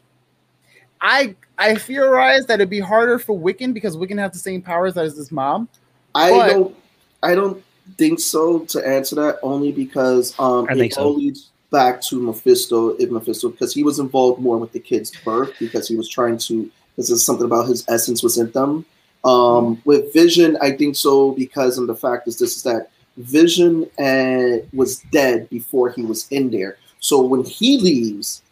I 1.01 1.35
I 1.59 1.75
theorize 1.75 2.47
that 2.47 2.61
it'd 2.61 2.71
be 2.71 2.79
harder 2.79 3.19
for 3.19 3.37
Wiccan 3.37 3.75
because 3.75 3.97
Wiccan 3.97 4.21
has 4.21 4.31
the 4.31 4.39
same 4.39 4.62
powers 4.62 4.97
as 4.97 5.17
his 5.17 5.33
mom. 5.33 5.69
I 6.14 6.31
don't. 6.31 6.77
I 7.25 7.35
don't 7.35 7.66
think 7.97 8.20
so. 8.20 8.61
To 8.61 8.87
answer 8.87 9.16
that, 9.16 9.39
only 9.43 9.72
because 9.72 10.34
um, 10.39 10.66
I 10.68 10.72
it 10.72 10.78
think 10.78 10.93
so. 10.95 11.03
all 11.03 11.16
leads 11.16 11.51
back 11.70 12.01
to 12.03 12.20
Mephisto. 12.20 12.91
If 12.97 13.11
Mephisto, 13.11 13.51
because 13.51 13.74
he 13.74 13.82
was 13.82 13.99
involved 13.99 14.41
more 14.41 14.59
with 14.59 14.72
the 14.72 14.80
kid's 14.80 15.11
birth, 15.24 15.53
because 15.59 15.89
he 15.89 15.97
was 15.97 16.09
trying 16.09 16.39
to. 16.39 16.70
This 16.97 17.11
is 17.11 17.24
something 17.24 17.45
about 17.45 17.68
his 17.68 17.84
essence 17.89 18.22
was 18.22 18.39
in 18.39 18.51
them. 18.53 18.87
Um, 19.24 19.82
with 19.84 20.12
Vision, 20.12 20.57
I 20.62 20.70
think 20.70 20.97
so 20.97 21.32
because 21.32 21.78
of 21.78 21.89
the 21.89 21.95
fact 21.95 22.28
is 22.28 22.39
this 22.39 22.57
is 22.57 22.62
that 22.62 22.91
Vision 23.16 23.89
uh, 23.99 24.64
was 24.72 25.01
dead 25.11 25.51
before 25.51 25.91
he 25.91 26.03
was 26.03 26.26
in 26.30 26.51
there. 26.51 26.78
So 27.01 27.20
when 27.20 27.45
he 27.45 27.78
leaves, 27.78 28.43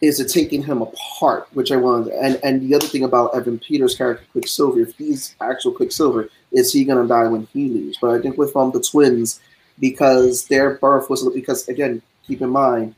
is 0.00 0.20
it 0.20 0.28
taking 0.28 0.62
him 0.62 0.82
apart? 0.82 1.48
Which 1.52 1.72
I 1.72 1.76
wanted, 1.76 2.12
and 2.14 2.40
and 2.42 2.62
the 2.62 2.74
other 2.74 2.86
thing 2.86 3.04
about 3.04 3.34
Evan 3.34 3.58
Peters' 3.58 3.94
character 3.94 4.24
Quicksilver, 4.32 4.80
if 4.80 4.96
he's 4.96 5.34
actual 5.40 5.72
Quicksilver, 5.72 6.28
is 6.56 6.72
he 6.72 6.84
gonna 6.84 7.06
die 7.06 7.28
when 7.28 7.46
he 7.52 7.68
leaves? 7.68 7.98
But 8.00 8.10
I 8.10 8.20
think 8.20 8.38
with 8.38 8.56
um 8.56 8.72
the 8.72 8.80
twins, 8.80 9.40
because 9.78 10.46
their 10.46 10.76
birth 10.76 11.08
was 11.10 11.28
because 11.32 11.68
again, 11.68 12.02
keep 12.26 12.40
in 12.40 12.50
mind, 12.50 12.94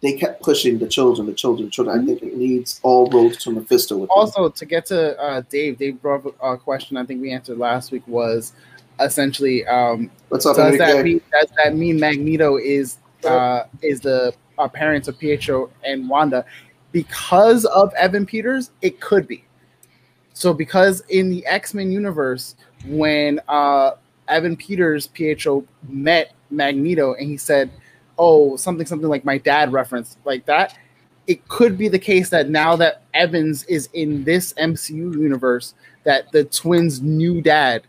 they 0.00 0.12
kept 0.14 0.42
pushing 0.42 0.78
the 0.78 0.86
children, 0.86 1.26
the 1.26 1.34
children, 1.34 1.66
the 1.66 1.70
children. 1.70 2.00
I 2.00 2.06
think 2.06 2.22
it 2.22 2.36
needs 2.36 2.80
all 2.82 3.10
roads 3.10 3.36
to 3.44 3.50
Mephisto. 3.50 3.96
With 3.98 4.08
them. 4.08 4.16
Also, 4.16 4.48
to 4.48 4.64
get 4.64 4.86
to 4.86 5.20
uh, 5.20 5.42
Dave, 5.50 5.78
Dave 5.78 6.00
brought 6.00 6.24
up 6.24 6.34
a 6.40 6.56
question 6.56 6.96
I 6.96 7.04
think 7.04 7.20
we 7.20 7.32
answered 7.32 7.58
last 7.58 7.90
week 7.90 8.06
was 8.06 8.52
essentially 9.00 9.66
um, 9.66 10.10
What's 10.28 10.46
up, 10.46 10.56
does 10.56 10.78
that 10.78 11.04
mean 11.04 11.20
does 11.32 11.50
that 11.56 11.74
mean 11.74 11.98
Magneto 11.98 12.56
is 12.58 12.98
uh, 13.24 13.64
is 13.82 14.00
the 14.00 14.32
uh, 14.56 14.68
parents 14.68 15.08
of 15.08 15.18
Pietro 15.18 15.70
and 15.84 16.08
Wanda 16.08 16.44
because 16.92 17.64
of 17.66 17.92
Evan 17.94 18.24
Peters? 18.24 18.70
It 18.82 19.00
could 19.00 19.26
be. 19.26 19.44
So 20.32 20.54
because 20.54 21.02
in 21.10 21.28
the 21.28 21.44
X 21.44 21.74
Men 21.74 21.92
universe, 21.92 22.54
when 22.86 23.40
uh, 23.48 23.92
Evan 24.28 24.56
Peters 24.56 25.06
Pietro 25.08 25.64
met 25.88 26.32
Magneto 26.50 27.14
and 27.14 27.28
he 27.28 27.36
said, 27.36 27.70
"Oh, 28.18 28.56
something 28.56 28.86
something 28.86 29.08
like 29.08 29.24
my 29.24 29.38
dad 29.38 29.72
reference 29.72 30.16
like 30.24 30.46
that." 30.46 30.76
It 31.26 31.46
could 31.48 31.78
be 31.78 31.88
the 31.88 31.98
case 31.98 32.30
that 32.30 32.48
now 32.48 32.74
that 32.76 33.02
Evans 33.14 33.64
is 33.64 33.88
in 33.92 34.24
this 34.24 34.52
MCU 34.54 35.14
universe, 35.14 35.74
that 36.04 36.32
the 36.32 36.44
twins' 36.44 37.00
new 37.00 37.40
dad 37.40 37.82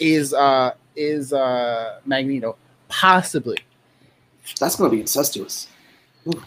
is 0.00 0.32
uh 0.34 0.72
is 0.96 1.32
uh 1.32 2.00
Magneto 2.04 2.56
possibly 2.88 3.58
That's 4.58 4.76
gonna 4.76 4.90
be 4.90 5.00
incestuous. 5.00 5.68
Ooh. 6.26 6.42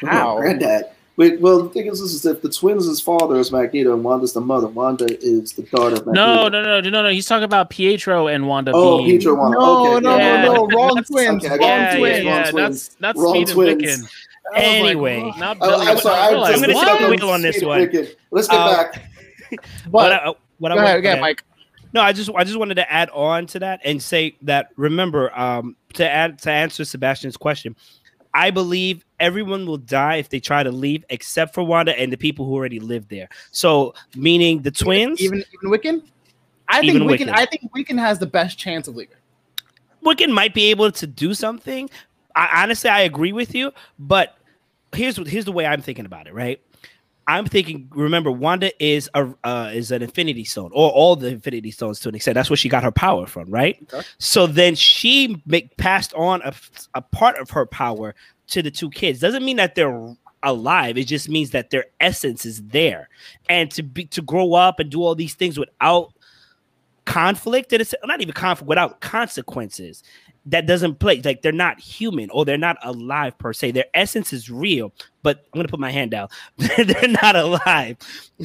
How? 0.00 0.36
Granddad. 0.38 0.90
Wait, 1.16 1.40
well, 1.40 1.62
the 1.62 1.68
thing 1.68 1.86
is, 1.86 2.00
this 2.00 2.12
is 2.12 2.26
if 2.26 2.42
the 2.42 2.48
twins' 2.48 2.86
his 2.86 3.00
father 3.00 3.36
is 3.36 3.52
Magneto 3.52 3.94
and 3.94 4.02
Wanda's 4.02 4.32
the 4.32 4.40
mother. 4.40 4.66
Wanda 4.66 5.06
is 5.24 5.52
the 5.52 5.62
daughter 5.62 5.94
of 5.94 6.06
No, 6.06 6.48
Magneto. 6.48 6.48
no, 6.48 6.80
no, 6.80 6.90
no, 6.90 7.02
no. 7.04 7.08
He's 7.10 7.26
talking 7.26 7.44
about 7.44 7.70
Pietro 7.70 8.26
and 8.26 8.48
Wanda. 8.48 8.72
Oh, 8.74 8.98
being, 8.98 9.10
Pietro 9.10 9.36
Wanda. 9.36 9.58
no 9.58 9.94
okay, 9.96 10.00
no 10.04 10.16
yeah. 10.16 10.44
no 10.44 10.52
no 10.54 10.66
wrong 10.76 10.88
That's- 10.96 11.06
twins 11.08 11.44
okay, 11.44 11.46
I 11.46 11.50
wrong 11.50 11.58
got 11.60 11.66
Yeah, 11.66 11.94
it. 11.94 11.98
twins 11.98 12.16
yeah, 12.18 12.22
yeah. 12.24 12.34
Wrong 12.42 12.50
twins. 12.50 12.88
That's 12.88 12.96
that's 12.98 13.18
Wrong 13.20 13.44
twins. 13.44 13.52
Wiccan. 13.52 13.84
I 13.84 13.90
was 14.00 14.02
like, 14.52 14.64
Anyway. 14.64 15.32
not 15.38 15.56
Oh, 15.60 15.70
Billy. 15.70 15.86
I'm 15.86 15.98
sorry. 15.98 16.18
I 16.18 16.26
I'm, 16.28 16.34
I'm 16.36 16.60
gonna 16.60 16.72
just 16.72 16.86
take 16.86 17.00
the 17.00 17.08
wheel 17.10 17.30
on 17.30 17.42
this 17.42 17.62
one. 17.62 17.80
Wicked. 17.80 18.16
Let's 18.32 18.48
get 18.48 18.58
Uh, 18.60 18.76
back. 18.76 19.02
But 19.50 19.90
but 19.92 20.12
uh, 20.12 20.34
what 20.58 20.70
Go 20.70 20.74
I 20.74 20.78
ahead, 20.82 20.86
want, 20.94 20.98
again, 20.98 21.20
Mike. 21.20 21.44
No, 21.92 22.00
I 22.00 22.12
just 22.12 22.28
I 22.34 22.42
just 22.42 22.58
wanted 22.58 22.74
to 22.74 22.92
add 22.92 23.08
on 23.10 23.46
to 23.48 23.60
that 23.60 23.80
and 23.84 24.02
say 24.02 24.36
that 24.42 24.70
remember 24.76 25.32
um 25.38 25.76
to 25.92 26.08
add 26.10 26.40
to 26.40 26.50
answer 26.50 26.84
Sebastian's 26.84 27.36
question, 27.36 27.76
I 28.34 28.50
believe 28.50 29.04
everyone 29.20 29.64
will 29.64 29.78
die 29.78 30.16
if 30.16 30.28
they 30.28 30.40
try 30.40 30.64
to 30.64 30.72
leave 30.72 31.04
except 31.08 31.54
for 31.54 31.62
Wanda 31.62 31.98
and 31.98 32.12
the 32.12 32.16
people 32.16 32.44
who 32.44 32.52
already 32.52 32.80
live 32.80 33.08
there. 33.08 33.28
So 33.52 33.94
meaning 34.16 34.62
the 34.62 34.72
twins, 34.72 35.20
even 35.20 35.38
even 35.38 35.70
Wiccan. 35.70 36.02
I 36.68 36.80
think 36.80 36.98
Wiccan. 36.98 37.26
Wiccan. 37.26 37.32
I 37.32 37.46
think 37.46 37.72
Wiccan 37.72 37.98
has 37.98 38.18
the 38.18 38.26
best 38.26 38.58
chance 38.58 38.88
of 38.88 38.96
leaving. 38.96 39.16
Wiccan 40.04 40.32
might 40.32 40.52
be 40.52 40.70
able 40.70 40.90
to 40.90 41.06
do 41.06 41.32
something. 41.32 41.88
I 42.34 42.62
honestly 42.62 42.90
I 42.90 43.00
agree 43.00 43.32
with 43.32 43.54
you, 43.54 43.72
but 43.98 44.36
here's 44.92 45.16
here's 45.28 45.44
the 45.44 45.52
way 45.52 45.64
I'm 45.64 45.80
thinking 45.80 46.04
about 46.04 46.26
it, 46.26 46.34
right? 46.34 46.60
I'm 47.26 47.46
thinking. 47.46 47.88
Remember, 47.94 48.30
Wanda 48.30 48.70
is 48.84 49.08
a 49.14 49.32
uh, 49.44 49.70
is 49.72 49.90
an 49.90 50.02
Infinity 50.02 50.44
Stone, 50.44 50.70
or 50.72 50.90
all 50.90 51.16
the 51.16 51.28
Infinity 51.28 51.70
Stones 51.70 52.00
to 52.00 52.08
an 52.08 52.14
extent. 52.14 52.34
That's 52.34 52.50
where 52.50 52.56
she 52.56 52.68
got 52.68 52.84
her 52.84 52.92
power 52.92 53.26
from, 53.26 53.50
right? 53.50 53.78
Okay. 53.92 54.06
So 54.18 54.46
then 54.46 54.74
she 54.74 55.42
make, 55.46 55.76
passed 55.76 56.12
on 56.14 56.42
a, 56.42 56.54
a 56.94 57.00
part 57.00 57.36
of 57.38 57.50
her 57.50 57.66
power 57.66 58.14
to 58.48 58.62
the 58.62 58.70
two 58.70 58.90
kids. 58.90 59.20
Doesn't 59.20 59.44
mean 59.44 59.56
that 59.56 59.74
they're 59.74 60.14
alive. 60.42 60.98
It 60.98 61.06
just 61.06 61.28
means 61.28 61.50
that 61.50 61.70
their 61.70 61.86
essence 62.00 62.44
is 62.44 62.62
there, 62.62 63.08
and 63.48 63.70
to 63.72 63.82
be 63.82 64.04
to 64.06 64.22
grow 64.22 64.54
up 64.54 64.78
and 64.78 64.90
do 64.90 65.02
all 65.02 65.14
these 65.14 65.34
things 65.34 65.58
without 65.58 66.12
conflict, 67.04 67.72
and 67.72 67.80
it's 67.80 67.94
not 68.04 68.20
even 68.20 68.32
conflict 68.34 68.68
without 68.68 69.00
consequences. 69.00 70.02
That 70.46 70.66
doesn't 70.66 70.98
play 70.98 71.22
like 71.24 71.40
they're 71.40 71.52
not 71.52 71.80
human 71.80 72.28
or 72.30 72.44
they're 72.44 72.58
not 72.58 72.76
alive 72.82 73.38
per 73.38 73.54
se. 73.54 73.70
Their 73.70 73.86
essence 73.94 74.30
is 74.32 74.50
real, 74.50 74.92
but 75.22 75.38
I'm 75.38 75.58
gonna 75.58 75.68
put 75.68 75.80
my 75.80 75.90
hand 75.90 76.10
down. 76.10 76.28
they're 76.58 77.08
not 77.08 77.34
alive. 77.34 77.96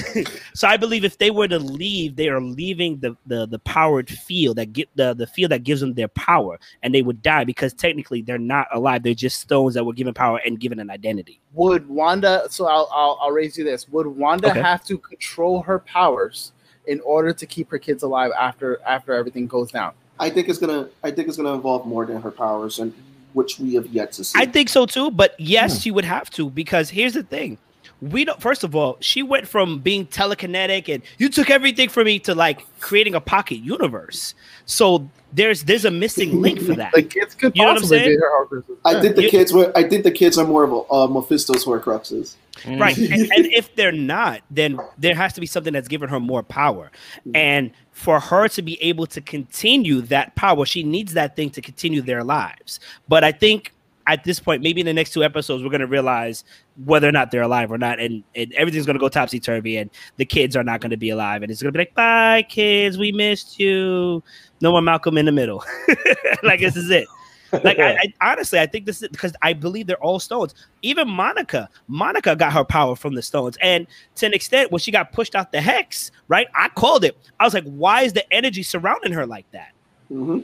so 0.54 0.68
I 0.68 0.78
believe 0.78 1.04
if 1.04 1.18
they 1.18 1.30
were 1.30 1.48
to 1.50 1.60
leave, 1.60 2.16
they 2.16 2.30
are 2.30 2.40
leaving 2.40 3.00
the 3.00 3.18
the, 3.26 3.46
the 3.48 3.60
powered 3.60 4.10
field 4.10 4.58
that 4.58 4.72
get 4.72 4.88
the 4.96 5.14
the 5.14 5.28
field 5.28 5.52
that 5.52 5.64
gives 5.64 5.82
them 5.82 5.94
their 5.94 6.08
power, 6.10 6.58
and 6.84 6.96
they 6.96 7.02
would 7.02 7.22
die 7.22 7.44
because 7.44 7.74
technically 7.74 8.22
they're 8.22 8.38
not 8.38 8.68
alive. 8.74 9.04
They're 9.04 9.14
just 9.14 9.42
stones 9.42 9.74
that 9.74 9.84
were 9.84 9.94
given 9.94 10.14
power 10.14 10.40
and 10.46 10.58
given 10.58 10.80
an 10.80 10.90
identity. 10.90 11.42
Would 11.54 11.90
Wanda? 11.90 12.46
So 12.50 12.68
I'll 12.68 12.90
I'll, 12.94 13.20
I'll 13.22 13.32
raise 13.32 13.58
you 13.58 13.66
this. 13.66 13.90
Would 13.90 14.08
Wanda 14.08 14.52
Okay. 14.52 14.62
have 14.62 14.86
to 14.86 14.98
control 14.98 15.62
her 15.64 15.80
powers 15.80 16.54
in 16.88 17.02
order 17.02 17.34
to 17.34 17.46
keep 17.46 17.70
her 17.72 17.78
kids 17.78 18.04
alive 18.04 18.32
after 18.40 18.80
after 18.88 19.12
everything 19.14 19.48
goes 19.48 19.70
down? 19.72 19.92
I 20.20 20.30
think 20.30 20.50
it's 20.50 20.60
gonna. 20.60 20.90
I 21.04 21.12
think 21.12 21.28
it's 21.28 21.38
gonna 21.38 21.54
involve 21.54 21.86
more 21.86 22.06
than 22.06 22.22
her 22.22 22.32
powers, 22.32 22.80
and 22.80 22.94
which 23.34 23.60
we 23.60 23.76
have 23.76 23.88
yet 23.88 24.12
to 24.14 24.24
see. 24.24 24.40
I 24.40 24.46
think 24.46 24.70
so 24.70 24.86
too, 24.86 25.12
but 25.12 25.40
yes, 25.40 25.76
hmm. 25.76 25.80
she 25.80 25.92
would 25.92 26.06
have 26.06 26.30
to 26.32 26.50
because 26.50 26.90
here's 26.90 27.14
the 27.14 27.24
thing. 27.24 27.58
We 28.02 28.24
don't 28.26 28.42
first 28.42 28.64
of 28.64 28.76
all, 28.76 28.98
she 29.02 29.24
went 29.24 29.48
from 29.48 29.80
being 29.80 30.06
telekinetic 30.08 30.94
and 30.94 31.04
you 31.18 31.30
took 31.30 31.50
everything 31.50 31.90
from 31.90 32.06
me 32.06 32.20
to 32.20 32.34
like 32.36 32.66
creating 32.80 33.14
a 33.16 33.22
pocket 33.22 33.58
universe. 33.58 34.36
So 34.66 35.10
there's 35.34 35.64
there's 35.64 35.86
a 35.86 35.92
missing 35.92 36.42
link 36.42 36.62
for 36.62 36.74
that. 36.76 36.94
The 36.94 37.04
kids 37.04 37.36
could 37.36 37.56
You 37.56 37.64
know 37.64 37.74
what 37.74 37.78
I'm 37.82 37.86
saying? 37.86 38.10
be 38.10 38.16
her 38.16 38.46
Horcruxes. 38.46 38.78
I 38.86 39.02
think 39.02 39.16
the 39.16 39.24
You- 39.24 39.30
kids 39.30 39.52
were. 39.54 39.72
I 39.76 39.84
think 39.88 40.04
the 40.04 40.12
kids 40.12 40.38
are 40.38 40.48
more 40.48 40.64
of 40.64 40.72
a, 40.72 40.94
uh, 40.94 41.08
Mephisto's 41.08 41.66
Horcruxes. 41.66 42.36
Right. 42.68 42.98
and, 42.98 43.32
and 43.32 43.46
if 43.54 43.74
they're 43.76 43.92
not, 43.92 44.42
then 44.52 44.80
there 44.98 45.16
has 45.16 45.34
to 45.34 45.42
be 45.42 45.48
something 45.48 45.72
that's 45.72 45.88
given 45.88 46.10
her 46.10 46.20
more 46.20 46.44
power. 46.44 46.92
And 47.34 47.72
for 47.92 48.20
her 48.20 48.48
to 48.50 48.62
be 48.62 48.82
able 48.82 49.08
to 49.08 49.22
continue 49.22 50.02
that 50.02 50.36
power, 50.36 50.66
she 50.66 50.84
needs 50.84 51.14
that 51.14 51.36
thing 51.36 51.50
to 51.52 51.62
continue 51.62 52.02
their 52.02 52.24
lives. 52.24 52.80
But 53.08 53.24
I 53.24 53.32
think 53.32 53.74
at 54.10 54.24
this 54.24 54.40
point, 54.40 54.64
maybe 54.64 54.82
in 54.82 54.88
the 54.88 54.94
next 54.94 55.14
two 55.14 55.24
episodes, 55.24 55.64
we're 55.64 55.70
going 55.70 55.82
to 55.82 55.88
realize 55.88 56.44
whether 56.86 57.08
or 57.08 57.12
not 57.12 57.30
they're 57.30 57.44
alive 57.44 57.72
or 57.72 57.78
not. 57.78 58.00
And, 58.00 58.24
and 58.36 58.52
everything's 58.54 58.88
going 58.88 58.96
to 58.96 59.00
go 59.00 59.08
topsy 59.08 59.40
turvy, 59.40 59.78
and 59.78 59.90
the 60.18 60.26
kids 60.26 60.56
are 60.56 60.64
not 60.64 60.82
going 60.82 60.90
to 60.90 60.98
be 60.98 61.12
alive. 61.12 61.44
And 61.44 61.52
it's 61.52 61.62
going 61.62 61.72
to 61.72 61.78
be 61.78 61.82
like, 61.82 61.94
bye, 61.94 62.44
kids. 62.50 62.98
We 62.98 63.12
missed 63.12 63.60
you. 63.60 64.24
No 64.62 64.72
more 64.72 64.82
Malcolm 64.82 65.18
in 65.18 65.26
the 65.26 65.32
middle. 65.32 65.64
like, 66.44 66.60
this 66.60 66.76
is 66.76 66.90
it. 66.90 67.08
Like 67.52 67.80
I, 67.80 67.98
I 68.20 68.32
honestly, 68.32 68.60
I 68.60 68.68
think 68.68 68.86
this 68.86 69.02
is 69.02 69.10
because 69.10 69.34
I 69.42 69.54
believe 69.54 69.88
they're 69.88 70.04
all 70.04 70.20
stones. 70.20 70.54
Even 70.84 71.10
Monica, 71.10 71.68
Monica 71.88 72.36
got 72.36 72.54
her 72.54 72.64
power 72.64 72.96
from 72.96 73.16
the 73.16 73.24
stones, 73.24 73.58
and 73.60 73.88
to 74.18 74.28
an 74.28 74.36
extent, 74.36 74.72
when 74.72 74.78
she 74.80 74.92
got 74.92 75.12
pushed 75.14 75.34
out 75.34 75.52
the 75.52 75.60
hex, 75.60 76.12
right? 76.28 76.48
I 76.54 76.70
called 76.70 77.04
it. 77.04 77.18
I 77.40 77.46
was 77.46 77.56
like, 77.56 77.64
why 77.64 78.04
is 78.04 78.14
the 78.14 78.32
energy 78.32 78.62
surrounding 78.62 79.14
her 79.14 79.26
like 79.26 79.50
that? 79.52 79.72
hmm 80.10 80.42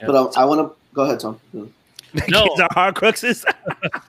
But 0.00 0.14
um, 0.14 0.30
I 0.38 0.46
want 0.46 0.60
to 0.66 0.74
go 0.94 1.02
ahead, 1.02 1.20
Tom. 1.20 1.38
Yeah. 1.52 1.64
The 2.14 2.24
No. 2.28 2.44
kids 2.48 2.60
are 2.60 2.68
Horcruxes. 2.92 3.44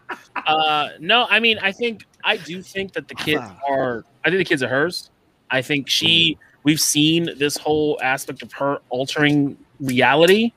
Uh, 0.48 0.90
no, 1.00 1.26
I 1.30 1.40
mean, 1.40 1.58
I 1.60 1.72
think 1.72 2.06
I 2.26 2.38
do 2.38 2.62
think 2.62 2.94
that 2.94 3.08
the 3.08 3.16
kids 3.16 3.44
are. 3.70 4.04
I 4.26 4.30
think 4.30 4.40
the 4.40 4.46
kids 4.46 4.62
are 4.64 4.68
hers. 4.68 5.10
I 5.52 5.62
think 5.62 5.88
she. 5.88 6.38
We've 6.64 6.82
seen 6.82 7.30
this 7.38 7.56
whole 7.56 8.00
aspect 8.02 8.42
of 8.42 8.52
her 8.54 8.80
altering 8.90 9.58
reality, 9.80 10.52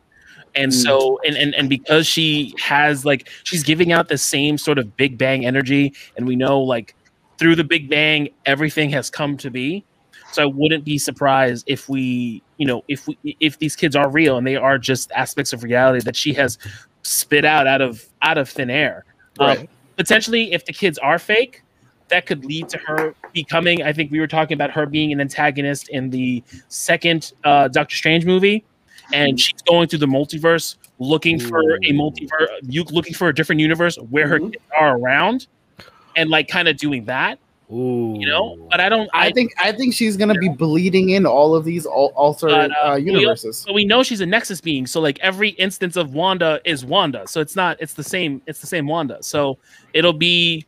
and 0.54 0.72
so 0.74 1.20
and 1.26 1.36
and 1.36 1.54
and 1.54 1.68
because 1.68 2.06
she 2.06 2.54
has 2.58 3.04
like 3.04 3.28
she's 3.44 3.62
giving 3.62 3.92
out 3.92 4.08
the 4.08 4.18
same 4.18 4.56
sort 4.58 4.78
of 4.78 4.96
Big 4.96 5.18
Bang 5.18 5.44
energy, 5.46 5.92
and 6.16 6.26
we 6.26 6.34
know 6.36 6.60
like 6.60 6.96
through 7.38 7.54
the 7.54 7.64
Big 7.64 7.88
Bang 7.88 8.30
everything 8.46 8.90
has 8.90 9.10
come 9.10 9.36
to 9.36 9.50
be. 9.50 9.84
So 10.32 10.42
I 10.42 10.46
wouldn't 10.46 10.84
be 10.84 10.98
surprised 10.98 11.64
if 11.68 11.88
we, 11.88 12.42
you 12.56 12.66
know, 12.66 12.82
if 12.88 13.06
we 13.06 13.18
if 13.40 13.58
these 13.58 13.76
kids 13.76 13.94
are 13.94 14.10
real 14.10 14.36
and 14.36 14.46
they 14.46 14.56
are 14.56 14.78
just 14.78 15.12
aspects 15.12 15.52
of 15.52 15.62
reality 15.62 16.00
that 16.04 16.16
she 16.16 16.32
has 16.34 16.58
spit 17.06 17.44
out 17.44 17.66
out 17.66 17.80
of 17.80 18.04
out 18.22 18.38
of 18.38 18.48
thin 18.48 18.70
air. 18.70 19.04
Um, 19.38 19.68
potentially, 19.96 20.52
if 20.52 20.64
the 20.64 20.72
kids 20.72 20.98
are 20.98 21.18
fake, 21.18 21.62
that 22.08 22.26
could 22.26 22.44
lead 22.44 22.68
to 22.70 22.78
her 22.78 23.14
becoming. 23.32 23.82
I 23.82 23.92
think 23.92 24.10
we 24.10 24.20
were 24.20 24.26
talking 24.26 24.54
about 24.54 24.70
her 24.70 24.86
being 24.86 25.12
an 25.12 25.20
antagonist 25.20 25.88
in 25.88 26.10
the 26.10 26.42
second 26.68 27.32
uh, 27.44 27.68
Doctor 27.68 27.94
Strange 27.96 28.24
movie, 28.24 28.64
and 29.12 29.38
she's 29.38 29.60
going 29.62 29.88
through 29.88 30.00
the 30.00 30.06
multiverse 30.06 30.76
looking 30.98 31.38
for 31.38 31.74
a 31.76 31.92
multiverse, 31.92 32.46
you 32.62 32.82
looking 32.84 33.12
for 33.14 33.28
a 33.28 33.34
different 33.34 33.60
universe 33.60 33.96
where 34.10 34.26
her 34.28 34.38
Mhm. 34.40 34.52
kids 34.52 34.64
are 34.78 34.96
around, 34.98 35.46
and 36.16 36.30
like 36.30 36.48
kind 36.48 36.68
of 36.68 36.76
doing 36.76 37.04
that, 37.04 37.38
Ooh. 37.72 38.14
you 38.18 38.26
know. 38.26 38.56
But 38.70 38.80
I 38.80 38.88
don't. 38.88 39.08
I 39.12 39.32
think 39.32 39.52
I 39.58 39.72
think 39.72 39.94
she's 39.94 40.16
gonna 40.16 40.38
be 40.38 40.48
bleeding 40.48 41.10
in 41.10 41.26
all 41.26 41.54
of 41.54 41.64
these 41.64 41.86
al- 41.86 42.12
altered 42.14 42.50
But, 42.50 42.70
uh, 42.70 42.92
uh, 42.92 42.96
we 42.96 43.10
universes. 43.10 43.58
So 43.58 43.72
we 43.72 43.84
know 43.84 44.02
she's 44.02 44.20
a 44.20 44.26
Nexus 44.26 44.60
being. 44.60 44.86
So 44.86 45.00
like 45.00 45.18
every 45.20 45.50
instance 45.50 45.96
of 45.96 46.14
Wanda 46.14 46.60
is 46.64 46.84
Wanda. 46.84 47.26
So 47.26 47.40
it's 47.40 47.56
not. 47.56 47.76
It's 47.80 47.94
the 47.94 48.04
same. 48.04 48.40
It's 48.46 48.60
the 48.60 48.66
same 48.66 48.86
Wanda. 48.86 49.22
So 49.22 49.58
it'll 49.92 50.12
be. 50.12 50.66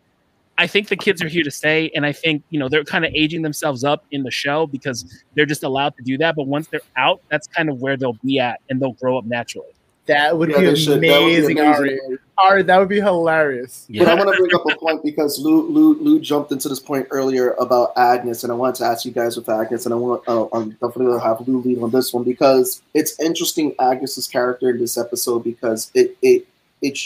I 0.60 0.66
think 0.66 0.88
the 0.88 0.96
kids 0.96 1.22
are 1.22 1.28
here 1.28 1.44
to 1.44 1.52
stay, 1.52 1.88
and 1.94 2.04
I 2.04 2.12
think 2.12 2.42
you 2.50 2.58
know 2.58 2.68
they're 2.68 2.82
kind 2.82 3.04
of 3.04 3.12
aging 3.14 3.42
themselves 3.42 3.84
up 3.84 4.04
in 4.10 4.24
the 4.24 4.30
show 4.30 4.66
because 4.66 5.22
they're 5.36 5.46
just 5.46 5.62
allowed 5.62 5.96
to 5.96 6.02
do 6.02 6.18
that. 6.18 6.34
But 6.34 6.48
once 6.48 6.66
they're 6.66 6.80
out, 6.96 7.22
that's 7.30 7.46
kind 7.46 7.70
of 7.70 7.80
where 7.80 7.96
they'll 7.96 8.18
be 8.24 8.40
at, 8.40 8.60
and 8.68 8.82
they'll 8.82 8.94
grow 8.94 9.16
up 9.16 9.24
naturally. 9.24 9.68
That 10.08 10.38
would 10.38 10.48
Yeah, 10.50 10.60
be 10.60 10.66
they 10.66 10.74
should. 10.74 10.88
That 10.88 10.94
would 10.94 11.00
be 11.00 11.08
amazing, 11.36 11.58
amazing. 11.58 12.00
Ari. 12.08 12.18
Ari, 12.38 12.62
that 12.62 12.78
would 12.78 12.88
be 12.88 13.00
hilarious. 13.00 13.84
Yeah. 13.90 14.04
But 14.04 14.12
I 14.12 14.14
want 14.14 14.34
to 14.34 14.40
bring 14.40 14.54
up 14.54 14.62
a 14.66 14.74
point 14.78 15.04
because 15.04 15.38
Lou, 15.38 15.68
Lou, 15.68 15.94
Lou 16.00 16.18
jumped 16.18 16.50
into 16.50 16.68
this 16.68 16.80
point 16.80 17.06
earlier 17.10 17.50
about 17.60 17.92
Agnes, 17.96 18.42
and 18.42 18.50
I 18.50 18.56
wanted 18.56 18.76
to 18.76 18.84
ask 18.86 19.04
you 19.04 19.12
guys 19.12 19.36
with 19.36 19.50
Agnes, 19.50 19.84
and 19.84 19.92
I 19.92 19.98
want 19.98 20.26
uh, 20.26 20.46
I'm 20.54 20.70
definitely 20.70 21.06
going 21.06 21.20
to 21.20 21.26
have 21.26 21.46
Lou 21.46 21.60
lead 21.60 21.82
on 21.82 21.90
this 21.90 22.12
one 22.12 22.24
because 22.24 22.80
it's 22.94 23.20
interesting 23.20 23.74
Agnes's 23.78 24.26
character 24.26 24.70
in 24.70 24.78
this 24.78 24.96
episode 24.96 25.44
because 25.44 25.90
it 25.94 26.16
it 26.22 26.46
it. 26.80 26.98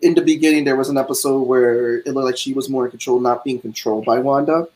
In 0.00 0.14
the 0.14 0.22
beginning 0.22 0.64
there 0.64 0.76
was 0.76 0.88
an 0.88 0.96
episode 0.96 1.42
where 1.42 1.98
it 1.98 2.06
looked 2.06 2.24
like 2.24 2.38
she 2.38 2.54
was 2.54 2.70
more 2.70 2.86
in 2.86 2.90
control, 2.90 3.20
not 3.20 3.44
being 3.44 3.60
controlled 3.60 4.06
by 4.06 4.18
Wanda. 4.18 4.66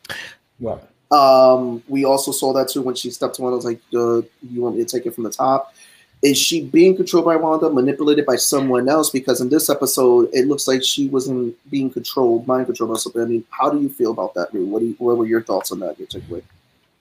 What? 0.58 0.90
Um, 1.10 1.82
we 1.88 2.04
also 2.04 2.32
saw 2.32 2.52
that 2.52 2.68
too 2.68 2.82
when 2.82 2.94
she 2.94 3.10
stepped 3.10 3.36
to 3.36 3.42
Wanda. 3.42 3.56
Was 3.56 3.64
like, 3.64 3.80
uh, 3.94 4.20
"You 4.42 4.60
want 4.60 4.76
me 4.76 4.84
to 4.84 4.88
take 4.88 5.06
it 5.06 5.14
from 5.14 5.24
the 5.24 5.30
top?" 5.30 5.74
Is 6.24 6.38
she 6.38 6.64
being 6.64 6.96
controlled 6.96 7.26
by 7.26 7.36
Wanda, 7.36 7.68
manipulated 7.68 8.24
by 8.24 8.36
someone 8.36 8.88
else? 8.88 9.10
Because 9.10 9.42
in 9.42 9.50
this 9.50 9.68
episode, 9.68 10.30
it 10.32 10.48
looks 10.48 10.66
like 10.66 10.82
she 10.82 11.06
wasn't 11.08 11.54
being 11.70 11.90
controlled, 11.90 12.46
mind 12.46 12.64
controlled 12.64 12.94
by 12.94 12.98
something. 12.98 13.20
I 13.20 13.26
mean, 13.26 13.44
how 13.50 13.68
do 13.68 13.78
you 13.78 13.90
feel 13.90 14.10
about 14.10 14.32
that? 14.32 14.54
Lou? 14.54 14.64
What 14.64 14.82
you, 14.82 14.96
what 14.98 15.18
were 15.18 15.26
your 15.26 15.42
thoughts 15.42 15.70
on 15.70 15.80
that? 15.80 15.98
Your 15.98 16.08
takeaway? 16.08 16.42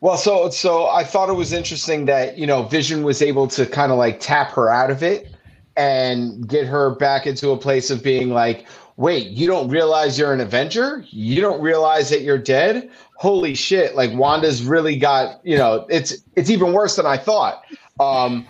Well, 0.02 0.18
so 0.18 0.50
so 0.50 0.88
I 0.88 1.06
thought 1.06 1.30
it 1.30 1.38
was 1.38 1.54
interesting 1.54 2.04
that 2.08 2.38
you 2.38 2.46
know 2.46 2.64
Vision 2.64 3.04
was 3.04 3.22
able 3.22 3.48
to 3.48 3.66
kind 3.66 3.94
of 3.94 3.98
like 3.98 4.20
tap 4.20 4.52
her 4.52 4.70
out 4.70 4.92
of 4.92 5.02
it 5.02 5.34
and 5.78 6.46
get 6.46 6.68
her 6.68 6.90
back 6.90 7.26
into 7.26 7.52
a 7.52 7.58
place 7.58 7.90
of 7.90 8.04
being 8.04 8.30
like, 8.30 8.68
wait, 8.98 9.28
you 9.28 9.48
don't 9.48 9.70
realize 9.70 10.20
you're 10.20 10.34
an 10.34 10.42
Avenger? 10.42 11.06
You 11.12 11.40
don't 11.40 11.62
realize 11.62 12.10
that 12.10 12.24
you're 12.24 12.38
dead? 12.38 12.92
Holy 13.16 13.56
shit! 13.56 13.96
Like 13.96 14.12
Wanda's 14.12 14.64
really 14.64 14.98
got 14.98 15.40
you 15.46 15.58
know 15.58 15.86
it's 15.90 16.18
it's 16.36 16.50
even 16.50 16.74
worse 16.74 16.98
than 16.98 17.06
I 17.06 17.16
thought. 17.16 17.64
Um, 18.02 18.46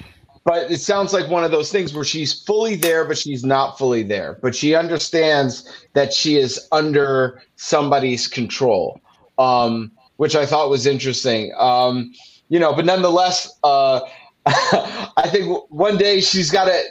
but 0.46 0.70
it 0.72 0.80
sounds 0.80 1.14
like 1.14 1.30
one 1.30 1.44
of 1.44 1.52
those 1.52 1.72
things 1.72 1.94
where 1.94 2.04
she's 2.04 2.44
fully 2.44 2.76
there, 2.76 3.06
but 3.06 3.18
she's 3.18 3.44
not 3.44 3.78
fully 3.78 4.04
there. 4.04 4.38
But 4.42 4.56
she 4.56 4.76
understands 4.76 5.70
that 5.94 6.14
she 6.14 6.38
is 6.38 6.68
under 6.72 7.42
somebody's 7.56 8.28
control. 8.28 9.00
Um, 9.38 9.92
which 10.18 10.36
I 10.36 10.46
thought 10.46 10.70
was 10.70 10.86
interesting. 10.86 11.54
Um, 11.58 12.14
you 12.50 12.60
know, 12.60 12.74
but 12.74 12.86
nonetheless, 12.86 13.60
uh, 13.64 14.02
I 14.46 15.28
think 15.30 15.70
one 15.70 15.98
day 15.98 16.22
she's 16.22 16.52
got 16.52 16.66
to 16.66 16.84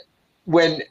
when 0.45 0.83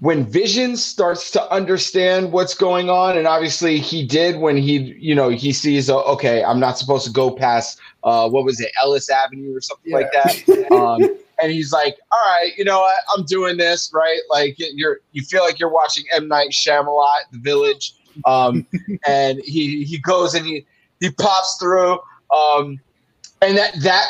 when 0.00 0.26
Vision 0.26 0.76
starts 0.76 1.30
to 1.30 1.50
understand 1.50 2.32
what's 2.32 2.54
going 2.54 2.90
on, 2.90 3.16
and 3.16 3.26
obviously 3.26 3.78
he 3.78 4.04
did 4.04 4.38
when 4.38 4.56
he, 4.56 4.94
you 4.98 5.14
know, 5.14 5.28
he 5.28 5.52
sees, 5.52 5.88
uh, 5.88 6.02
okay, 6.02 6.44
I'm 6.44 6.60
not 6.60 6.76
supposed 6.76 7.06
to 7.06 7.12
go 7.12 7.30
past, 7.30 7.80
uh, 8.02 8.28
what 8.28 8.44
was 8.44 8.60
it, 8.60 8.70
Ellis 8.82 9.08
Avenue 9.08 9.56
or 9.56 9.60
something 9.60 9.92
yeah. 9.92 9.96
like 9.96 10.12
that. 10.12 10.70
Um, 10.74 11.16
and 11.42 11.52
he's 11.52 11.72
like, 11.72 11.96
all 12.12 12.18
right, 12.18 12.52
you 12.56 12.64
know 12.64 12.80
what, 12.80 12.96
I'm 13.16 13.24
doing 13.24 13.56
this, 13.56 13.90
right? 13.92 14.20
Like 14.30 14.56
you're, 14.58 15.00
you 15.12 15.22
feel 15.22 15.42
like 15.42 15.58
you're 15.58 15.72
watching 15.72 16.04
M. 16.12 16.28
Night 16.28 16.50
Shyamalan, 16.50 17.30
The 17.32 17.38
Village, 17.38 17.94
um, 18.24 18.66
and 19.06 19.40
he 19.44 19.84
he 19.84 19.98
goes 19.98 20.34
and 20.34 20.46
he 20.46 20.66
he 21.00 21.10
pops 21.10 21.56
through, 21.58 21.98
um, 22.34 22.80
and 23.42 23.56
that 23.56 23.74
that 23.82 24.06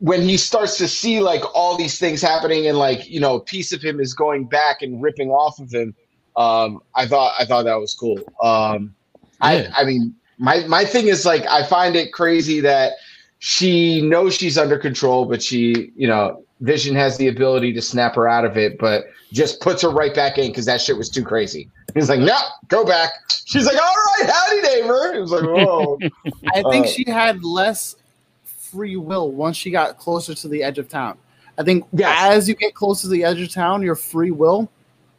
when 0.00 0.22
he 0.22 0.36
starts 0.36 0.78
to 0.78 0.88
see 0.88 1.20
like 1.20 1.42
all 1.54 1.76
these 1.76 1.98
things 1.98 2.22
happening 2.22 2.66
and 2.66 2.78
like 2.78 3.08
you 3.08 3.20
know 3.20 3.36
a 3.36 3.40
piece 3.40 3.72
of 3.72 3.82
him 3.82 4.00
is 4.00 4.14
going 4.14 4.44
back 4.46 4.82
and 4.82 5.02
ripping 5.02 5.30
off 5.30 5.58
of 5.60 5.72
him 5.72 5.94
um 6.36 6.82
i 6.94 7.06
thought 7.06 7.34
i 7.38 7.44
thought 7.44 7.64
that 7.64 7.78
was 7.78 7.94
cool. 7.94 8.18
Um 8.42 8.94
yeah. 9.42 9.70
i 9.76 9.82
i 9.82 9.84
mean 9.84 10.14
my 10.38 10.66
my 10.66 10.84
thing 10.84 11.06
is 11.06 11.26
like 11.26 11.46
i 11.46 11.64
find 11.64 11.96
it 11.96 12.12
crazy 12.12 12.60
that 12.60 12.94
she 13.40 14.00
knows 14.02 14.34
she's 14.34 14.56
under 14.58 14.78
control 14.78 15.26
but 15.26 15.42
she 15.42 15.92
you 15.94 16.08
know 16.08 16.42
vision 16.60 16.94
has 16.94 17.16
the 17.16 17.28
ability 17.28 17.72
to 17.72 17.82
snap 17.82 18.14
her 18.14 18.28
out 18.28 18.44
of 18.44 18.56
it 18.56 18.78
but 18.78 19.06
just 19.32 19.60
puts 19.60 19.82
her 19.82 19.90
right 19.90 20.14
back 20.14 20.38
in 20.38 20.48
because 20.48 20.66
that 20.66 20.80
shit 20.80 20.96
was 20.96 21.08
too 21.08 21.24
crazy 21.24 21.70
he's 21.94 22.08
like 22.08 22.20
no 22.20 22.36
go 22.68 22.84
back 22.84 23.10
she's 23.46 23.66
like 23.66 23.76
all 23.76 23.94
right 24.18 24.30
howdy 24.30 24.60
neighbor 24.62 25.12
it 25.14 25.20
was 25.20 25.30
like 25.30 25.42
whoa 25.44 25.98
i 26.54 26.62
think 26.70 26.86
uh, 26.86 26.88
she 26.88 27.04
had 27.08 27.42
less 27.42 27.96
free 28.70 28.96
will 28.96 29.30
once 29.30 29.56
she 29.56 29.70
got 29.70 29.98
closer 29.98 30.34
to 30.34 30.48
the 30.48 30.62
edge 30.62 30.78
of 30.78 30.88
town. 30.88 31.18
I 31.58 31.62
think 31.62 31.84
yes. 31.92 32.16
as 32.36 32.48
you 32.48 32.54
get 32.54 32.74
closer 32.74 33.02
to 33.02 33.08
the 33.08 33.24
edge 33.24 33.40
of 33.40 33.50
town, 33.50 33.82
your 33.82 33.96
free 33.96 34.30
will 34.30 34.70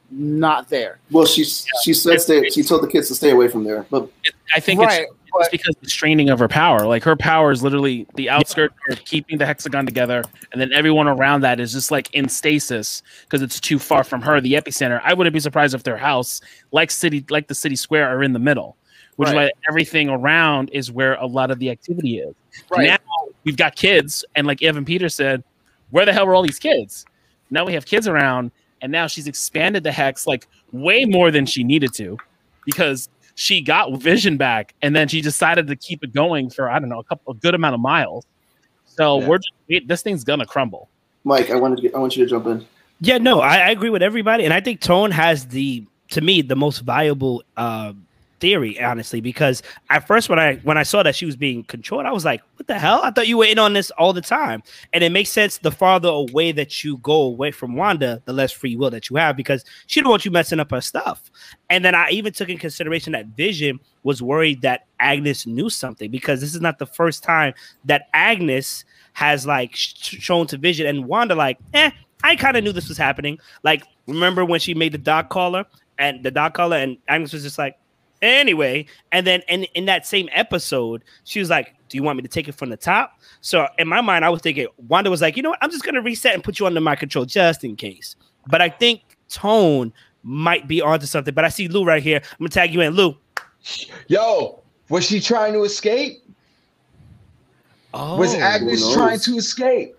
not 0.10 0.70
there. 0.70 1.00
Well, 1.12 1.26
she 1.26 1.44
she 1.44 1.94
said 1.94 2.22
stay, 2.22 2.50
she 2.50 2.64
told 2.64 2.84
the 2.84 2.88
kids 2.88 3.08
to 3.10 3.16
stay 3.16 3.30
away 3.30 3.48
from 3.48 3.64
there, 3.64 3.86
but 3.90 4.10
I 4.56 4.60
think 4.60 4.82
right, 4.82 5.04
it's, 5.04 5.14
it's 5.40 5.50
because 5.50 5.76
the 5.82 5.90
straining 5.90 6.30
of 6.30 6.40
her 6.40 6.48
power. 6.48 6.86
Like 6.86 7.04
her 7.04 7.16
power 7.16 7.52
is 7.52 7.64
literally 7.64 8.06
the 8.16 8.30
outskirts 8.30 8.76
yeah. 8.88 8.94
are 8.94 8.98
keeping 9.06 9.38
the 9.38 9.46
hexagon 9.46 9.86
together, 9.86 10.24
and 10.52 10.60
then 10.60 10.74
everyone 10.74 11.08
around 11.08 11.42
that 11.42 11.60
is 11.60 11.72
just 11.72 11.92
like 11.92 12.14
in 12.14 12.28
stasis 12.28 13.02
because 13.24 13.42
it's 13.42 13.60
too 13.60 13.80
far 13.80 14.04
from 14.04 14.22
her, 14.22 14.42
the 14.42 14.54
epicenter. 14.54 15.02
I 15.04 15.14
wouldn't 15.14 15.34
be 15.34 15.40
surprised 15.40 15.74
if 15.74 15.84
their 15.84 15.98
house, 15.98 16.42
like 16.72 16.92
city, 16.92 17.26
like 17.30 17.48
the 17.48 17.56
city 17.56 17.76
square, 17.76 18.08
are 18.10 18.24
in 18.24 18.34
the 18.34 18.40
middle, 18.40 18.76
which 19.16 19.30
right. 19.30 19.46
is 19.46 19.52
why 19.56 19.70
everything 19.70 20.10
around 20.10 20.70
is 20.72 20.92
where 20.92 21.14
a 21.16 21.26
lot 21.26 21.52
of 21.52 21.60
the 21.60 21.70
activity 21.70 22.20
is. 22.20 22.36
Right. 22.70 22.88
Now 22.88 22.98
we've 23.44 23.58
got 23.58 23.76
kids, 23.76 24.26
and 24.36 24.46
like 24.46 24.62
Evan 24.62 24.86
Peter 24.86 25.10
said, 25.10 25.44
where 25.92 26.06
the 26.06 26.14
hell 26.14 26.28
were 26.28 26.36
all 26.36 26.44
these 26.44 26.60
kids? 26.60 27.06
Now 27.50 27.66
we 27.66 27.74
have 27.74 27.86
kids 27.86 28.08
around, 28.08 28.52
and 28.82 28.92
now 28.92 29.08
she's 29.08 29.28
expanded 29.28 29.84
the 29.84 29.92
hex 29.92 30.28
like 30.28 30.48
way 30.72 31.06
more 31.06 31.32
than 31.32 31.46
she 31.46 31.64
needed 31.64 31.94
to, 31.96 32.18
because 32.66 33.10
she 33.36 33.62
got 33.62 33.94
vision 34.00 34.38
back, 34.38 34.74
and 34.82 34.96
then 34.96 35.08
she 35.08 35.22
decided 35.22 35.68
to 35.68 35.76
keep 35.76 36.04
it 36.04 36.14
going 36.14 36.50
for 36.50 36.70
I 36.70 36.80
don't 36.80 36.90
know 36.90 37.00
a 37.00 37.04
couple 37.04 37.34
a 37.34 37.36
good 37.36 37.56
amount 37.56 37.76
of 37.76 37.82
miles. 37.82 38.26
So 38.86 39.20
yeah. 39.20 39.28
we're 39.28 39.38
just, 39.38 39.88
this 39.88 40.02
thing's 40.02 40.24
gonna 40.24 40.46
crumble. 40.46 40.90
Mike, 41.24 41.50
I 41.50 41.56
wanted 41.56 41.78
to 41.78 41.82
get, 41.84 41.96
I 41.96 42.00
want 42.00 42.16
you 42.18 42.26
to 42.26 42.30
jump 42.30 42.48
in. 42.48 42.66
Yeah, 43.00 43.18
no, 43.18 43.40
I, 43.40 43.58
I 43.58 43.70
agree 43.72 43.90
with 43.90 44.04
everybody, 44.04 44.46
and 44.46 44.54
I 44.54 44.60
think 44.62 44.82
Tone 44.82 45.12
has 45.12 45.48
the 45.48 45.86
to 46.10 46.22
me 46.22 46.42
the 46.42 46.56
most 46.56 46.80
viable 46.80 47.44
uh, 47.58 47.94
theory, 48.42 48.82
honestly, 48.82 49.22
because 49.22 49.64
at 49.90 50.06
first 50.06 50.28
when 50.28 50.40
I 50.40 50.56
when 50.58 50.78
I 50.78 50.84
saw 50.84 51.04
that 51.04 51.16
she 51.16 51.26
was 51.26 51.38
being 51.38 51.64
controlled, 51.64 52.06
I 52.06 52.12
was 52.12 52.26
like, 52.26 52.42
"What 52.58 52.68
the 52.68 52.78
hell? 52.78 53.00
I 53.04 53.12
thought 53.12 53.28
you 53.28 53.38
were 53.38 53.46
in 53.46 53.60
on 53.60 53.74
this 53.74 53.92
all 53.92 54.12
the 54.12 54.22
time." 54.22 54.64
And 54.92 55.04
it 55.04 55.12
makes 55.12 55.30
sense. 55.30 55.60
The 55.60 55.72
farther 55.72 56.10
away 56.10 56.52
that 56.52 56.84
you 56.84 56.98
go 56.98 57.22
away 57.22 57.52
from 57.52 57.76
Wanda, 57.76 58.22
the 58.26 58.34
less 58.34 58.52
free 58.52 58.76
will 58.76 58.90
that 58.90 59.10
you 59.10 59.16
have 59.16 59.38
because 59.38 59.64
she 59.88 60.02
don't 60.02 60.10
want 60.10 60.26
you 60.26 60.32
messing 60.32 60.60
up 60.60 60.72
her 60.72 60.82
stuff. 60.82 61.32
And 61.70 61.86
then 61.86 61.96
I 61.96 62.10
even 62.10 62.34
took 62.34 62.50
in 62.50 62.58
consideration 62.58 63.14
that 63.14 63.28
Vision 63.28 63.80
was 64.04 64.22
worried 64.22 64.62
that 64.64 64.88
Agnes 65.00 65.46
knew 65.46 65.70
something 65.70 66.12
because 66.12 66.42
this 66.42 66.54
is 66.54 66.62
not 66.62 66.80
the 66.80 66.88
first 66.88 67.24
time 67.24 67.54
that 67.86 68.10
Agnes 68.14 68.84
has 69.14 69.46
like 69.46 69.76
sh- 69.76 70.18
shown 70.20 70.48
to 70.48 70.58
Vision 70.58 70.88
and 70.88 71.06
Wanda 71.06 71.36
like, 71.36 71.60
eh, 71.74 71.92
I 72.24 72.36
kind 72.36 72.58
of 72.58 72.64
knew 72.64 72.72
this 72.72 72.90
was 72.90 72.98
happening. 72.98 73.40
Like, 73.64 73.84
remember 74.08 74.46
when 74.46 74.60
she 74.60 74.74
made 74.74 74.92
the 74.92 74.98
dog 74.98 75.30
collar 75.30 75.66
and 75.98 76.24
the 76.24 76.32
dog 76.32 76.54
collar, 76.54 76.78
and 76.78 76.98
Agnes 77.08 77.34
was 77.34 77.44
just 77.44 77.58
like, 77.58 77.78
Anyway, 78.22 78.86
and 79.12 79.26
then 79.26 79.42
in, 79.48 79.64
in 79.76 79.86
that 79.86 80.06
same 80.06 80.30
episode, 80.32 81.04
she 81.24 81.40
was 81.40 81.50
like, 81.50 81.76
Do 81.90 81.98
you 81.98 82.04
want 82.04 82.18
me 82.18 82.22
to 82.24 82.28
take 82.28 82.48
it 82.48 82.54
from 82.54 82.70
the 82.70 82.78
top? 82.78 83.20
So 83.42 83.68
in 83.80 83.88
my 83.88 84.02
mind, 84.02 84.24
I 84.24 84.30
was 84.30 84.42
thinking 84.42 84.68
Wanda 84.88 85.10
was 85.10 85.22
like, 85.22 85.36
you 85.36 85.44
know 85.44 85.50
what, 85.50 85.60
I'm 85.62 85.72
just 85.72 85.84
gonna 85.84 86.02
reset 86.02 86.34
and 86.34 86.44
put 86.44 86.60
you 86.60 86.68
under 86.68 86.82
my 86.82 86.96
control 86.96 87.26
just 87.26 87.64
in 87.64 87.76
case. 87.76 88.16
But 88.48 88.62
I 88.62 88.70
think 88.70 89.02
Tone 89.30 89.92
might 90.24 90.68
be 90.68 90.82
onto 90.82 91.06
something. 91.06 91.34
But 91.34 91.46
I 91.46 91.50
see 91.50 91.68
Lou 91.68 91.84
right 91.84 92.04
here. 92.04 92.22
I'm 92.24 92.38
gonna 92.40 92.50
tag 92.50 92.74
you 92.74 92.82
in. 92.82 92.94
Lou. 92.94 93.18
Yo, 94.08 94.62
was 94.90 95.06
she 95.06 95.20
trying 95.20 95.54
to 95.54 95.64
escape? 95.64 96.24
Oh, 97.94 98.18
was 98.18 98.34
Agnes 98.36 98.94
trying 98.94 99.20
to 99.20 99.38
escape? 99.38 99.96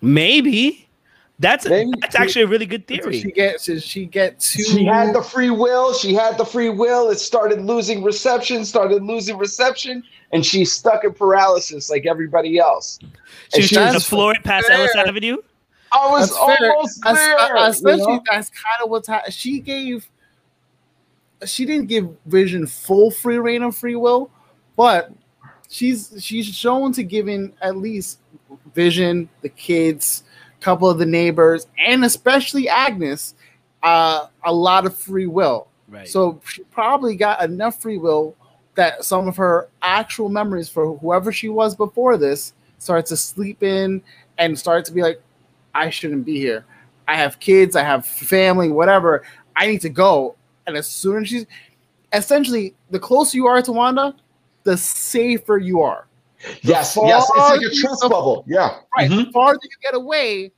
Maybe. 0.00 0.83
That's 1.40 1.66
Maybe 1.68 1.90
that's 2.00 2.14
actually 2.14 2.42
a 2.42 2.46
really 2.46 2.66
good 2.66 2.86
theory. 2.86 3.20
She 3.20 3.32
gets 3.32 3.64
she 3.82 4.06
gets 4.06 4.52
to 4.52 4.62
she 4.62 4.84
had 4.84 5.12
the 5.12 5.22
free 5.22 5.50
will. 5.50 5.92
She 5.92 6.14
had 6.14 6.38
the 6.38 6.44
free 6.44 6.68
will. 6.68 7.10
It 7.10 7.18
started 7.18 7.60
losing 7.60 8.04
reception, 8.04 8.64
started 8.64 9.02
losing 9.02 9.36
reception, 9.36 10.04
and 10.32 10.46
she's 10.46 10.72
stuck 10.72 11.02
in 11.02 11.12
paralysis 11.12 11.90
like 11.90 12.06
everybody 12.06 12.58
else. 12.58 13.00
She 13.52 13.62
was 13.62 13.70
trying 13.70 13.94
to 13.94 14.00
floor 14.00 14.34
it 14.34 14.44
past 14.44 14.70
Ellis 14.70 14.94
Avenue. 14.94 15.38
I 15.90 16.10
was 16.10 16.28
that's 16.30 16.38
almost 16.38 17.04
fair. 17.04 17.14
there. 17.14 17.56
Especially 17.56 18.00
you 18.00 18.06
know? 18.06 18.22
that's 18.30 18.50
kind 18.50 18.84
of 18.84 18.90
what's 18.90 19.08
happening. 19.08 19.32
She 19.32 19.58
gave 19.58 20.08
she 21.44 21.64
didn't 21.64 21.88
give 21.88 22.10
Vision 22.26 22.66
full 22.66 23.10
free 23.10 23.38
reign 23.38 23.62
of 23.62 23.76
free 23.76 23.96
will, 23.96 24.30
but 24.76 25.10
she's 25.68 26.12
she's 26.20 26.46
shown 26.46 26.92
to 26.92 27.02
giving 27.02 27.52
at 27.60 27.76
least 27.76 28.20
Vision, 28.74 29.28
the 29.42 29.48
kids, 29.48 30.23
couple 30.64 30.88
of 30.88 30.98
the 30.98 31.06
neighbors, 31.06 31.66
and 31.78 32.04
especially 32.04 32.68
Agnes, 32.70 33.34
uh, 33.82 34.28
a 34.44 34.52
lot 34.52 34.86
of 34.86 34.96
free 34.96 35.26
will. 35.26 35.68
Right. 35.88 36.08
So 36.08 36.40
she 36.48 36.62
probably 36.64 37.16
got 37.16 37.44
enough 37.44 37.82
free 37.82 37.98
will 37.98 38.34
that 38.74 39.04
some 39.04 39.28
of 39.28 39.36
her 39.36 39.68
actual 39.82 40.30
memories 40.30 40.70
for 40.70 40.96
whoever 40.96 41.30
she 41.30 41.50
was 41.50 41.76
before 41.76 42.16
this 42.16 42.54
starts 42.78 43.10
to 43.10 43.16
sleep 43.16 43.62
in 43.62 44.02
and 44.38 44.58
start 44.58 44.86
to 44.86 44.92
be 44.92 45.02
like, 45.02 45.20
I 45.74 45.90
shouldn't 45.90 46.24
be 46.24 46.38
here. 46.38 46.64
I 47.06 47.16
have 47.16 47.38
kids, 47.38 47.76
I 47.76 47.82
have 47.82 48.06
family, 48.06 48.70
whatever. 48.70 49.22
I 49.54 49.66
need 49.66 49.82
to 49.82 49.90
go. 49.90 50.34
And 50.66 50.76
as 50.78 50.88
soon 50.88 51.22
as 51.22 51.28
she's 51.28 51.46
essentially 52.14 52.74
the 52.90 52.98
closer 52.98 53.36
you 53.36 53.46
are 53.46 53.60
to 53.60 53.72
Wanda, 53.72 54.14
the 54.62 54.78
safer 54.78 55.58
you 55.58 55.82
are. 55.82 56.06
Yes, 56.62 56.96
yes, 57.02 57.30
it's 57.34 57.38
like 57.38 57.60
a 57.60 57.74
trust 57.74 58.02
bubble. 58.02 58.44
Yeah, 58.46 58.78
right. 58.96 59.10
Mm-hmm. 59.10 59.24
The 59.24 59.32
farther 59.32 59.60
you 59.62 59.76
get 59.82 59.94
away, 59.94 60.52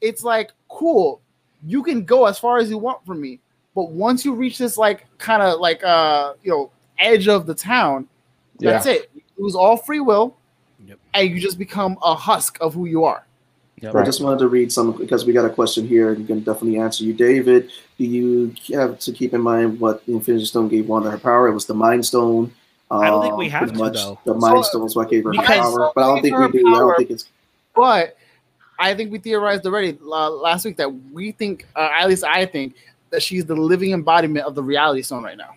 it's 0.00 0.24
like 0.24 0.52
cool. 0.68 1.20
You 1.66 1.82
can 1.82 2.04
go 2.04 2.26
as 2.26 2.38
far 2.38 2.58
as 2.58 2.70
you 2.70 2.78
want 2.78 3.04
from 3.04 3.20
me, 3.20 3.40
but 3.74 3.90
once 3.90 4.24
you 4.24 4.34
reach 4.34 4.58
this 4.58 4.76
like 4.76 5.06
kind 5.18 5.42
of 5.42 5.60
like 5.60 5.82
uh 5.84 6.34
you 6.42 6.50
know 6.50 6.70
edge 6.98 7.28
of 7.28 7.46
the 7.46 7.54
town, 7.54 8.08
that's 8.58 8.86
yeah. 8.86 8.92
it. 8.92 9.10
You 9.14 9.22
lose 9.38 9.54
all 9.54 9.76
free 9.76 10.00
will, 10.00 10.36
yep. 10.86 10.98
and 11.14 11.30
you 11.30 11.40
just 11.40 11.58
become 11.58 11.98
a 12.02 12.14
husk 12.14 12.58
of 12.60 12.74
who 12.74 12.86
you 12.86 13.04
are. 13.04 13.26
Yep. 13.82 13.92
Right. 13.92 14.02
I 14.02 14.04
just 14.06 14.22
wanted 14.22 14.38
to 14.38 14.48
read 14.48 14.72
some 14.72 14.92
because 14.92 15.26
we 15.26 15.34
got 15.34 15.44
a 15.44 15.50
question 15.50 15.86
here, 15.86 16.12
and 16.12 16.20
you 16.20 16.26
can 16.26 16.40
definitely 16.40 16.78
answer 16.78 17.04
you, 17.04 17.12
David. 17.12 17.70
Do 17.98 18.04
you 18.04 18.54
have 18.72 18.98
to 19.00 19.12
keep 19.12 19.34
in 19.34 19.42
mind 19.42 19.80
what 19.80 20.04
the 20.06 20.12
Infinity 20.12 20.46
Stone 20.46 20.68
gave 20.68 20.88
Wanda 20.88 21.10
her 21.10 21.18
power? 21.18 21.48
It 21.48 21.52
was 21.52 21.66
the 21.66 21.74
Mind 21.74 22.06
Stone. 22.06 22.54
I 22.90 23.06
don't 23.08 23.22
think 23.22 23.36
we 23.36 23.48
uh, 23.48 23.50
have 23.50 23.72
to, 23.72 23.78
much. 23.78 23.94
though. 23.94 24.18
The 24.24 24.34
Mind 24.34 24.64
so, 24.64 24.70
Stones 24.70 24.96
what 24.96 25.10
gave 25.10 25.24
her 25.24 25.32
power, 25.32 25.90
but 25.94 26.04
I 26.04 26.06
don't 26.06 26.22
think 26.22 26.38
we 26.38 26.60
do. 26.60 26.64
Power, 26.64 26.74
I 26.74 26.78
don't 26.78 26.96
think 26.96 27.10
it's. 27.10 27.28
But 27.74 28.16
I 28.78 28.94
think 28.94 29.10
we 29.10 29.18
theorized 29.18 29.66
already 29.66 29.98
uh, 30.02 30.30
last 30.30 30.64
week 30.64 30.76
that 30.76 30.92
we 31.12 31.32
think, 31.32 31.66
uh, 31.74 31.88
at 31.92 32.08
least 32.08 32.24
I 32.24 32.46
think, 32.46 32.74
that 33.10 33.22
she's 33.22 33.44
the 33.44 33.56
living 33.56 33.92
embodiment 33.92 34.46
of 34.46 34.54
the 34.54 34.62
Reality 34.62 35.02
Stone 35.02 35.24
right 35.24 35.36
now. 35.36 35.54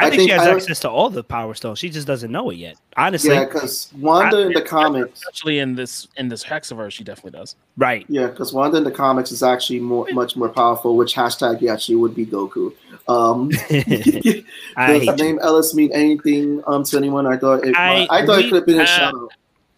I, 0.00 0.06
I 0.06 0.10
think, 0.10 0.20
think, 0.20 0.30
she 0.30 0.36
has 0.38 0.46
I, 0.46 0.54
access 0.54 0.80
to 0.80 0.90
all 0.90 1.10
the 1.10 1.22
Power 1.22 1.52
Stones. 1.52 1.78
She 1.78 1.90
just 1.90 2.06
doesn't 2.06 2.32
know 2.32 2.48
it 2.48 2.54
yet. 2.54 2.76
Honestly, 2.96 3.34
yeah, 3.34 3.44
because 3.44 3.92
Wanda 3.98 4.38
I, 4.38 4.46
in 4.46 4.52
the 4.52 4.62
comics, 4.62 5.22
actually 5.28 5.58
in 5.58 5.74
this 5.74 6.08
in 6.16 6.28
this 6.28 6.42
Hexaverse, 6.42 6.92
she 6.92 7.04
definitely 7.04 7.38
does. 7.38 7.54
Right. 7.76 8.06
Yeah, 8.08 8.28
because 8.28 8.54
Wanda 8.54 8.78
in 8.78 8.84
the 8.84 8.90
comics 8.90 9.30
is 9.30 9.42
actually 9.42 9.80
more 9.80 10.06
much 10.12 10.36
more 10.36 10.48
powerful. 10.48 10.96
Which 10.96 11.14
hashtag 11.14 11.60
yeah, 11.60 11.76
she 11.76 11.96
would 11.96 12.14
be 12.14 12.24
Goku. 12.24 12.74
Um, 13.08 13.48
does 13.68 15.06
the 15.06 15.16
name 15.18 15.38
Ellis 15.42 15.74
mean 15.74 15.92
anything 15.92 16.62
um 16.66 16.82
to 16.84 16.96
anyone? 16.96 17.26
I 17.26 17.36
thought 17.36 17.62
it. 17.66 17.76
I, 17.76 18.06
I 18.08 18.24
thought 18.24 18.38
we, 18.38 18.44
it 18.44 18.48
could 18.48 18.56
have 18.56 18.66
been 18.66 18.80
a 18.80 18.84
uh, 18.84 18.86
shadow. 18.86 19.28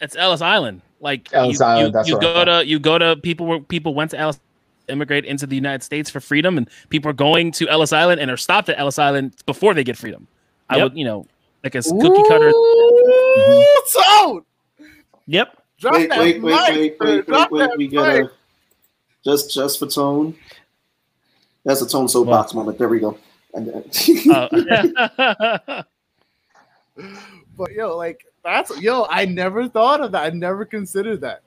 It's 0.00 0.14
Ellis 0.14 0.40
Island. 0.40 0.82
Like 1.00 1.28
Ellis 1.32 1.58
you, 1.58 1.66
Island, 1.66 1.96
you, 2.06 2.14
you 2.14 2.20
go 2.20 2.44
to 2.44 2.64
you 2.64 2.78
go 2.78 2.96
to 2.96 3.16
people 3.16 3.46
where 3.46 3.58
people 3.58 3.92
went 3.92 4.12
to 4.12 4.18
Ellis 4.18 4.38
immigrate 4.88 5.24
into 5.24 5.46
the 5.46 5.54
United 5.54 5.82
States 5.82 6.10
for 6.10 6.20
freedom, 6.20 6.58
and 6.58 6.68
people 6.88 7.10
are 7.10 7.14
going 7.14 7.52
to 7.52 7.68
Ellis 7.68 7.92
Island 7.92 8.20
and 8.20 8.30
are 8.30 8.36
stopped 8.36 8.68
at 8.68 8.78
Ellis 8.78 8.98
Island 8.98 9.34
before 9.46 9.74
they 9.74 9.84
get 9.84 9.96
freedom. 9.96 10.26
Yep. 10.70 10.78
I 10.78 10.82
would, 10.82 10.96
you 10.96 11.04
know, 11.04 11.26
like 11.64 11.74
a 11.74 11.82
cookie 11.82 12.28
cutter. 12.28 12.52
So, 13.86 14.44
yep. 15.26 15.56
Drop 15.78 15.94
wait, 15.94 16.10
wait, 16.10 16.42
wait, 16.42 16.42
wait, 16.42 16.96
wait, 17.00 17.28
wait, 17.28 17.50
wait, 17.50 17.70
We 17.76 17.88
gotta 17.88 18.30
just 19.24 19.52
just 19.52 19.78
for 19.78 19.86
tone. 19.86 20.36
That's 21.64 21.82
a 21.82 21.88
tone 21.88 22.08
soapbox 22.08 22.54
moment. 22.54 22.78
There 22.78 22.88
we 22.88 23.00
go. 23.00 23.18
Uh, 23.54 25.82
But 27.56 27.72
yo, 27.72 27.96
like 27.96 28.24
that's 28.44 28.80
yo, 28.80 29.06
I 29.08 29.24
never 29.24 29.68
thought 29.68 30.00
of 30.00 30.12
that. 30.12 30.24
I 30.24 30.30
never 30.30 30.64
considered 30.64 31.20
that. 31.20 31.42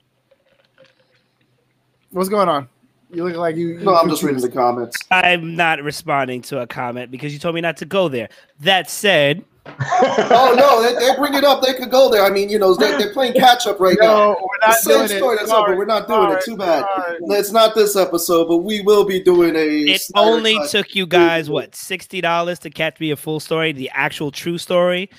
What's 2.10 2.28
going 2.28 2.48
on? 2.48 2.68
You 3.10 3.24
look 3.24 3.36
like 3.36 3.56
you. 3.56 3.78
no, 3.80 3.94
I'm 3.94 4.08
just 4.10 4.22
reading 4.22 4.40
the 4.40 4.48
comments. 4.50 4.96
I'm 5.10 5.54
not 5.54 5.82
responding 5.82 6.42
to 6.42 6.60
a 6.60 6.66
comment 6.66 7.10
because 7.10 7.32
you 7.32 7.38
told 7.38 7.54
me 7.54 7.60
not 7.60 7.76
to 7.78 7.84
go 7.84 8.08
there. 8.08 8.28
That 8.60 8.90
said, 8.90 9.44
oh 9.80 10.54
no, 10.56 10.82
they, 10.82 10.94
they 11.06 11.16
bring 11.16 11.34
it 11.34 11.44
up. 11.44 11.62
They 11.62 11.74
could 11.74 11.90
go 11.90 12.10
there. 12.10 12.22
I 12.24 12.30
mean, 12.30 12.48
you 12.48 12.58
know, 12.58 12.74
they, 12.74 12.96
they're 12.98 13.12
playing 13.12 13.34
catch 13.34 13.66
up 13.66 13.78
right 13.80 13.96
now. 14.00 14.06
No, 14.06 14.28
we're 14.40 14.58
The 14.60 14.66
not 14.66 14.76
same 14.76 14.96
doing 15.06 15.08
story 15.18 15.34
it. 15.34 15.38
that's 15.38 15.50
Sorry, 15.50 15.70
over. 15.72 15.78
We're 15.78 15.84
not 15.86 16.06
doing 16.08 16.20
sorry, 16.20 16.36
it. 16.38 16.44
Too 16.44 16.56
bad. 16.56 16.84
sorry. 16.96 17.18
It's 17.38 17.52
not 17.52 17.74
this 17.74 17.96
episode, 17.96 18.48
but 18.48 18.58
we 18.58 18.80
will 18.82 19.04
be 19.04 19.20
doing 19.22 19.54
a. 19.56 19.66
it 19.92 20.02
only 20.14 20.56
Cut. 20.56 20.70
took 20.70 20.94
you 20.94 21.06
guys 21.06 21.48
what 21.50 21.74
sixty 21.74 22.20
dollars 22.20 22.58
to 22.60 22.70
catch 22.70 22.98
me 23.00 23.10
a 23.12 23.16
full 23.16 23.40
story, 23.40 23.72
the 23.72 23.90
actual 23.94 24.30
true 24.30 24.58
story. 24.58 25.10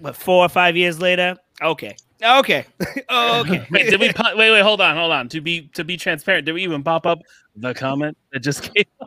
But 0.00 0.14
four 0.16 0.44
or 0.44 0.48
five 0.48 0.76
years 0.76 1.00
later, 1.00 1.36
okay, 1.62 1.96
okay, 2.22 2.64
okay. 3.10 3.66
wait, 3.70 3.90
did 3.90 4.00
we? 4.00 4.12
po- 4.12 4.36
Wait, 4.36 4.50
wait, 4.50 4.60
hold 4.62 4.80
on, 4.80 4.96
hold 4.96 5.12
on. 5.12 5.28
To 5.30 5.40
be 5.40 5.68
to 5.74 5.84
be 5.84 5.96
transparent, 5.96 6.46
did 6.46 6.52
we 6.52 6.62
even 6.62 6.82
pop 6.82 7.06
up 7.06 7.20
the 7.56 7.74
comment 7.74 8.16
that 8.32 8.40
just 8.40 8.72
came? 8.74 8.84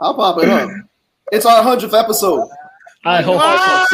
I'll 0.00 0.14
pop 0.14 0.40
it 0.42 0.48
up. 0.48 0.70
It's 1.32 1.44
our 1.46 1.62
hundredth 1.62 1.94
episode. 1.94 2.48
I 3.04 3.22
hope. 3.22 3.40
Uh-oh. 3.40 3.86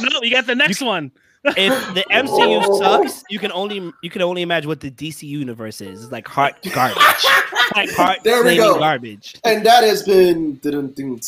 No, 0.00 0.06
no, 0.06 0.18
no, 0.18 0.22
you 0.22 0.30
got 0.30 0.46
the 0.46 0.54
next 0.54 0.80
one. 0.82 1.10
If 1.44 1.94
the 1.94 2.04
MCU 2.10 2.78
sucks, 2.78 3.24
you 3.28 3.38
can 3.38 3.52
only 3.52 3.92
you 4.02 4.10
can 4.10 4.22
only 4.22 4.42
imagine 4.42 4.68
what 4.68 4.80
the 4.80 4.90
DC 4.90 5.22
universe 5.24 5.80
is. 5.80 6.04
It's 6.04 6.12
like 6.12 6.26
heart 6.28 6.54
garbage, 6.72 6.96
like 7.74 7.90
heart 7.96 8.18
There 8.22 8.36
we 8.38 8.56
flaming 8.56 8.58
go. 8.60 8.78
garbage. 8.78 9.36
And 9.44 9.64
that 9.66 9.82
has 9.84 10.02
been 10.04 10.54
didn't 10.56 10.94
think 10.94 11.22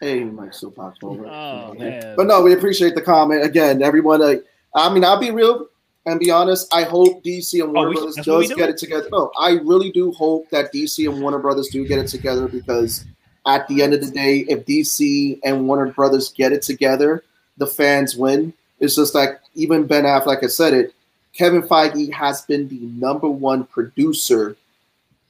hey 0.00 0.24
my 0.24 0.50
soapbox 0.50 1.00
moment. 1.02 1.28
Oh 1.30 1.74
man. 1.78 2.14
But 2.16 2.26
no, 2.26 2.42
we 2.42 2.52
appreciate 2.52 2.94
the 2.94 3.02
comment 3.02 3.44
again. 3.44 3.82
Everyone, 3.82 4.22
uh, 4.22 4.34
I 4.74 4.92
mean, 4.92 5.04
I'll 5.04 5.20
be 5.20 5.30
real 5.30 5.66
and 6.06 6.18
be 6.18 6.30
honest. 6.30 6.72
I 6.74 6.82
hope 6.84 7.22
DC 7.22 7.62
and 7.62 7.72
Warner 7.72 7.90
we- 7.90 7.94
Brothers 7.96 8.14
that's 8.16 8.26
we 8.26 8.32
does 8.32 8.48
do? 8.48 8.56
get 8.56 8.68
it 8.70 8.78
together. 8.78 9.08
No, 9.12 9.30
I 9.38 9.52
really 9.62 9.90
do 9.92 10.10
hope 10.12 10.48
that 10.50 10.72
DC 10.72 11.08
and 11.08 11.20
Warner 11.22 11.38
Brothers 11.38 11.68
do 11.68 11.86
get 11.86 11.98
it 11.98 12.08
together 12.08 12.48
because 12.48 13.04
at 13.46 13.66
the 13.68 13.82
end 13.82 13.94
of 13.94 14.00
the 14.00 14.10
day, 14.10 14.38
if 14.48 14.66
DC 14.66 15.38
and 15.44 15.66
Warner 15.68 15.92
Brothers 15.92 16.30
get 16.32 16.52
it 16.52 16.62
together, 16.62 17.22
the 17.56 17.66
fans 17.66 18.16
win. 18.16 18.52
It's 18.80 18.96
just 18.96 19.14
like 19.14 19.39
even 19.54 19.86
Ben 19.86 20.04
Affleck 20.04 20.42
has 20.42 20.56
said 20.56 20.74
it. 20.74 20.94
Kevin 21.32 21.62
Feige 21.62 22.12
has 22.12 22.42
been 22.42 22.68
the 22.68 22.80
number 22.80 23.28
one 23.28 23.64
producer 23.64 24.56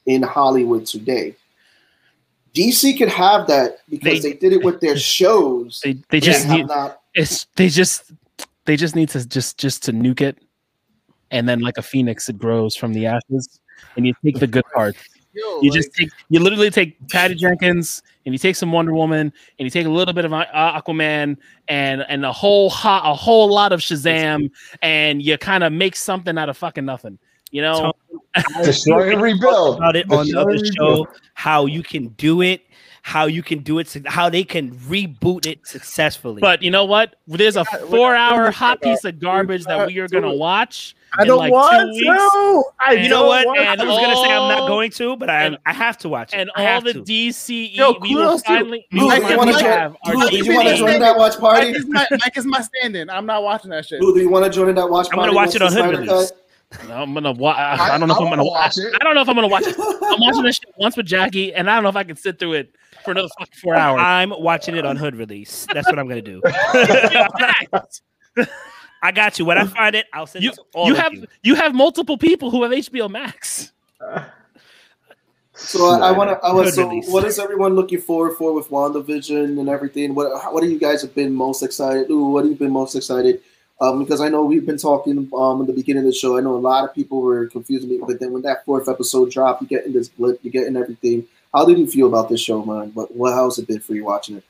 in 0.06 0.22
Hollywood 0.22 0.86
today. 0.86 1.34
DC 2.54 2.98
could 2.98 3.08
have 3.08 3.46
that 3.46 3.78
because 3.88 4.22
They- 4.22 4.32
they, 4.32 4.36
did 4.36 4.52
it 4.52 4.64
with 4.64 4.80
their 4.80 4.96
shows. 5.16 5.80
They 5.84 5.98
they 6.08 6.20
just 6.20 6.48
need 6.48 6.66
not 6.66 7.00
it's 7.14 7.46
they 7.56 7.68
just 7.68 8.12
they 8.64 8.76
just 8.76 8.94
need 8.96 9.08
to 9.10 9.26
just 9.26 9.58
just 9.58 9.82
to 9.84 9.92
nuke 9.92 10.20
it, 10.20 10.38
and 11.30 11.48
then 11.48 11.60
like 11.60 11.76
a 11.78 11.82
phoenix, 11.82 12.28
it 12.28 12.38
grows 12.38 12.74
from 12.76 12.92
the 12.92 13.06
ashes, 13.06 13.60
and 13.96 14.06
you 14.06 14.14
take 14.24 14.38
the 14.38 14.46
good 14.46 14.64
parts. 14.74 14.98
Yo, 15.32 15.42
You 15.60 15.70
like, 15.70 15.72
just 15.72 15.94
take 15.94 16.10
you 16.28 16.40
literally 16.40 16.70
take 16.70 16.96
Patty 17.08 17.34
Jenkins 17.36 18.02
and 18.24 18.34
you 18.34 18.38
take 18.38 18.56
some 18.56 18.72
Wonder 18.72 18.92
Woman 18.92 19.32
and 19.58 19.66
you 19.66 19.70
take 19.70 19.86
a 19.86 19.90
little 19.90 20.14
bit 20.14 20.24
of 20.24 20.32
uh, 20.32 20.44
Aquaman 20.52 21.36
and 21.68 22.04
and 22.08 22.24
a 22.24 22.32
whole 22.32 22.70
hot 22.70 23.02
a 23.04 23.14
whole 23.14 23.52
lot 23.52 23.72
of 23.72 23.80
Shazam 23.80 24.50
and 24.82 25.22
you 25.22 25.38
kind 25.38 25.64
of 25.64 25.72
make 25.72 25.96
something 25.96 26.36
out 26.36 26.48
of 26.48 26.56
fucking 26.56 26.84
nothing. 26.84 27.18
You 27.50 27.62
know, 27.62 27.92
Destroy 28.62 29.12
and 29.12 29.20
rebuild. 29.20 29.78
about 29.78 29.96
it 29.96 30.10
on 30.12 30.26
the 30.26 30.38
other 30.38 30.50
and 30.50 30.74
show 30.76 31.08
how 31.34 31.66
you 31.66 31.82
can 31.82 32.08
do 32.10 32.42
it, 32.42 32.62
how 33.02 33.26
you 33.26 33.42
can 33.42 33.60
do 33.60 33.78
it, 33.78 33.96
how 34.06 34.28
they 34.28 34.44
can 34.44 34.72
reboot 34.80 35.46
it 35.46 35.66
successfully. 35.66 36.40
but 36.40 36.62
you 36.62 36.70
know 36.70 36.84
what? 36.84 37.16
There's 37.26 37.56
a 37.56 37.60
We're 37.60 37.64
not- 37.64 37.72
we're 37.72 37.80
not 37.80 37.90
four 37.90 38.08
doing 38.10 38.20
hour 38.20 38.50
hot 38.50 38.80
piece 38.82 39.04
of 39.04 39.18
garbage 39.18 39.64
that 39.64 39.86
we 39.86 39.98
are 39.98 40.08
gonna 40.08 40.34
watch. 40.34 40.94
I 41.18 41.24
don't 41.24 41.38
like 41.38 41.50
want 41.52 41.92
to. 41.98 42.64
I 42.80 42.92
you 42.92 43.08
know 43.08 43.20
don't 43.20 43.26
what? 43.26 43.46
want 43.46 43.58
I 43.58 43.70
was 43.84 43.98
gonna 43.98 44.14
say 44.16 44.32
I'm 44.32 44.48
not 44.48 44.68
going 44.68 44.90
to, 44.92 45.16
but 45.16 45.28
I 45.28 45.42
and- 45.42 45.58
I 45.66 45.72
have 45.72 45.98
to 45.98 46.08
watch 46.08 46.32
it. 46.32 46.36
And 46.36 46.50
all 46.56 46.80
the. 46.82 46.92
DCE 46.94 47.74
Yo, 47.74 47.96
we 48.00 48.14
will 48.14 48.38
finally 48.38 48.86
we 48.92 48.98
do 49.00 49.04
you 49.06 49.36
wanna 49.36 49.52
join- 49.54 49.64
have 49.64 49.96
our 50.04 50.14
Lou, 50.14 50.28
do 50.30 50.36
you 50.36 50.44
DCE. 50.44 50.54
want 50.54 50.68
to 50.68 50.76
join 50.76 51.00
that 51.00 51.16
watch 51.16 51.32
Mike 51.40 51.40
party? 51.40 51.70
is 51.70 51.86
my 51.88 52.06
Mike 52.12 52.36
is 52.36 52.46
my 52.46 52.60
stand-in. 52.60 53.10
I'm 53.10 53.26
not 53.26 53.42
watching 53.42 53.70
that 53.70 53.86
shit. 53.86 54.00
Lou, 54.00 54.14
do 54.14 54.20
you 54.20 54.28
want 54.30 54.44
to 54.44 54.50
join 54.52 54.68
in 54.68 54.76
that 54.76 54.88
watch 54.88 55.06
party? 55.08 55.20
I'm 55.20 55.26
gonna 55.26 55.32
watch 55.34 55.54
it 55.56 55.62
on 55.62 55.74
the 55.74 55.82
Hood 55.82 55.98
release. 55.98 56.32
Cut? 56.70 56.88
No, 56.88 56.94
I'm 56.94 57.12
gonna 57.12 57.32
watch. 57.32 57.56
I, 57.58 57.94
I 57.94 57.98
don't 57.98 58.08
know 58.08 58.14
if 58.14 58.20
I 58.20 58.24
I'm 58.24 58.30
gonna 58.30 58.44
watch 58.44 58.76
watch 58.76 58.78
it. 58.78 58.94
I 59.00 59.04
don't 59.04 59.14
know 59.16 59.22
if 59.22 59.28
I'm 59.28 59.34
gonna 59.34 59.48
watch 59.48 59.64
it. 59.66 59.74
I'm 59.78 60.20
watching 60.20 60.42
this 60.44 60.56
shit 60.56 60.72
once 60.76 60.96
with 60.96 61.06
Jackie, 61.06 61.52
and 61.52 61.68
I 61.68 61.74
don't 61.74 61.82
know 61.82 61.88
if 61.88 61.96
I 61.96 62.04
can 62.04 62.16
sit 62.16 62.38
through 62.38 62.54
it 62.54 62.76
for 63.04 63.10
another 63.10 63.28
fucking 63.38 63.54
four 63.60 63.74
hours. 63.74 64.00
I'm 64.00 64.30
watching 64.30 64.76
it 64.76 64.86
on 64.86 64.96
Hood 64.96 65.16
release. 65.16 65.66
That's 65.72 65.88
what 65.88 65.98
I'm 65.98 66.06
gonna 66.08 66.22
do. 66.22 66.40
I 69.02 69.12
got 69.12 69.38
you. 69.38 69.44
When 69.44 69.58
I 69.58 69.64
find 69.64 69.96
it, 69.96 70.06
I'll 70.12 70.26
send 70.26 70.44
you 70.44 70.50
it 70.50 70.54
to 70.54 70.62
all 70.74 70.86
you 70.86 70.92
of 70.92 70.98
have 70.98 71.14
you. 71.14 71.26
you 71.42 71.54
have 71.56 71.74
multiple 71.74 72.16
people 72.16 72.50
who 72.50 72.62
have 72.62 72.70
HBO 72.70 73.10
Max. 73.10 73.72
Uh, 74.00 74.24
so 75.54 75.86
I, 75.86 76.08
I 76.08 76.12
want 76.12 76.30
to. 76.30 76.38
I 76.46 76.52
was. 76.52 76.74
So 76.74 76.88
release. 76.88 77.08
what 77.08 77.24
is 77.24 77.38
everyone 77.38 77.74
looking 77.74 78.00
forward 78.00 78.36
for 78.36 78.52
with 78.52 78.68
WandaVision 78.68 79.58
and 79.58 79.68
everything? 79.68 80.14
What 80.14 80.52
What 80.52 80.62
are 80.62 80.68
you 80.68 80.78
guys 80.78 81.02
have 81.02 81.14
been 81.14 81.34
most 81.34 81.62
excited? 81.62 82.10
Ooh, 82.10 82.26
what 82.26 82.44
have 82.44 82.52
you 82.52 82.56
been 82.56 82.70
most 82.70 82.94
excited? 82.94 83.42
Um, 83.80 83.98
because 83.98 84.20
I 84.20 84.28
know 84.28 84.44
we've 84.44 84.66
been 84.66 84.76
talking 84.76 85.30
um 85.34 85.60
in 85.60 85.66
the 85.66 85.72
beginning 85.72 86.04
of 86.04 86.06
the 86.06 86.12
show. 86.12 86.36
I 86.36 86.40
know 86.40 86.54
a 86.54 86.58
lot 86.58 86.84
of 86.84 86.94
people 86.94 87.22
were 87.22 87.46
confused 87.46 87.88
with 87.88 87.98
me, 87.98 88.04
but 88.06 88.20
then 88.20 88.32
when 88.32 88.42
that 88.42 88.64
fourth 88.64 88.88
episode 88.88 89.30
dropped, 89.30 89.62
you 89.62 89.68
get 89.68 89.86
in 89.86 89.92
this 89.92 90.08
blip, 90.08 90.38
you 90.42 90.50
get 90.50 90.66
in 90.66 90.76
everything. 90.76 91.26
How 91.54 91.64
did 91.64 91.78
you 91.78 91.86
feel 91.86 92.06
about 92.06 92.28
this 92.28 92.40
show, 92.40 92.64
man? 92.64 92.90
What 92.94 93.14
what 93.16 93.32
how's 93.32 93.58
it 93.58 93.66
been 93.66 93.80
for 93.80 93.94
you 93.94 94.04
watching 94.04 94.36
it? 94.36 94.44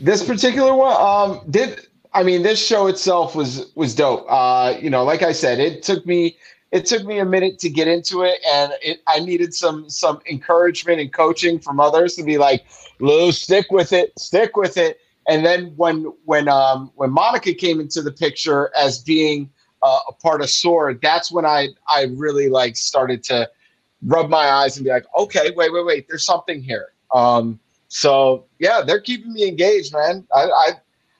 This 0.00 0.24
particular 0.24 0.74
one, 0.74 0.96
um, 0.96 1.40
did 1.50 1.86
I 2.14 2.22
mean 2.22 2.42
this 2.42 2.64
show 2.64 2.86
itself 2.86 3.34
was 3.34 3.70
was 3.74 3.94
dope. 3.94 4.26
Uh, 4.28 4.74
you 4.80 4.90
know, 4.90 5.02
like 5.04 5.22
I 5.22 5.32
said, 5.32 5.58
it 5.58 5.82
took 5.82 6.06
me 6.06 6.36
it 6.70 6.86
took 6.86 7.04
me 7.04 7.18
a 7.18 7.24
minute 7.24 7.58
to 7.60 7.70
get 7.70 7.88
into 7.88 8.22
it, 8.22 8.40
and 8.46 8.72
it 8.82 9.02
I 9.06 9.20
needed 9.20 9.54
some 9.54 9.88
some 9.90 10.20
encouragement 10.30 11.00
and 11.00 11.12
coaching 11.12 11.58
from 11.58 11.80
others 11.80 12.14
to 12.14 12.22
be 12.22 12.38
like, 12.38 12.64
Lou, 13.00 13.32
stick 13.32 13.66
with 13.70 13.92
it, 13.92 14.18
stick 14.18 14.56
with 14.56 14.76
it. 14.76 15.00
And 15.28 15.44
then 15.44 15.74
when 15.76 16.12
when 16.24 16.48
um 16.48 16.90
when 16.96 17.10
Monica 17.10 17.54
came 17.54 17.80
into 17.80 18.02
the 18.02 18.10
picture 18.10 18.70
as 18.74 19.02
being 19.02 19.50
uh, 19.82 20.00
a 20.08 20.12
part 20.12 20.40
of 20.40 20.50
Sword, 20.50 21.00
that's 21.02 21.30
when 21.30 21.44
I 21.44 21.68
I 21.88 22.06
really 22.16 22.48
like 22.48 22.76
started 22.76 23.22
to 23.24 23.48
rub 24.02 24.30
my 24.30 24.50
eyes 24.50 24.76
and 24.76 24.84
be 24.84 24.90
like, 24.90 25.06
okay, 25.16 25.52
wait, 25.54 25.72
wait, 25.72 25.84
wait, 25.84 26.08
there's 26.08 26.24
something 26.24 26.62
here. 26.62 26.88
Um, 27.14 27.60
so 27.88 28.46
yeah, 28.58 28.82
they're 28.82 29.00
keeping 29.00 29.32
me 29.32 29.46
engaged, 29.46 29.92
man. 29.92 30.26
I, 30.34 30.44
I 30.44 30.70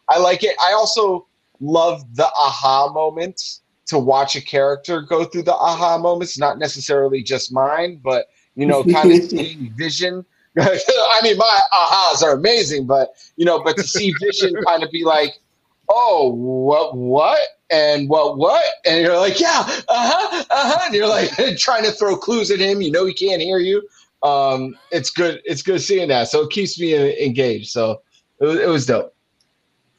I 0.09 0.19
like 0.19 0.43
it. 0.43 0.57
I 0.61 0.73
also 0.73 1.27
love 1.61 2.03
the 2.15 2.27
aha 2.27 2.91
moments 2.93 3.61
to 3.87 3.99
watch 3.99 4.37
a 4.37 4.41
character 4.41 5.03
go 5.03 5.25
through 5.25 5.43
the 5.43 5.55
aha 5.55 5.99
moments, 5.99 6.39
not 6.39 6.59
necessarily 6.59 7.23
just 7.23 7.53
mine, 7.53 8.01
but 8.03 8.27
you 8.55 8.67
know, 8.67 8.85
kind 8.85 9.11
of 9.13 9.23
seeing 9.31 9.73
vision. 9.77 10.25
I 10.61 11.21
mean, 11.23 11.37
my 11.37 11.59
ahas 11.73 12.23
are 12.23 12.33
amazing, 12.33 12.87
but 12.87 13.15
you 13.37 13.45
know, 13.45 13.63
but 13.63 13.77
to 13.77 13.83
see 13.83 14.13
vision 14.21 14.55
kind 14.67 14.83
of 14.83 14.91
be 14.91 15.05
like, 15.05 15.39
oh, 15.89 16.33
what, 16.35 16.97
what, 16.97 17.39
and 17.71 18.09
what, 18.09 18.39
what, 18.39 18.65
and 18.85 19.03
you're 19.03 19.19
like, 19.19 19.41
yeah, 19.41 19.65
uh 19.67 19.85
huh, 19.89 20.45
uh 20.51 20.73
huh, 20.73 20.83
and 20.87 20.95
you're 20.95 21.09
like 21.09 21.31
trying 21.59 21.85
to 21.85 21.93
throw 21.93 22.17
clues 22.17 22.51
at 22.51 22.59
him. 22.59 22.81
You 22.81 22.91
know, 22.91 23.07
he 23.07 23.13
can't 23.15 23.43
hear 23.43 23.59
you. 23.59 23.87
Um, 24.23 24.77
it's 24.91 25.11
good. 25.11 25.41
It's 25.45 25.63
good 25.63 25.81
seeing 25.81 26.09
that. 26.09 26.29
So 26.29 26.43
it 26.43 26.51
keeps 26.51 26.79
me 26.79 26.97
uh, 26.97 27.05
engaged. 27.23 27.71
So 27.71 28.03
it 28.41 28.45
was, 28.45 28.59
it 28.59 28.69
was 28.69 28.87
dope. 28.87 29.15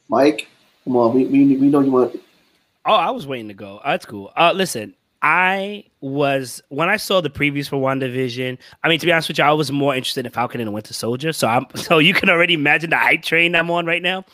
Mike, 0.08 0.48
come 0.84 0.96
on, 0.96 1.14
we 1.14 1.24
we, 1.26 1.56
we 1.56 1.68
know 1.68 1.80
you 1.80 1.92
want. 1.92 2.20
Oh, 2.84 2.94
I 2.94 3.10
was 3.10 3.26
waiting 3.26 3.48
to 3.48 3.54
go. 3.54 3.80
That's 3.84 4.04
cool. 4.06 4.32
Uh, 4.36 4.52
listen, 4.52 4.94
I 5.22 5.84
was 6.00 6.62
when 6.68 6.88
I 6.88 6.96
saw 6.96 7.20
the 7.20 7.30
previews 7.30 7.68
for 7.68 7.76
WandaVision. 7.76 8.58
I 8.82 8.88
mean, 8.88 8.98
to 8.98 9.06
be 9.06 9.12
honest 9.12 9.28
with 9.28 9.38
you, 9.38 9.44
I 9.44 9.52
was 9.52 9.70
more 9.70 9.94
interested 9.94 10.24
in 10.24 10.32
Falcon 10.32 10.60
and 10.60 10.68
the 10.68 10.72
Winter 10.72 10.94
Soldier. 10.94 11.32
So 11.32 11.46
I'm 11.46 11.66
so 11.74 11.98
you 11.98 12.14
can 12.14 12.30
already 12.30 12.54
imagine 12.54 12.90
the 12.90 12.96
hype 12.96 13.22
train 13.22 13.54
I'm 13.54 13.70
on 13.70 13.86
right 13.86 14.02
now. 14.02 14.24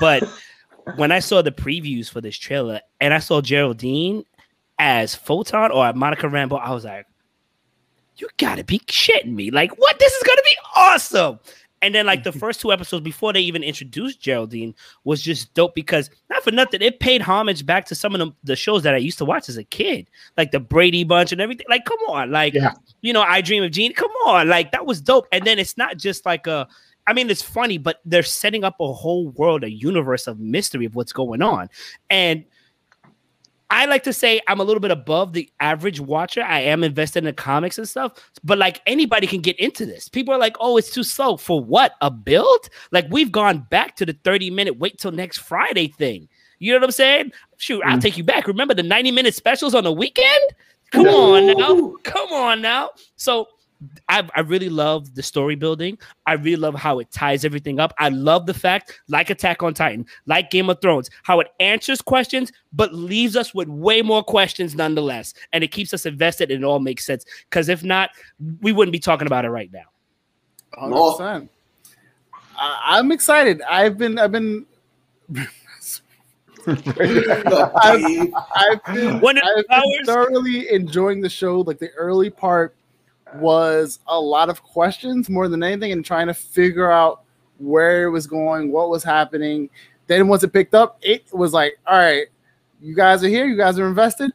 But 0.00 0.24
when 0.96 1.12
I 1.12 1.20
saw 1.20 1.42
the 1.42 1.52
previews 1.52 2.10
for 2.10 2.20
this 2.20 2.36
trailer 2.36 2.80
and 3.00 3.14
I 3.14 3.18
saw 3.18 3.40
Geraldine 3.40 4.24
as 4.78 5.14
Photon 5.14 5.70
or 5.70 5.92
Monica 5.92 6.26
Rambeau, 6.26 6.60
I 6.60 6.72
was 6.72 6.84
like, 6.84 7.06
"You 8.16 8.28
gotta 8.36 8.64
be 8.64 8.80
shitting 8.80 9.34
me! 9.34 9.50
Like, 9.50 9.78
what? 9.78 9.98
This 9.98 10.12
is 10.12 10.22
gonna 10.24 10.42
be 10.44 10.56
awesome!" 10.76 11.38
And 11.82 11.94
then, 11.94 12.06
like 12.06 12.24
the 12.24 12.32
first 12.44 12.60
two 12.60 12.72
episodes 12.72 13.02
before 13.04 13.32
they 13.32 13.40
even 13.40 13.62
introduced 13.62 14.20
Geraldine 14.20 14.74
was 15.04 15.20
just 15.20 15.52
dope 15.52 15.74
because 15.74 16.08
not 16.30 16.42
for 16.42 16.52
nothing, 16.52 16.80
it 16.80 17.00
paid 17.00 17.20
homage 17.20 17.66
back 17.66 17.84
to 17.86 17.94
some 17.94 18.14
of 18.14 18.20
the, 18.20 18.32
the 18.44 18.56
shows 18.56 18.82
that 18.84 18.94
I 18.94 18.98
used 18.98 19.18
to 19.18 19.24
watch 19.24 19.48
as 19.48 19.56
a 19.56 19.64
kid, 19.64 20.08
like 20.36 20.52
the 20.52 20.60
Brady 20.60 21.04
Bunch 21.04 21.32
and 21.32 21.40
everything. 21.40 21.66
Like, 21.68 21.84
come 21.84 21.98
on, 22.08 22.30
like 22.30 22.54
Yeah. 22.54 22.72
you 23.02 23.12
know, 23.12 23.22
I 23.22 23.40
Dream 23.42 23.62
of 23.64 23.72
Jeannie. 23.72 23.94
Come 23.94 24.12
on, 24.26 24.48
like 24.48 24.72
that 24.72 24.86
was 24.86 25.00
dope. 25.00 25.26
And 25.32 25.44
then 25.44 25.58
it's 25.58 25.76
not 25.76 25.96
just 25.98 26.24
like 26.24 26.46
a. 26.46 26.66
I 27.04 27.14
mean, 27.14 27.28
it's 27.30 27.42
funny, 27.42 27.78
but 27.78 28.00
they're 28.04 28.22
setting 28.22 28.62
up 28.62 28.76
a 28.78 28.92
whole 28.92 29.30
world, 29.30 29.64
a 29.64 29.70
universe 29.70 30.28
of 30.28 30.38
mystery 30.38 30.84
of 30.84 30.94
what's 30.94 31.12
going 31.12 31.42
on, 31.42 31.68
and 32.10 32.44
I 33.72 33.86
like 33.86 34.02
to 34.02 34.12
say 34.12 34.38
I'm 34.48 34.60
a 34.60 34.64
little 34.64 34.80
bit 34.80 34.90
above 34.90 35.32
the 35.32 35.50
average 35.58 35.98
watcher. 35.98 36.42
I 36.42 36.60
am 36.60 36.84
invested 36.84 37.20
in 37.20 37.24
the 37.24 37.32
comics 37.32 37.78
and 37.78 37.88
stuff, 37.88 38.12
but 38.44 38.58
like 38.58 38.82
anybody 38.86 39.26
can 39.26 39.40
get 39.40 39.58
into 39.58 39.86
this. 39.86 40.10
People 40.10 40.34
are 40.34 40.38
like, 40.38 40.56
"Oh, 40.60 40.76
it's 40.76 40.90
too 40.90 41.02
slow." 41.02 41.38
For 41.38 41.58
what? 41.58 41.94
A 42.02 42.10
build? 42.10 42.68
Like 42.90 43.06
we've 43.08 43.32
gone 43.32 43.66
back 43.70 43.96
to 43.96 44.04
the 44.04 44.12
30 44.24 44.50
minute 44.50 44.78
wait 44.78 44.98
till 44.98 45.10
next 45.10 45.38
Friday 45.38 45.88
thing. 45.88 46.28
You 46.58 46.72
know 46.72 46.80
what 46.80 46.84
I'm 46.84 46.92
saying? 46.92 47.32
Shoot, 47.56 47.82
I'll 47.86 47.96
mm. 47.96 48.02
take 48.02 48.18
you 48.18 48.24
back. 48.24 48.46
Remember 48.46 48.74
the 48.74 48.82
90 48.82 49.10
minute 49.10 49.34
specials 49.34 49.74
on 49.74 49.84
the 49.84 49.92
weekend? 49.92 50.44
Come 50.90 51.06
on 51.06 51.46
now. 51.56 51.94
Come 52.02 52.30
on 52.30 52.60
now. 52.60 52.90
So 53.16 53.48
I, 54.08 54.28
I 54.34 54.40
really 54.40 54.68
love 54.68 55.14
the 55.14 55.22
story 55.22 55.54
building. 55.54 55.98
I 56.26 56.34
really 56.34 56.56
love 56.56 56.74
how 56.74 56.98
it 56.98 57.10
ties 57.10 57.44
everything 57.44 57.80
up. 57.80 57.92
I 57.98 58.08
love 58.10 58.46
the 58.46 58.54
fact, 58.54 59.00
like 59.08 59.30
Attack 59.30 59.62
on 59.62 59.74
Titan, 59.74 60.06
like 60.26 60.50
Game 60.50 60.70
of 60.70 60.80
Thrones, 60.80 61.10
how 61.22 61.40
it 61.40 61.48
answers 61.60 62.00
questions 62.00 62.52
but 62.72 62.94
leaves 62.94 63.36
us 63.36 63.54
with 63.54 63.68
way 63.68 64.02
more 64.02 64.22
questions 64.22 64.74
nonetheless, 64.74 65.34
and 65.52 65.62
it 65.62 65.68
keeps 65.68 65.92
us 65.92 66.06
invested. 66.06 66.50
And 66.50 66.62
it 66.62 66.66
all 66.66 66.80
makes 66.80 67.04
sense. 67.04 67.24
Because 67.48 67.68
if 67.68 67.82
not, 67.84 68.10
we 68.60 68.72
wouldn't 68.72 68.92
be 68.92 68.98
talking 68.98 69.26
about 69.26 69.44
it 69.44 69.50
right 69.50 69.70
now. 69.72 69.84
100%. 70.78 71.48
I'm 72.58 73.10
excited. 73.12 73.60
I've 73.62 73.98
been 73.98 74.18
I've 74.18 74.32
been 74.32 74.66
I've, 76.66 76.78
I've, 77.76 78.04
been, 78.04 78.40
I've 79.24 79.64
been 79.66 80.04
thoroughly 80.04 80.70
enjoying 80.70 81.20
the 81.20 81.28
show. 81.28 81.60
Like 81.60 81.78
the 81.78 81.90
early 81.90 82.30
part 82.30 82.76
was 83.36 84.00
a 84.06 84.18
lot 84.18 84.48
of 84.48 84.62
questions 84.62 85.28
more 85.28 85.48
than 85.48 85.62
anything 85.62 85.92
and 85.92 86.04
trying 86.04 86.26
to 86.26 86.34
figure 86.34 86.90
out 86.90 87.22
where 87.58 88.04
it 88.04 88.10
was 88.10 88.26
going, 88.26 88.72
what 88.72 88.90
was 88.90 89.04
happening. 89.04 89.70
Then 90.06 90.28
once 90.28 90.42
it 90.42 90.52
picked 90.52 90.74
up, 90.74 90.98
it 91.02 91.24
was 91.32 91.52
like, 91.52 91.78
all 91.86 91.96
right, 91.98 92.26
you 92.80 92.94
guys 92.94 93.22
are 93.22 93.28
here, 93.28 93.46
you 93.46 93.56
guys 93.56 93.78
are 93.78 93.86
invested, 93.86 94.32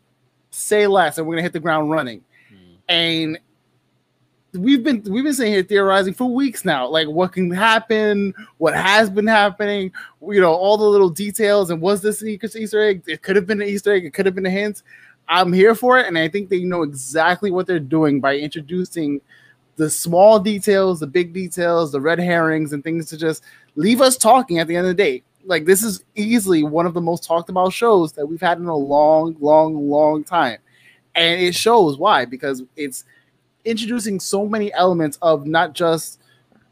say 0.50 0.88
less, 0.88 1.18
and 1.18 1.28
we're 1.28 1.36
gonna 1.36 1.44
hit 1.44 1.54
the 1.54 1.60
ground 1.60 1.92
running. 1.92 2.24
Mm. 2.52 2.78
And 2.88 3.40
we've 4.54 4.84
been 4.84 5.04
we've 5.04 5.24
been 5.24 5.34
sitting 5.34 5.54
here 5.54 5.64
theorizing 5.64 6.14
for 6.14 6.26
weeks 6.26 6.66
now, 6.66 6.88
like 6.88 7.08
what 7.08 7.34
can 7.34 7.52
happen, 7.52 8.34
what 8.58 8.74
has 8.74 9.10
been 9.10 9.28
happening, 9.28 9.92
you 10.22 10.42
know, 10.42 10.54
all 10.54 10.78
the 10.78 10.86
little 10.86 11.10
details, 11.10 11.70
and 11.70 11.82
was 11.82 12.02
this 12.02 12.22
an 12.22 12.30
Easter 12.30 12.82
egg? 12.82 13.04
It 13.08 13.22
could 13.22 13.36
have 13.36 13.46
been 13.46 13.62
an 13.62 13.68
Easter 13.68 13.94
egg, 13.94 14.06
it 14.06 14.14
could 14.14 14.26
have 14.26 14.36
been 14.36 14.46
a 14.46 14.52
hint. 14.52 14.84
I'm 15.30 15.52
here 15.52 15.76
for 15.76 15.98
it, 16.00 16.08
and 16.08 16.18
I 16.18 16.28
think 16.28 16.50
they 16.50 16.64
know 16.64 16.84
exactly 16.84 17.52
what 17.52 17.68
they're 17.68 17.80
doing 17.80 18.20
by 18.20 18.38
introducing 18.38 19.22
the 19.76 19.90
small 19.90 20.40
details, 20.40 21.00
the 21.00 21.08
big 21.08 21.34
details, 21.34 21.92
the 21.92 22.02
red 22.02 22.20
herrings, 22.20 22.74
and 22.74 22.84
things 22.84 23.06
to 23.08 23.18
just 23.18 23.44
leave 23.76 24.02
us 24.02 24.18
talking 24.18 24.60
at 24.60 24.68
the 24.68 24.76
end 24.76 24.88
of 24.88 24.96
the 24.96 25.04
day. 25.04 25.24
Like 25.46 25.66
this 25.66 25.84
is 25.84 26.04
easily 26.16 26.64
one 26.64 26.86
of 26.86 26.94
the 26.94 27.02
most 27.02 27.24
talked 27.24 27.50
about 27.50 27.72
shows 27.72 28.12
that 28.14 28.26
we've 28.26 28.42
had 28.42 28.58
in 28.58 28.66
a 28.66 28.76
long, 28.76 29.38
long, 29.40 29.90
long 29.90 30.24
time, 30.24 30.60
and 31.16 31.40
it 31.40 31.56
shows 31.56 31.98
why 31.98 32.26
because 32.26 32.64
it's 32.76 33.06
introducing 33.64 34.20
so 34.20 34.48
many 34.48 34.74
elements 34.74 35.18
of 35.22 35.46
not 35.46 35.74
just 35.74 36.20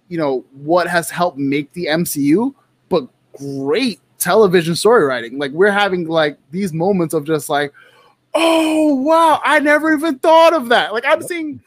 you 0.07 0.18
know 0.18 0.44
what 0.53 0.88
has 0.88 1.10
helped 1.10 1.38
make 1.38 1.72
the 1.73 1.86
MCU, 1.88 2.53
but 2.90 3.07
great 3.38 3.99
television 4.18 4.76
story 4.76 5.06
writing. 5.06 5.38
Like 5.38 5.52
we're 5.52 5.72
having 5.72 6.07
like 6.07 6.38
these 6.52 6.73
moments 6.73 7.14
of 7.14 7.26
just 7.26 7.49
like 7.49 7.72
oh 8.36 8.95
wow, 8.95 9.41
I 9.44 9.60
never 9.60 9.94
even 9.94 10.20
thought 10.20 10.53
of 10.53 10.70
that. 10.70 10.94
Like 10.94 11.06
I'm 11.07 11.22
seeing, 11.22 11.62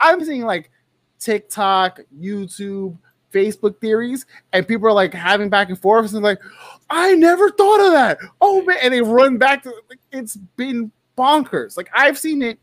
I'm 0.00 0.24
seeing 0.24 0.42
like 0.42 0.70
TikTok, 1.18 2.00
YouTube, 2.18 2.96
Facebook 3.32 3.78
theories, 3.80 4.24
and 4.52 4.66
people 4.66 4.88
are 4.88 4.92
like 4.92 5.12
having 5.12 5.50
back 5.50 5.68
and 5.68 5.78
forth 5.78 6.12
and 6.14 6.22
like, 6.22 6.40
I 6.88 7.14
never 7.14 7.50
thought 7.50 7.84
of 7.84 7.92
that. 7.92 8.18
Oh 8.40 8.62
man, 8.62 8.78
and 8.82 8.94
they 8.94 9.02
run 9.02 9.36
back 9.36 9.62
to 9.64 9.72
like, 9.90 9.98
it's 10.12 10.36
been 10.36 10.92
bonkers. 11.18 11.76
Like 11.76 11.90
I've 11.92 12.18
seen 12.18 12.40
it 12.42 12.58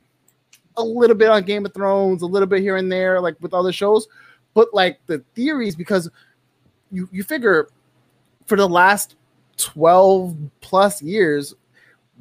a 0.77 0.83
little 0.83 1.15
bit 1.15 1.29
on 1.29 1.43
Game 1.43 1.65
of 1.65 1.73
Thrones, 1.73 2.21
a 2.21 2.25
little 2.25 2.47
bit 2.47 2.61
here 2.61 2.77
and 2.77 2.91
there, 2.91 3.19
like 3.19 3.35
with 3.41 3.53
other 3.53 3.73
shows, 3.73 4.07
but 4.53 4.73
like 4.73 4.99
the 5.05 5.23
theories 5.35 5.75
because 5.75 6.09
you 6.91 7.09
you 7.11 7.23
figure 7.23 7.67
for 8.45 8.55
the 8.55 8.67
last 8.67 9.15
12 9.57 10.35
plus 10.61 11.01
years 11.01 11.53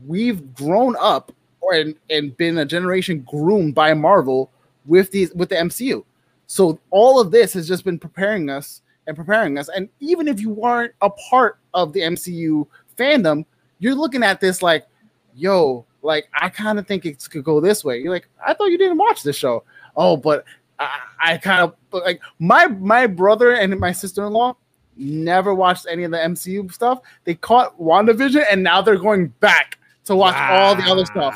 we've 0.06 0.54
grown 0.54 0.96
up 1.00 1.32
and, 1.72 1.94
and 2.10 2.36
been 2.36 2.58
a 2.58 2.64
generation 2.64 3.24
groomed 3.28 3.74
by 3.74 3.94
Marvel 3.94 4.50
with 4.86 5.10
these 5.10 5.32
with 5.34 5.48
the 5.48 5.56
MCU. 5.56 6.04
So 6.46 6.78
all 6.90 7.20
of 7.20 7.30
this 7.30 7.52
has 7.52 7.68
just 7.68 7.84
been 7.84 7.98
preparing 7.98 8.48
us 8.48 8.82
and 9.06 9.16
preparing 9.16 9.58
us. 9.58 9.68
And 9.68 9.88
even 10.00 10.28
if 10.28 10.40
you 10.40 10.50
weren't 10.50 10.94
a 11.02 11.10
part 11.10 11.58
of 11.74 11.92
the 11.92 12.00
MCU 12.00 12.66
fandom, 12.96 13.44
you're 13.78 13.94
looking 13.94 14.22
at 14.22 14.40
this 14.40 14.62
like, 14.62 14.86
yo, 15.34 15.84
like 16.02 16.28
I 16.32 16.48
kind 16.48 16.78
of 16.78 16.86
think 16.86 17.04
it 17.04 17.26
could 17.30 17.44
go 17.44 17.60
this 17.60 17.84
way. 17.84 17.98
You're 17.98 18.12
like, 18.12 18.28
I 18.44 18.54
thought 18.54 18.70
you 18.70 18.78
didn't 18.78 18.98
watch 18.98 19.22
this 19.22 19.36
show. 19.36 19.64
Oh, 19.96 20.16
but 20.16 20.44
I, 20.78 21.00
I 21.22 21.36
kind 21.38 21.60
of 21.60 21.74
like 21.92 22.20
my 22.38 22.66
my 22.66 23.06
brother 23.06 23.52
and 23.54 23.78
my 23.78 23.92
sister 23.92 24.26
in 24.26 24.32
law 24.32 24.56
never 24.96 25.54
watched 25.54 25.86
any 25.88 26.04
of 26.04 26.10
the 26.10 26.18
MCU 26.18 26.72
stuff. 26.72 27.00
They 27.24 27.34
caught 27.34 27.78
WandaVision 27.78 28.44
and 28.50 28.62
now 28.62 28.82
they're 28.82 28.98
going 28.98 29.28
back 29.40 29.77
to 30.08 30.16
watch 30.16 30.34
wow. 30.34 30.66
all 30.66 30.74
the 30.74 30.82
other 30.82 31.06
stuff. 31.06 31.34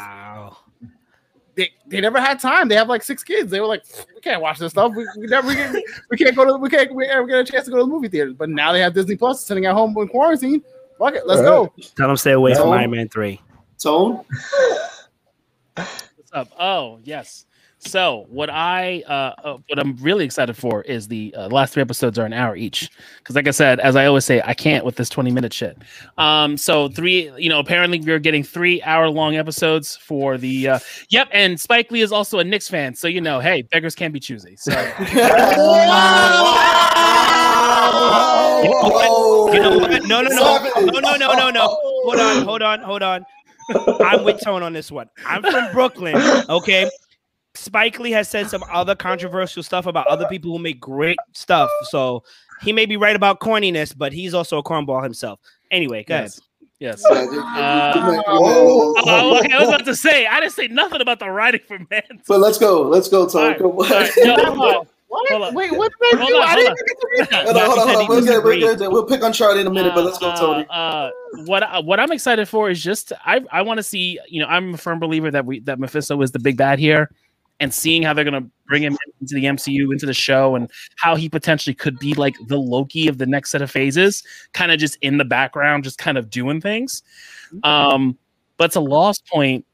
They, 1.54 1.70
they 1.86 2.00
never 2.00 2.18
had 2.18 2.40
time. 2.40 2.68
They 2.68 2.76
have 2.76 2.88
like 2.88 3.02
six 3.02 3.22
kids. 3.22 3.50
They 3.50 3.60
were 3.60 3.66
like, 3.66 3.84
we 4.14 4.22
can't 4.22 4.40
watch 4.40 4.58
this 4.58 4.72
stuff. 4.72 4.92
We, 4.96 5.06
we 5.18 5.26
never 5.26 5.48
we, 5.48 5.54
can, 5.54 5.82
we 6.10 6.16
can't 6.16 6.34
go 6.34 6.46
to 6.46 6.56
we 6.56 6.70
can't 6.70 6.94
we 6.94 7.04
ever 7.06 7.26
get 7.26 7.40
a 7.40 7.44
chance 7.44 7.66
to 7.66 7.70
go 7.70 7.76
to 7.76 7.82
the 7.82 7.88
movie 7.88 8.08
theaters. 8.08 8.34
But 8.34 8.48
now 8.48 8.72
they 8.72 8.80
have 8.80 8.94
Disney 8.94 9.16
Plus 9.16 9.44
sitting 9.44 9.66
at 9.66 9.74
home 9.74 9.94
in 9.98 10.08
quarantine. 10.08 10.62
Fuck 10.98 11.14
it, 11.14 11.26
let's 11.26 11.42
go. 11.42 11.70
Tell 11.96 12.08
them 12.08 12.16
stay 12.16 12.32
away 12.32 12.54
Tone. 12.54 12.62
from 12.62 12.72
Iron 12.72 12.90
Man 12.90 13.08
three. 13.08 13.38
Tone. 13.78 14.24
What's 15.74 16.32
up? 16.32 16.48
Oh 16.58 17.00
yes. 17.04 17.44
So 17.84 18.26
what 18.28 18.48
I 18.48 19.02
uh, 19.08 19.34
uh, 19.44 19.58
what 19.66 19.78
I'm 19.78 19.96
really 19.96 20.24
excited 20.24 20.56
for 20.56 20.82
is 20.82 21.08
the 21.08 21.34
uh, 21.36 21.48
last 21.48 21.74
three 21.74 21.80
episodes 21.80 22.16
are 22.16 22.24
an 22.24 22.32
hour 22.32 22.54
each 22.54 22.88
because 23.18 23.34
like 23.34 23.48
I 23.48 23.50
said 23.50 23.80
as 23.80 23.96
I 23.96 24.06
always 24.06 24.24
say 24.24 24.40
I 24.44 24.54
can't 24.54 24.84
with 24.84 24.94
this 24.94 25.08
20 25.08 25.32
minute 25.32 25.52
shit. 25.52 25.76
Um 26.16 26.56
so 26.56 26.88
three 26.88 27.32
you 27.36 27.48
know 27.48 27.58
apparently 27.58 27.98
we're 27.98 28.20
getting 28.20 28.44
3 28.44 28.82
hour 28.82 29.08
long 29.08 29.34
episodes 29.36 29.96
for 29.96 30.38
the 30.38 30.68
uh 30.68 30.78
yep 31.08 31.28
and 31.32 31.60
Spike 31.60 31.90
Lee 31.90 32.02
is 32.02 32.12
also 32.12 32.38
a 32.38 32.44
Knicks 32.44 32.68
fan 32.68 32.94
so 32.94 33.08
you 33.08 33.20
know 33.20 33.40
hey 33.40 33.62
beggars 33.62 33.96
can't 33.96 34.14
be 34.14 34.20
choosy. 34.20 34.54
So 34.56 34.70
you 35.00 35.14
know 39.60 39.78
what? 39.78 40.06
No 40.06 40.22
no 40.22 40.28
no 40.28 40.58
no 40.76 41.00
no 41.00 41.16
no 41.16 41.32
no 41.32 41.50
no 41.50 41.66
hold 42.04 42.20
on 42.20 42.44
hold 42.44 42.62
on 42.62 42.80
hold 42.80 43.02
on 43.02 43.26
I'm 44.00 44.24
with 44.24 44.40
Tone 44.40 44.62
on 44.62 44.72
this 44.72 44.90
one. 44.90 45.08
I'm 45.26 45.42
from 45.42 45.72
Brooklyn, 45.72 46.16
okay? 46.48 46.90
Spike 47.54 47.98
Lee 47.98 48.12
has 48.12 48.28
said 48.28 48.48
some 48.48 48.64
other 48.72 48.94
controversial 48.94 49.62
stuff 49.62 49.86
about 49.86 50.06
other 50.06 50.26
people 50.28 50.50
who 50.50 50.58
make 50.58 50.80
great 50.80 51.18
stuff. 51.32 51.70
So 51.84 52.24
he 52.62 52.72
may 52.72 52.86
be 52.86 52.96
right 52.96 53.16
about 53.16 53.40
corniness, 53.40 53.96
but 53.96 54.12
he's 54.12 54.34
also 54.34 54.58
a 54.58 54.62
cornball 54.62 55.02
himself. 55.02 55.40
Anyway, 55.70 56.04
guys. 56.04 56.40
Yes. 56.78 57.04
Uh, 57.04 57.28
oh, 58.26 58.94
oh, 59.06 59.38
okay, 59.38 59.52
I 59.52 59.60
was 59.60 59.68
about 59.68 59.84
to 59.84 59.94
say 59.94 60.26
I 60.26 60.40
didn't 60.40 60.54
say 60.54 60.66
nothing 60.66 61.00
about 61.00 61.20
the 61.20 61.30
writing 61.30 61.60
for 61.68 61.78
man. 61.90 62.02
But 62.26 62.40
let's 62.40 62.58
go. 62.58 62.82
Let's 62.82 63.08
go, 63.08 63.28
Tom. 63.28 63.54
Come. 63.54 63.76
Right. 63.76 64.10
No, 64.24 64.34
hold 64.36 64.88
what? 65.06 65.54
Wait, 65.54 65.70
what 65.70 65.92
did 66.00 66.18
they 66.18 66.26
do? 66.26 66.36
I 66.38 66.56
didn't 66.56 66.76
get 66.76 67.30
to 67.30 67.36
Hold 67.36 67.56
on, 67.56 67.66
hold 67.66 67.78
on, 67.78 67.86
hold 67.86 68.02
on. 68.02 68.08
We'll, 68.08 68.24
get, 68.24 68.42
we'll, 68.42 68.76
get, 68.76 68.90
we'll 68.90 69.06
pick 69.06 69.22
on 69.22 69.32
Charlie 69.32 69.60
in 69.60 69.68
a 69.68 69.70
minute, 69.70 69.92
uh, 69.92 69.94
but 69.94 70.04
let's 70.04 70.18
go, 70.18 70.34
Tony. 70.34 70.66
Uh, 70.68 70.72
uh, 70.72 71.10
what 71.44 71.84
what 71.84 72.00
I'm 72.00 72.10
excited 72.10 72.48
for 72.48 72.68
is 72.68 72.82
just 72.82 73.12
I 73.24 73.42
I 73.52 73.62
want 73.62 73.78
to 73.78 73.84
see. 73.84 74.18
You 74.26 74.40
know, 74.40 74.48
I'm 74.48 74.74
a 74.74 74.76
firm 74.76 74.98
believer 74.98 75.30
that 75.30 75.46
we 75.46 75.60
that 75.60 75.78
Mephisto 75.78 76.20
is 76.20 76.32
the 76.32 76.40
big 76.40 76.56
bad 76.56 76.80
here 76.80 77.12
and 77.62 77.72
seeing 77.72 78.02
how 78.02 78.12
they're 78.12 78.24
going 78.24 78.42
to 78.42 78.50
bring 78.66 78.82
him 78.82 78.98
into 79.20 79.36
the 79.36 79.44
MCU, 79.44 79.92
into 79.92 80.04
the 80.04 80.12
show, 80.12 80.56
and 80.56 80.68
how 80.96 81.14
he 81.14 81.28
potentially 81.28 81.72
could 81.72 81.96
be 82.00 82.12
like 82.12 82.34
the 82.48 82.58
Loki 82.58 83.06
of 83.06 83.18
the 83.18 83.26
next 83.26 83.50
set 83.52 83.62
of 83.62 83.70
phases, 83.70 84.24
kind 84.52 84.72
of 84.72 84.80
just 84.80 84.98
in 85.00 85.16
the 85.16 85.24
background, 85.24 85.84
just 85.84 85.96
kind 85.96 86.18
of 86.18 86.28
doing 86.28 86.60
things. 86.60 87.04
Um, 87.62 88.18
but 88.56 88.64
it's 88.64 88.76
a 88.76 88.80
lost 88.80 89.24
point. 89.28 89.64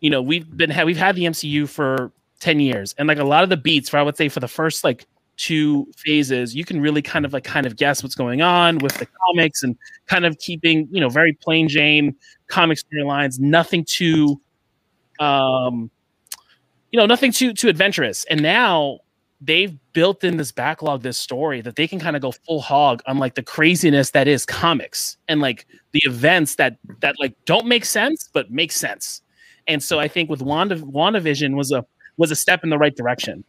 You 0.00 0.08
know, 0.08 0.22
we've 0.22 0.56
been 0.56 0.70
ha- 0.70 0.84
we've 0.84 0.96
had 0.96 1.14
the 1.14 1.24
MCU 1.24 1.68
for 1.68 2.10
ten 2.40 2.58
years, 2.58 2.94
and 2.96 3.06
like 3.06 3.18
a 3.18 3.24
lot 3.24 3.42
of 3.44 3.50
the 3.50 3.56
beats, 3.58 3.90
for 3.90 3.98
I 3.98 4.02
would 4.02 4.16
say 4.16 4.30
for 4.30 4.40
the 4.40 4.48
first 4.48 4.82
like 4.82 5.06
two 5.36 5.86
phases, 5.94 6.56
you 6.56 6.64
can 6.64 6.80
really 6.80 7.02
kind 7.02 7.26
of 7.26 7.34
like 7.34 7.44
kind 7.44 7.66
of 7.66 7.76
guess 7.76 8.02
what's 8.02 8.14
going 8.14 8.40
on 8.40 8.78
with 8.78 8.96
the 8.96 9.06
comics 9.26 9.62
and 9.62 9.76
kind 10.06 10.24
of 10.24 10.38
keeping 10.38 10.88
you 10.90 11.02
know 11.02 11.10
very 11.10 11.34
plain 11.34 11.68
Jane 11.68 12.16
comic 12.46 12.78
storylines, 12.78 13.38
nothing 13.38 13.84
too 13.84 14.40
um 15.18 15.90
you 16.92 16.98
know, 16.98 17.06
nothing 17.06 17.32
too 17.32 17.52
too 17.52 17.68
adventurous. 17.68 18.24
And 18.24 18.42
now 18.42 19.00
they've 19.40 19.76
built 19.92 20.24
in 20.24 20.36
this 20.36 20.52
backlog, 20.52 21.02
this 21.02 21.18
story 21.18 21.60
that 21.60 21.76
they 21.76 21.86
can 21.86 21.98
kind 21.98 22.16
of 22.16 22.22
go 22.22 22.32
full 22.32 22.60
hog 22.60 23.02
on 23.06 23.18
like 23.18 23.34
the 23.34 23.42
craziness 23.42 24.10
that 24.10 24.26
is 24.28 24.46
comics 24.46 25.16
and 25.28 25.40
like 25.40 25.66
the 25.92 26.02
events 26.04 26.54
that 26.56 26.78
that 27.00 27.16
like 27.18 27.34
don't 27.44 27.66
make 27.66 27.84
sense 27.84 28.28
but 28.32 28.50
make 28.50 28.72
sense. 28.72 29.22
And 29.68 29.82
so 29.82 29.98
I 29.98 30.08
think 30.08 30.30
with 30.30 30.42
Wanda 30.42 30.76
WandaVision 30.76 31.56
was 31.56 31.72
a 31.72 31.84
was 32.16 32.30
a 32.30 32.36
step 32.36 32.64
in 32.64 32.70
the 32.70 32.78
right 32.78 32.96
direction 32.96 33.44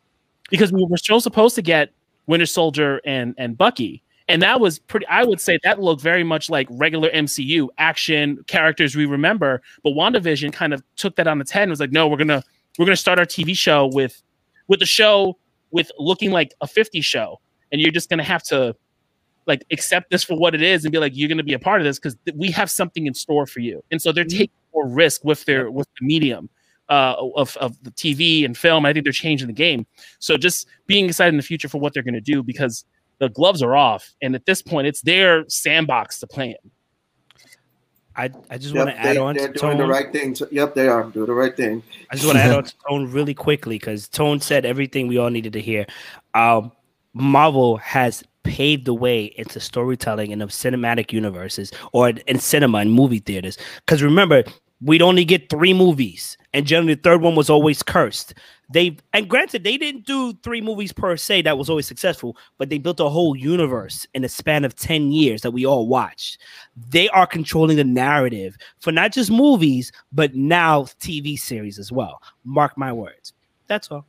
because 0.50 0.72
we 0.74 0.86
were 0.90 0.98
still 0.98 1.22
supposed 1.22 1.56
to 1.56 1.62
get 1.62 1.92
Winter 2.26 2.46
Soldier 2.46 3.02
and 3.06 3.34
and 3.38 3.58
Bucky, 3.58 4.04
and 4.28 4.42
that 4.42 4.60
was 4.60 4.80
pretty 4.80 5.06
i 5.08 5.24
would 5.24 5.40
say 5.40 5.58
that 5.64 5.80
looked 5.80 6.02
very 6.02 6.24
much 6.24 6.50
like 6.50 6.68
regular 6.72 7.10
mcu 7.12 7.68
action 7.78 8.44
characters 8.48 8.96
we 8.96 9.06
remember 9.06 9.62
but 9.84 9.92
wandavision 9.92 10.52
kind 10.52 10.74
of 10.74 10.84
took 10.96 11.16
that 11.16 11.28
on 11.28 11.40
its 11.42 11.52
head 11.52 11.64
and 11.64 11.70
was 11.70 11.80
like 11.80 11.92
no 11.92 12.08
we're 12.08 12.18
gonna 12.18 12.44
we're 12.78 12.86
gonna 12.86 12.96
start 12.96 13.20
our 13.20 13.26
tv 13.26 13.56
show 13.56 13.90
with 13.94 14.22
with 14.68 14.80
the 14.80 14.86
show 14.86 15.38
with 15.72 15.92
looking 15.98 16.32
like 16.32 16.54
a 16.62 16.68
50 16.68 17.02
show. 17.02 17.40
And 17.72 17.82
you're 17.82 17.92
just 17.92 18.10
gonna 18.10 18.24
have 18.24 18.44
to 18.44 18.76
like 19.46 19.64
accept 19.72 20.10
this 20.12 20.24
for 20.24 20.36
what 20.38 20.54
it 20.56 20.62
is 20.62 20.84
and 20.86 20.92
be 20.92 20.98
like 20.98 21.16
you're 21.16 21.30
gonna 21.30 21.44
be 21.44 21.54
a 21.54 21.60
part 21.60 21.82
of 21.82 21.86
this 21.86 21.98
because 22.00 22.16
th- 22.26 22.36
we 22.38 22.52
have 22.52 22.70
something 22.70 23.06
in 23.06 23.14
store 23.14 23.46
for 23.46 23.60
you. 23.60 23.84
And 23.92 24.02
so 24.02 24.12
they're 24.12 24.24
Mm-hmm. 24.26 24.38
taking 24.38 24.54
more 24.74 24.88
risk 24.88 25.24
with 25.24 25.44
their 25.46 25.72
with 25.72 25.88
the 26.00 26.06
medium 26.06 26.50
uh, 26.90 27.16
of, 27.36 27.58
of 27.58 27.82
the 27.84 27.92
tv 27.92 28.46
and 28.46 28.58
film. 28.58 28.86
I 28.86 28.94
think 28.94 29.06
they're 29.06 29.12
changing 29.14 29.48
the 29.48 29.54
game. 29.54 29.86
So 30.20 30.38
just 30.38 30.68
being 30.86 31.06
excited 31.06 31.34
in 31.34 31.38
the 31.38 31.44
future 31.44 31.68
for 31.68 31.80
what 31.80 31.94
they're 31.94 32.04
gonna 32.04 32.22
do 32.22 32.44
because 32.44 32.86
the 33.20 33.30
gloves 33.30 33.64
are 33.64 33.76
off, 33.76 34.14
and 34.22 34.36
at 34.36 34.46
this 34.46 34.62
point, 34.62 34.86
it's 34.88 35.02
their 35.02 35.44
sandbox 35.50 36.20
to 36.20 36.28
play 36.28 36.50
in. 36.50 36.72
I, 38.18 38.32
I 38.50 38.58
just 38.58 38.74
Yep, 38.74 38.86
want 38.86 38.98
to 38.98 39.02
add 39.02 39.18
on 39.18 39.36
they're 39.36 39.48
to 39.54 39.60
doing 39.60 39.78
Tone. 39.78 39.88
the 39.88 39.88
right 39.88 40.12
thing. 40.12 40.34
To, 40.36 40.48
yep, 40.52 40.74
they 40.74 40.88
are 40.88 41.04
doing 41.04 41.28
the 41.28 41.34
right 41.34 41.56
thing. 41.56 41.84
I 42.12 42.16
just 42.16 42.26
want 42.26 42.38
to 42.38 42.44
add 42.44 42.52
on 42.52 42.64
to 42.66 42.74
Tone 42.90 43.12
really 43.12 43.34
quickly 43.36 43.78
because 43.78 44.08
Tone 44.08 44.42
said 44.42 44.66
everything 44.66 45.08
we 45.08 45.18
all 45.18 45.30
needed 45.30 45.54
to 45.54 45.62
hear. 45.62 45.86
Um, 46.34 46.72
Marvel 47.14 47.78
has 47.78 48.24
paved 48.44 48.86
the 48.86 48.94
way 48.94 49.26
into 49.38 49.60
storytelling 49.60 50.32
in 50.32 50.40
the 50.40 50.46
cinematic 50.46 51.12
universes 51.12 51.72
or 51.92 52.10
in 52.10 52.40
cinema 52.40 52.80
and 52.80 52.92
movie 52.92 53.20
theaters. 53.20 53.58
Because 53.86 54.02
remember, 54.02 54.44
we'd 54.82 55.02
only 55.02 55.26
get 55.26 55.50
three 55.50 55.74
movies, 55.74 56.38
and 56.58 56.66
generally 56.66 56.96
the 56.96 57.02
third 57.02 57.22
one 57.22 57.36
was 57.36 57.52
always 57.52 57.84
cursed. 57.84 58.34
They 58.70 58.98
and 59.14 59.30
granted, 59.30 59.64
they 59.64 59.78
didn't 59.78 60.08
do 60.08 60.34
three 60.44 60.60
movies 60.60 60.92
per 60.92 61.16
se 61.16 61.44
that 61.44 61.56
was 61.58 61.70
always 61.70 61.86
successful, 61.86 62.36
but 62.58 62.70
they 62.70 62.80
built 62.80 63.00
a 63.00 63.08
whole 63.08 63.36
universe 63.36 64.08
in 64.16 64.24
a 64.24 64.30
span 64.30 64.66
of 64.66 64.76
10 64.76 65.12
years 65.12 65.44
that 65.44 65.52
we 65.52 65.68
all 65.68 65.88
watched. 65.88 66.40
They 66.90 67.10
are 67.10 67.28
controlling 67.28 67.78
the 67.78 67.84
narrative 67.84 68.58
for 68.80 68.92
not 68.92 69.12
just 69.14 69.30
movies, 69.30 69.92
but 70.12 70.34
now 70.34 70.84
TV 71.00 71.38
series 71.38 71.78
as 71.78 71.92
well. 71.92 72.20
Mark 72.44 72.76
my 72.76 72.92
words. 72.92 73.34
That's 73.68 73.92
all. 73.92 74.06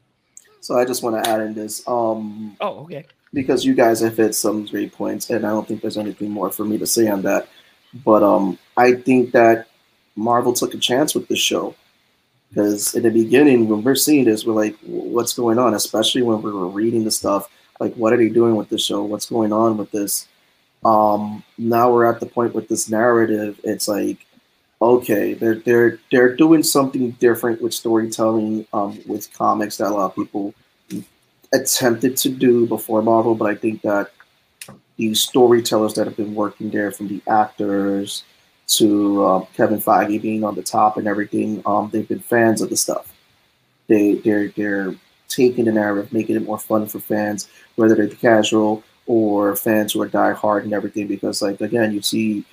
So 0.60 0.78
I 0.78 0.86
just 0.86 1.02
want 1.02 1.22
to 1.22 1.30
add 1.30 1.40
in 1.42 1.52
this. 1.52 1.86
Um, 1.86 2.56
Oh, 2.62 2.78
okay. 2.84 3.04
because 3.34 3.62
you 3.66 3.74
guys 3.74 4.00
have 4.00 4.16
hit 4.16 4.34
some 4.34 4.64
great 4.64 4.92
points, 4.92 5.28
and 5.28 5.44
I 5.44 5.50
don't 5.50 5.68
think 5.68 5.82
there's 5.82 5.98
anything 5.98 6.30
more 6.30 6.50
for 6.50 6.64
me 6.64 6.78
to 6.78 6.86
say 6.86 7.08
on 7.08 7.20
that. 7.22 7.46
But 8.04 8.22
um, 8.22 8.58
I 8.78 8.94
think 8.94 9.32
that 9.32 9.68
Marvel 10.16 10.54
took 10.54 10.72
a 10.72 10.78
chance 10.78 11.14
with 11.14 11.28
this 11.28 11.38
show 11.38 11.74
because 12.48 12.94
in 12.94 13.02
the 13.02 13.10
beginning, 13.10 13.68
when 13.68 13.82
we're 13.82 13.94
seeing 13.94 14.24
this, 14.24 14.44
we're 14.44 14.54
like, 14.54 14.76
"What's 14.82 15.34
going 15.34 15.58
on?" 15.58 15.74
Especially 15.74 16.22
when 16.22 16.42
we 16.42 16.52
were 16.52 16.68
reading 16.68 17.04
the 17.04 17.10
stuff, 17.10 17.48
like, 17.80 17.94
"What 17.94 18.12
are 18.12 18.16
they 18.16 18.28
doing 18.28 18.56
with 18.56 18.68
this 18.68 18.84
show? 18.84 19.02
What's 19.02 19.28
going 19.28 19.52
on 19.52 19.76
with 19.76 19.90
this?" 19.90 20.26
Um, 20.84 21.42
now 21.58 21.92
we're 21.92 22.06
at 22.06 22.20
the 22.20 22.26
point 22.26 22.54
with 22.54 22.68
this 22.68 22.88
narrative. 22.88 23.60
It's 23.64 23.88
like, 23.88 24.18
okay, 24.80 25.34
they're 25.34 25.56
they're 25.56 25.98
they're 26.10 26.36
doing 26.36 26.62
something 26.62 27.12
different 27.12 27.60
with 27.60 27.74
storytelling, 27.74 28.66
um, 28.72 28.98
with 29.06 29.32
comics 29.32 29.78
that 29.78 29.90
a 29.90 29.94
lot 29.94 30.06
of 30.06 30.14
people 30.16 30.54
attempted 31.52 32.16
to 32.18 32.28
do 32.28 32.66
before 32.66 33.02
Marvel, 33.02 33.34
but 33.34 33.50
I 33.50 33.54
think 33.54 33.82
that 33.82 34.10
the 34.96 35.14
storytellers 35.14 35.94
that 35.94 36.06
have 36.06 36.16
been 36.16 36.34
working 36.34 36.70
there, 36.70 36.90
from 36.90 37.08
the 37.08 37.22
actors 37.28 38.24
to 38.68 39.24
um, 39.24 39.46
Kevin 39.54 39.80
Feige 39.80 40.20
being 40.20 40.44
on 40.44 40.54
the 40.54 40.62
top 40.62 40.96
and 40.96 41.06
everything, 41.06 41.62
um, 41.66 41.90
they've 41.92 42.08
been 42.08 42.20
fans 42.20 42.60
of 42.60 42.70
the 42.70 42.76
stuff. 42.76 43.12
They 43.86 44.14
they're 44.16 44.48
they're 44.48 44.94
taking 45.28 45.64
the 45.64 45.72
narrative, 45.72 46.12
making 46.12 46.36
it 46.36 46.42
more 46.42 46.58
fun 46.58 46.86
for 46.86 47.00
fans, 47.00 47.48
whether 47.76 47.94
they're 47.94 48.06
the 48.06 48.16
casual 48.16 48.82
or 49.06 49.56
fans 49.56 49.92
who 49.92 50.02
are 50.02 50.08
die 50.08 50.32
hard 50.32 50.64
and 50.64 50.74
everything. 50.74 51.06
Because 51.06 51.40
like 51.40 51.60
again, 51.60 51.92
you 51.92 52.02
see 52.02 52.44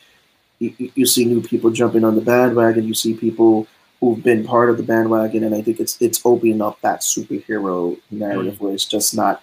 you, 0.60 0.92
you 0.96 1.06
see 1.06 1.26
new 1.26 1.42
people 1.42 1.70
jumping 1.70 2.04
on 2.04 2.16
the 2.16 2.22
bandwagon. 2.22 2.88
You 2.88 2.94
see 2.94 3.14
people 3.14 3.68
who've 4.00 4.24
been 4.24 4.46
part 4.46 4.70
of 4.70 4.78
the 4.78 4.84
bandwagon, 4.84 5.44
and 5.44 5.54
I 5.54 5.62
think 5.62 5.80
it's 5.80 6.02
it's 6.02 6.22
opening 6.26 6.62
up 6.62 6.80
that 6.82 7.02
superhero 7.02 8.00
narrative 8.10 8.60
where 8.62 8.74
it's 8.74 8.86
just 8.86 9.16
not. 9.16 9.42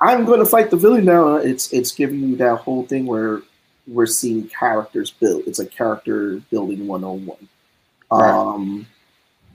I'm 0.00 0.24
going 0.24 0.38
to 0.38 0.46
fight 0.46 0.70
the 0.70 0.76
villain 0.76 1.04
now. 1.04 1.36
It's 1.36 1.72
it's 1.72 1.92
giving 1.92 2.20
you 2.20 2.36
that 2.36 2.58
whole 2.58 2.84
thing 2.84 3.06
where 3.06 3.42
we're 3.88 4.06
seeing 4.06 4.48
characters 4.48 5.10
build. 5.10 5.44
It's 5.46 5.58
like 5.58 5.70
character 5.70 6.40
building 6.50 6.86
101. 6.86 7.48
Right. 8.10 8.30
Um, 8.30 8.86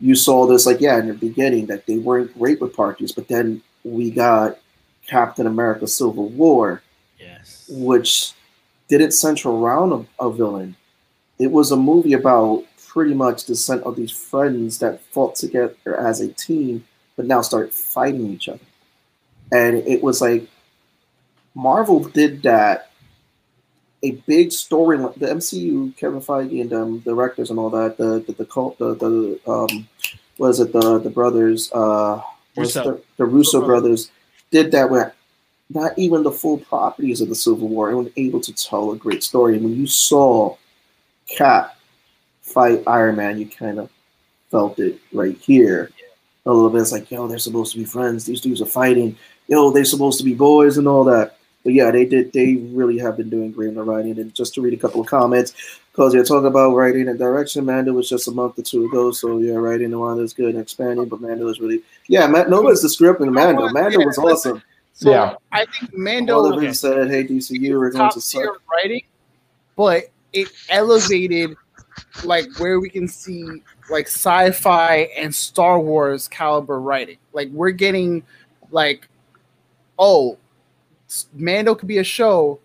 you 0.01 0.15
saw 0.15 0.45
this 0.47 0.65
like 0.65 0.81
yeah 0.81 0.99
in 0.99 1.07
the 1.07 1.13
beginning 1.13 1.67
that 1.67 1.85
they 1.85 1.97
weren't 1.97 2.37
great 2.37 2.59
with 2.59 2.75
parties, 2.75 3.11
but 3.11 3.27
then 3.27 3.61
we 3.83 4.11
got 4.11 4.59
Captain 5.07 5.47
America: 5.47 5.87
Civil 5.87 6.29
War, 6.29 6.81
Yes. 7.19 7.69
which 7.71 8.33
didn't 8.89 9.11
center 9.11 9.49
around 9.49 9.93
a, 10.19 10.25
a 10.25 10.31
villain. 10.31 10.75
It 11.39 11.51
was 11.51 11.71
a 11.71 11.77
movie 11.77 12.13
about 12.13 12.63
pretty 12.87 13.13
much 13.13 13.45
the 13.45 13.53
descent 13.53 13.83
of 13.83 13.95
these 13.95 14.11
friends 14.11 14.79
that 14.79 15.01
fought 15.05 15.35
together 15.35 15.95
as 15.97 16.21
a 16.21 16.27
team, 16.27 16.85
but 17.15 17.25
now 17.25 17.41
start 17.41 17.73
fighting 17.73 18.27
each 18.31 18.47
other. 18.49 18.59
And 19.51 19.77
it 19.77 20.03
was 20.03 20.21
like 20.21 20.47
Marvel 21.55 21.99
did 22.03 22.43
that. 22.43 22.89
A 24.03 24.11
big 24.27 24.49
storyline. 24.49 25.15
the 25.15 25.27
MCU, 25.27 25.95
Kevin 25.97 26.19
Feige 26.19 26.61
and 26.61 26.73
um, 26.73 26.99
directors 26.99 27.49
and 27.49 27.59
all 27.59 27.69
that, 27.69 27.97
the 27.97 28.19
the 28.27 28.33
the 28.33 28.45
cult, 28.45 28.77
the, 28.77 28.95
the 28.95 29.39
um, 29.49 29.87
was 30.37 30.59
it 30.59 30.73
the 30.73 30.99
the 30.99 31.09
brothers, 31.09 31.71
uh, 31.73 32.21
Russo. 32.57 32.83
the, 32.83 33.01
the 33.17 33.25
Russo 33.25 33.65
brothers 33.65 34.11
did 34.51 34.71
that 34.71 34.89
with 34.89 35.11
not 35.69 35.97
even 35.97 36.23
the 36.23 36.31
full 36.31 36.57
properties 36.57 37.21
of 37.21 37.29
the 37.29 37.35
Civil 37.35 37.67
War 37.67 37.89
and 37.89 37.97
were 37.97 38.11
able 38.17 38.39
to 38.41 38.53
tell 38.53 38.91
a 38.91 38.97
great 38.97 39.23
story. 39.23 39.55
And 39.55 39.63
when 39.63 39.75
you 39.75 39.87
saw 39.87 40.55
Cap 41.27 41.75
fight 42.41 42.83
Iron 42.85 43.15
Man, 43.15 43.39
you 43.39 43.47
kind 43.47 43.79
of 43.79 43.89
felt 44.51 44.79
it 44.79 44.99
right 45.11 45.37
here. 45.37 45.89
A 46.45 46.51
little 46.51 46.69
bit. 46.69 46.81
It's 46.81 46.91
like, 46.91 47.09
yo, 47.09 47.27
they're 47.27 47.39
supposed 47.39 47.71
to 47.71 47.79
be 47.79 47.85
friends. 47.85 48.25
These 48.25 48.41
dudes 48.41 48.61
are 48.61 48.65
fighting. 48.65 49.17
Yo, 49.47 49.71
they're 49.71 49.85
supposed 49.85 50.17
to 50.19 50.25
be 50.25 50.33
boys 50.33 50.77
and 50.77 50.87
all 50.87 51.05
that. 51.05 51.37
But 51.63 51.73
yeah, 51.73 51.91
they 51.91 52.05
did. 52.05 52.33
They 52.33 52.55
really 52.55 52.97
have 52.99 53.17
been 53.17 53.29
doing 53.29 53.51
great 53.51 53.69
in 53.69 53.75
the 53.75 53.83
writing. 53.83 54.19
And 54.19 54.33
just 54.35 54.53
to 54.55 54.61
read 54.61 54.73
a 54.73 54.77
couple 54.77 54.99
of 54.99 55.07
comments, 55.07 55.53
because 55.91 56.13
you're 56.13 56.25
talking 56.25 56.47
about 56.47 56.75
writing 56.75 57.07
and 57.07 57.17
direction. 57.17 57.65
Mando 57.65 57.93
was 57.93 58.09
just 58.09 58.27
a 58.27 58.31
month 58.31 58.59
or 58.59 58.63
two 58.63 58.85
ago, 58.85 59.11
so 59.11 59.37
yeah, 59.37 59.53
writing 59.53 59.91
the 59.91 59.99
one 59.99 60.17
that's 60.17 60.33
good 60.33 60.55
and 60.55 60.61
expanding. 60.61 61.07
But 61.07 61.21
Mando 61.21 61.47
is 61.47 61.59
really, 61.59 61.81
yeah, 62.07 62.27
Ma- 62.27 62.43
Nova's 62.43 62.81
the 62.81 62.89
script 62.89 63.21
in 63.21 63.31
Mando. 63.31 63.69
Mando 63.69 63.99
was 64.05 64.17
awesome. 64.17 64.61
So 64.93 65.09
Yeah. 65.09 65.35
I 65.51 65.65
think 65.65 65.95
Mando 65.97 66.35
All 66.35 66.45
of 66.45 66.53
okay, 66.57 66.65
them 66.65 66.73
said, 66.73 67.09
"Hey 67.09 67.25
DCU, 67.25 67.79
we're 67.79 67.89
going 67.89 68.03
top 68.03 68.13
to 68.13 68.21
tier 68.21 68.45
suck." 68.45 68.61
writing, 68.71 69.03
but 69.75 70.05
it 70.33 70.49
elevated 70.69 71.55
like 72.23 72.45
where 72.59 72.79
we 72.79 72.89
can 72.89 73.07
see 73.07 73.45
like 73.89 74.07
sci-fi 74.07 75.09
and 75.17 75.33
Star 75.33 75.79
Wars 75.79 76.27
caliber 76.27 76.79
writing. 76.79 77.17
Like 77.33 77.49
we're 77.49 77.71
getting 77.71 78.23
like, 78.71 79.07
oh, 79.97 80.37
Mando 81.33 81.75
could 81.75 81.87
be 81.87 81.99
a 81.99 82.03
show, 82.03 82.59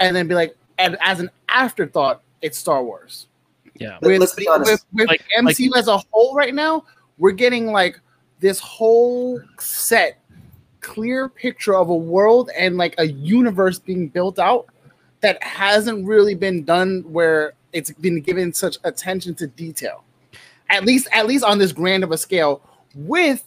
and 0.00 0.14
then 0.14 0.26
be 0.28 0.34
like, 0.34 0.56
and 0.78 0.96
as 1.00 1.20
an 1.20 1.30
afterthought, 1.48 2.22
it's 2.40 2.58
Star 2.58 2.82
Wars. 2.82 3.26
Yeah. 3.78 3.98
With, 4.02 4.20
let's 4.20 4.34
be 4.34 4.48
honest. 4.48 4.70
with, 4.70 4.84
with 4.92 5.08
Like- 5.08 5.24
MCU 5.38 5.70
as 5.76 5.88
a 5.88 5.98
whole 6.10 6.34
right 6.34 6.54
now, 6.54 6.84
we're 7.18 7.32
getting 7.32 7.66
like 7.72 8.00
this 8.40 8.58
whole 8.58 9.40
set 9.58 10.18
clear 10.80 11.28
picture 11.28 11.76
of 11.76 11.88
a 11.88 11.94
world 11.94 12.50
and 12.58 12.76
like 12.76 12.94
a 12.98 13.06
universe 13.06 13.78
being 13.78 14.08
built 14.08 14.38
out 14.38 14.66
that 15.20 15.40
hasn't 15.42 16.04
really 16.04 16.34
been 16.34 16.64
done 16.64 17.02
where 17.06 17.52
it's 17.72 17.92
been 17.92 18.20
given 18.20 18.52
such 18.52 18.76
attention 18.84 19.34
to 19.36 19.46
detail. 19.46 20.02
At 20.68 20.84
least 20.84 21.06
at 21.12 21.26
least 21.26 21.44
on 21.44 21.58
this 21.58 21.70
grand 21.72 22.02
of 22.02 22.10
a 22.10 22.18
scale 22.18 22.60
with 22.94 23.44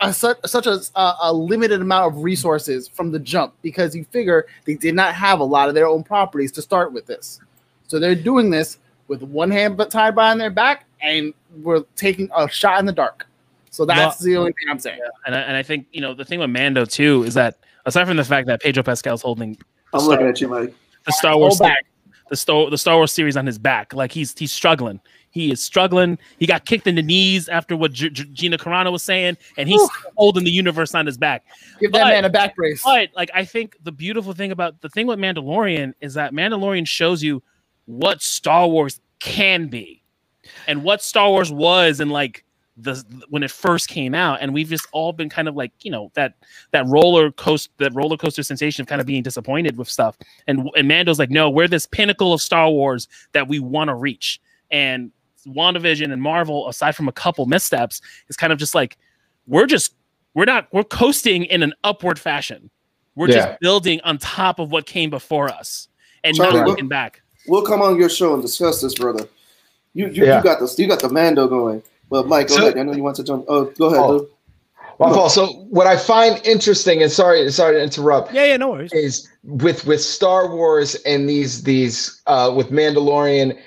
a, 0.00 0.12
such, 0.12 0.38
such 0.44 0.66
a, 0.66 0.80
a, 0.94 1.16
a 1.22 1.32
limited 1.32 1.80
amount 1.80 2.12
of 2.14 2.22
resources 2.22 2.88
from 2.88 3.10
the 3.10 3.18
jump 3.18 3.54
because 3.62 3.94
you 3.94 4.04
figure 4.04 4.46
they 4.64 4.74
did 4.74 4.94
not 4.94 5.14
have 5.14 5.40
a 5.40 5.44
lot 5.44 5.68
of 5.68 5.74
their 5.74 5.86
own 5.86 6.02
properties 6.02 6.52
to 6.52 6.62
start 6.62 6.92
with 6.92 7.06
this. 7.06 7.40
So 7.86 7.98
they're 7.98 8.14
doing 8.14 8.50
this 8.50 8.78
with 9.08 9.22
one 9.22 9.50
hand 9.50 9.76
but 9.76 9.90
tied 9.90 10.14
behind 10.14 10.40
their 10.40 10.50
back, 10.50 10.84
and 11.00 11.32
we're 11.62 11.84
taking 11.94 12.28
a 12.36 12.48
shot 12.48 12.80
in 12.80 12.86
the 12.86 12.92
dark. 12.92 13.26
So 13.70 13.84
that's 13.84 14.18
the 14.18 14.36
only 14.36 14.52
thing 14.52 14.68
I'm 14.70 14.78
saying. 14.78 14.98
And 15.26 15.34
I, 15.34 15.40
and 15.40 15.56
I 15.56 15.62
think 15.62 15.86
you 15.92 16.00
know 16.00 16.14
the 16.14 16.24
thing 16.24 16.40
with 16.40 16.50
Mando 16.50 16.84
too 16.84 17.22
is 17.24 17.34
that 17.34 17.58
aside 17.84 18.06
from 18.06 18.16
the 18.16 18.24
fact 18.24 18.46
that 18.48 18.62
Pedro 18.62 18.82
Pascal's 18.82 19.22
holding 19.22 19.58
I'm 19.92 20.00
Star- 20.00 20.10
looking 20.10 20.26
at 20.26 20.40
you, 20.40 20.48
Mike. 20.48 20.74
the 21.04 21.12
Star 21.12 21.36
Wars 21.38 21.58
back. 21.58 21.84
the 22.30 22.36
Star 22.36 22.70
the 22.70 22.78
Star 22.78 22.96
Wars 22.96 23.12
series 23.12 23.36
on 23.36 23.46
his 23.46 23.58
back. 23.58 23.92
Like 23.92 24.12
he's 24.12 24.34
he's 24.36 24.52
struggling. 24.52 25.00
He 25.36 25.52
is 25.52 25.62
struggling. 25.62 26.18
He 26.38 26.46
got 26.46 26.64
kicked 26.64 26.86
in 26.86 26.94
the 26.94 27.02
knees 27.02 27.46
after 27.50 27.76
what 27.76 27.92
G- 27.92 28.08
G- 28.08 28.24
Gina 28.32 28.56
Carano 28.56 28.90
was 28.90 29.02
saying, 29.02 29.36
and 29.58 29.68
he's 29.68 29.86
holding 30.16 30.44
the 30.44 30.50
universe 30.50 30.94
on 30.94 31.04
his 31.04 31.18
back. 31.18 31.44
Give 31.78 31.92
that 31.92 32.06
man 32.06 32.24
a 32.24 32.30
back 32.30 32.56
brace. 32.56 32.82
But 32.82 33.10
like 33.14 33.30
I 33.34 33.44
think 33.44 33.76
the 33.84 33.92
beautiful 33.92 34.32
thing 34.32 34.50
about 34.50 34.80
the 34.80 34.88
thing 34.88 35.06
with 35.06 35.18
Mandalorian 35.18 35.92
is 36.00 36.14
that 36.14 36.32
Mandalorian 36.32 36.88
shows 36.88 37.22
you 37.22 37.42
what 37.84 38.22
Star 38.22 38.66
Wars 38.66 38.98
can 39.20 39.68
be 39.68 40.02
and 40.66 40.82
what 40.82 41.02
Star 41.02 41.28
Wars 41.28 41.52
was 41.52 42.00
in 42.00 42.08
like 42.08 42.42
the 42.78 43.04
when 43.28 43.42
it 43.42 43.50
first 43.50 43.88
came 43.88 44.14
out, 44.14 44.38
and 44.40 44.54
we've 44.54 44.68
just 44.70 44.86
all 44.92 45.12
been 45.12 45.28
kind 45.28 45.48
of 45.48 45.54
like 45.54 45.72
you 45.82 45.90
know 45.90 46.10
that 46.14 46.32
that 46.70 46.86
roller 46.86 47.30
coaster 47.30 47.70
that 47.76 47.94
roller 47.94 48.16
coaster 48.16 48.42
sensation 48.42 48.80
of 48.80 48.88
kind 48.88 49.02
of 49.02 49.06
being 49.06 49.22
disappointed 49.22 49.76
with 49.76 49.90
stuff. 49.90 50.16
And 50.46 50.70
and 50.76 50.88
Mando's 50.88 51.18
like, 51.18 51.30
no, 51.30 51.50
we're 51.50 51.68
this 51.68 51.86
pinnacle 51.86 52.32
of 52.32 52.40
Star 52.40 52.70
Wars 52.70 53.06
that 53.32 53.48
we 53.48 53.60
want 53.60 53.88
to 53.88 53.94
reach. 53.94 54.40
And 54.70 55.12
WandaVision 55.46 56.12
and 56.12 56.20
Marvel, 56.22 56.68
aside 56.68 56.92
from 56.96 57.08
a 57.08 57.12
couple 57.12 57.46
missteps, 57.46 58.00
is 58.28 58.36
kind 58.36 58.52
of 58.52 58.58
just 58.58 58.74
like 58.74 58.96
we're 59.46 59.66
just 59.66 59.94
we're 60.34 60.44
not 60.44 60.68
we're 60.72 60.84
coasting 60.84 61.44
in 61.44 61.62
an 61.62 61.72
upward 61.84 62.18
fashion. 62.18 62.70
We're 63.14 63.28
Yeah. 63.28 63.34
just 63.46 63.60
building 63.60 64.00
on 64.04 64.18
top 64.18 64.58
of 64.58 64.70
what 64.72 64.86
came 64.86 65.08
before 65.10 65.48
us 65.48 65.88
and 66.24 66.36
Charlie, 66.36 66.52
not 66.52 66.58
look- 66.60 66.68
looking 66.68 66.88
back. 66.88 67.22
We'll 67.48 67.62
come 67.62 67.80
on 67.80 67.98
your 67.98 68.08
show 68.10 68.34
and 68.34 68.42
discuss 68.42 68.80
this, 68.80 68.94
brother. 68.94 69.26
You 69.94 70.08
you, 70.08 70.26
Yeah. 70.26 70.38
you 70.38 70.42
got 70.44 70.60
this. 70.60 70.78
You 70.78 70.86
got 70.88 71.00
the 71.00 71.08
Mando 71.08 71.46
going. 71.48 71.82
But 72.10 72.26
Mike, 72.28 72.48
go 72.48 72.56
So- 72.56 72.62
ahead. 72.66 72.78
I 72.78 72.82
know 72.82 72.92
you 72.92 73.02
want 73.02 73.16
to 73.16 73.24
jump. 73.24 73.44
Oh, 73.48 73.64
go 73.78 73.86
ahead. 73.86 73.98
Oh. 74.00 74.08
Lou. 74.08 74.28
My 74.98 75.12
fault. 75.12 75.30
So 75.32 75.46
what 75.68 75.86
I 75.86 75.96
find 75.98 76.40
interesting, 76.46 77.02
and 77.02 77.12
sorry, 77.12 77.50
sorry 77.52 77.76
to 77.76 77.82
interrupt, 77.82 78.32
Yeah, 78.32 78.44
yeah, 78.46 78.56
no 78.56 78.70
worries. 78.70 78.90
is 78.94 79.28
with 79.44 79.86
with 79.86 80.00
Star 80.00 80.50
Wars 80.54 80.94
and 81.06 81.28
these 81.28 81.62
these 81.64 82.22
uh, 82.26 82.50
with 82.56 82.70
Mandalorian, 82.70 83.58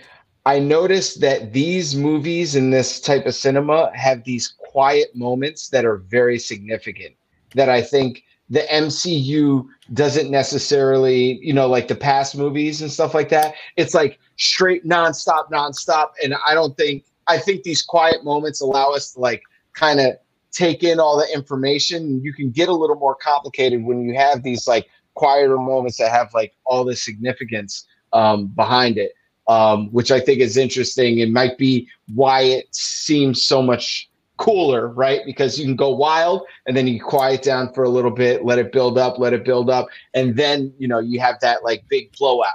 I 0.45 0.59
noticed 0.59 1.21
that 1.21 1.53
these 1.53 1.95
movies 1.95 2.55
and 2.55 2.73
this 2.73 2.99
type 2.99 3.25
of 3.25 3.35
cinema 3.35 3.91
have 3.93 4.23
these 4.23 4.53
quiet 4.57 5.15
moments 5.15 5.69
that 5.69 5.85
are 5.85 5.97
very 5.97 6.39
significant. 6.39 7.15
That 7.55 7.69
I 7.69 7.81
think 7.81 8.23
the 8.49 8.61
MCU 8.61 9.65
doesn't 9.93 10.31
necessarily, 10.31 11.39
you 11.41 11.53
know, 11.53 11.67
like 11.67 11.87
the 11.87 11.95
past 11.95 12.35
movies 12.35 12.81
and 12.81 12.91
stuff 12.91 13.13
like 13.13 13.29
that. 13.29 13.53
It's 13.77 13.93
like 13.93 14.19
straight 14.37 14.85
nonstop, 14.85 15.49
nonstop, 15.51 16.09
and 16.23 16.35
I 16.47 16.53
don't 16.53 16.75
think 16.77 17.05
I 17.27 17.37
think 17.37 17.63
these 17.63 17.83
quiet 17.83 18.23
moments 18.23 18.59
allow 18.59 18.91
us 18.91 19.13
to 19.13 19.19
like 19.19 19.43
kind 19.73 19.99
of 19.99 20.13
take 20.51 20.83
in 20.83 20.99
all 20.99 21.17
the 21.17 21.31
information. 21.33 22.23
You 22.23 22.33
can 22.33 22.49
get 22.49 22.69
a 22.69 22.73
little 22.73 22.95
more 22.95 23.15
complicated 23.15 23.83
when 23.83 24.01
you 24.01 24.15
have 24.15 24.41
these 24.41 24.67
like 24.67 24.87
quieter 25.13 25.57
moments 25.57 25.97
that 25.97 26.11
have 26.11 26.33
like 26.33 26.53
all 26.65 26.83
the 26.83 26.95
significance 26.95 27.85
um, 28.13 28.47
behind 28.47 28.97
it, 28.97 29.11
um, 29.49 29.87
which 29.91 30.11
I 30.11 30.19
think 30.19 30.39
is 30.39 30.55
interesting 30.55 31.21
and 31.21 31.33
might 31.33 31.57
be 31.57 31.89
why 32.13 32.41
it 32.41 32.73
seems 32.73 33.41
so 33.41 33.61
much 33.63 34.07
cooler, 34.37 34.87
right? 34.89 35.21
Because 35.25 35.57
you 35.59 35.65
can 35.65 35.75
go 35.75 35.89
wild 35.89 36.43
and 36.67 36.77
then 36.77 36.87
you 36.87 37.01
quiet 37.01 37.41
down 37.41 37.73
for 37.73 37.83
a 37.83 37.89
little 37.89 38.11
bit, 38.11 38.45
let 38.45 38.59
it 38.59 38.71
build 38.71 38.97
up, 38.97 39.17
let 39.17 39.33
it 39.33 39.43
build 39.43 39.69
up, 39.69 39.87
and 40.13 40.35
then 40.35 40.71
you 40.77 40.87
know 40.87 40.99
you 40.99 41.19
have 41.19 41.39
that 41.41 41.63
like 41.63 41.83
big 41.89 42.15
blowout, 42.17 42.53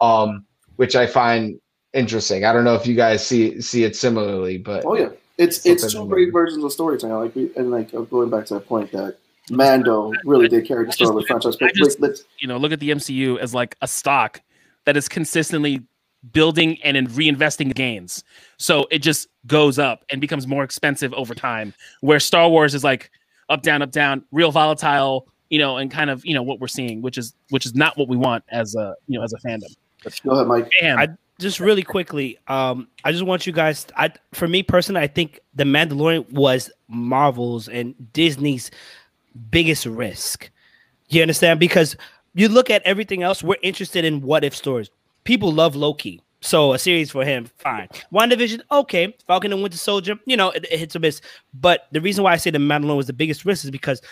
um, 0.00 0.44
which 0.76 0.96
I 0.96 1.06
find 1.06 1.60
interesting. 1.92 2.44
I 2.44 2.52
don't 2.52 2.64
know 2.64 2.74
if 2.74 2.88
you 2.88 2.96
guys 2.96 3.24
see 3.24 3.60
see 3.60 3.84
it 3.84 3.94
similarly, 3.94 4.58
but 4.58 4.84
Oh 4.84 4.96
yeah, 4.96 5.10
it's 5.38 5.64
it's 5.64 5.92
two 5.92 6.06
great 6.06 6.32
versions 6.32 6.64
of 6.64 6.72
storytelling. 6.72 7.14
Like 7.14 7.36
we 7.36 7.50
and 7.56 7.70
like 7.70 7.92
going 8.10 8.30
back 8.30 8.46
to 8.46 8.54
that 8.54 8.66
point 8.66 8.90
that 8.90 9.16
Mando 9.48 10.12
really 10.24 10.48
did 10.48 10.66
carry 10.66 10.86
the 10.86 10.92
Star 10.92 11.12
Wars 11.12 11.24
franchise. 11.28 11.56
But 11.56 11.72
just- 11.72 12.00
let's, 12.00 12.20
let's 12.20 12.24
you 12.40 12.48
know, 12.48 12.56
look 12.56 12.72
at 12.72 12.80
the 12.80 12.90
MCU 12.90 13.38
as 13.38 13.54
like 13.54 13.76
a 13.80 13.86
stock 13.86 14.42
that 14.86 14.96
is 14.96 15.08
consistently 15.08 15.82
building 16.32 16.78
and 16.84 16.96
in 16.96 17.06
reinvesting 17.08 17.68
the 17.68 17.74
gains. 17.74 18.22
So 18.58 18.86
it 18.90 19.00
just 19.00 19.28
goes 19.46 19.78
up 19.78 20.04
and 20.10 20.20
becomes 20.20 20.46
more 20.46 20.62
expensive 20.62 21.12
over 21.14 21.34
time. 21.34 21.74
Where 22.00 22.20
Star 22.20 22.48
Wars 22.48 22.74
is 22.74 22.84
like 22.84 23.10
up, 23.48 23.62
down, 23.62 23.82
up, 23.82 23.90
down, 23.90 24.24
real 24.30 24.52
volatile, 24.52 25.26
you 25.50 25.58
know, 25.58 25.78
and 25.78 25.90
kind 25.90 26.10
of, 26.10 26.24
you 26.24 26.34
know, 26.34 26.42
what 26.42 26.60
we're 26.60 26.68
seeing, 26.68 27.02
which 27.02 27.18
is 27.18 27.34
which 27.50 27.66
is 27.66 27.74
not 27.74 27.96
what 27.98 28.08
we 28.08 28.16
want 28.16 28.44
as 28.50 28.74
a 28.76 28.94
you 29.08 29.18
know 29.18 29.24
as 29.24 29.32
a 29.32 29.38
fandom. 29.38 29.74
go 30.24 30.30
ahead, 30.32 30.46
Mike. 30.46 30.70
Damn. 30.80 30.98
I- 30.98 31.08
Just 31.38 31.58
really 31.58 31.82
quickly, 31.82 32.38
um, 32.46 32.86
I 33.04 33.10
just 33.10 33.24
want 33.24 33.46
you 33.48 33.52
guys. 33.52 33.86
I, 33.96 34.12
for 34.32 34.46
me 34.46 34.62
personally, 34.62 35.00
I 35.00 35.08
think 35.08 35.40
the 35.56 35.64
Mandalorian 35.64 36.30
was 36.30 36.70
Marvel's 36.88 37.68
and 37.68 37.94
Disney's 38.12 38.70
biggest 39.50 39.86
risk. 39.86 40.50
You 41.08 41.20
understand? 41.22 41.58
Because 41.58 41.96
you 42.34 42.48
look 42.48 42.70
at 42.70 42.80
everything 42.84 43.22
else, 43.24 43.42
we're 43.42 43.56
interested 43.62 44.04
in 44.04 44.20
what 44.20 44.44
if 44.44 44.54
stories. 44.54 44.88
People 45.24 45.52
love 45.52 45.76
Loki. 45.76 46.20
So 46.40 46.72
a 46.72 46.78
series 46.78 47.10
for 47.10 47.24
him, 47.24 47.46
fine. 47.58 47.88
WandaVision, 48.12 48.62
okay. 48.70 49.16
Falcon 49.28 49.52
and 49.52 49.62
Winter 49.62 49.78
Soldier, 49.78 50.16
you 50.26 50.36
know, 50.36 50.50
it, 50.50 50.66
it 50.70 50.78
hits 50.78 50.96
or 50.96 50.98
miss. 50.98 51.20
But 51.54 51.86
the 51.92 52.00
reason 52.00 52.24
why 52.24 52.32
I 52.32 52.36
say 52.36 52.50
the 52.50 52.58
Mandalorian 52.58 52.96
was 52.96 53.06
the 53.06 53.12
biggest 53.12 53.44
risk 53.44 53.64
is 53.64 53.70
because 53.70 54.02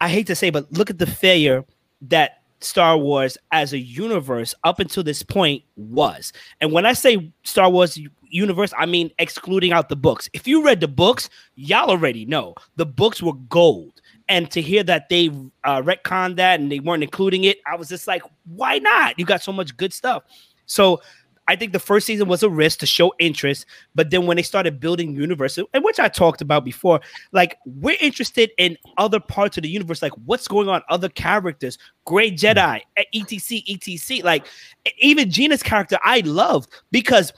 I 0.00 0.08
hate 0.08 0.26
to 0.28 0.34
say, 0.34 0.48
but 0.48 0.72
look 0.72 0.88
at 0.88 0.98
the 0.98 1.06
failure 1.06 1.66
that 2.02 2.42
Star 2.60 2.96
Wars 2.96 3.36
as 3.52 3.72
a 3.72 3.78
universe 3.78 4.54
up 4.64 4.80
until 4.80 5.02
this 5.02 5.22
point 5.22 5.62
was. 5.76 6.32
And 6.60 6.72
when 6.72 6.86
I 6.86 6.94
say 6.94 7.30
Star 7.42 7.68
Wars 7.70 7.98
universe, 8.22 8.72
I 8.78 8.86
mean 8.86 9.10
excluding 9.18 9.72
out 9.72 9.88
the 9.88 9.96
books. 9.96 10.28
If 10.32 10.46
you 10.46 10.64
read 10.64 10.80
the 10.80 10.88
books, 10.88 11.28
y'all 11.54 11.90
already 11.90 12.24
know 12.24 12.54
the 12.76 12.86
books 12.86 13.22
were 13.22 13.34
gold. 13.34 14.00
And 14.28 14.50
to 14.50 14.60
hear 14.60 14.82
that 14.84 15.08
they 15.08 15.28
uh, 15.64 15.82
retconned 15.82 16.36
that 16.36 16.58
and 16.58 16.70
they 16.70 16.80
weren't 16.80 17.02
including 17.02 17.44
it, 17.44 17.58
I 17.66 17.76
was 17.76 17.88
just 17.88 18.06
like, 18.08 18.22
why 18.44 18.78
not? 18.78 19.18
You 19.18 19.24
got 19.24 19.42
so 19.42 19.52
much 19.52 19.76
good 19.76 19.92
stuff. 19.92 20.24
So 20.66 21.00
I 21.48 21.54
think 21.54 21.72
the 21.72 21.78
first 21.78 22.06
season 22.06 22.26
was 22.26 22.42
a 22.42 22.50
risk 22.50 22.80
to 22.80 22.86
show 22.86 23.14
interest, 23.20 23.66
but 23.94 24.10
then 24.10 24.26
when 24.26 24.36
they 24.36 24.42
started 24.42 24.80
building 24.80 25.14
universe, 25.14 25.58
and 25.58 25.84
which 25.84 26.00
I 26.00 26.08
talked 26.08 26.40
about 26.40 26.64
before, 26.64 27.00
like 27.32 27.56
we're 27.64 27.96
interested 28.00 28.50
in 28.58 28.76
other 28.98 29.20
parts 29.20 29.56
of 29.56 29.62
the 29.62 29.68
universe, 29.68 30.02
like 30.02 30.12
what's 30.24 30.48
going 30.48 30.68
on, 30.68 30.82
other 30.88 31.08
characters, 31.08 31.78
Great 32.04 32.36
Jedi, 32.36 32.80
etc., 33.14 33.60
etc. 33.68 34.24
Like 34.24 34.46
even 34.98 35.30
Gina's 35.30 35.62
character, 35.62 35.98
I 36.02 36.20
loved 36.20 36.70
because 36.90 37.32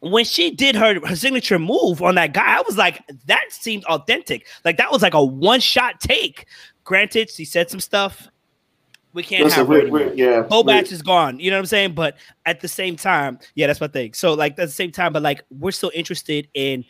when 0.00 0.24
she 0.24 0.50
did 0.50 0.74
her 0.74 1.06
her 1.06 1.16
signature 1.16 1.58
move 1.58 2.02
on 2.02 2.14
that 2.16 2.32
guy, 2.32 2.58
I 2.58 2.62
was 2.62 2.76
like, 2.76 3.02
that 3.26 3.44
seemed 3.50 3.84
authentic. 3.84 4.46
Like 4.64 4.78
that 4.78 4.90
was 4.90 5.02
like 5.02 5.14
a 5.14 5.24
one 5.24 5.60
shot 5.60 6.00
take. 6.00 6.46
Granted, 6.84 7.30
she 7.30 7.44
said 7.44 7.70
some 7.70 7.80
stuff. 7.80 8.28
We 9.12 9.24
can't 9.24 9.42
Listen, 9.42 9.58
have 9.58 9.68
we're, 9.68 9.90
we're, 9.90 10.12
yeah, 10.14 10.42
Bo 10.42 10.62
Batch 10.62 10.92
is 10.92 11.02
gone. 11.02 11.40
You 11.40 11.50
know 11.50 11.56
what 11.56 11.62
I'm 11.62 11.66
saying? 11.66 11.94
But 11.94 12.16
at 12.46 12.60
the 12.60 12.68
same 12.68 12.94
time, 12.94 13.40
yeah, 13.56 13.66
that's 13.66 13.80
my 13.80 13.88
thing. 13.88 14.14
So 14.14 14.34
like 14.34 14.52
at 14.52 14.56
the 14.56 14.68
same 14.68 14.92
time, 14.92 15.12
but 15.12 15.22
like 15.22 15.42
we're 15.50 15.72
still 15.72 15.90
interested 15.94 16.48
in 16.54 16.84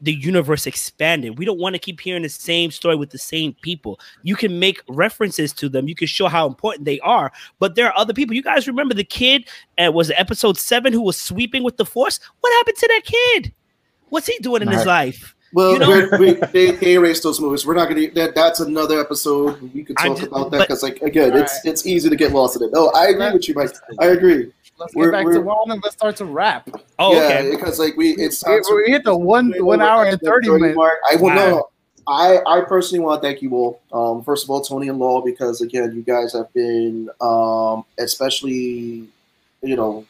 the 0.00 0.12
universe 0.14 0.66
expanding. 0.66 1.34
We 1.34 1.44
don't 1.44 1.58
want 1.58 1.74
to 1.74 1.78
keep 1.78 2.00
hearing 2.00 2.22
the 2.22 2.28
same 2.28 2.70
story 2.70 2.96
with 2.96 3.10
the 3.10 3.18
same 3.18 3.54
people. 3.60 4.00
You 4.22 4.34
can 4.34 4.58
make 4.58 4.82
references 4.88 5.52
to 5.54 5.68
them. 5.68 5.88
You 5.88 5.94
can 5.94 6.06
show 6.06 6.26
how 6.28 6.46
important 6.46 6.84
they 6.84 7.00
are. 7.00 7.30
But 7.58 7.74
there 7.74 7.86
are 7.86 7.98
other 7.98 8.14
people. 8.14 8.34
You 8.34 8.42
guys 8.42 8.66
remember 8.66 8.94
the 8.94 9.04
kid? 9.04 9.48
Uh, 9.78 9.90
was 9.92 10.10
episode 10.12 10.56
seven 10.58 10.92
who 10.92 11.02
was 11.02 11.18
sweeping 11.20 11.62
with 11.62 11.76
the 11.76 11.84
force? 11.84 12.18
What 12.40 12.52
happened 12.54 12.76
to 12.78 12.88
that 12.88 13.02
kid? 13.04 13.52
What's 14.08 14.26
he 14.26 14.38
doing 14.38 14.62
in 14.62 14.68
his 14.68 14.86
life? 14.86 15.34
Well, 15.52 15.72
You 15.72 15.78
know- 15.80 15.88
we're- 16.18 16.40
they, 16.52 16.70
they 16.72 16.92
erased 16.94 17.24
those 17.24 17.40
movies. 17.40 17.66
We're 17.66 17.74
not 17.74 17.88
gonna. 17.88 18.08
That, 18.12 18.34
that's 18.36 18.60
another 18.60 19.00
episode. 19.00 19.60
We 19.74 19.82
could 19.84 19.96
talk 19.98 20.16
just- 20.16 20.28
about 20.28 20.50
that 20.52 20.60
because, 20.60 20.82
like, 20.82 21.02
again, 21.02 21.36
it's 21.36 21.64
it's 21.64 21.86
easy 21.86 22.08
to 22.08 22.14
get 22.16 22.32
lost 22.32 22.56
in 22.56 22.62
it. 22.62 22.70
No, 22.72 22.88
I 22.94 23.08
agree 23.08 23.32
with 23.32 23.48
you, 23.48 23.54
Mike. 23.54 23.72
I 23.98 24.06
agree. 24.06 24.52
Let's 24.80 24.94
We're- 24.94 25.10
get 25.12 25.24
back 25.24 25.34
to 25.34 25.40
Juan 25.42 25.70
and 25.70 25.82
let's 25.82 25.94
start 25.94 26.16
to 26.16 26.24
wrap. 26.24 26.68
Oh, 26.98 27.12
yeah, 27.14 27.38
okay. 27.40 27.50
because 27.50 27.78
like 27.78 27.96
we, 27.96 28.10
it's 28.16 28.42
We, 28.46 28.60
we 28.86 28.90
hit 28.90 29.04
the 29.04 29.16
one 29.16 29.52
one 29.58 29.80
hour 29.82 30.04
and 30.06 30.20
thirty 30.20 30.48
minutes. 30.50 30.74
mark. 30.76 30.94
I 31.12 31.16
will 31.16 31.24
Wow. 31.28 31.34
know. 31.34 31.68
I, 32.08 32.38
I 32.46 32.60
personally 32.62 33.04
want 33.04 33.22
to 33.22 33.28
thank 33.28 33.42
you 33.42 33.54
all. 33.54 33.80
Um, 33.92 34.24
first 34.24 34.42
of 34.44 34.50
all, 34.50 34.62
Tony 34.62 34.88
and 34.88 34.98
Law, 34.98 35.20
because 35.20 35.60
again, 35.60 35.92
you 35.94 36.02
guys 36.02 36.32
have 36.32 36.52
been, 36.54 37.08
um, 37.20 37.84
especially, 37.98 39.06
you 39.62 39.76
know, 39.76 40.04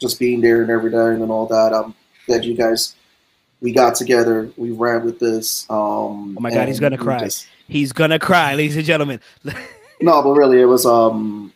just 0.00 0.18
being 0.18 0.40
there 0.40 0.62
and 0.62 0.70
everything 0.70 1.22
and 1.22 1.30
all 1.30 1.46
that. 1.46 1.72
Um, 1.72 1.94
that 2.28 2.44
you 2.44 2.54
guys, 2.54 2.94
we 3.60 3.72
got 3.72 3.94
together, 3.96 4.48
we 4.56 4.70
ran 4.70 5.04
with 5.04 5.18
this. 5.18 5.66
Um, 5.68 6.36
Oh 6.38 6.40
my 6.40 6.50
God, 6.50 6.68
he's 6.68 6.80
gonna 6.80 6.96
cry. 6.96 7.18
just- 7.24 7.46
He's 7.66 7.92
gonna 7.92 8.18
cry, 8.18 8.54
ladies 8.54 8.76
and 8.76 8.84
gentlemen. 8.84 9.20
no, 10.02 10.22
but 10.22 10.32
really, 10.34 10.60
it 10.60 10.66
was. 10.66 10.84
Um, 10.86 11.52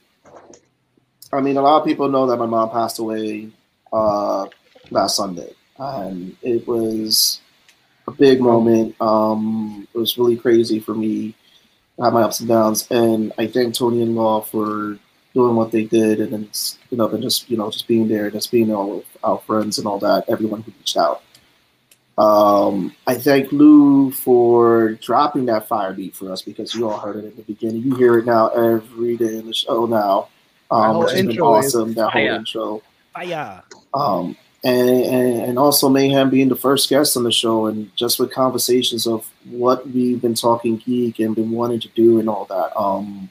I 1.33 1.41
mean, 1.41 1.57
a 1.57 1.63
lot 1.63 1.81
of 1.81 1.87
people 1.87 2.09
know 2.09 2.27
that 2.27 2.39
my 2.39 2.47
mom 2.47 2.71
passed 2.71 2.99
away 2.99 3.51
uh, 3.93 4.47
last 4.91 5.17
Sunday, 5.17 5.53
and 5.79 6.37
it 6.43 6.67
was 6.67 7.41
a 8.07 8.11
big 8.11 8.41
moment. 8.41 8.97
Um, 9.01 9.87
it 9.93 9.99
was 9.99 10.17
really 10.17 10.37
crazy 10.37 10.81
for 10.81 10.95
me. 10.95 11.35
I 12.01 12.07
had 12.07 12.15
my 12.15 12.23
ups 12.23 12.41
and 12.41 12.49
downs, 12.49 12.87
and 12.91 13.33
I 13.39 13.47
thank 13.47 13.75
Tony 13.75 14.03
and 14.03 14.15
Law 14.15 14.41
for 14.41 14.99
doing 15.35 15.57
what 15.57 15.71
they 15.71 15.85
did, 15.85 16.21
and 16.21 16.33
then 16.33 16.51
you 16.91 16.97
know, 16.97 17.09
and 17.09 17.23
just 17.23 17.51
you 17.51 17.57
know, 17.57 17.71
just 17.71 17.87
being 17.87 18.09
there, 18.09 18.31
just 18.31 18.51
being 18.51 18.69
with 18.69 19.05
our 19.23 19.39
friends 19.39 19.79
and 19.79 19.87
all 19.87 19.99
that. 19.99 20.25
Everyone 20.29 20.63
who 20.63 20.73
reached 20.79 20.97
out. 20.97 21.23
Um, 22.17 22.97
I 23.07 23.15
thank 23.15 23.53
Lou 23.53 24.11
for 24.11 24.95
dropping 24.95 25.47
that 25.47 25.69
fire 25.69 25.93
beat 25.93 26.17
for 26.17 26.33
us 26.33 26.43
because 26.43 26.75
you 26.75 26.89
all 26.89 26.99
heard 26.99 27.17
it 27.17 27.25
at 27.27 27.37
the 27.37 27.43
beginning. 27.43 27.83
You 27.83 27.95
hear 27.95 28.19
it 28.19 28.27
now 28.27 28.49
every 28.49 29.17
day 29.17 29.37
in 29.37 29.47
the 29.47 29.55
show 29.55 29.87
now, 29.87 30.29
um, 30.71 30.93
whole 30.93 31.01
which 31.01 31.13
has 31.13 31.27
been 31.27 31.41
awesome. 31.41 31.95
That 31.95 32.11
whole 32.11 32.13
fire. 32.13 32.35
intro, 32.35 32.83
Fire. 33.15 33.63
um, 33.95 34.37
and, 34.65 34.89
and 34.89 35.43
and 35.43 35.59
also 35.59 35.89
Mayhem 35.89 36.31
being 36.31 36.49
the 36.49 36.57
first 36.57 36.89
guest 36.89 37.17
on 37.17 37.23
the 37.23 37.33
show, 37.33 37.67
and 37.67 37.95
just 37.97 38.19
with 38.19 38.33
conversations 38.33 39.07
of 39.07 39.31
what 39.49 39.89
we've 39.91 40.21
been 40.21 40.35
talking 40.35 40.77
geek 40.79 41.21
and 41.21 41.35
been 41.35 41.51
wanting 41.51 41.81
to 41.81 41.89
do 41.89 42.19
and 42.19 42.29
all 42.29 42.45
that. 42.47 42.77
Um, 42.79 43.31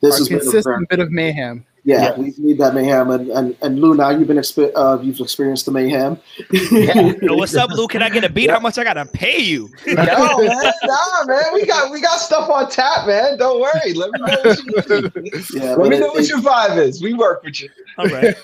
this 0.00 0.14
Our 0.14 0.18
has 0.18 0.28
been 0.28 0.36
a 0.38 0.40
consistent 0.40 0.64
very, 0.64 0.86
bit 0.90 0.98
of 0.98 1.12
mayhem. 1.12 1.64
Yeah, 1.84 2.02
Yeah. 2.02 2.16
we 2.16 2.32
need 2.38 2.58
that 2.58 2.74
mayhem. 2.74 3.10
And 3.10 3.28
and, 3.30 3.56
and 3.60 3.80
Lou, 3.80 3.94
now 3.96 4.10
you've 4.10 4.28
been 4.28 4.36
expe- 4.36 4.70
uh, 4.76 5.00
you've 5.02 5.18
experienced 5.18 5.66
the 5.66 5.72
mayhem. 5.72 6.16
Yo, 6.52 7.34
what's 7.34 7.56
up, 7.56 7.70
Lou? 7.70 7.88
Can 7.88 8.02
I 8.04 8.08
get 8.08 8.22
a 8.22 8.28
beat? 8.28 8.50
How 8.50 8.60
much 8.60 8.78
I 8.78 8.84
gotta 8.84 9.04
pay 9.04 9.38
you? 9.40 9.68
Yo, 9.86 9.94
man, 9.96 10.72
nah, 10.84 11.24
man, 11.26 11.44
we 11.54 11.66
got 11.66 11.90
we 11.90 12.00
got 12.00 12.20
stuff 12.20 12.48
on 12.48 12.70
tap, 12.70 13.06
man. 13.08 13.36
Don't 13.36 13.60
worry. 13.60 13.94
Let 13.94 14.10
me 14.12 14.20
know 14.20 14.26
what 14.44 14.58
you. 14.64 15.40
Yeah, 15.60 15.74
Let 15.74 15.78
but 15.78 15.88
me 15.88 15.96
it- 15.96 16.00
know 16.00 16.06
what 16.12 16.22
it- 16.22 16.28
your 16.28 16.38
vibe 16.38 16.78
is. 16.78 17.02
We 17.02 17.14
work 17.14 17.42
with 17.42 17.60
you. 17.60 17.68
All 17.98 18.06
right. 18.06 18.34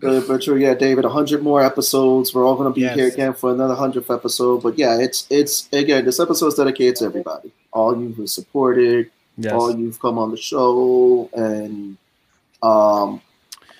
But, 0.00 0.26
but 0.28 0.42
true, 0.42 0.56
yeah, 0.56 0.74
David, 0.74 1.04
hundred 1.04 1.42
more 1.42 1.62
episodes. 1.64 2.34
We're 2.34 2.44
all 2.44 2.56
gonna 2.56 2.70
be 2.72 2.80
Yes. 2.82 2.96
here 2.96 3.06
again 3.08 3.34
for 3.34 3.52
another 3.52 3.76
hundredth 3.76 4.10
episode. 4.10 4.62
But 4.64 4.76
yeah, 4.78 4.98
it's 4.98 5.26
it's 5.30 5.68
again, 5.72 6.04
this 6.04 6.18
episode 6.18 6.48
is 6.48 6.54
dedicated 6.54 6.96
to 6.96 7.04
everybody. 7.04 7.52
All 7.72 7.96
you 7.96 8.08
who 8.14 8.26
supported, 8.26 9.10
Yes. 9.36 9.52
all 9.52 9.70
you've 9.76 10.00
come 10.00 10.18
on 10.18 10.32
the 10.32 10.36
show, 10.36 11.30
and 11.34 11.96
um, 12.62 13.20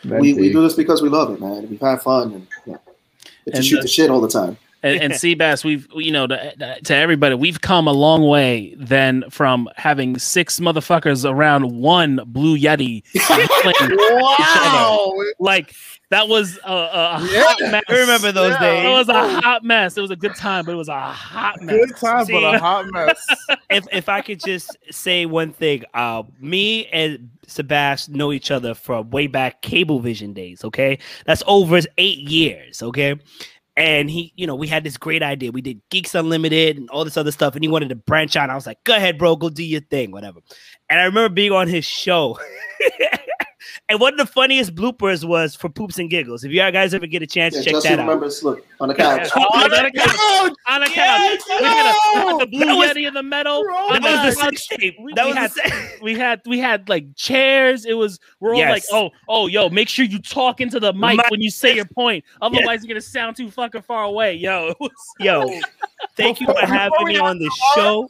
we, 0.04 0.34
we 0.34 0.52
do 0.52 0.62
this 0.62 0.74
because 0.74 1.02
we 1.02 1.08
love 1.08 1.32
it, 1.32 1.40
man. 1.40 1.68
We've 1.68 1.80
had 1.80 2.00
fun 2.02 2.32
and 2.32 2.46
yeah, 2.66 2.76
get 3.44 3.52
to 3.52 3.56
And, 3.56 3.64
shoot 3.64 3.78
uh, 3.78 3.82
the 3.82 3.88
shit 3.88 4.10
all 4.10 4.20
the 4.20 4.28
time. 4.28 4.56
And, 4.94 5.02
and 5.04 5.12
Seabass, 5.12 5.64
we've 5.64 5.86
you 5.94 6.10
know 6.12 6.26
to, 6.26 6.80
to 6.84 6.94
everybody, 6.94 7.34
we've 7.34 7.60
come 7.60 7.86
a 7.86 7.92
long 7.92 8.26
way 8.26 8.74
than 8.78 9.24
from 9.30 9.68
having 9.76 10.18
six 10.18 10.60
motherfuckers 10.60 11.28
around 11.28 11.78
one 11.80 12.20
blue 12.26 12.56
yeti. 12.58 13.02
Wow. 14.18 15.14
like 15.38 15.74
that 16.10 16.28
was 16.28 16.58
a, 16.64 16.72
a 16.72 17.28
Yeah. 17.30 17.42
hot 17.44 17.60
mess. 17.70 17.82
I 17.88 17.96
remember 17.96 18.32
those 18.32 18.52
Yeah. 18.52 18.60
days. 18.60 18.84
It 18.86 18.90
was 18.90 19.08
a 19.08 19.40
hot 19.40 19.62
mess. 19.64 19.96
It 19.96 20.00
was 20.00 20.10
a 20.10 20.16
good 20.16 20.34
time, 20.34 20.64
but 20.64 20.72
it 20.72 20.76
was 20.76 20.88
a 20.88 20.98
hot 21.00 21.60
mess. 21.60 21.76
Good 21.76 21.96
time, 21.96 22.24
See? 22.24 22.32
but 22.32 22.54
a 22.54 22.58
hot 22.58 22.86
mess. 22.92 23.26
if 23.70 23.86
if 23.92 24.08
I 24.08 24.22
could 24.22 24.40
just 24.40 24.76
say 24.90 25.26
one 25.26 25.52
thing, 25.52 25.84
uh, 25.94 26.22
me 26.40 26.86
and 26.86 27.30
Sebastian 27.46 28.14
know 28.14 28.32
each 28.32 28.50
other 28.50 28.74
from 28.74 29.10
way 29.10 29.26
back 29.26 29.60
Cablevision 29.62 30.34
days. 30.34 30.64
Okay, 30.64 30.98
that's 31.26 31.42
over 31.46 31.80
eight 31.98 32.18
years. 32.18 32.82
Okay, 32.82 33.14
and 33.78 34.10
he, 34.10 34.32
you 34.34 34.44
know, 34.44 34.56
we 34.56 34.66
had 34.66 34.82
this 34.82 34.96
great 34.96 35.22
idea. 35.22 35.52
We 35.52 35.62
did 35.62 35.80
Geeks 35.88 36.16
Unlimited 36.16 36.76
and 36.76 36.90
all 36.90 37.04
this 37.04 37.16
other 37.16 37.30
stuff, 37.30 37.54
and 37.54 37.62
he 37.62 37.68
wanted 37.68 37.90
to 37.90 37.94
branch 37.94 38.34
out. 38.34 38.50
I 38.50 38.56
was 38.56 38.66
like, 38.66 38.82
"Go 38.82 38.96
ahead, 38.96 39.18
bro, 39.18 39.36
go 39.36 39.50
do 39.50 39.62
your 39.62 39.80
thing, 39.82 40.10
whatever." 40.10 40.40
And 40.90 40.98
I 40.98 41.04
remember 41.04 41.32
being 41.32 41.52
on 41.52 41.68
his 41.68 41.84
show. 41.84 42.38
And 43.88 44.00
one 44.00 44.12
of 44.14 44.18
the 44.18 44.26
funniest 44.26 44.74
bloopers 44.74 45.24
was 45.24 45.54
for 45.54 45.68
poops 45.68 45.98
and 45.98 46.10
giggles. 46.10 46.44
If 46.44 46.52
you 46.52 46.58
guys 46.70 46.92
ever 46.92 47.06
get 47.06 47.22
a 47.22 47.26
chance, 47.26 47.54
Yeah, 47.56 47.62
check 47.62 47.72
Justin 47.74 47.92
that 47.96 47.98
out. 48.00 48.06
remembers. 48.08 48.42
Look 48.42 48.66
on 48.80 48.88
the 48.88 48.94
couch. 48.94 49.28
Oh, 49.36 49.44
on 49.54 49.70
the 49.70 49.90
couch. 49.90 50.52
On 50.68 50.80
the 50.80 50.86
couch. 50.86 51.40
We 51.48 51.64
had, 51.64 52.34
a, 52.34 52.38
the 52.38 52.46
blue 52.46 52.64
That 52.66 52.74
was- 52.76 52.90
yeti 52.90 53.08
in 53.08 53.14
the 53.14 53.22
middle. 53.22 53.62
That 53.64 53.96
On 53.96 54.02
the 54.02 54.08
was 54.08 54.34
the 54.36 54.40
couch, 54.42 54.56
sex 54.56 54.66
tape. 54.68 54.96
we- 55.00 55.12
That 55.14 55.24
we 55.26 55.32
was 55.32 55.38
had- 55.38 55.50
the 55.50 55.54
sex- 55.70 56.00
we 56.02 56.14
had 56.14 56.40
we 56.46 56.58
had 56.58 56.88
like 56.88 57.06
chairs. 57.16 57.84
It 57.86 57.94
was 57.94 58.20
we're 58.40 58.54
all 58.54 58.60
like, 58.60 58.84
oh, 58.92 59.10
oh, 59.28 59.46
yo, 59.46 59.68
make 59.70 59.88
sure 59.88 60.04
you 60.04 60.18
talk 60.18 60.60
into 60.60 60.78
the 60.80 60.92
mic 60.92 61.16
Mic. 61.16 61.30
when 61.30 61.40
you 61.40 61.50
say 61.50 61.74
your 61.74 61.84
point. 61.86 62.24
Otherwise, 62.42 62.82
you're 62.84 62.88
gonna 62.94 63.00
sound 63.00 63.36
too 63.36 63.50
fucking 63.50 63.82
far 63.82 64.04
away. 64.04 64.34
Yo, 64.34 64.74
Yo, 65.20 65.48
thank 66.16 66.40
you 66.40 66.46
for 66.46 66.58
having 66.66 67.06
me 67.06 67.18
on 67.18 67.38
the 67.38 67.50
show. 67.74 68.08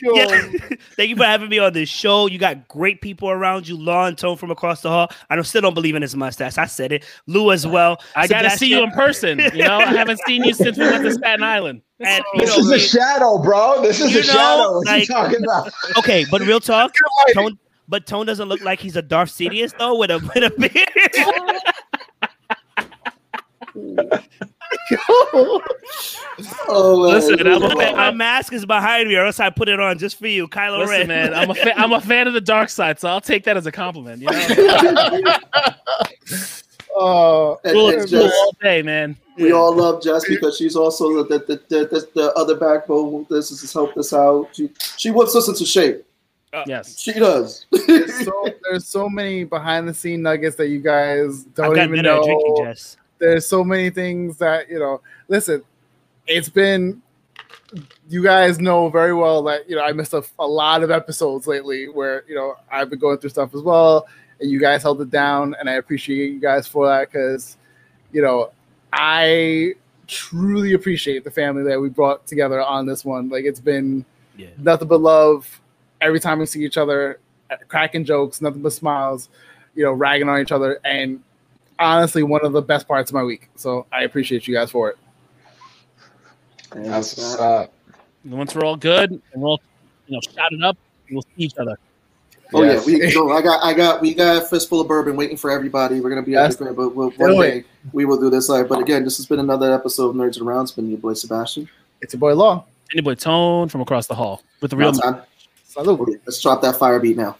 Yo, 0.00 0.14
Yeah. 0.14 0.26
Thank 0.96 1.10
you 1.10 1.16
for 1.16 1.24
having 1.24 1.48
me 1.50 1.58
on 1.58 1.72
this 1.72 1.88
show. 1.88 2.26
You 2.26 2.38
got 2.38 2.66
great 2.68 3.00
people 3.02 3.30
around 3.30 3.68
you. 3.68 3.76
Law 3.76 4.06
and 4.06 4.16
Tone 4.16 4.36
from 4.36 4.50
across 4.50 4.80
the 4.80 4.88
hall. 4.88 5.10
I 5.28 5.34
don't, 5.34 5.44
still 5.44 5.60
don't 5.60 5.74
believe 5.74 5.94
in 5.94 6.02
his 6.02 6.16
mustache. 6.16 6.56
I 6.58 6.66
said 6.66 6.92
it. 6.92 7.04
Lou 7.26 7.52
as 7.52 7.66
well. 7.66 8.00
I 8.16 8.26
gotta 8.26 8.50
see 8.50 8.68
you 8.68 8.82
in 8.82 8.90
person. 8.92 9.38
You 9.38 9.64
know, 9.64 9.76
I 9.78 9.86
haven't 9.92 10.20
seen 10.26 10.44
you 10.44 10.54
since 10.54 10.78
we 10.78 10.84
went 10.84 11.04
to 11.04 11.12
Staten 11.12 11.42
Island. 11.42 11.82
And, 12.04 12.24
you 12.34 12.40
This 12.40 12.56
know, 12.58 12.64
is 12.64 12.70
a 12.72 12.78
shadow, 12.80 13.38
bro. 13.38 13.80
This 13.80 14.00
is 14.00 14.10
a 14.10 14.14
know, 14.14 14.22
shadow. 14.22 14.72
What 14.72 14.86
like- 14.86 15.00
you 15.02 15.06
talking 15.06 15.44
about? 15.44 15.72
okay, 15.98 16.24
but 16.32 16.40
real 16.40 16.58
talk. 16.58 16.92
Tone, 17.32 17.56
but 17.86 18.06
Tone 18.08 18.26
doesn't 18.26 18.48
look 18.48 18.60
like 18.60 18.80
he's 18.80 18.96
a 18.96 19.02
Darth 19.02 19.30
Sidious 19.30 19.72
though 19.78 19.96
with 19.96 20.10
a 20.10 20.18
with 20.18 20.42
a 20.42 20.50
beard. 23.74 24.52
Oh, 26.68 27.04
man. 27.04 27.14
Listen, 27.14 27.46
I'm 27.46 27.62
a 27.62 27.70
fan- 27.70 27.96
my 27.96 28.10
mask 28.10 28.52
is 28.52 28.64
behind 28.66 29.08
me, 29.08 29.16
or 29.16 29.26
else 29.26 29.38
I 29.40 29.50
put 29.50 29.68
it 29.68 29.78
on 29.80 29.98
just 29.98 30.18
for 30.18 30.26
you, 30.26 30.48
Kylo 30.48 30.78
Listen, 30.80 31.08
Ren. 31.08 31.08
man, 31.08 31.34
I'm 31.34 31.50
a 31.50 31.54
fa- 31.54 31.78
I'm 31.78 31.92
a 31.92 32.00
fan 32.00 32.26
of 32.26 32.34
the 32.34 32.40
dark 32.40 32.68
side, 32.68 32.98
so 32.98 33.08
I'll 33.08 33.20
take 33.20 33.44
that 33.44 33.56
as 33.56 33.66
a 33.66 33.72
compliment. 33.72 34.22
You 34.22 34.28
know, 34.30 34.36
uh, 36.96 37.52
And- 37.64 37.72
cool, 37.72 37.90
and 37.90 38.10
cool 38.10 38.22
all 38.24 38.56
day, 38.62 38.82
man. 38.82 39.16
we 39.36 39.52
all 39.52 39.74
love 39.74 40.02
Jess 40.02 40.26
because 40.28 40.56
she's 40.56 40.76
also 40.76 41.22
the 41.24 41.38
the, 41.38 41.60
the, 41.68 41.86
the, 41.86 42.08
the 42.14 42.32
other 42.34 42.56
backbone. 42.56 43.26
This 43.30 43.50
has 43.50 43.72
helped 43.72 43.96
us 43.98 44.12
out. 44.12 44.48
She 44.52 44.70
she 44.96 45.10
whips 45.10 45.34
us 45.36 45.48
into 45.48 45.64
shape. 45.64 46.04
Yes. 46.66 46.98
She 47.00 47.12
does. 47.14 47.64
so 48.24 48.46
there's 48.62 48.86
so 48.86 49.08
many 49.08 49.44
behind 49.44 49.88
the 49.88 49.94
scene 49.94 50.20
nuggets 50.20 50.54
that 50.56 50.68
you 50.68 50.80
guys 50.80 51.44
don't 51.44 51.74
got 51.74 51.88
even 51.88 52.02
know. 52.02 52.22
drinking, 52.24 52.56
Jess. 52.64 52.98
There's 53.22 53.46
so 53.46 53.62
many 53.62 53.88
things 53.88 54.36
that 54.38 54.68
you 54.68 54.80
know. 54.80 55.00
Listen, 55.28 55.62
it's 56.26 56.48
been. 56.48 57.00
You 58.08 58.20
guys 58.22 58.58
know 58.58 58.88
very 58.88 59.14
well 59.14 59.44
that 59.44 59.70
you 59.70 59.76
know 59.76 59.82
I 59.82 59.92
missed 59.92 60.12
a, 60.12 60.24
a 60.40 60.46
lot 60.46 60.82
of 60.82 60.90
episodes 60.90 61.46
lately 61.46 61.88
where 61.88 62.24
you 62.28 62.34
know 62.34 62.56
I've 62.70 62.90
been 62.90 62.98
going 62.98 63.18
through 63.18 63.30
stuff 63.30 63.54
as 63.54 63.62
well, 63.62 64.08
and 64.40 64.50
you 64.50 64.58
guys 64.58 64.82
held 64.82 65.00
it 65.02 65.10
down, 65.10 65.54
and 65.60 65.70
I 65.70 65.74
appreciate 65.74 66.32
you 66.32 66.40
guys 66.40 66.66
for 66.66 66.88
that 66.88 67.12
because, 67.12 67.56
you 68.10 68.22
know, 68.22 68.50
I 68.92 69.74
truly 70.08 70.72
appreciate 70.72 71.22
the 71.22 71.30
family 71.30 71.62
that 71.62 71.80
we 71.80 71.88
brought 71.90 72.26
together 72.26 72.60
on 72.60 72.86
this 72.86 73.04
one. 73.04 73.28
Like 73.28 73.44
it's 73.44 73.60
been 73.60 74.04
Yeah. 74.36 74.48
nothing 74.58 74.88
but 74.88 75.00
love 75.00 75.60
every 76.00 76.18
time 76.18 76.40
we 76.40 76.46
see 76.46 76.64
each 76.64 76.76
other, 76.76 77.20
cracking 77.68 78.04
jokes, 78.04 78.42
nothing 78.42 78.62
but 78.62 78.72
smiles, 78.72 79.28
you 79.76 79.84
know, 79.84 79.92
ragging 79.92 80.28
on 80.28 80.40
each 80.40 80.50
other, 80.52 80.80
and 80.84 81.22
honestly, 81.78 82.22
one 82.22 82.44
of 82.44 82.52
the 82.52 82.62
best 82.62 82.86
parts 82.88 83.10
of 83.10 83.14
my 83.14 83.22
week. 83.22 83.48
So 83.56 83.86
I 83.92 84.02
appreciate 84.04 84.46
you 84.46 84.54
guys 84.54 84.70
for 84.70 84.90
it. 84.90 84.98
That's 86.74 87.12
it's 87.12 87.22
what's 87.22 87.40
up. 87.40 87.72
And 88.24 88.32
once 88.32 88.54
we're 88.54 88.64
all 88.64 88.76
good 88.76 89.10
and 89.10 89.22
we're 89.42 89.48
all, 89.48 89.60
you 90.06 90.14
know, 90.16 90.20
shouted 90.20 90.62
up, 90.62 90.76
we'll 91.10 91.22
see 91.22 91.28
each 91.44 91.56
other. 91.58 91.76
Oh 92.54 92.62
Yes. 92.62 92.86
yeah, 92.86 92.98
we 92.98 93.14
no, 93.14 93.30
I 93.30 93.40
got 93.40 93.64
I 93.64 93.72
got 93.72 94.00
we 94.02 94.12
got 94.14 94.42
a 94.42 94.46
fistful 94.46 94.80
of 94.82 94.88
bourbon 94.88 95.16
waiting 95.16 95.36
for 95.38 95.50
everybody. 95.50 96.00
We're 96.00 96.10
gonna 96.10 96.22
be 96.22 96.36
out 96.36 96.44
Yes. 96.44 96.56
the 96.56 96.64
crib, 96.66 96.76
but 96.76 96.94
we'll, 96.94 97.10
one 97.12 97.30
Do 97.30 97.42
day 97.42 97.64
we 97.92 98.04
will 98.04 98.20
do 98.20 98.28
this 98.30 98.48
live. 98.48 98.68
But 98.68 98.80
again, 98.80 99.04
this 99.04 99.16
has 99.16 99.26
been 99.26 99.38
another 99.40 99.72
episode 99.74 100.10
of 100.10 100.16
Nerds 100.16 100.40
Around. 100.40 100.64
It's 100.64 100.72
been 100.72 100.88
your 100.90 100.98
boy 100.98 101.14
Sebastian. 101.14 101.68
It's 102.02 102.12
your 102.12 102.20
boy 102.20 102.34
Law. 102.34 102.66
Any 102.92 103.00
boy 103.00 103.14
Tone 103.14 103.68
from 103.68 103.80
across 103.80 104.06
the 104.06 104.14
hall 104.14 104.42
with 104.60 104.70
the 104.70 104.76
real. 104.76 104.92
Time. 104.92 105.22
Salute. 105.64 106.00
Okay, 106.00 106.12
let's 106.26 106.40
drop 106.42 106.60
that 106.60 106.76
fire 106.76 107.00
beat 107.00 107.16
now. 107.16 107.36